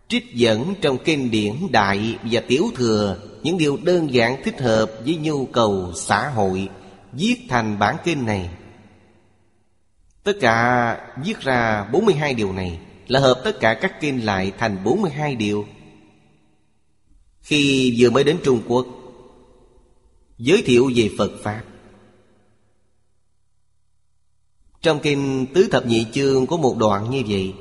Trích 0.09 0.35
dẫn 0.35 0.75
trong 0.81 0.99
kinh 1.05 1.31
điển 1.31 1.53
Đại 1.71 2.19
và 2.31 2.41
Tiểu 2.49 2.65
Thừa 2.75 3.19
Những 3.43 3.59
điều 3.59 3.79
đơn 3.83 4.15
giản 4.15 4.43
thích 4.45 4.61
hợp 4.61 4.91
với 5.05 5.17
nhu 5.17 5.47
cầu 5.47 5.93
xã 5.97 6.29
hội 6.29 6.69
Viết 7.13 7.37
thành 7.49 7.79
bản 7.79 7.97
kinh 8.05 8.27
này. 8.27 8.51
Tất 10.23 10.37
cả 10.41 10.97
viết 11.25 11.41
ra 11.41 11.89
42 11.93 12.35
điều 12.35 12.53
này. 12.53 12.79
Là 13.13 13.21
hợp 13.21 13.41
tất 13.45 13.61
cả 13.61 13.75
các 13.75 14.01
kinh 14.01 14.25
lại 14.25 14.53
thành 14.59 14.85
42 14.85 15.37
điều. 15.37 15.67
Khi 17.41 17.95
vừa 17.99 18.11
mới 18.11 18.25
đến 18.25 18.39
Trung 18.45 18.63
Quốc, 18.69 18.87
Giới 20.39 20.63
thiệu 20.63 20.91
về 20.97 21.11
Phật 21.19 21.31
Pháp. 21.43 21.63
Trong 24.83 25.01
kinh 25.03 25.47
Tứ 25.55 25.69
Thập 25.71 25.87
Nhị 25.87 26.07
Chương 26.13 26.47
có 26.47 26.57
một 26.57 26.77
đoạn 26.79 27.11
như 27.11 27.23
vậy, 27.29 27.55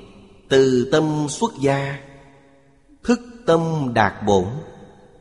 Từ 0.50 0.90
tâm 0.92 1.28
xuất 1.30 1.52
gia, 1.62 2.00
Thức 3.04 3.20
tâm 3.46 3.92
đạt 3.94 4.14
bổn, 4.26 4.46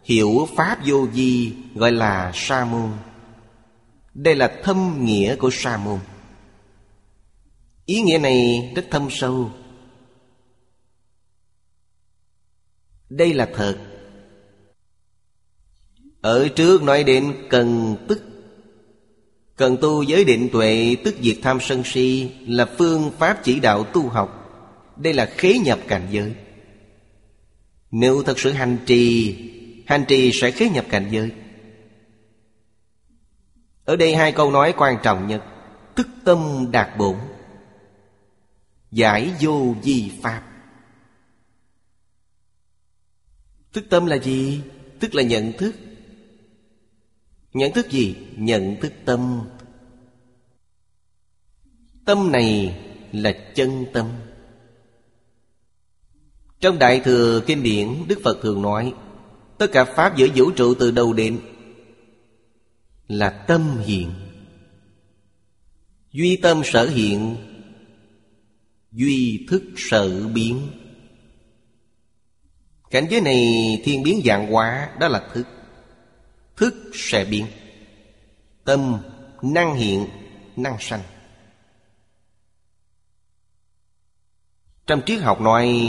Hiểu 0.05 0.49
Pháp 0.57 0.79
vô 0.87 1.07
vi 1.13 1.53
gọi 1.75 1.93
là 1.93 2.33
Sa 2.35 2.65
môn. 2.65 2.91
Đây 4.15 4.37
là 4.37 4.61
thâm 4.65 5.05
nghĩa 5.05 5.37
của 5.37 5.51
Sa 5.53 5.77
môn. 5.77 5.99
Ý 7.87 8.03
nghĩa 8.03 8.19
này 8.19 8.73
rất 8.77 8.87
thâm 8.91 9.09
sâu. 9.11 9.51
Đây 13.11 13.35
là 13.35 13.49
thật. 13.55 13.77
Ở 16.21 16.49
trước 16.49 16.83
nói 16.83 17.05
đến 17.05 17.35
cần 17.51 17.97
tức. 18.09 18.23
Cần 19.57 19.77
tu 19.81 20.03
giới 20.03 20.25
định 20.25 20.49
tuệ, 20.53 20.97
tức 21.05 21.15
diệt 21.21 21.37
tham 21.43 21.59
sân 21.61 21.83
si 21.85 22.31
Là 22.47 22.67
phương 22.79 23.11
pháp 23.19 23.41
chỉ 23.45 23.61
đạo 23.61 23.85
tu 23.85 24.09
học. 24.09 24.37
Đây 24.97 25.15
là 25.15 25.33
khế 25.37 25.59
nhập 25.59 25.79
cảnh 25.89 26.09
giới. 26.11 26.35
Nếu 27.91 28.23
thật 28.23 28.39
sự 28.39 28.51
hành 28.51 28.79
trì 28.87 29.37
Hành 29.91 30.05
trì 30.09 30.31
sẽ 30.33 30.51
khế 30.51 30.69
nhập 30.69 30.85
cảnh 30.89 31.09
giới. 31.11 31.31
Ở 33.85 33.97
đây 33.97 34.15
hai 34.15 34.33
câu 34.33 34.51
nói 34.51 34.75
quan 34.77 34.97
trọng 35.03 35.27
nhất. 35.27 35.45
Tức 35.95 36.09
tâm 36.25 36.67
đạt 36.71 36.99
bổn. 36.99 37.17
Giải 38.91 39.33
vô 39.41 39.75
di 39.83 40.13
pháp. 40.23 40.50
Tức 43.73 43.85
tâm 43.91 44.07
là 44.07 44.19
gì? 44.19 44.61
Tức 45.01 45.15
là 45.15 45.23
nhận 45.23 45.53
thức. 45.53 45.75
Nhận 47.53 47.73
thức 47.73 47.91
gì? 47.91 48.17
Nhận 48.37 48.77
thức 48.81 48.93
tâm. 49.05 49.41
Tâm 52.05 52.33
này 52.33 52.81
là 53.13 53.53
chân 53.55 53.87
tâm. 53.93 54.07
Trong 56.61 56.79
Đại 56.79 57.01
Thừa 57.01 57.43
Kinh 57.47 57.63
điển, 57.63 57.89
Đức 58.09 58.21
Phật 58.25 58.39
thường 58.43 58.63
nói, 58.63 58.95
Tất 59.59 59.67
cả 59.73 59.85
Pháp 59.85 60.17
giữa 60.17 60.27
vũ 60.35 60.51
trụ 60.51 60.75
từ 60.75 60.91
đầu 60.91 61.13
đến 61.13 61.41
Là 63.09 63.31
tâm 63.31 63.79
hiện. 63.85 64.11
Duy 66.13 66.37
tâm 66.37 66.63
sở 66.65 66.89
hiện, 66.89 67.37
Duy 68.93 69.47
thức 69.49 69.63
sở 69.77 70.29
biến. 70.29 70.69
Cảnh 72.91 73.07
giới 73.11 73.21
này 73.21 73.43
thiên 73.85 74.03
biến 74.03 74.23
dạng 74.25 74.53
hóa, 74.53 74.91
Đó 74.99 75.09
là 75.09 75.29
thức. 75.33 75.47
Thức 76.57 76.75
sẽ 76.95 77.25
biến. 77.25 77.47
Tâm, 78.65 79.03
năng 79.43 79.75
hiện, 79.75 80.07
Năng 80.57 80.77
sanh. 80.81 81.01
Trong 84.87 85.03
triết 85.07 85.21
học 85.21 85.41
nói, 85.41 85.81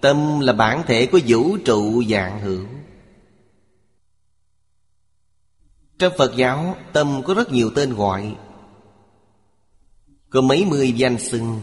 Tâm 0.00 0.40
là 0.40 0.52
bản 0.52 0.82
thể 0.86 1.06
của 1.06 1.20
vũ 1.26 1.56
trụ 1.64 2.02
dạng 2.04 2.40
hữu. 2.40 2.66
Trong 5.98 6.12
Phật 6.18 6.32
giáo, 6.36 6.76
Tâm 6.92 7.22
có 7.24 7.34
rất 7.34 7.52
nhiều 7.52 7.70
tên 7.74 7.94
gọi. 7.94 8.36
Có 10.30 10.40
mấy 10.40 10.64
mươi 10.64 10.92
danh 10.92 11.18
xưng. 11.18 11.60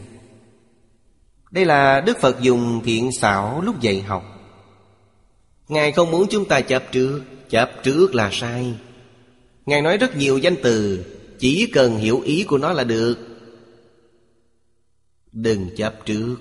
Đây 1.51 1.65
là 1.65 2.01
Đức 2.01 2.17
Phật 2.17 2.41
dùng 2.41 2.81
thiện 2.83 3.11
xảo 3.11 3.61
lúc 3.61 3.81
dạy 3.81 4.01
học. 4.01 4.38
Ngài 5.69 5.91
không 5.91 6.11
muốn 6.11 6.27
chúng 6.29 6.45
ta 6.45 6.61
chấp 6.61 6.83
trước 6.91 7.21
Chấp 7.49 7.71
trước 7.83 8.15
là 8.15 8.29
sai. 8.33 8.73
Ngài 9.65 9.81
nói 9.81 9.97
rất 9.97 10.17
nhiều 10.17 10.37
danh 10.37 10.55
từ, 10.63 11.05
Chỉ 11.39 11.69
cần 11.73 11.97
hiểu 11.97 12.21
ý 12.21 12.43
của 12.43 12.57
nó 12.57 12.73
là 12.73 12.83
được. 12.83 13.17
Đừng 15.31 15.69
chấp 15.77 16.05
trước. 16.05 16.35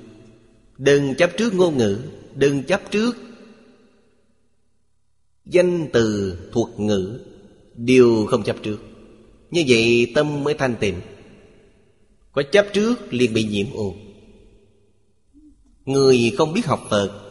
Đừng 0.79 1.15
chấp 1.15 1.31
trước 1.37 1.55
ngôn 1.55 1.79
ngữ, 1.79 1.99
Đừng 2.35 2.63
chấp 2.63 2.91
trước. 2.91 3.17
Danh 5.45 5.89
từ 5.93 6.39
thuật 6.53 6.81
ngữ, 6.81 7.21
Đều 7.77 8.27
không 8.27 8.43
chấp 8.43 8.57
trước. 8.63 8.79
Như 9.51 9.65
vậy 9.69 10.13
tâm 10.15 10.45
mới 10.45 10.55
thanh 10.55 10.75
tịnh. 10.81 11.01
Có 12.33 12.43
chấp 12.43 12.67
trước 12.73 13.15
liền 13.15 13.35
bị 13.35 13.45
nhiễm 13.45 13.67
ô 13.75 13.95
Người 15.85 16.33
không 16.39 16.53
biết 16.53 16.67
học 16.67 16.87
Phật 16.91 17.28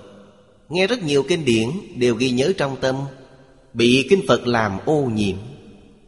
Nghe 0.69 0.87
rất 0.87 1.03
nhiều 1.03 1.23
kinh 1.27 1.45
điển, 1.45 1.69
Đều 1.95 2.15
ghi 2.15 2.31
nhớ 2.31 2.53
trong 2.57 2.77
tâm. 2.81 2.95
Bị 3.73 4.07
kinh 4.09 4.21
Phật 4.27 4.47
làm 4.47 4.79
ô 4.85 5.01
nhiễm. 5.01 5.37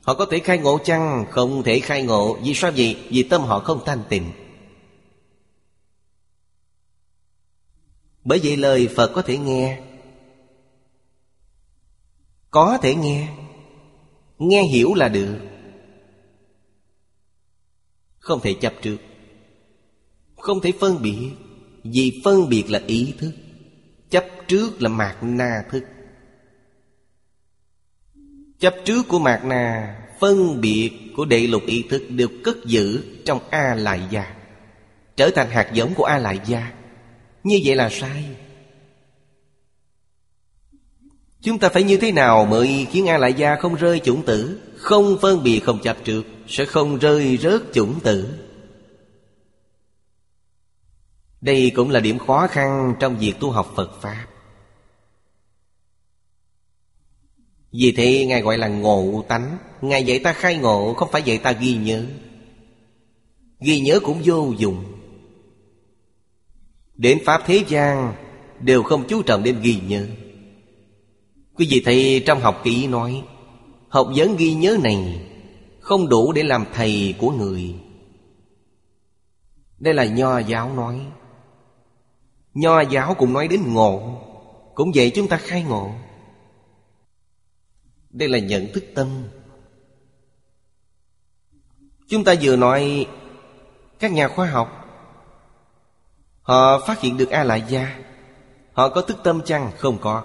Họ 0.02 0.14
có 0.14 0.26
thể 0.26 0.40
khai 0.40 0.58
ngộ 0.58 0.80
chăng? 0.84 1.26
Không 1.32 1.64
thể 1.64 1.80
khai 1.80 2.04
ngộ. 2.04 2.38
Vì 2.44 2.54
sao 2.54 2.72
vậy? 2.76 2.98
Vì 3.10 3.24
tâm 3.24 3.42
họ 3.42 3.60
không 3.60 3.80
thanh 3.86 4.04
tịnh. 4.10 4.32
Bởi 8.24 8.40
vậy 8.44 8.58
lời 8.58 8.90
Phật 8.96 9.12
có 9.16 9.22
thể 9.22 9.38
nghe. 9.38 9.82
Có 12.52 12.78
thể 12.82 12.96
nghe. 12.96 13.28
Nghe 14.40 14.64
hiểu 14.64 14.94
là 14.94 15.10
được. 15.10 15.38
Không 18.20 18.40
thể 18.42 18.54
chấp 18.54 18.74
trước. 18.82 18.98
Không 20.38 20.62
thể 20.62 20.72
phân 20.80 21.02
biệt. 21.02 21.30
Vì 21.84 22.22
phân 22.24 22.50
biệt 22.50 22.70
là 22.70 22.82
ý 22.88 23.14
thức. 23.18 23.32
Chấp 24.10 24.26
trước 24.48 24.82
là 24.82 24.90
mạt 24.90 25.16
na 25.22 25.64
thức. 25.72 25.84
Chấp 28.60 28.76
trước 28.86 29.08
của 29.08 29.20
mạt 29.20 29.46
na, 29.46 29.96
Phân 30.20 30.62
biệt 30.62 30.92
của 31.16 31.26
đệ 31.26 31.48
lục 31.48 31.62
ý 31.66 31.84
thức 31.90 32.04
Đều 32.10 32.28
cất 32.44 32.66
giữ 32.66 33.04
trong 33.26 33.40
A 33.50 33.76
lại 33.76 34.02
gia, 34.10 34.36
Trở 35.16 35.30
thành 35.30 35.50
hạt 35.50 35.70
giống 35.74 35.94
của 35.94 36.04
A 36.04 36.18
lại 36.18 36.40
gia. 36.46 36.72
Như 37.44 37.60
vậy 37.66 37.76
là 37.76 37.90
sai. 37.90 38.26
Chúng 41.42 41.60
ta 41.60 41.70
phải 41.70 41.84
như 41.84 41.98
thế 41.98 42.12
nào 42.12 42.46
mới 42.46 42.88
khiến 42.92 43.10
A 43.10 43.18
lại 43.18 43.34
gia 43.34 43.56
không 43.56 43.76
rơi 43.76 44.00
chủng 44.00 44.26
tử? 44.26 44.60
Không 44.78 45.18
phân 45.22 45.44
biệt, 45.44 45.60
không 45.60 45.80
chấp 45.84 45.98
trước, 46.04 46.24
Sẽ 46.48 46.66
không 46.66 46.98
rơi 46.98 47.38
rớt 47.38 47.62
chủng 47.74 48.00
tử. 48.00 48.28
Đây 51.42 51.72
cũng 51.76 51.90
là 51.90 52.00
điểm 52.00 52.20
khó 52.20 52.48
khăn 52.48 52.96
trong 53.00 53.18
việc 53.18 53.34
tu 53.40 53.52
học 53.52 53.72
Phật 53.76 54.02
Pháp. 54.02 54.26
Vì 57.72 57.94
thế, 57.98 58.26
Ngài 58.26 58.42
gọi 58.42 58.58
là 58.58 58.68
ngộ 58.68 59.26
tánh. 59.28 59.58
Ngài 59.82 60.04
dạy 60.04 60.20
ta 60.20 60.34
khai 60.34 60.58
ngộ, 60.58 60.94
Không 60.94 61.12
phải 61.12 61.22
dạy 61.22 61.38
ta 61.38 61.52
ghi 61.52 61.74
nhớ. 61.74 62.06
Ghi 63.60 63.80
nhớ 63.80 64.00
cũng 64.04 64.22
vô 64.24 64.54
dụng. 64.58 64.86
Đến 66.96 67.20
Pháp 67.26 67.42
thế 67.46 67.64
gian, 67.68 68.14
Đều 68.60 68.84
không 68.84 69.08
chú 69.08 69.22
trọng 69.22 69.44
đến 69.44 69.60
ghi 69.62 69.80
nhớ. 69.88 70.08
Quý 71.56 71.68
vị 71.70 71.82
thấy 71.86 72.24
trong 72.26 72.40
học 72.40 72.62
kỹ 72.64 72.88
nói, 72.88 73.24
Học 73.90 74.10
vấn 74.16 74.36
ghi 74.38 74.54
nhớ 74.54 74.78
này 74.84 75.22
Không 75.80 76.10
đủ 76.10 76.32
để 76.32 76.44
làm 76.44 76.66
thầy 76.74 77.16
của 77.18 77.32
người. 77.32 77.76
Đây 79.80 79.94
là 79.94 80.06
nho 80.06 80.40
giáo 80.40 80.74
nói 80.74 81.00
Nho 82.54 82.82
giáo 82.82 83.16
cũng 83.16 83.34
nói 83.34 83.48
đến 83.48 83.74
ngộ. 83.74 84.22
Cũng 84.76 84.92
vậy 84.96 85.12
chúng 85.16 85.28
ta 85.28 85.38
khai 85.38 85.64
ngộ. 85.64 85.92
Đây 88.10 88.30
là 88.30 88.40
nhận 88.40 88.68
thức 88.74 88.84
tâm. 88.96 89.08
Chúng 92.08 92.24
ta 92.24 92.36
vừa 92.42 92.56
nói, 92.56 93.08
Các 94.00 94.12
nhà 94.12 94.28
khoa 94.28 94.46
học, 94.46 94.86
Họ 96.42 96.80
phát 96.88 97.00
hiện 97.00 97.18
được 97.18 97.30
A 97.30 97.44
lại 97.44 97.64
gia 97.68 98.00
Họ 98.74 98.90
có 98.90 99.02
thức 99.02 99.18
tâm 99.24 99.42
chăng? 99.46 99.72
Không 99.78 99.98
có. 100.02 100.24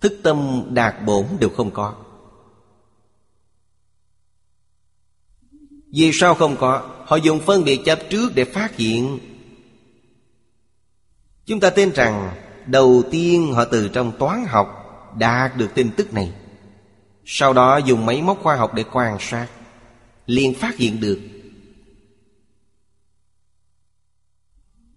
Thức 0.00 0.20
tâm 0.22 0.62
đạt 0.70 0.94
bổn 1.06 1.26
đều 1.40 1.50
không 1.50 1.70
có. 1.70 1.94
Vì 5.92 6.10
sao 6.12 6.34
không 6.34 6.56
có? 6.56 6.90
Họ 7.04 7.16
dùng 7.16 7.40
phân 7.40 7.64
biệt 7.64 7.80
chấp 7.84 7.98
trước 8.10 8.32
để 8.34 8.44
phát 8.44 8.76
hiện 8.76 9.18
Chúng 11.46 11.60
ta 11.60 11.70
tin 11.70 11.90
rằng 11.92 12.34
Đầu 12.66 13.02
tiên 13.10 13.52
họ 13.52 13.64
từ 13.64 13.88
trong 13.88 14.12
toán 14.18 14.44
học 14.48 14.80
Đạt 15.18 15.56
được 15.56 15.70
tin 15.74 15.90
tức 15.96 16.14
này. 16.14 16.32
Sau 17.24 17.52
đó 17.52 17.76
dùng 17.76 18.06
máy 18.06 18.22
móc 18.22 18.38
khoa 18.42 18.56
học 18.56 18.74
để 18.74 18.84
quan 18.92 19.16
sát, 19.20 19.48
liền 20.26 20.54
phát 20.54 20.76
hiện 20.76 21.00
được. 21.00 21.20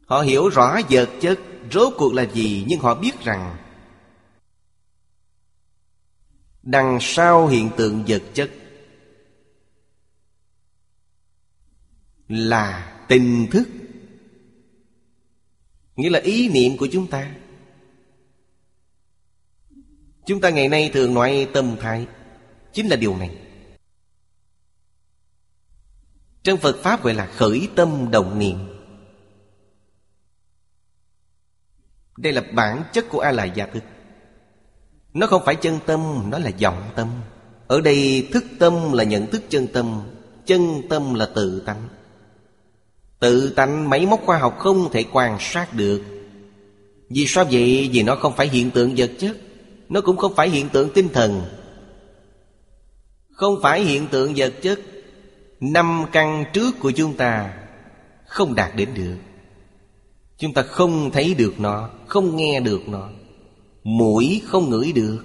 Họ 0.05 0.21
hiểu 0.21 0.49
rõ 0.49 0.79
vật 0.89 1.09
chất 1.21 1.39
rốt 1.71 1.93
cuộc 1.97 2.13
là 2.13 2.23
gì, 2.23 2.65
Nhưng 2.67 2.79
họ 2.79 2.95
biết 2.95 3.23
rằng 3.23 3.57
Đằng 6.63 6.97
sau 7.01 7.47
hiện 7.47 7.69
tượng 7.77 8.03
vật 8.07 8.21
chất 8.33 8.51
Là 12.27 12.93
tình 13.07 13.47
thức. 13.51 13.67
Nghĩa 15.97 16.09
là 16.09 16.19
ý 16.19 16.49
niệm 16.49 16.77
của 16.77 16.87
chúng 16.91 17.07
ta. 17.07 17.35
Chúng 20.25 20.41
ta 20.41 20.49
ngày 20.49 20.67
nay 20.67 20.89
thường 20.93 21.13
nói 21.13 21.47
tâm 21.53 21.75
thái. 21.79 22.07
Chính 22.73 22.87
là 22.87 22.95
điều 22.95 23.17
này. 23.17 23.37
Trong 26.43 26.57
Phật 26.57 26.75
Pháp 26.83 27.03
gọi 27.03 27.13
là 27.13 27.25
khởi 27.25 27.69
tâm 27.75 28.11
động 28.11 28.39
niệm. 28.39 28.57
Đây 32.17 32.33
là 32.33 32.43
bản 32.53 32.83
chất 32.93 33.05
của 33.09 33.19
a 33.19 33.31
la 33.31 33.45
gia 33.45 33.65
thức 33.65 33.83
Nó 35.13 35.27
không 35.27 35.41
phải 35.45 35.55
chân 35.55 35.79
tâm, 35.85 36.29
nó 36.29 36.39
là 36.39 36.51
vọng 36.61 36.91
tâm. 36.95 37.21
Ở 37.67 37.81
đây 37.81 38.29
thức 38.33 38.45
tâm 38.59 38.93
là 38.93 39.03
nhận 39.03 39.27
thức 39.27 39.43
chân 39.49 39.67
tâm 39.73 40.01
Chân 40.45 40.81
tâm 40.89 41.13
là 41.13 41.29
tự 41.35 41.59
tánh. 41.65 41.87
Tự 43.19 43.49
tánh 43.49 43.89
máy 43.89 44.05
móc 44.05 44.21
khoa 44.25 44.37
học 44.37 44.55
không 44.59 44.89
thể 44.91 45.05
quan 45.11 45.37
sát 45.39 45.73
được. 45.73 46.01
Vì 47.09 47.25
sao 47.27 47.45
vậy? 47.51 47.89
Vì 47.93 48.03
nó 48.03 48.15
không 48.15 48.35
phải 48.35 48.47
hiện 48.47 48.71
tượng 48.71 48.93
vật 48.97 49.11
chất. 49.19 49.37
Nó 49.89 50.01
cũng 50.01 50.17
không 50.17 50.35
phải 50.35 50.49
hiện 50.49 50.69
tượng 50.69 50.89
tinh 50.93 51.09
thần. 51.09 51.41
Không 53.31 53.59
phải 53.61 53.81
hiện 53.81 54.07
tượng 54.07 54.33
vật 54.35 54.53
chất. 54.61 54.79
Năm 55.59 56.05
căn 56.11 56.45
trước 56.53 56.79
của 56.79 56.91
chúng 56.91 57.13
ta 57.13 57.53
Không 58.27 58.55
đạt 58.55 58.75
đến 58.75 58.89
được. 58.93 59.17
Chúng 60.37 60.53
ta 60.53 60.61
không 60.61 61.11
thấy 61.11 61.33
được 61.33 61.59
nó, 61.59 61.89
Không 62.07 62.35
nghe 62.35 62.59
được 62.59 62.81
nó. 62.87 63.09
Mũi 63.83 64.41
không 64.45 64.69
ngửi 64.69 64.91
được. 64.91 65.23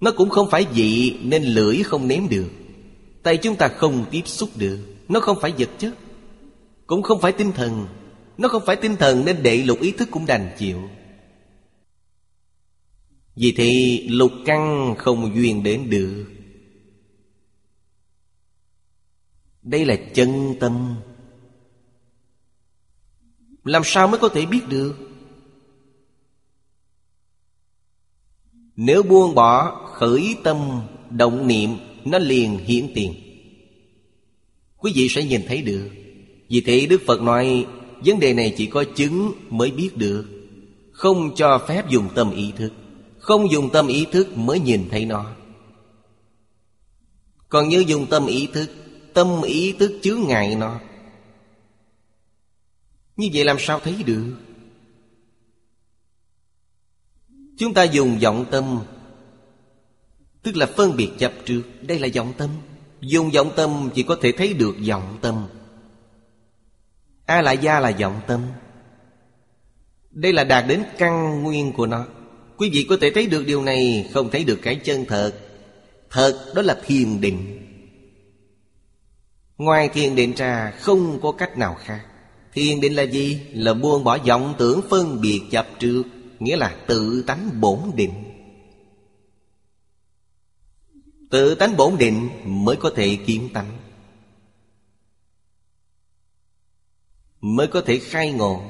Nó 0.00 0.10
cũng 0.10 0.30
không 0.30 0.50
phải 0.50 0.66
vị, 0.74 1.18
Nên 1.22 1.42
lưỡi 1.42 1.82
không 1.82 2.08
nếm 2.08 2.28
được. 2.28 2.48
Tay 3.22 3.36
chúng 3.36 3.56
ta 3.56 3.68
không 3.68 4.04
tiếp 4.10 4.22
xúc 4.24 4.48
được. 4.56 4.78
Nó 5.08 5.20
không 5.20 5.38
phải 5.40 5.52
vật 5.58 5.68
chất. 5.78 5.94
Cũng 6.86 7.02
không 7.02 7.20
phải 7.20 7.32
tinh 7.32 7.52
thần. 7.52 7.86
Nó 8.38 8.48
không 8.48 8.62
phải 8.66 8.76
tinh 8.76 8.96
thần 8.96 9.24
nên 9.24 9.42
đệ 9.42 9.56
lục 9.56 9.80
ý 9.80 9.92
thức 9.92 10.08
cũng 10.10 10.26
đành 10.26 10.54
chịu. 10.58 10.90
Vì 13.34 13.54
thì 13.56 14.00
lục 14.08 14.32
căn 14.44 14.94
không 14.98 15.34
duyên 15.34 15.62
đến 15.62 15.90
được. 15.90 16.26
Đây 19.62 19.84
là 19.84 19.96
chân 20.14 20.54
tâm. 20.60 20.96
Làm 23.64 23.82
sao 23.84 24.08
mới 24.08 24.20
có 24.20 24.28
thể 24.28 24.46
biết 24.46 24.68
được? 24.68 24.96
Nếu 28.76 29.02
buông 29.02 29.34
bỏ 29.34 29.84
khởi 29.92 30.36
tâm, 30.44 30.80
động 31.10 31.46
niệm, 31.46 31.70
Nó 32.04 32.18
liền 32.18 32.58
hiển 32.58 32.92
tiền. 32.94 33.14
Quý 34.76 34.92
vị 34.94 35.08
sẽ 35.08 35.24
nhìn 35.24 35.40
thấy 35.46 35.62
được. 35.62 35.90
Vì 36.48 36.60
thế 36.60 36.86
Đức 36.86 37.02
Phật 37.06 37.22
nói, 37.22 37.66
Vấn 38.04 38.20
đề 38.20 38.34
này 38.34 38.54
chỉ 38.56 38.66
có 38.66 38.84
chứng 38.94 39.32
mới 39.50 39.70
biết 39.70 39.96
được, 39.96 40.26
Không 40.92 41.34
cho 41.34 41.64
phép 41.68 41.88
dùng 41.88 42.08
tâm 42.14 42.30
ý 42.30 42.52
thức, 42.56 42.72
Không 43.18 43.50
dùng 43.50 43.70
tâm 43.70 43.86
ý 43.86 44.06
thức 44.12 44.36
mới 44.36 44.60
nhìn 44.60 44.88
thấy 44.90 45.04
nó. 45.04 45.32
Còn 47.48 47.68
như 47.68 47.84
dùng 47.86 48.06
tâm 48.06 48.26
ý 48.26 48.48
thức, 48.52 48.70
Tâm 49.14 49.42
ý 49.42 49.72
thức 49.72 49.98
chứa 50.02 50.16
ngại 50.16 50.54
nó. 50.54 50.80
Như 53.16 53.28
vậy 53.32 53.44
làm 53.44 53.56
sao 53.60 53.80
thấy 53.80 54.02
được? 54.06 54.36
Chúng 57.58 57.74
ta 57.74 57.82
dùng 57.82 58.18
vọng 58.18 58.44
tâm, 58.50 58.80
Tức 60.42 60.56
là 60.56 60.66
phân 60.66 60.96
biệt 60.96 61.10
chấp 61.18 61.32
trước. 61.44 61.62
Đây 61.82 61.98
là 61.98 62.08
vọng 62.14 62.32
tâm. 62.36 62.50
Dùng 63.00 63.30
vọng 63.30 63.50
tâm 63.56 63.90
chỉ 63.94 64.02
có 64.02 64.16
thể 64.22 64.32
thấy 64.32 64.54
được 64.54 64.74
vọng 64.88 65.18
tâm. 65.22 65.46
A 67.26 67.42
lại 67.42 67.58
gia 67.58 67.80
là 67.80 67.92
vọng 68.00 68.20
tâm. 68.26 68.40
Đây 70.10 70.32
là 70.32 70.44
đạt 70.44 70.64
đến 70.68 70.82
căn 70.98 71.42
nguyên 71.42 71.72
của 71.72 71.86
nó. 71.86 72.06
Quý 72.56 72.70
vị 72.72 72.86
có 72.88 72.96
thể 73.00 73.10
thấy 73.10 73.26
được 73.26 73.44
điều 73.46 73.62
này, 73.62 74.10
Không 74.14 74.30
thấy 74.30 74.44
được 74.44 74.58
cái 74.62 74.76
chân 74.84 75.04
thật. 75.08 75.32
Thật, 76.10 76.52
đó 76.54 76.62
là 76.62 76.76
thiền 76.86 77.20
định. 77.20 77.62
Ngoài 79.58 79.88
thiền 79.88 80.16
định 80.16 80.32
ra, 80.36 80.72
không 80.80 81.20
có 81.22 81.32
cách 81.32 81.58
nào 81.58 81.76
khác. 81.84 82.06
Thiền 82.52 82.80
định 82.80 82.96
là 82.96 83.02
gì? 83.02 83.40
Là 83.52 83.74
buông 83.74 84.04
bỏ 84.04 84.18
vọng 84.18 84.54
tưởng 84.58 84.80
phân 84.90 85.20
biệt 85.20 85.42
chập 85.50 85.66
trước, 85.78 86.02
Nghĩa 86.38 86.56
là 86.56 86.76
tự 86.86 87.24
tánh 87.26 87.60
bổn 87.60 87.78
định. 87.94 88.12
Tự 91.30 91.54
tánh 91.54 91.76
bổn 91.76 91.96
định 91.98 92.28
mới 92.44 92.76
có 92.76 92.90
thể 92.96 93.18
kiếm 93.26 93.48
tánh. 93.54 93.85
Mới 97.46 97.66
có 97.66 97.80
thể 97.86 97.98
khai 97.98 98.32
ngộ. 98.32 98.62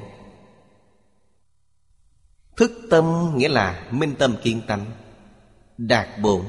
Thức 2.57 2.71
tâm 2.89 3.33
nghĩa 3.35 3.49
là 3.49 3.87
minh 3.91 4.15
tâm 4.19 4.35
kiên 4.43 4.61
tánh, 4.67 4.85
Đạt 5.77 6.07
bổn. 6.21 6.45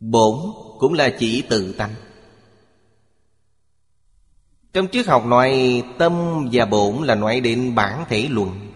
Bổn 0.00 0.34
cũng 0.78 0.92
là 0.92 1.16
chỉ 1.18 1.42
tự 1.48 1.72
tánh. 1.72 1.94
Trong 4.72 4.88
triết 4.92 5.06
học 5.06 5.26
nói, 5.26 5.82
tâm 5.98 6.44
và 6.52 6.64
bổn 6.66 7.04
là 7.04 7.14
nói 7.14 7.40
đến 7.40 7.74
bản 7.74 8.04
thể 8.08 8.28
luận. 8.30 8.72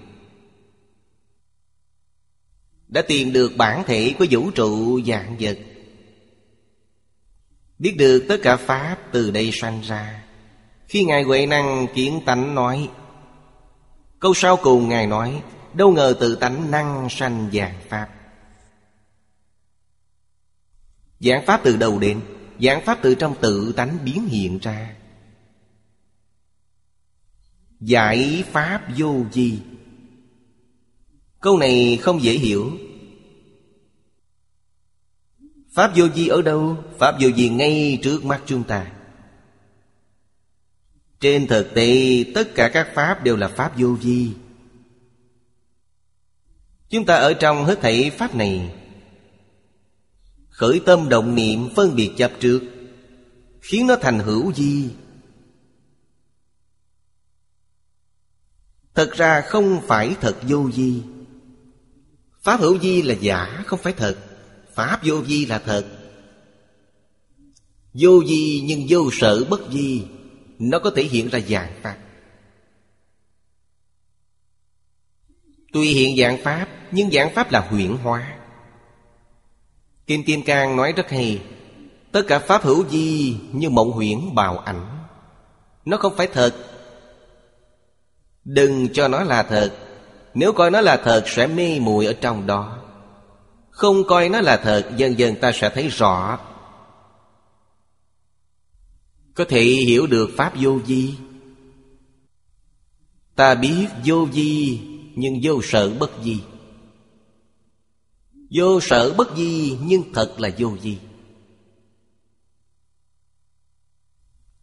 Đã 2.89 3.03
tìm 3.03 3.33
được 3.33 3.53
bản 3.57 3.83
thể 3.87 4.15
của 4.19 4.27
vũ 4.31 4.51
trụ 4.51 5.01
dạng 5.07 5.37
vật 5.41 5.59
Biết 7.81 7.95
được 7.99 8.25
tất 8.29 8.37
cả 8.43 8.57
Pháp 8.57 8.97
từ 9.13 9.31
đây 9.31 9.51
sanh 9.53 9.81
ra. 9.81 10.25
Khi 10.89 11.05
Ngài 11.05 11.23
Huệ 11.23 11.47
Năng 11.47 11.87
kiến 11.95 12.21
tánh 12.27 12.55
nói, 12.55 12.91
Câu 14.19 14.35
sau 14.35 14.57
cùng 14.57 14.89
Ngài 14.89 15.07
nói, 15.07 15.43
Đâu 15.75 15.93
ngờ 15.93 16.17
tự 16.21 16.37
tánh 16.37 16.71
năng 16.71 17.09
sanh 17.11 17.51
dạng 17.53 17.81
Pháp. 17.89 18.09
Giảng 21.21 21.47
Pháp 21.47 21.61
từ 21.65 21.77
đầu 21.77 21.99
đến, 21.99 22.21
Giảng 22.61 22.85
Pháp 22.85 22.99
từ 23.03 23.15
trong 23.15 23.35
tự 23.41 23.73
tánh 23.73 23.99
biến 24.05 24.27
hiện 24.29 24.59
ra. 24.59 24.97
Giải 27.81 28.45
Pháp 28.53 28.83
vô 28.97 29.25
gì 29.33 29.63
Câu 31.41 31.59
này 31.59 31.99
không 32.03 32.23
dễ 32.23 32.33
hiểu. 32.33 32.71
Pháp 35.73 35.93
vô 35.97 36.09
di 36.09 36.29
ở 36.29 36.43
đâu? 36.43 36.85
Pháp 36.99 37.17
vô 37.21 37.29
di 37.37 37.49
ngay 37.49 37.99
trước 38.03 38.25
mắt 38.25 38.43
chúng 38.47 38.65
ta. 38.65 38.93
Trên 41.21 41.47
thực 41.47 41.75
tế, 41.75 42.25
tất 42.35 42.55
cả 42.55 42.69
các 42.69 42.89
Pháp 42.95 43.25
đều 43.25 43.37
là 43.37 43.49
Pháp 43.49 43.79
vô 43.79 43.97
di 44.03 44.33
Chúng 46.89 47.07
ta 47.07 47.15
ở 47.17 47.35
trong 47.35 47.65
hết 47.65 47.81
thảy 47.81 48.11
Pháp 48.11 48.35
này, 48.35 48.75
Khởi 50.49 50.81
tâm 50.87 51.09
động 51.09 51.35
niệm 51.35 51.69
phân 51.77 51.97
biệt 51.97 52.11
chấp 52.17 52.33
trước, 52.41 52.61
Khiến 53.61 53.87
nó 53.87 53.97
thành 53.97 54.19
hữu 54.19 54.53
di 54.53 54.91
Thật 58.95 59.13
ra 59.13 59.41
không 59.41 59.81
phải 59.87 60.17
thật 60.21 60.37
vô 60.43 60.71
di 60.71 61.03
Pháp 62.43 62.61
hữu 62.61 62.79
di 62.79 63.03
là 63.03 63.15
giả, 63.15 63.63
không 63.67 63.79
phải 63.83 63.93
thật. 63.93 64.30
Pháp 64.81 65.01
vô 65.05 65.17
vi 65.17 65.47
là 65.47 65.59
thật. 65.59 65.85
Vô 67.95 68.23
vi 68.27 68.63
nhưng 68.65 68.87
vô 68.89 69.11
sở 69.13 69.45
bất 69.45 69.69
vi, 69.69 70.03
Nó 70.59 70.79
có 70.79 70.91
thể 70.97 71.03
hiện 71.03 71.29
ra 71.29 71.41
dạng 71.49 71.73
Pháp. 71.83 71.97
Tuy 75.73 75.93
hiện 75.93 76.17
dạng 76.17 76.43
Pháp, 76.43 76.69
Nhưng 76.91 77.11
dạng 77.11 77.35
Pháp 77.35 77.53
là 77.53 77.61
huyển 77.61 77.97
hóa. 77.97 78.39
Kim 80.07 80.25
Kim 80.25 80.43
Cang 80.43 80.77
nói 80.77 80.93
rất 80.93 81.11
hay, 81.11 81.43
Tất 82.13 82.23
cả 82.29 82.39
Pháp 82.39 82.63
hữu 82.63 82.83
vi 82.83 83.37
như 83.53 83.71
mộng 83.71 83.91
huyễn 83.91 84.35
bào 84.35 84.59
ảnh. 84.59 85.05
Nó 85.85 85.97
không 85.97 86.17
phải 86.17 86.27
thật. 86.27 86.55
Đừng 88.45 88.89
cho 88.93 89.09
nó 89.09 89.25
là 89.25 89.43
thật. 89.43 89.77
Nếu 90.35 90.53
coi 90.53 90.71
nó 90.71 90.81
là 90.81 90.97
thật, 90.97 91.25
sẽ 91.27 91.47
mê 91.47 91.79
muội 91.81 92.07
ở 92.07 92.13
trong 92.13 92.47
đó. 92.47 92.90
Không 93.81 94.05
coi 94.05 94.29
nó 94.29 94.41
là 94.41 94.57
thật, 94.57 94.91
Dần 94.97 95.19
dần 95.19 95.37
ta 95.41 95.53
sẽ 95.55 95.71
thấy 95.75 95.89
rõ. 95.89 96.39
Có 99.35 99.45
thể 99.49 99.63
hiểu 99.63 100.07
được 100.07 100.31
Pháp 100.37 100.53
vô 100.61 100.79
vi 100.87 101.15
Ta 103.35 103.55
biết 103.55 103.87
vô 104.05 104.25
vi 104.33 104.81
Nhưng 105.15 105.41
vô 105.43 105.61
sợ 105.63 105.95
bất 105.99 106.11
di. 106.25 106.41
Vô 108.51 108.81
sở 108.81 109.15
bất 109.15 109.37
di, 109.37 109.77
Nhưng 109.83 110.13
thật 110.13 110.35
là 110.41 110.51
vô 110.59 110.69
vi 110.69 110.97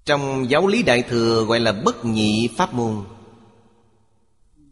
Trong 0.06 0.50
giáo 0.50 0.68
lý 0.68 0.84
Đại 0.84 1.04
Thừa 1.04 1.44
gọi 1.44 1.60
là 1.60 1.72
bất 1.72 2.06
nhị 2.06 2.50
pháp 2.58 2.74
môn, 2.74 3.04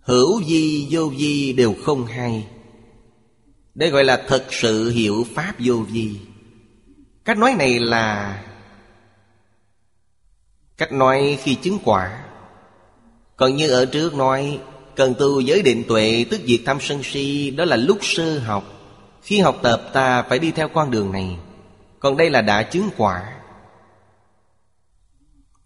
Hữu 0.01 0.43
di, 0.43 0.87
vô 0.91 1.07
vi 1.17 1.53
đều 1.53 1.75
không 1.85 2.05
hay 2.05 2.47
đây 3.75 3.89
gọi 3.89 4.03
là 4.03 4.23
thật 4.27 4.45
sự 4.49 4.89
hiểu 4.89 5.25
Pháp 5.35 5.53
vô 5.59 5.75
vi. 5.75 6.19
Cách 7.25 7.37
nói 7.37 7.55
này 7.59 7.79
là 7.79 8.37
Cách 10.77 10.91
nói 10.91 11.39
khi 11.43 11.55
chứng 11.55 11.79
quả. 11.83 12.25
Còn 13.35 13.55
như 13.55 13.69
ở 13.69 13.85
trước 13.85 14.13
nói, 14.13 14.59
Cần 14.95 15.13
tu 15.19 15.39
giới 15.39 15.61
định 15.61 15.83
tuệ 15.87 16.25
tức 16.31 16.41
diệt 16.45 16.59
tham 16.65 16.77
sân 16.81 17.03
si, 17.03 17.51
Đó 17.51 17.65
là 17.65 17.75
lúc 17.75 17.97
sơ 18.01 18.39
học. 18.39 18.63
Khi 19.21 19.39
học 19.39 19.59
tập 19.63 19.89
ta 19.93 20.21
phải 20.21 20.39
đi 20.39 20.51
theo 20.51 20.69
con 20.69 20.91
đường 20.91 21.11
này. 21.11 21.37
Còn 21.99 22.17
đây 22.17 22.29
là 22.29 22.41
đã 22.41 22.63
chứng 22.63 22.89
quả. 22.97 23.33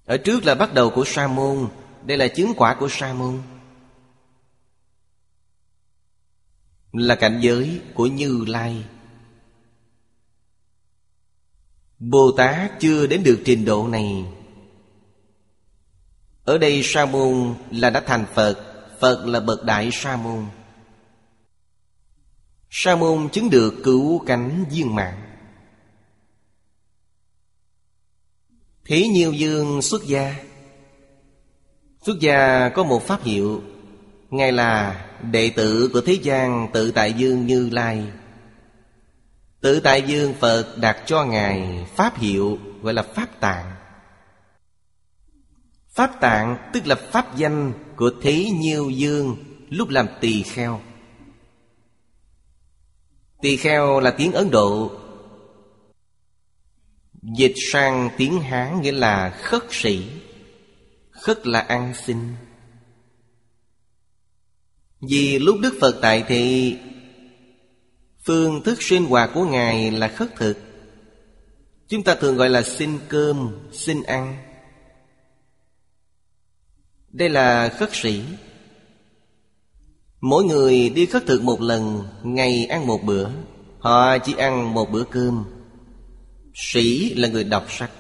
Ở 0.06 0.18
trước 0.18 0.46
là 0.46 0.56
bắt 0.56 0.74
đầu 0.74 0.90
của 0.90 1.04
sa 1.06 1.28
môn 1.28 1.68
Đây 2.06 2.18
là 2.18 2.28
chứng 2.28 2.54
quả 2.58 2.74
của 2.74 2.88
sa 2.90 3.14
môn 3.14 3.42
Là 6.94 7.16
cảnh 7.16 7.40
giới 7.42 7.82
của 7.94 8.08
Như 8.08 8.46
Lai. 8.48 8.86
Bồ 12.00 12.32
Tát 12.38 12.80
chưa 12.80 13.08
đến 13.08 13.24
được 13.24 13.42
trình 13.46 13.66
độ 13.66 13.88
này. 13.88 14.26
Ở 16.44 16.58
đây 16.58 16.82
Sa 16.84 17.06
môn 17.06 17.56
là 17.72 17.90
đã 17.90 18.00
thành 18.00 18.26
Phật 18.34 18.66
Phật 19.00 19.26
là 19.26 19.40
bậc 19.40 19.64
đại 19.64 19.90
Sa 19.92 20.18
môn. 20.18 20.46
Sa 22.70 22.96
môn 22.96 23.30
chứng 23.30 23.50
được 23.50 23.74
cứu 23.84 24.24
cánh 24.26 24.66
viên 24.70 24.96
mạng 24.96 25.30
Thế 28.90 29.08
nhiều 29.08 29.34
dương 29.34 29.82
xuất 29.82 30.04
gia. 30.04 30.36
Xuất 32.02 32.20
gia 32.20 32.70
có 32.70 32.84
một 32.84 33.04
pháp 33.04 33.24
hiệu, 33.24 33.64
Ngài 34.30 34.52
là 34.52 35.06
đệ 35.24 35.50
tử 35.50 35.90
của 35.94 36.02
thế 36.02 36.14
gian 36.14 36.68
tự 36.74 36.92
tại 36.92 37.14
dương 37.14 37.48
Như 37.48 37.70
Lai. 37.70 38.04
Tự 39.62 39.80
tại 39.80 40.02
dương 40.02 40.34
Phật 40.34 40.78
đặt 40.78 41.04
cho 41.06 41.26
Ngài 41.26 41.86
Pháp 41.96 42.18
hiệu 42.18 42.58
gọi 42.82 42.94
là 42.94 43.04
Pháp 43.04 43.40
Tạng. 43.40 43.76
Pháp 45.90 46.12
Tạng 46.22 46.70
tức 46.74 46.88
là 46.88 46.96
Pháp 46.96 47.38
danh 47.38 47.74
của 47.96 48.12
Thế 48.22 48.50
Nhiêu 48.62 48.90
Dương 48.90 49.38
lúc 49.70 49.90
làm 49.90 50.08
tỳ 50.22 50.44
kheo. 50.44 50.82
Tỳ 53.42 53.58
kheo 53.58 54.00
là 54.00 54.12
tiếng 54.12 54.32
Ấn 54.32 54.52
Độ. 54.52 54.92
Dịch 57.38 57.54
sang 57.72 58.10
tiếng 58.18 58.42
Hán 58.42 58.82
nghĩa 58.82 58.92
là 58.92 59.30
khất 59.30 59.64
sĩ. 59.70 60.10
Khất 61.12 61.48
là 61.48 61.60
ăn 61.60 61.94
xin 62.06 62.18
vì 65.02 65.40
lúc 65.40 65.58
Đức 65.62 65.78
Phật 65.82 66.00
tại 66.02 66.24
thì 66.28 66.76
Phương 68.24 68.64
thức 68.64 68.84
sinh 68.84 69.06
hoạt 69.06 69.30
của 69.34 69.46
Ngài 69.46 69.92
là 69.92 70.08
khất 70.08 70.36
thực. 70.36 70.58
Chúng 71.88 72.04
ta 72.04 72.16
thường 72.16 72.36
gọi 72.36 72.50
là 72.50 72.62
xin 72.62 73.00
cơm, 73.08 73.58
xin 73.72 74.04
ăn. 74.04 74.38
Đây 77.10 77.30
là 77.30 77.70
khất 77.70 77.90
sĩ. 77.96 78.22
Mỗi 80.22 80.44
người 80.44 80.90
đi 80.90 81.06
khất 81.06 81.26
thực 81.26 81.44
một 81.44 81.62
lần 81.62 82.04
Ngày 82.24 82.66
ăn 82.66 82.88
một 82.88 83.04
bữa. 83.04 83.30
Họ 83.80 84.18
chỉ 84.18 84.34
ăn 84.34 84.74
một 84.74 84.92
bữa 84.92 85.04
cơm. 85.04 85.46
Sĩ 86.54 87.14
là 87.14 87.28
người 87.28 87.44
đọc 87.44 87.66
sách. 87.70 87.92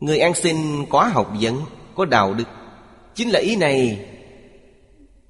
Người 0.00 0.18
ăn 0.18 0.34
xin 0.34 0.56
có 0.90 1.04
học 1.04 1.32
vấn 1.40 1.60
Có 1.94 2.04
đạo 2.04 2.34
đức. 2.34 2.48
Chính 3.14 3.30
là 3.30 3.40
ý 3.40 3.56
này 3.56 4.06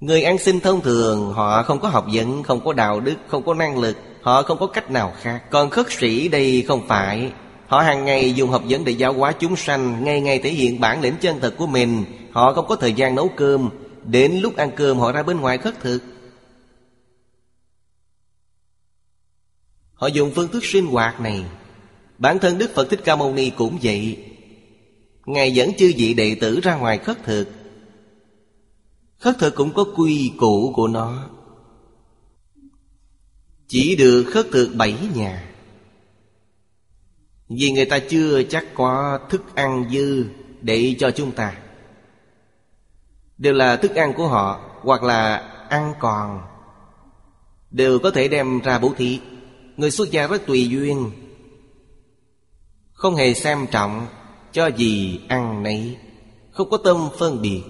Người 0.01 0.23
ăn 0.23 0.39
xin 0.39 0.61
thông 0.61 0.81
thường, 0.81 1.33
Họ 1.33 1.63
không 1.63 1.81
có 1.81 1.89
học 1.89 2.07
vấn, 2.13 2.43
Không 2.43 2.61
có 2.65 2.73
đạo 2.73 3.01
đức, 3.01 3.17
Không 3.29 3.43
có 3.45 3.55
năng 3.55 3.79
lực, 3.79 3.97
Họ 4.23 4.43
không 4.43 4.59
có 4.59 4.67
cách 4.67 4.91
nào 4.91 5.13
khác. 5.21 5.43
Còn 5.51 5.71
khất 5.71 5.87
sĩ 5.93 6.29
đây 6.29 6.65
không 6.69 6.89
phải. 6.89 7.33
Họ 7.67 7.81
hàng 7.81 8.05
ngày 8.05 8.35
dùng 8.35 8.51
học 8.51 8.63
vấn 8.69 8.85
để 8.85 8.93
giáo 8.93 9.13
hóa 9.13 9.33
chúng 9.33 9.57
sanh, 9.57 10.05
Ngày 10.05 10.21
ngày 10.21 10.39
thể 10.39 10.51
hiện 10.51 10.81
bản 10.81 11.01
lĩnh 11.01 11.15
chân 11.21 11.41
thật 11.41 11.55
của 11.59 11.67
mình. 11.67 12.05
Họ 12.33 12.53
không 12.53 12.67
có 12.67 12.77
thời 12.77 12.93
gian 12.93 13.15
nấu 13.15 13.29
cơm. 13.37 13.71
Đến 14.05 14.41
lúc 14.43 14.57
ăn 14.57 14.71
cơm, 14.77 14.99
họ 14.99 15.13
ra 15.13 15.23
bên 15.23 15.41
ngoài 15.41 15.59
khất 15.59 15.81
thực. 15.81 16.03
Họ 19.95 20.07
dùng 20.07 20.31
phương 20.35 20.49
thức 20.49 20.65
sinh 20.65 20.87
hoạt 20.87 21.21
này. 21.21 21.45
Bản 22.19 22.39
thân 22.39 22.59
Đức 22.59 22.75
Phật 22.75 22.91
Thích 22.91 23.01
Ca 23.05 23.17
Mâu 23.17 23.33
Ni 23.33 23.51
cũng 23.51 23.79
vậy. 23.83 24.19
Ngài 25.27 25.55
dẫn 25.55 25.75
chư 25.79 25.93
vị 25.97 26.15
đệ 26.15 26.35
tử 26.41 26.61
ra 26.61 26.77
ngoài 26.77 26.99
khất 26.99 27.25
thực. 27.25 27.58
Khất 29.19 29.39
thực 29.39 29.55
cũng 29.55 29.75
có 29.75 29.85
quy 29.97 30.33
củ 30.39 30.73
của 30.77 30.89
nó. 30.89 31.29
Chỉ 33.67 33.97
được 33.97 34.25
khất 34.25 34.47
thực 34.53 34.75
bảy 34.75 34.97
nhà. 35.15 35.51
Vì 37.49 37.71
người 37.71 37.85
ta 37.85 37.99
chưa 37.99 38.43
chắc 38.43 38.65
có 38.75 39.19
thức 39.31 39.43
ăn 39.55 39.85
dư 39.91 40.25
Để 40.61 40.97
cho 40.99 41.11
chúng 41.11 41.33
ta. 41.33 41.57
Đều 43.39 43.55
là 43.55 43.77
thức 43.77 43.95
ăn 43.95 44.13
của 44.17 44.29
họ, 44.29 44.61
Hoặc 44.83 45.03
là 45.03 45.37
ăn 45.69 45.95
còn. 45.99 46.41
Đều 47.71 47.99
có 47.99 48.11
thể 48.11 48.29
đem 48.29 48.61
ra 48.61 48.79
bố 48.79 48.93
thí. 48.97 49.21
Người 49.77 49.91
xuất 49.91 50.11
gia 50.11 50.27
rất 50.27 50.47
tùy 50.47 50.69
duyên. 50.69 51.11
Không 52.93 53.15
hề 53.15 53.35
xem 53.35 53.67
trọng 53.71 54.07
Cho 54.53 54.67
gì 54.67 55.21
ăn 55.29 55.63
nấy. 55.63 55.97
Không 56.51 56.71
có 56.71 56.79
tâm 56.85 57.09
phân 57.19 57.43
biệt 57.43 57.63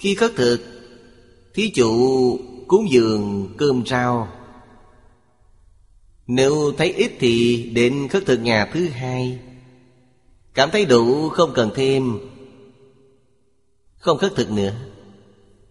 khi 0.00 0.14
khất 0.14 0.32
thực, 0.36 0.60
Thí 1.54 1.70
chủ 1.70 2.38
cúng 2.68 2.90
dường 2.90 3.54
cơm 3.58 3.86
rau. 3.86 4.28
Nếu 6.26 6.72
thấy 6.78 6.92
ít 6.92 7.12
thì 7.18 7.62
đến 7.74 8.08
khất 8.08 8.26
thực 8.26 8.40
nhà 8.40 8.70
thứ 8.72 8.88
hai. 8.88 9.38
Cảm 10.54 10.70
thấy 10.70 10.84
đủ, 10.84 11.28
không 11.28 11.50
cần 11.54 11.70
thêm. 11.74 12.18
Không 13.98 14.18
khất 14.18 14.32
thực 14.36 14.50
nữa. 14.50 14.72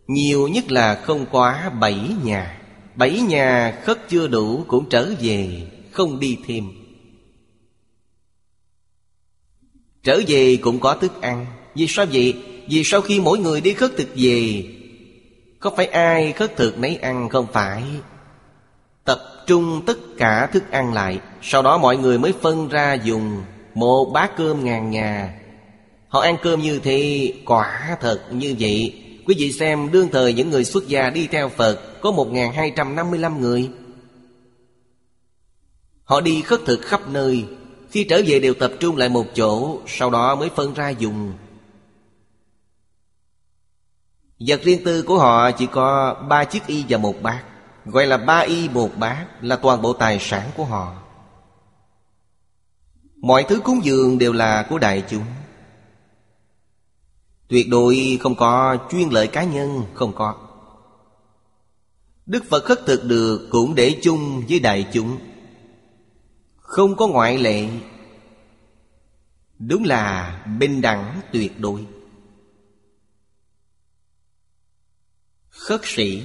Nhiều 0.08 0.48
nhất 0.48 0.72
là 0.72 1.02
không 1.06 1.26
quá 1.32 1.70
bảy 1.70 2.10
nhà. 2.24 2.62
Bảy 2.96 3.22
nhà 3.22 3.80
khất 3.84 4.10
chưa 4.10 4.28
đủ 4.28 4.64
cũng 4.68 4.90
trở 4.90 5.14
về, 5.22 5.72
Không 5.92 6.20
đi 6.20 6.38
thêm. 6.46 6.64
Trở 10.04 10.22
về 10.28 10.58
cũng 10.62 10.80
có 10.80 10.96
thức 10.96 11.22
ăn. 11.22 11.59
Vì 11.80 11.88
sao 11.88 12.06
vậy? 12.14 12.34
Vì 12.68 12.84
sau 12.84 13.02
khi 13.02 13.20
mỗi 13.20 13.40
người 13.40 13.62
đi 13.62 13.74
khất 13.74 13.92
thực 13.98 14.08
về, 14.16 14.64
có 15.60 15.72
phải 15.78 15.86
ai 15.86 16.32
khất 16.32 16.56
thực 16.56 16.80
nấy 16.80 16.96
ăn 16.96 17.30
không 17.30 17.48
phải? 17.54 17.84
Tập 19.06 19.20
trung 19.48 19.82
tất 19.86 19.98
cả 20.18 20.50
thức 20.54 20.72
ăn 20.72 20.94
lại, 20.94 21.20
Sau 21.42 21.62
đó 21.62 21.78
mọi 21.78 21.98
người 21.98 22.18
mới 22.18 22.34
phân 22.42 22.70
ra 22.70 22.94
dùng 22.94 23.44
Một 23.74 24.06
bát 24.14 24.32
cơm 24.38 24.64
ngàn 24.64 24.92
nhà 24.92 25.40
Họ 26.08 26.20
ăn 26.20 26.36
cơm 26.42 26.62
như 26.62 26.80
thế, 26.80 27.34
Quả 27.46 27.98
thật 28.02 28.22
như 28.32 28.56
vậy. 28.60 29.04
Quý 29.26 29.36
vị 29.38 29.52
xem, 29.52 29.92
đương 29.92 30.10
thời 30.12 30.34
những 30.34 30.50
người 30.50 30.64
xuất 30.64 30.88
gia 30.88 31.10
đi 31.10 31.28
theo 31.28 31.50
Phật, 31.50 32.02
Có 32.02 32.12
1.255 32.12 33.40
người. 33.40 33.70
Họ 36.04 36.22
đi 36.22 36.42
khất 36.42 36.60
thực 36.66 36.82
khắp 36.82 37.02
nơi. 37.10 37.46
Khi 37.92 38.04
trở 38.04 38.22
về 38.28 38.40
đều 38.40 38.54
tập 38.54 38.72
trung 38.80 38.98
lại 38.98 39.10
một 39.10 39.26
chỗ, 39.36 39.80
Sau 39.88 40.10
đó 40.10 40.36
mới 40.36 40.50
phân 40.56 40.74
ra 40.74 40.90
dùng. 40.90 41.34
Vật 44.40 44.62
riêng 44.64 44.82
tư 44.86 45.02
của 45.02 45.18
họ 45.18 45.52
chỉ 45.52 45.66
có 45.66 46.14
ba 46.30 46.44
chiếc 46.44 46.68
y 46.68 46.86
và 46.90 46.98
một 46.98 47.16
bát, 47.22 47.44
Gọi 47.86 48.06
là 48.06 48.18
ba 48.18 48.40
y 48.40 48.70
một 48.70 48.90
bát 48.98 49.26
Là 49.42 49.56
toàn 49.56 49.82
bộ 49.82 49.94
tài 49.94 50.20
sản 50.20 50.50
của 50.58 50.66
họ. 50.66 50.96
Mọi 53.16 53.44
thứ 53.44 53.60
cúng 53.60 53.80
dường 53.84 54.18
đều 54.18 54.34
là 54.34 54.66
của 54.70 54.78
đại 54.78 55.04
chúng. 55.10 55.24
Tuyệt 57.48 57.70
đối 57.70 58.20
không 58.22 58.36
có 58.36 58.78
chuyên 58.92 59.10
lợi 59.10 59.28
cá 59.28 59.44
nhân, 59.44 59.84
Không 59.94 60.14
có. 60.16 60.36
Đức 62.26 62.44
Phật 62.50 62.64
khất 62.64 62.86
thực 62.86 63.04
được 63.06 63.48
cũng 63.52 63.76
để 63.76 64.00
chung 64.02 64.44
với 64.50 64.60
đại 64.60 64.88
chúng. 64.94 65.18
Không 66.58 66.96
có 66.96 67.08
ngoại 67.08 67.38
lệ. 67.38 67.68
Đúng 69.60 69.84
là 69.84 70.36
bình 70.60 70.82
đẳng 70.82 71.22
tuyệt 71.32 71.60
đối. 71.60 71.86
Khất 75.70 75.82
sĩ 75.84 76.22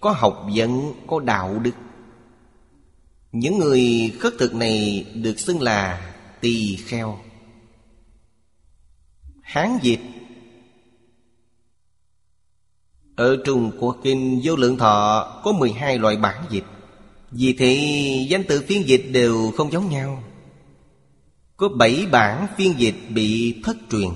Có 0.00 0.10
học 0.10 0.46
vấn, 0.54 0.92
có 1.06 1.20
đạo 1.20 1.58
đức. 1.58 1.72
Những 3.32 3.58
người 3.58 4.12
khất 4.20 4.34
thực 4.38 4.54
này 4.54 5.06
được 5.14 5.38
xưng 5.40 5.62
là 5.62 6.12
tỳ 6.40 6.76
kheo. 6.76 7.18
Hán 9.42 9.78
dịch 9.82 10.00
Ở 13.16 13.36
Trung 13.44 13.72
Quốc 13.80 13.96
Kinh 14.02 14.40
Vô 14.44 14.56
Lượng 14.56 14.76
Thọ 14.76 15.40
Có 15.44 15.52
12 15.52 15.98
loại 15.98 16.16
bản 16.16 16.44
dịch 16.50 16.64
Vì 17.30 17.52
thế 17.52 17.74
danh 18.28 18.44
từ 18.48 18.64
phiên 18.68 18.88
dịch 18.88 19.06
đều 19.10 19.52
không 19.56 19.72
giống 19.72 19.90
nhau. 19.90 20.24
Có 21.56 21.68
7 21.68 22.06
bản 22.12 22.46
phiên 22.56 22.74
dịch 22.78 22.96
bị 23.08 23.60
thất 23.64 23.76
truyền. 23.90 24.10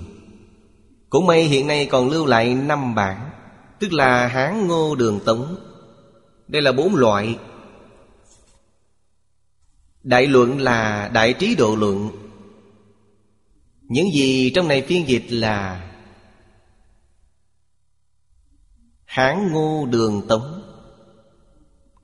Cũng 1.10 1.26
may 1.26 1.44
hiện 1.44 1.66
nay 1.66 1.86
còn 1.86 2.10
lưu 2.10 2.26
lại 2.26 2.54
5 2.54 2.94
bản. 2.94 3.30
Tức 3.78 3.92
là 3.92 4.26
Hán 4.26 4.66
Ngô 4.66 4.94
Đường 4.94 5.20
Tống. 5.24 5.56
Đây 6.48 6.62
là 6.62 6.72
bốn 6.72 6.94
loại. 6.94 7.38
Đại 10.02 10.26
luận 10.26 10.60
là 10.60 11.10
Đại 11.14 11.32
trí 11.32 11.54
độ 11.54 11.76
luận. 11.76 12.10
Những 13.82 14.06
gì 14.14 14.50
trong 14.54 14.68
này 14.68 14.82
phiên 14.82 15.08
dịch 15.08 15.26
là 15.28 15.88
Hán 19.04 19.52
Ngô 19.52 19.86
Đường 19.90 20.26
Tống. 20.28 20.62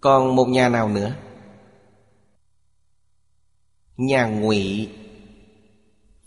Còn 0.00 0.36
một 0.36 0.48
nhà 0.48 0.68
nào 0.68 0.88
nữa? 0.88 1.14
Nhà 3.96 4.26
Ngụy. 4.26 4.88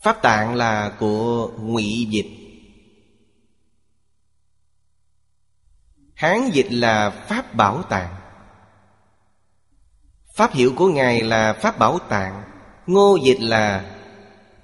Pháp 0.02 0.22
tạng 0.22 0.56
là 0.56 0.96
của 1.00 1.52
Ngụy 1.60 2.08
Dịch. 2.10 2.47
Hán 6.18 6.50
dịch 6.50 6.68
là 6.70 7.10
Pháp 7.10 7.56
Bảo 7.56 7.84
Tạng 7.84 8.16
Pháp 10.36 10.54
hiệu 10.54 10.74
của 10.76 10.88
Ngài 10.88 11.22
là 11.22 11.54
Pháp 11.54 11.80
Bảo 11.80 12.00
Tạng 12.00 12.44
Ngô 12.88 13.18
dịch 13.24 13.40
là 13.40 13.96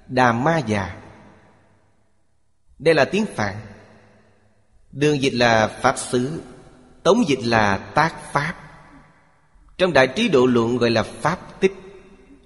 Đà 0.08 0.32
Ma 0.32 0.58
Già. 0.58 0.96
Đây 2.78 2.94
là 2.94 3.04
tiếng 3.04 3.26
Phạn. 3.34 3.54
Đường 4.92 5.22
dịch 5.22 5.34
là 5.34 5.68
Pháp 5.82 5.98
Xứ, 5.98 6.42
Tống 7.02 7.28
dịch 7.28 7.42
là 7.42 7.76
Tác 7.76 8.32
Pháp. 8.32 8.54
Trong 9.78 9.92
Đại 9.92 10.06
Trí 10.06 10.28
Độ 10.28 10.46
Luận 10.46 10.76
gọi 10.76 10.90
là 10.90 11.02
Pháp 11.02 11.60
Tích, 11.60 11.74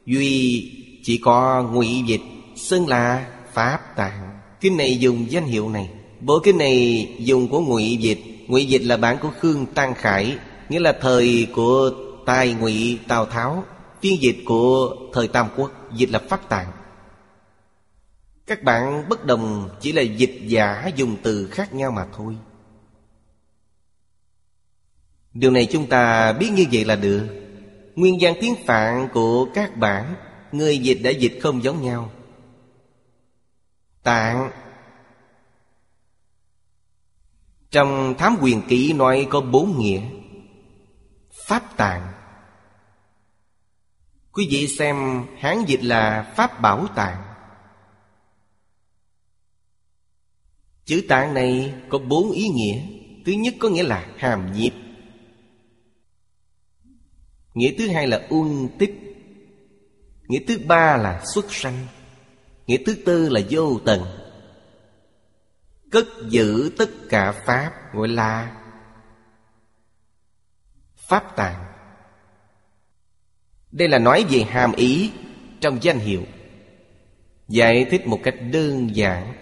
Duy 0.07 0.73
chỉ 1.05 1.21
có 1.25 1.63
ngụy 1.63 2.03
dịch 2.07 2.23
Xưng 2.57 2.89
là 2.89 3.27
Pháp 3.53 3.97
Tạng. 3.97 4.41
Kinh 4.61 4.77
này 4.77 4.99
dùng 4.99 5.31
danh 5.31 5.45
hiệu 5.45 5.69
này. 5.69 5.91
Bộ 6.21 6.41
kinh 6.45 6.59
này 6.59 7.07
dùng 7.19 7.49
của 7.49 7.61
ngụy 7.61 7.97
dịch 7.97 8.38
Ngụy 8.49 8.67
dịch 8.67 8.83
là 8.85 8.97
bản 8.97 9.19
của 9.23 9.31
Khương 9.41 9.67
Tăng 9.67 9.95
Khải, 9.95 10.39
Nghĩa 10.69 10.81
là 10.81 10.99
thời 11.01 11.49
của 11.55 11.91
Tài 12.27 12.55
Ngụy 12.55 12.99
Tào 13.09 13.27
Tháo, 13.27 13.65
Phiên 14.03 14.23
dịch 14.23 14.37
của 14.45 14.97
thời 15.13 15.29
Tam 15.29 15.49
Quốc, 15.57 15.73
Dịch 15.93 16.11
là 16.11 16.19
Pháp 16.29 16.49
Tạng. 16.49 16.73
Các 18.47 18.63
bạn 18.63 19.09
bất 19.09 19.25
đồng 19.27 19.71
chỉ 19.81 19.93
là 19.93 20.03
dịch 20.03 20.41
giả 20.43 20.91
dùng 20.97 21.17
từ 21.23 21.49
khác 21.51 21.75
nhau 21.75 21.91
mà 21.91 22.07
thôi. 22.17 22.37
Điều 25.35 25.51
này 25.51 25.69
chúng 25.73 25.87
ta 25.87 26.33
biết 26.33 26.51
như 26.55 26.67
vậy 26.73 26.85
là 26.85 26.97
được. 26.97 27.27
Nguyên 27.97 28.19
văn 28.21 28.35
tiếng 28.41 28.55
Phạn 28.67 29.09
của 29.13 29.49
các 29.55 29.77
bản, 29.77 30.15
Người 30.53 30.79
dịch 30.79 30.99
đã 31.03 31.11
dịch 31.11 31.39
không 31.43 31.63
giống 31.63 31.83
nhau. 31.83 32.11
Tạng 34.03 34.51
trong 37.71 38.15
Thám 38.19 38.37
Quyền 38.41 38.63
Kỹ 38.69 38.93
nói 38.93 39.27
có 39.31 39.41
bốn 39.41 39.79
nghĩa. 39.79 40.03
Pháp 41.47 41.77
tạng. 41.77 42.13
Quý 44.33 44.49
vị 44.51 44.69
xem 44.69 45.27
Hán 45.39 45.65
dịch 45.67 45.85
là 45.85 46.33
Pháp 46.37 46.61
Bảo 46.61 46.87
Tạng. 46.95 47.23
Chữ 50.85 51.05
tạng 51.09 51.35
này 51.35 51.75
có 51.89 51.99
bốn 51.99 52.31
ý 52.31 52.49
nghĩa. 52.49 52.83
Thứ 53.27 53.33
nhất 53.33 53.55
có 53.59 53.69
nghĩa 53.69 53.83
là 53.83 54.07
hàm 54.17 54.53
nhiếp. 54.53 54.73
Nghĩa 57.55 57.75
thứ 57.79 57.89
hai 57.89 58.07
là 58.07 58.27
ung 58.29 58.69
tích. 58.79 58.95
Nghĩa 60.29 60.41
thứ 60.49 60.59
ba 60.67 60.97
là 60.97 61.25
xuất 61.35 61.53
sanh. 61.55 61.87
Nghĩa 62.67 62.79
thứ 62.87 62.95
tư 62.95 63.29
là 63.29 63.41
vô 63.51 63.79
tận. 63.85 64.18
Cất 65.91 66.07
giữ 66.29 66.73
tất 66.79 66.91
cả 67.09 67.33
Pháp 67.33 67.73
gọi 67.95 68.09
là 68.09 68.57
Pháp 70.97 71.37
tạng. 71.37 71.65
Đây 73.73 73.89
là 73.89 73.99
nói 73.99 74.25
về 74.31 74.43
hàm 74.43 74.73
ý 74.73 75.13
trong 75.61 75.83
danh 75.83 75.99
hiệu. 75.99 76.23
Giải 77.49 77.87
thích 77.91 78.07
một 78.07 78.21
cách 78.23 78.35
đơn 78.53 78.97
giản, 78.97 79.35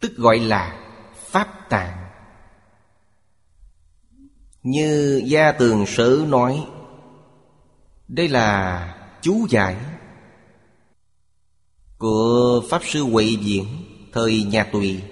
Tức 0.00 0.16
gọi 0.16 0.38
là 0.38 0.78
Pháp 1.14 1.68
tạng. 1.68 2.08
Như 4.62 5.22
Gia 5.24 5.52
Tường 5.52 5.86
Sử 5.86 6.24
nói, 6.28 6.66
Đây 8.08 8.28
là 8.28 8.94
chú 9.22 9.46
giải 9.50 9.76
Của 11.98 12.62
Pháp 12.70 12.82
Sư 12.84 13.02
Huệ 13.02 13.24
Diễn. 13.24 13.87
Thời 14.12 14.42
nhà 14.42 14.64
Tùy. 14.72 15.02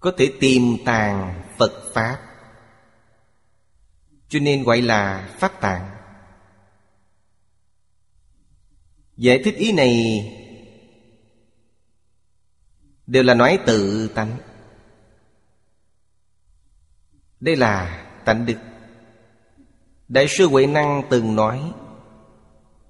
Có 0.00 0.12
thể 0.18 0.32
tìm 0.40 0.76
tàng 0.84 1.42
Phật 1.58 1.92
Pháp. 1.94 2.18
Cho 4.28 4.38
nên 4.38 4.62
gọi 4.62 4.82
là 4.82 5.28
Pháp 5.38 5.60
tạng. 5.60 5.90
Giải 9.16 9.40
thích 9.44 9.54
ý 9.56 9.72
này 9.72 10.24
Đều 13.06 13.22
là 13.22 13.34
nói 13.34 13.58
tự 13.66 14.08
tánh. 14.08 14.36
Đây 17.40 17.56
là 17.56 18.06
tánh 18.24 18.46
đức. 18.46 18.56
Đại 20.08 20.28
sư 20.28 20.48
Huệ 20.48 20.66
Năng 20.66 21.02
từng 21.10 21.36
nói, 21.36 21.72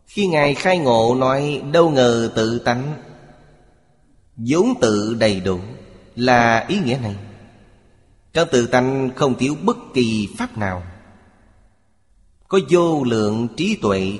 Khi 0.07 0.27
Ngài 0.27 0.55
khai 0.55 0.79
ngộ 0.79 1.15
nói 1.19 1.63
Đâu 1.73 1.91
ngờ 1.91 2.33
tự 2.37 2.59
tánh 2.59 3.03
vốn 4.37 4.81
tự 4.81 5.17
đầy 5.21 5.41
đủ 5.41 5.61
Là 6.17 6.67
ý 6.69 6.79
nghĩa 6.79 6.99
này. 7.03 7.17
Trong 8.33 8.49
tự 8.53 8.67
tánh 8.67 9.11
không 9.17 9.35
thiếu 9.39 9.57
bất 9.63 9.77
kỳ 9.95 10.29
pháp 10.39 10.59
nào. 10.59 10.83
Có 12.49 12.61
vô 12.71 13.05
lượng 13.05 13.49
trí 13.57 13.79
tuệ, 13.83 14.19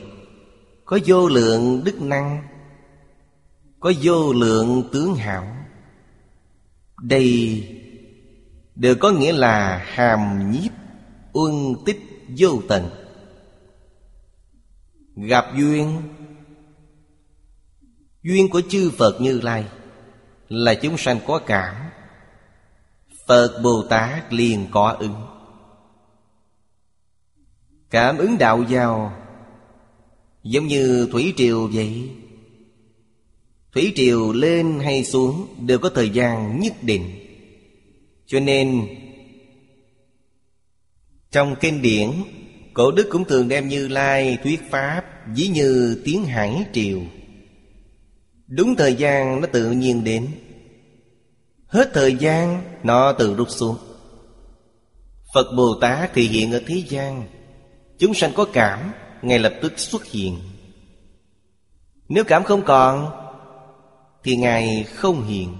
Có 0.85 0.99
vô 1.07 1.29
lượng 1.29 1.85
đức 1.85 2.03
năng, 2.03 2.43
Có 3.81 3.93
vô 4.03 4.33
lượng 4.33 4.89
tướng 4.93 5.15
hảo. 5.15 5.57
Đây 7.03 7.69
đều 8.75 8.95
có 9.01 9.11
nghĩa 9.11 9.33
là 9.33 9.85
hàm 9.87 10.51
nhiếp, 10.51 10.73
Uân 11.33 11.75
tích, 11.87 12.01
vô 12.39 12.63
tận. 12.69 12.91
Gặp 15.17 15.45
duyên 15.57 16.03
Duyên 18.23 18.51
của 18.51 18.61
chư 18.69 18.91
Phật 18.99 19.21
Như 19.21 19.41
Lai 19.41 19.65
là 20.55 20.75
chúng 20.75 20.99
sanh 20.99 21.19
có 21.27 21.39
cảm. 21.39 21.75
Phật 23.27 23.61
Bồ 23.63 23.83
Tát 23.83 24.33
liền 24.33 24.67
có 24.71 24.97
ứng. 24.99 25.15
Cảm 27.91 28.19
ứng 28.19 28.39
đạo 28.39 28.65
giao 28.69 29.13
Giống 30.43 30.67
như 30.67 31.09
thủy 31.13 31.33
triều 31.37 31.69
vậy. 31.73 32.11
Thủy 33.73 33.93
triều 33.95 34.33
lên 34.33 34.81
hay 34.81 35.05
xuống 35.05 35.47
Đều 35.67 35.79
có 35.79 35.91
thời 35.95 36.11
gian 36.11 36.61
nhất 36.61 36.73
định. 36.83 37.11
Cho 38.27 38.41
nên, 38.41 38.87
Trong 41.31 41.57
kinh 41.61 41.83
điển, 41.83 42.11
Cổ 42.75 42.91
đức 42.91 43.09
cũng 43.11 43.25
thường 43.25 43.49
đem 43.49 43.69
Như 43.69 43.89
Lai 43.89 44.39
thuyết 44.43 44.61
Pháp 44.71 45.05
Ví 45.35 45.47
như 45.47 46.03
tiếng 46.05 46.25
hải 46.25 46.65
triều. 46.73 47.01
Đúng 48.47 48.77
thời 48.77 48.95
gian 48.95 49.41
nó 49.41 49.47
tự 49.47 49.71
nhiên 49.71 50.05
đến. 50.05 50.29
Hết 51.75 51.91
thời 51.95 52.17
gian, 52.17 52.63
nó 52.83 53.13
tự 53.13 53.35
rút 53.35 53.51
xuống. 53.51 53.77
Phật 55.35 55.53
Bồ 55.57 55.75
Tát 55.81 56.11
thì 56.15 56.23
hiện 56.23 56.53
ở 56.53 56.61
thế 56.67 56.83
gian. 56.89 57.29
Chúng 57.99 58.15
sanh 58.15 58.33
có 58.35 58.47
cảm, 58.53 58.93
Ngay 59.23 59.39
lập 59.39 59.55
tức 59.63 59.73
xuất 59.79 60.05
hiện. 60.05 60.39
Nếu 62.09 62.25
cảm 62.25 62.45
không 62.45 62.63
còn, 62.63 63.11
Thì 64.25 64.37
Ngài 64.37 64.85
không 64.85 65.27
hiện. 65.27 65.57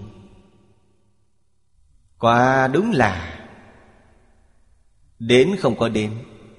Quả 2.19 2.69
đúng 2.69 2.91
là, 2.91 3.47
Đến 5.19 5.57
không 5.59 5.77
có 5.77 5.89
đến, 5.89 6.11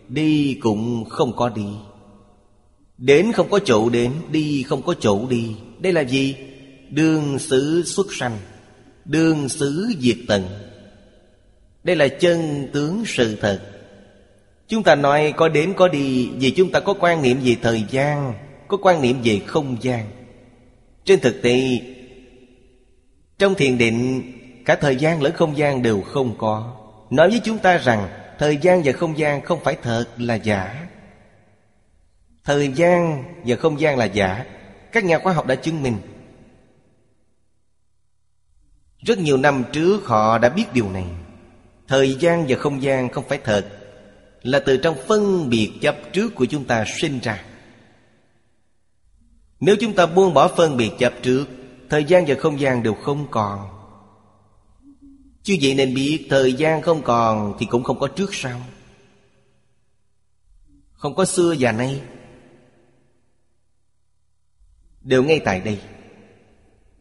Đi 0.07 0.59
cũng 0.61 1.05
không 1.09 1.35
có 1.35 1.49
đi. 1.49 1.67
Đến 2.97 3.31
không 3.31 3.49
có 3.49 3.59
chỗ 3.65 3.89
đến, 3.89 4.13
Đi 4.31 4.63
không 4.63 4.81
có 4.81 4.93
chỗ 4.99 5.27
đi. 5.29 5.55
Đây 5.79 5.93
là 5.93 6.01
gì? 6.01 6.35
Đương 6.89 7.39
xứ 7.39 7.83
xuất 7.85 8.07
sanh. 8.09 8.37
Đương 9.05 9.49
xứ 9.49 9.93
diệt 9.99 10.17
tận. 10.27 10.43
Đây 11.83 11.95
là 11.95 12.07
chân 12.07 12.67
tướng 12.73 13.03
sự 13.05 13.35
thật. 13.41 13.61
Chúng 14.67 14.83
ta 14.83 14.95
nói 14.95 15.33
có 15.37 15.49
đến 15.49 15.73
có 15.73 15.87
đi, 15.87 16.29
Vì 16.29 16.51
chúng 16.51 16.71
ta 16.71 16.79
có 16.79 16.93
quan 16.99 17.21
niệm 17.21 17.37
về 17.43 17.55
thời 17.61 17.85
gian, 17.89 18.33
Có 18.67 18.77
quan 18.77 19.01
niệm 19.01 19.17
về 19.23 19.41
không 19.45 19.77
gian. 19.81 20.05
Trên 21.05 21.19
thực 21.19 21.41
tế, 21.41 21.59
Trong 23.37 23.55
thiền 23.55 23.77
định, 23.77 24.21
Cả 24.65 24.75
thời 24.75 24.95
gian 24.95 25.21
lẫn 25.21 25.33
không 25.33 25.57
gian 25.57 25.81
đều 25.81 26.01
không 26.01 26.35
có. 26.37 26.77
Nói 27.09 27.29
với 27.29 27.41
chúng 27.43 27.57
ta 27.57 27.77
rằng, 27.77 28.07
Thời 28.39 28.57
gian 28.57 28.81
và 28.85 28.91
không 28.91 29.17
gian 29.17 29.41
không 29.41 29.59
phải 29.63 29.77
thật 29.81 30.05
là 30.17 30.35
giả. 30.35 30.87
Thời 32.43 32.67
gian 32.67 33.23
và 33.45 33.55
không 33.55 33.79
gian 33.79 33.97
là 33.97 34.05
giả. 34.05 34.45
Các 34.91 35.03
nhà 35.03 35.19
khoa 35.19 35.33
học 35.33 35.47
đã 35.47 35.55
chứng 35.55 35.83
minh. 35.83 35.97
Rất 39.05 39.19
nhiều 39.19 39.37
năm 39.37 39.63
trước 39.73 40.05
họ 40.05 40.37
đã 40.37 40.49
biết 40.49 40.65
điều 40.73 40.89
này. 40.89 41.05
Thời 41.87 42.15
gian 42.19 42.45
và 42.49 42.57
không 42.57 42.83
gian 42.83 43.09
không 43.09 43.27
phải 43.29 43.39
thật, 43.43 43.81
Là 44.41 44.59
từ 44.59 44.77
trong 44.77 44.95
phân 45.07 45.49
biệt 45.49 45.71
chấp 45.81 45.95
trước 46.13 46.35
của 46.35 46.45
chúng 46.45 46.65
ta 46.65 46.85
sinh 46.97 47.19
ra. 47.19 47.45
Nếu 49.59 49.75
chúng 49.79 49.93
ta 49.93 50.05
buông 50.05 50.33
bỏ 50.33 50.47
phân 50.47 50.77
biệt 50.77 50.91
chấp 50.99 51.13
trước, 51.21 51.45
Thời 51.89 52.03
gian 52.03 52.25
và 52.27 52.35
không 52.39 52.59
gian 52.59 52.83
đều 52.83 52.93
không 52.93 53.27
còn. 53.31 53.69
Chứ 55.43 55.57
vậy 55.61 55.73
nên 55.73 55.93
biết 55.93 56.27
thời 56.29 56.53
gian 56.53 56.81
không 56.81 57.01
còn 57.03 57.55
Thì 57.59 57.65
cũng 57.65 57.83
không 57.83 57.99
có 57.99 58.07
trước 58.07 58.33
sau. 58.33 58.61
Không 60.93 61.15
có 61.15 61.25
xưa 61.25 61.55
và 61.59 61.71
nay. 61.71 62.01
Đều 65.01 65.23
ngay 65.23 65.39
tại 65.45 65.59
đây. 65.59 65.79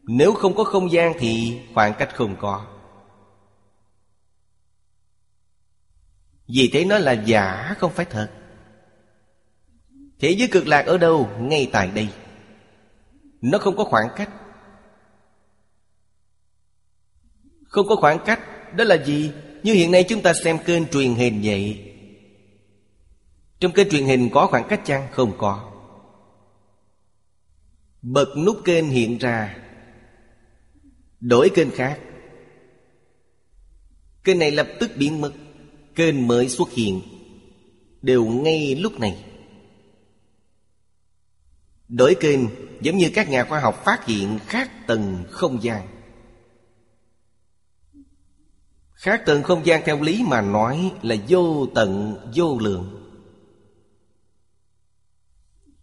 Nếu 0.07 0.33
không 0.33 0.55
có 0.55 0.63
không 0.63 0.91
gian 0.91 1.13
thì 1.19 1.61
khoảng 1.73 1.93
cách 1.99 2.15
không 2.15 2.35
có. 2.39 2.65
Vì 6.47 6.69
thế 6.73 6.85
nó 6.85 6.97
là 6.97 7.11
giả, 7.11 7.75
không 7.77 7.91
phải 7.91 8.05
thật. 8.05 8.31
Thế 10.19 10.29
giới 10.29 10.47
cực 10.51 10.67
lạc 10.67 10.85
ở 10.85 10.97
đâu? 10.97 11.29
Ngay 11.39 11.69
tại 11.71 11.91
đây. 11.95 12.09
Nó 13.41 13.57
không 13.57 13.77
có 13.77 13.83
khoảng 13.83 14.07
cách. 14.15 14.29
Không 17.67 17.87
có 17.87 17.95
khoảng 17.95 18.19
cách, 18.25 18.39
Đó 18.75 18.83
là 18.83 18.95
gì? 18.95 19.31
Như 19.63 19.73
hiện 19.73 19.91
nay 19.91 20.05
chúng 20.09 20.21
ta 20.21 20.33
xem 20.33 20.57
kênh 20.65 20.87
truyền 20.87 21.15
hình 21.15 21.41
vậy. 21.43 21.93
Trong 23.59 23.71
kênh 23.71 23.89
truyền 23.89 24.05
hình 24.05 24.29
có 24.33 24.47
khoảng 24.47 24.67
cách 24.67 24.81
chăng? 24.85 25.07
Không 25.11 25.37
có. 25.37 25.71
Bật 28.01 28.27
nút 28.37 28.57
kênh 28.65 28.89
hiện 28.89 29.17
ra. 29.17 29.64
Đổi 31.19 31.49
kênh 31.49 31.71
khác. 31.71 31.99
Kênh 34.23 34.39
này 34.39 34.51
lập 34.51 34.67
tức 34.79 34.91
biến 34.97 35.21
mất. 35.21 35.33
Kênh 35.95 36.27
mới 36.27 36.49
xuất 36.49 36.71
hiện. 36.71 37.01
Đều 38.01 38.25
ngay 38.25 38.75
lúc 38.75 38.99
này. 38.99 39.25
Đổi 41.87 42.15
kênh 42.19 42.39
giống 42.81 42.97
như 42.97 43.09
các 43.13 43.29
nhà 43.29 43.43
khoa 43.43 43.59
học 43.59 43.81
phát 43.85 44.05
hiện 44.05 44.39
khác 44.47 44.87
tầng 44.87 45.23
không 45.29 45.63
gian. 45.63 45.87
Khác 48.93 49.21
tầng 49.25 49.43
không 49.43 49.65
gian 49.65 49.81
theo 49.85 50.01
lý 50.01 50.23
mà 50.27 50.41
nói 50.41 50.91
là 51.01 51.15
vô 51.29 51.67
tận, 51.75 52.17
vô 52.35 52.59
lượng. 52.59 53.11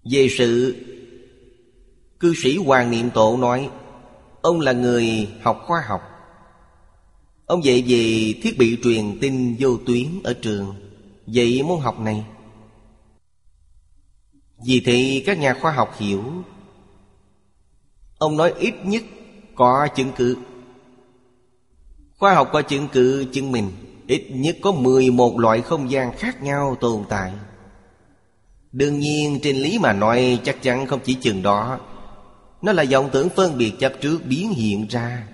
Về 0.05 0.29
sự, 0.39 0.77
Cư 2.21 2.35
sĩ 2.43 2.57
Hoàng 2.57 2.91
Niệm 2.91 3.11
Tổ 3.11 3.37
nói 3.37 3.71
Ông 4.43 4.61
là 4.61 4.73
người 4.73 5.29
học 5.43 5.63
khoa 5.67 5.81
học. 5.87 6.03
Ông 7.47 7.65
dạy 7.65 7.85
về 7.87 8.35
thiết 8.43 8.59
bị 8.59 8.79
truyền 8.83 9.19
tin 9.21 9.57
vô 9.59 9.79
tuyến 9.87 10.07
ở 10.25 10.35
trường. 10.43 10.75
Dạy 11.27 11.63
môn 11.63 11.81
học 11.81 12.01
này. 12.01 12.25
Vì 14.67 14.81
thế 14.81 15.23
các 15.27 15.39
nhà 15.39 15.55
khoa 15.61 15.73
học 15.73 15.95
hiểu. 15.99 16.25
Ông 18.19 18.37
nói 18.37 18.55
ít 18.59 18.75
nhất 18.85 19.03
có 19.55 19.89
chứng 19.95 20.13
cứ. 20.17 20.37
Khoa 22.19 22.35
học 22.35 22.49
có 22.53 22.63
chứng 22.63 22.89
cứ 22.93 23.27
chứng 23.33 23.53
minh 23.53 23.71
Ít 24.07 24.27
nhất 24.31 24.57
có 24.63 24.73
11 24.73 25.39
loại 25.39 25.61
không 25.61 25.91
gian 25.91 26.13
khác 26.17 26.43
nhau 26.43 26.77
tồn 26.81 27.05
tại. 27.09 27.33
Đương 28.73 28.99
nhiên, 28.99 29.39
trên 29.43 29.57
lý 29.57 29.79
mà 29.79 29.93
nói 29.93 30.41
chắc 30.45 30.63
chắn 30.63 30.87
không 30.87 31.01
chỉ 31.05 31.15
chừng 31.15 31.43
đó. 31.43 31.81
Nó 32.63 32.73
là 32.73 32.85
vọng 32.91 33.11
tưởng 33.13 33.29
phân 33.29 33.59
biệt 33.59 33.73
chấp 33.79 33.93
trước 34.01 34.19
biến 34.25 34.51
hiện 34.51 34.87
ra. 34.91 35.29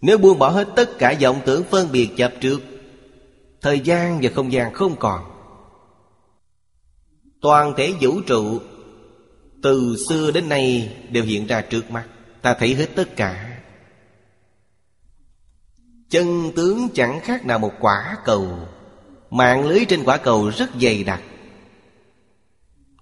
Nếu 0.00 0.18
buông 0.18 0.38
bỏ 0.38 0.48
hết 0.48 0.68
tất 0.76 0.98
cả 0.98 1.14
vọng 1.22 1.40
tưởng 1.44 1.64
phân 1.70 1.92
biệt 1.92 2.10
chấp 2.16 2.32
trước, 2.40 2.60
Thời 3.60 3.80
gian 3.80 4.20
và 4.22 4.30
không 4.34 4.52
gian 4.52 4.72
không 4.72 4.96
còn. 4.98 5.24
Toàn 7.40 7.74
thể 7.76 7.92
vũ 8.00 8.20
trụ 8.26 8.60
Từ 9.62 9.96
xưa 10.08 10.30
đến 10.30 10.48
nay 10.48 10.96
đều 11.10 11.24
hiện 11.24 11.46
ra 11.46 11.60
trước 11.60 11.90
mắt. 11.90 12.06
Ta 12.42 12.54
thấy 12.54 12.74
hết 12.74 12.86
tất 12.94 13.16
cả. 13.16 13.60
Chân 16.08 16.52
tướng 16.56 16.88
chẳng 16.94 17.20
khác 17.20 17.46
nào 17.46 17.58
một 17.58 17.72
quả 17.80 18.16
cầu. 18.24 18.58
Mạng 19.30 19.68
lưới 19.68 19.84
trên 19.88 20.04
quả 20.04 20.16
cầu 20.16 20.48
rất 20.48 20.70
dày 20.80 21.04
đặc. 21.04 21.22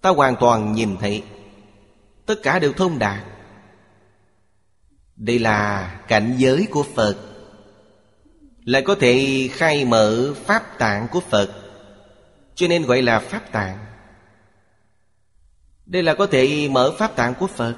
Ta 0.03 0.11
hoàn 0.11 0.37
toàn 0.41 0.73
nhìn 0.73 0.97
thấy. 0.97 1.23
Tất 2.27 2.35
cả 2.43 2.59
đều 2.59 2.73
thông 2.73 2.99
đạt. 2.99 3.25
Đây 5.17 5.39
là 5.39 5.91
cảnh 6.09 6.35
giới 6.39 6.67
của 6.71 6.83
Phật. 6.95 7.17
Lại 8.65 8.83
có 8.83 8.95
thể 9.01 9.49
khai 9.53 9.85
mở 9.85 10.35
pháp 10.45 10.79
tạng 10.79 11.09
của 11.09 11.21
Phật. 11.21 11.51
Cho 12.55 12.69
nên 12.69 12.83
gọi 12.83 13.03
là 13.03 13.19
pháp 13.19 13.53
tạng. 13.53 13.87
Đây 15.87 16.03
là 16.03 16.15
có 16.15 16.27
thể 16.27 16.69
mở 16.69 16.95
pháp 16.99 17.17
tạng 17.17 17.35
của 17.35 17.47
Phật. 17.47 17.77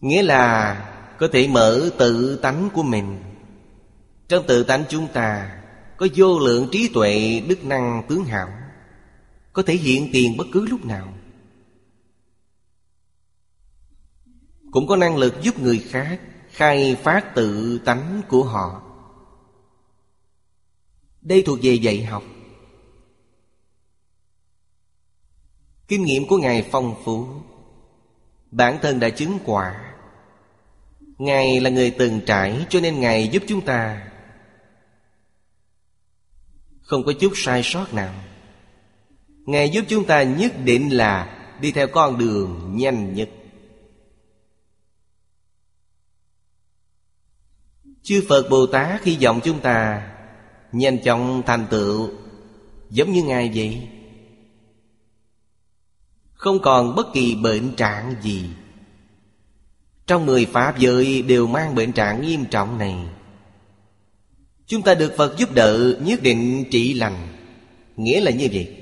Nghĩa 0.00 0.22
là 0.22 0.74
có 1.18 1.28
thể 1.32 1.48
mở 1.48 1.90
tự 1.98 2.36
tánh 2.36 2.70
của 2.74 2.82
mình. 2.82 3.22
Trong 4.28 4.46
tự 4.46 4.64
tánh 4.64 4.84
chúng 4.88 5.08
ta 5.08 5.58
có 5.96 6.06
vô 6.14 6.38
lượng 6.38 6.68
trí 6.72 6.90
tuệ 6.94 7.42
đức 7.48 7.64
năng 7.64 8.02
tướng 8.08 8.24
hảo 8.24 8.48
có 9.52 9.62
thể 9.62 9.74
hiện 9.74 10.10
tiền 10.12 10.36
bất 10.36 10.46
cứ 10.52 10.66
lúc 10.66 10.84
nào. 10.84 11.14
Cũng 14.70 14.86
có 14.86 14.96
năng 14.96 15.16
lực 15.16 15.34
giúp 15.42 15.60
người 15.60 15.78
khác 15.78 16.20
khai 16.50 16.96
phát 17.02 17.34
tự 17.34 17.78
tánh 17.78 18.22
của 18.28 18.44
họ. 18.44 18.82
Đây 21.20 21.42
thuộc 21.46 21.58
về 21.62 21.74
dạy 21.74 22.04
học. 22.04 22.22
Kinh 25.88 26.04
nghiệm 26.04 26.26
của 26.26 26.36
ngài 26.36 26.68
phong 26.70 27.02
phú. 27.04 27.26
Bản 28.50 28.78
thân 28.82 29.00
đã 29.00 29.10
chứng 29.10 29.38
quả. 29.44 29.94
Ngài 31.18 31.60
là 31.60 31.70
người 31.70 31.90
từng 31.90 32.20
trải 32.26 32.66
cho 32.70 32.80
nên 32.80 33.00
Ngài 33.00 33.28
giúp 33.28 33.42
chúng 33.48 33.60
ta. 33.60 34.08
Không 36.80 37.04
có 37.04 37.12
chút 37.20 37.32
sai 37.36 37.62
sót 37.64 37.94
nào. 37.94 38.14
Ngài 39.46 39.70
giúp 39.70 39.84
chúng 39.88 40.04
ta 40.04 40.22
nhất 40.22 40.52
định 40.64 40.96
là 40.96 41.38
Đi 41.60 41.72
theo 41.72 41.86
con 41.86 42.18
đường 42.18 42.76
nhanh 42.76 43.14
nhất. 43.14 43.28
Chư 48.02 48.24
Phật 48.28 48.50
Bồ 48.50 48.66
Tát 48.66 49.04
hy 49.04 49.18
vọng 49.22 49.40
chúng 49.44 49.60
ta 49.60 50.08
Nhanh 50.72 51.02
chóng 51.02 51.42
thành 51.46 51.66
tựu, 51.70 52.10
Giống 52.90 53.12
như 53.12 53.22
Ngài 53.22 53.50
vậy. 53.54 53.88
Không 56.32 56.58
còn 56.62 56.94
bất 56.94 57.06
kỳ 57.14 57.34
bệnh 57.34 57.76
trạng 57.76 58.14
gì. 58.22 58.50
Trong 60.06 60.26
mười 60.26 60.46
Pháp 60.46 60.78
giới 60.78 61.22
đều 61.22 61.46
mang 61.46 61.74
bệnh 61.74 61.92
trạng 61.92 62.22
nghiêm 62.22 62.44
trọng 62.44 62.78
này. 62.78 62.96
Chúng 64.66 64.82
ta 64.82 64.94
được 64.94 65.14
Phật 65.16 65.38
giúp 65.38 65.54
đỡ 65.54 65.98
nhất 66.04 66.22
định 66.22 66.64
trị 66.70 66.94
lành, 66.94 67.28
Nghĩa 67.96 68.20
là 68.20 68.30
như 68.30 68.48
vậy. 68.52 68.81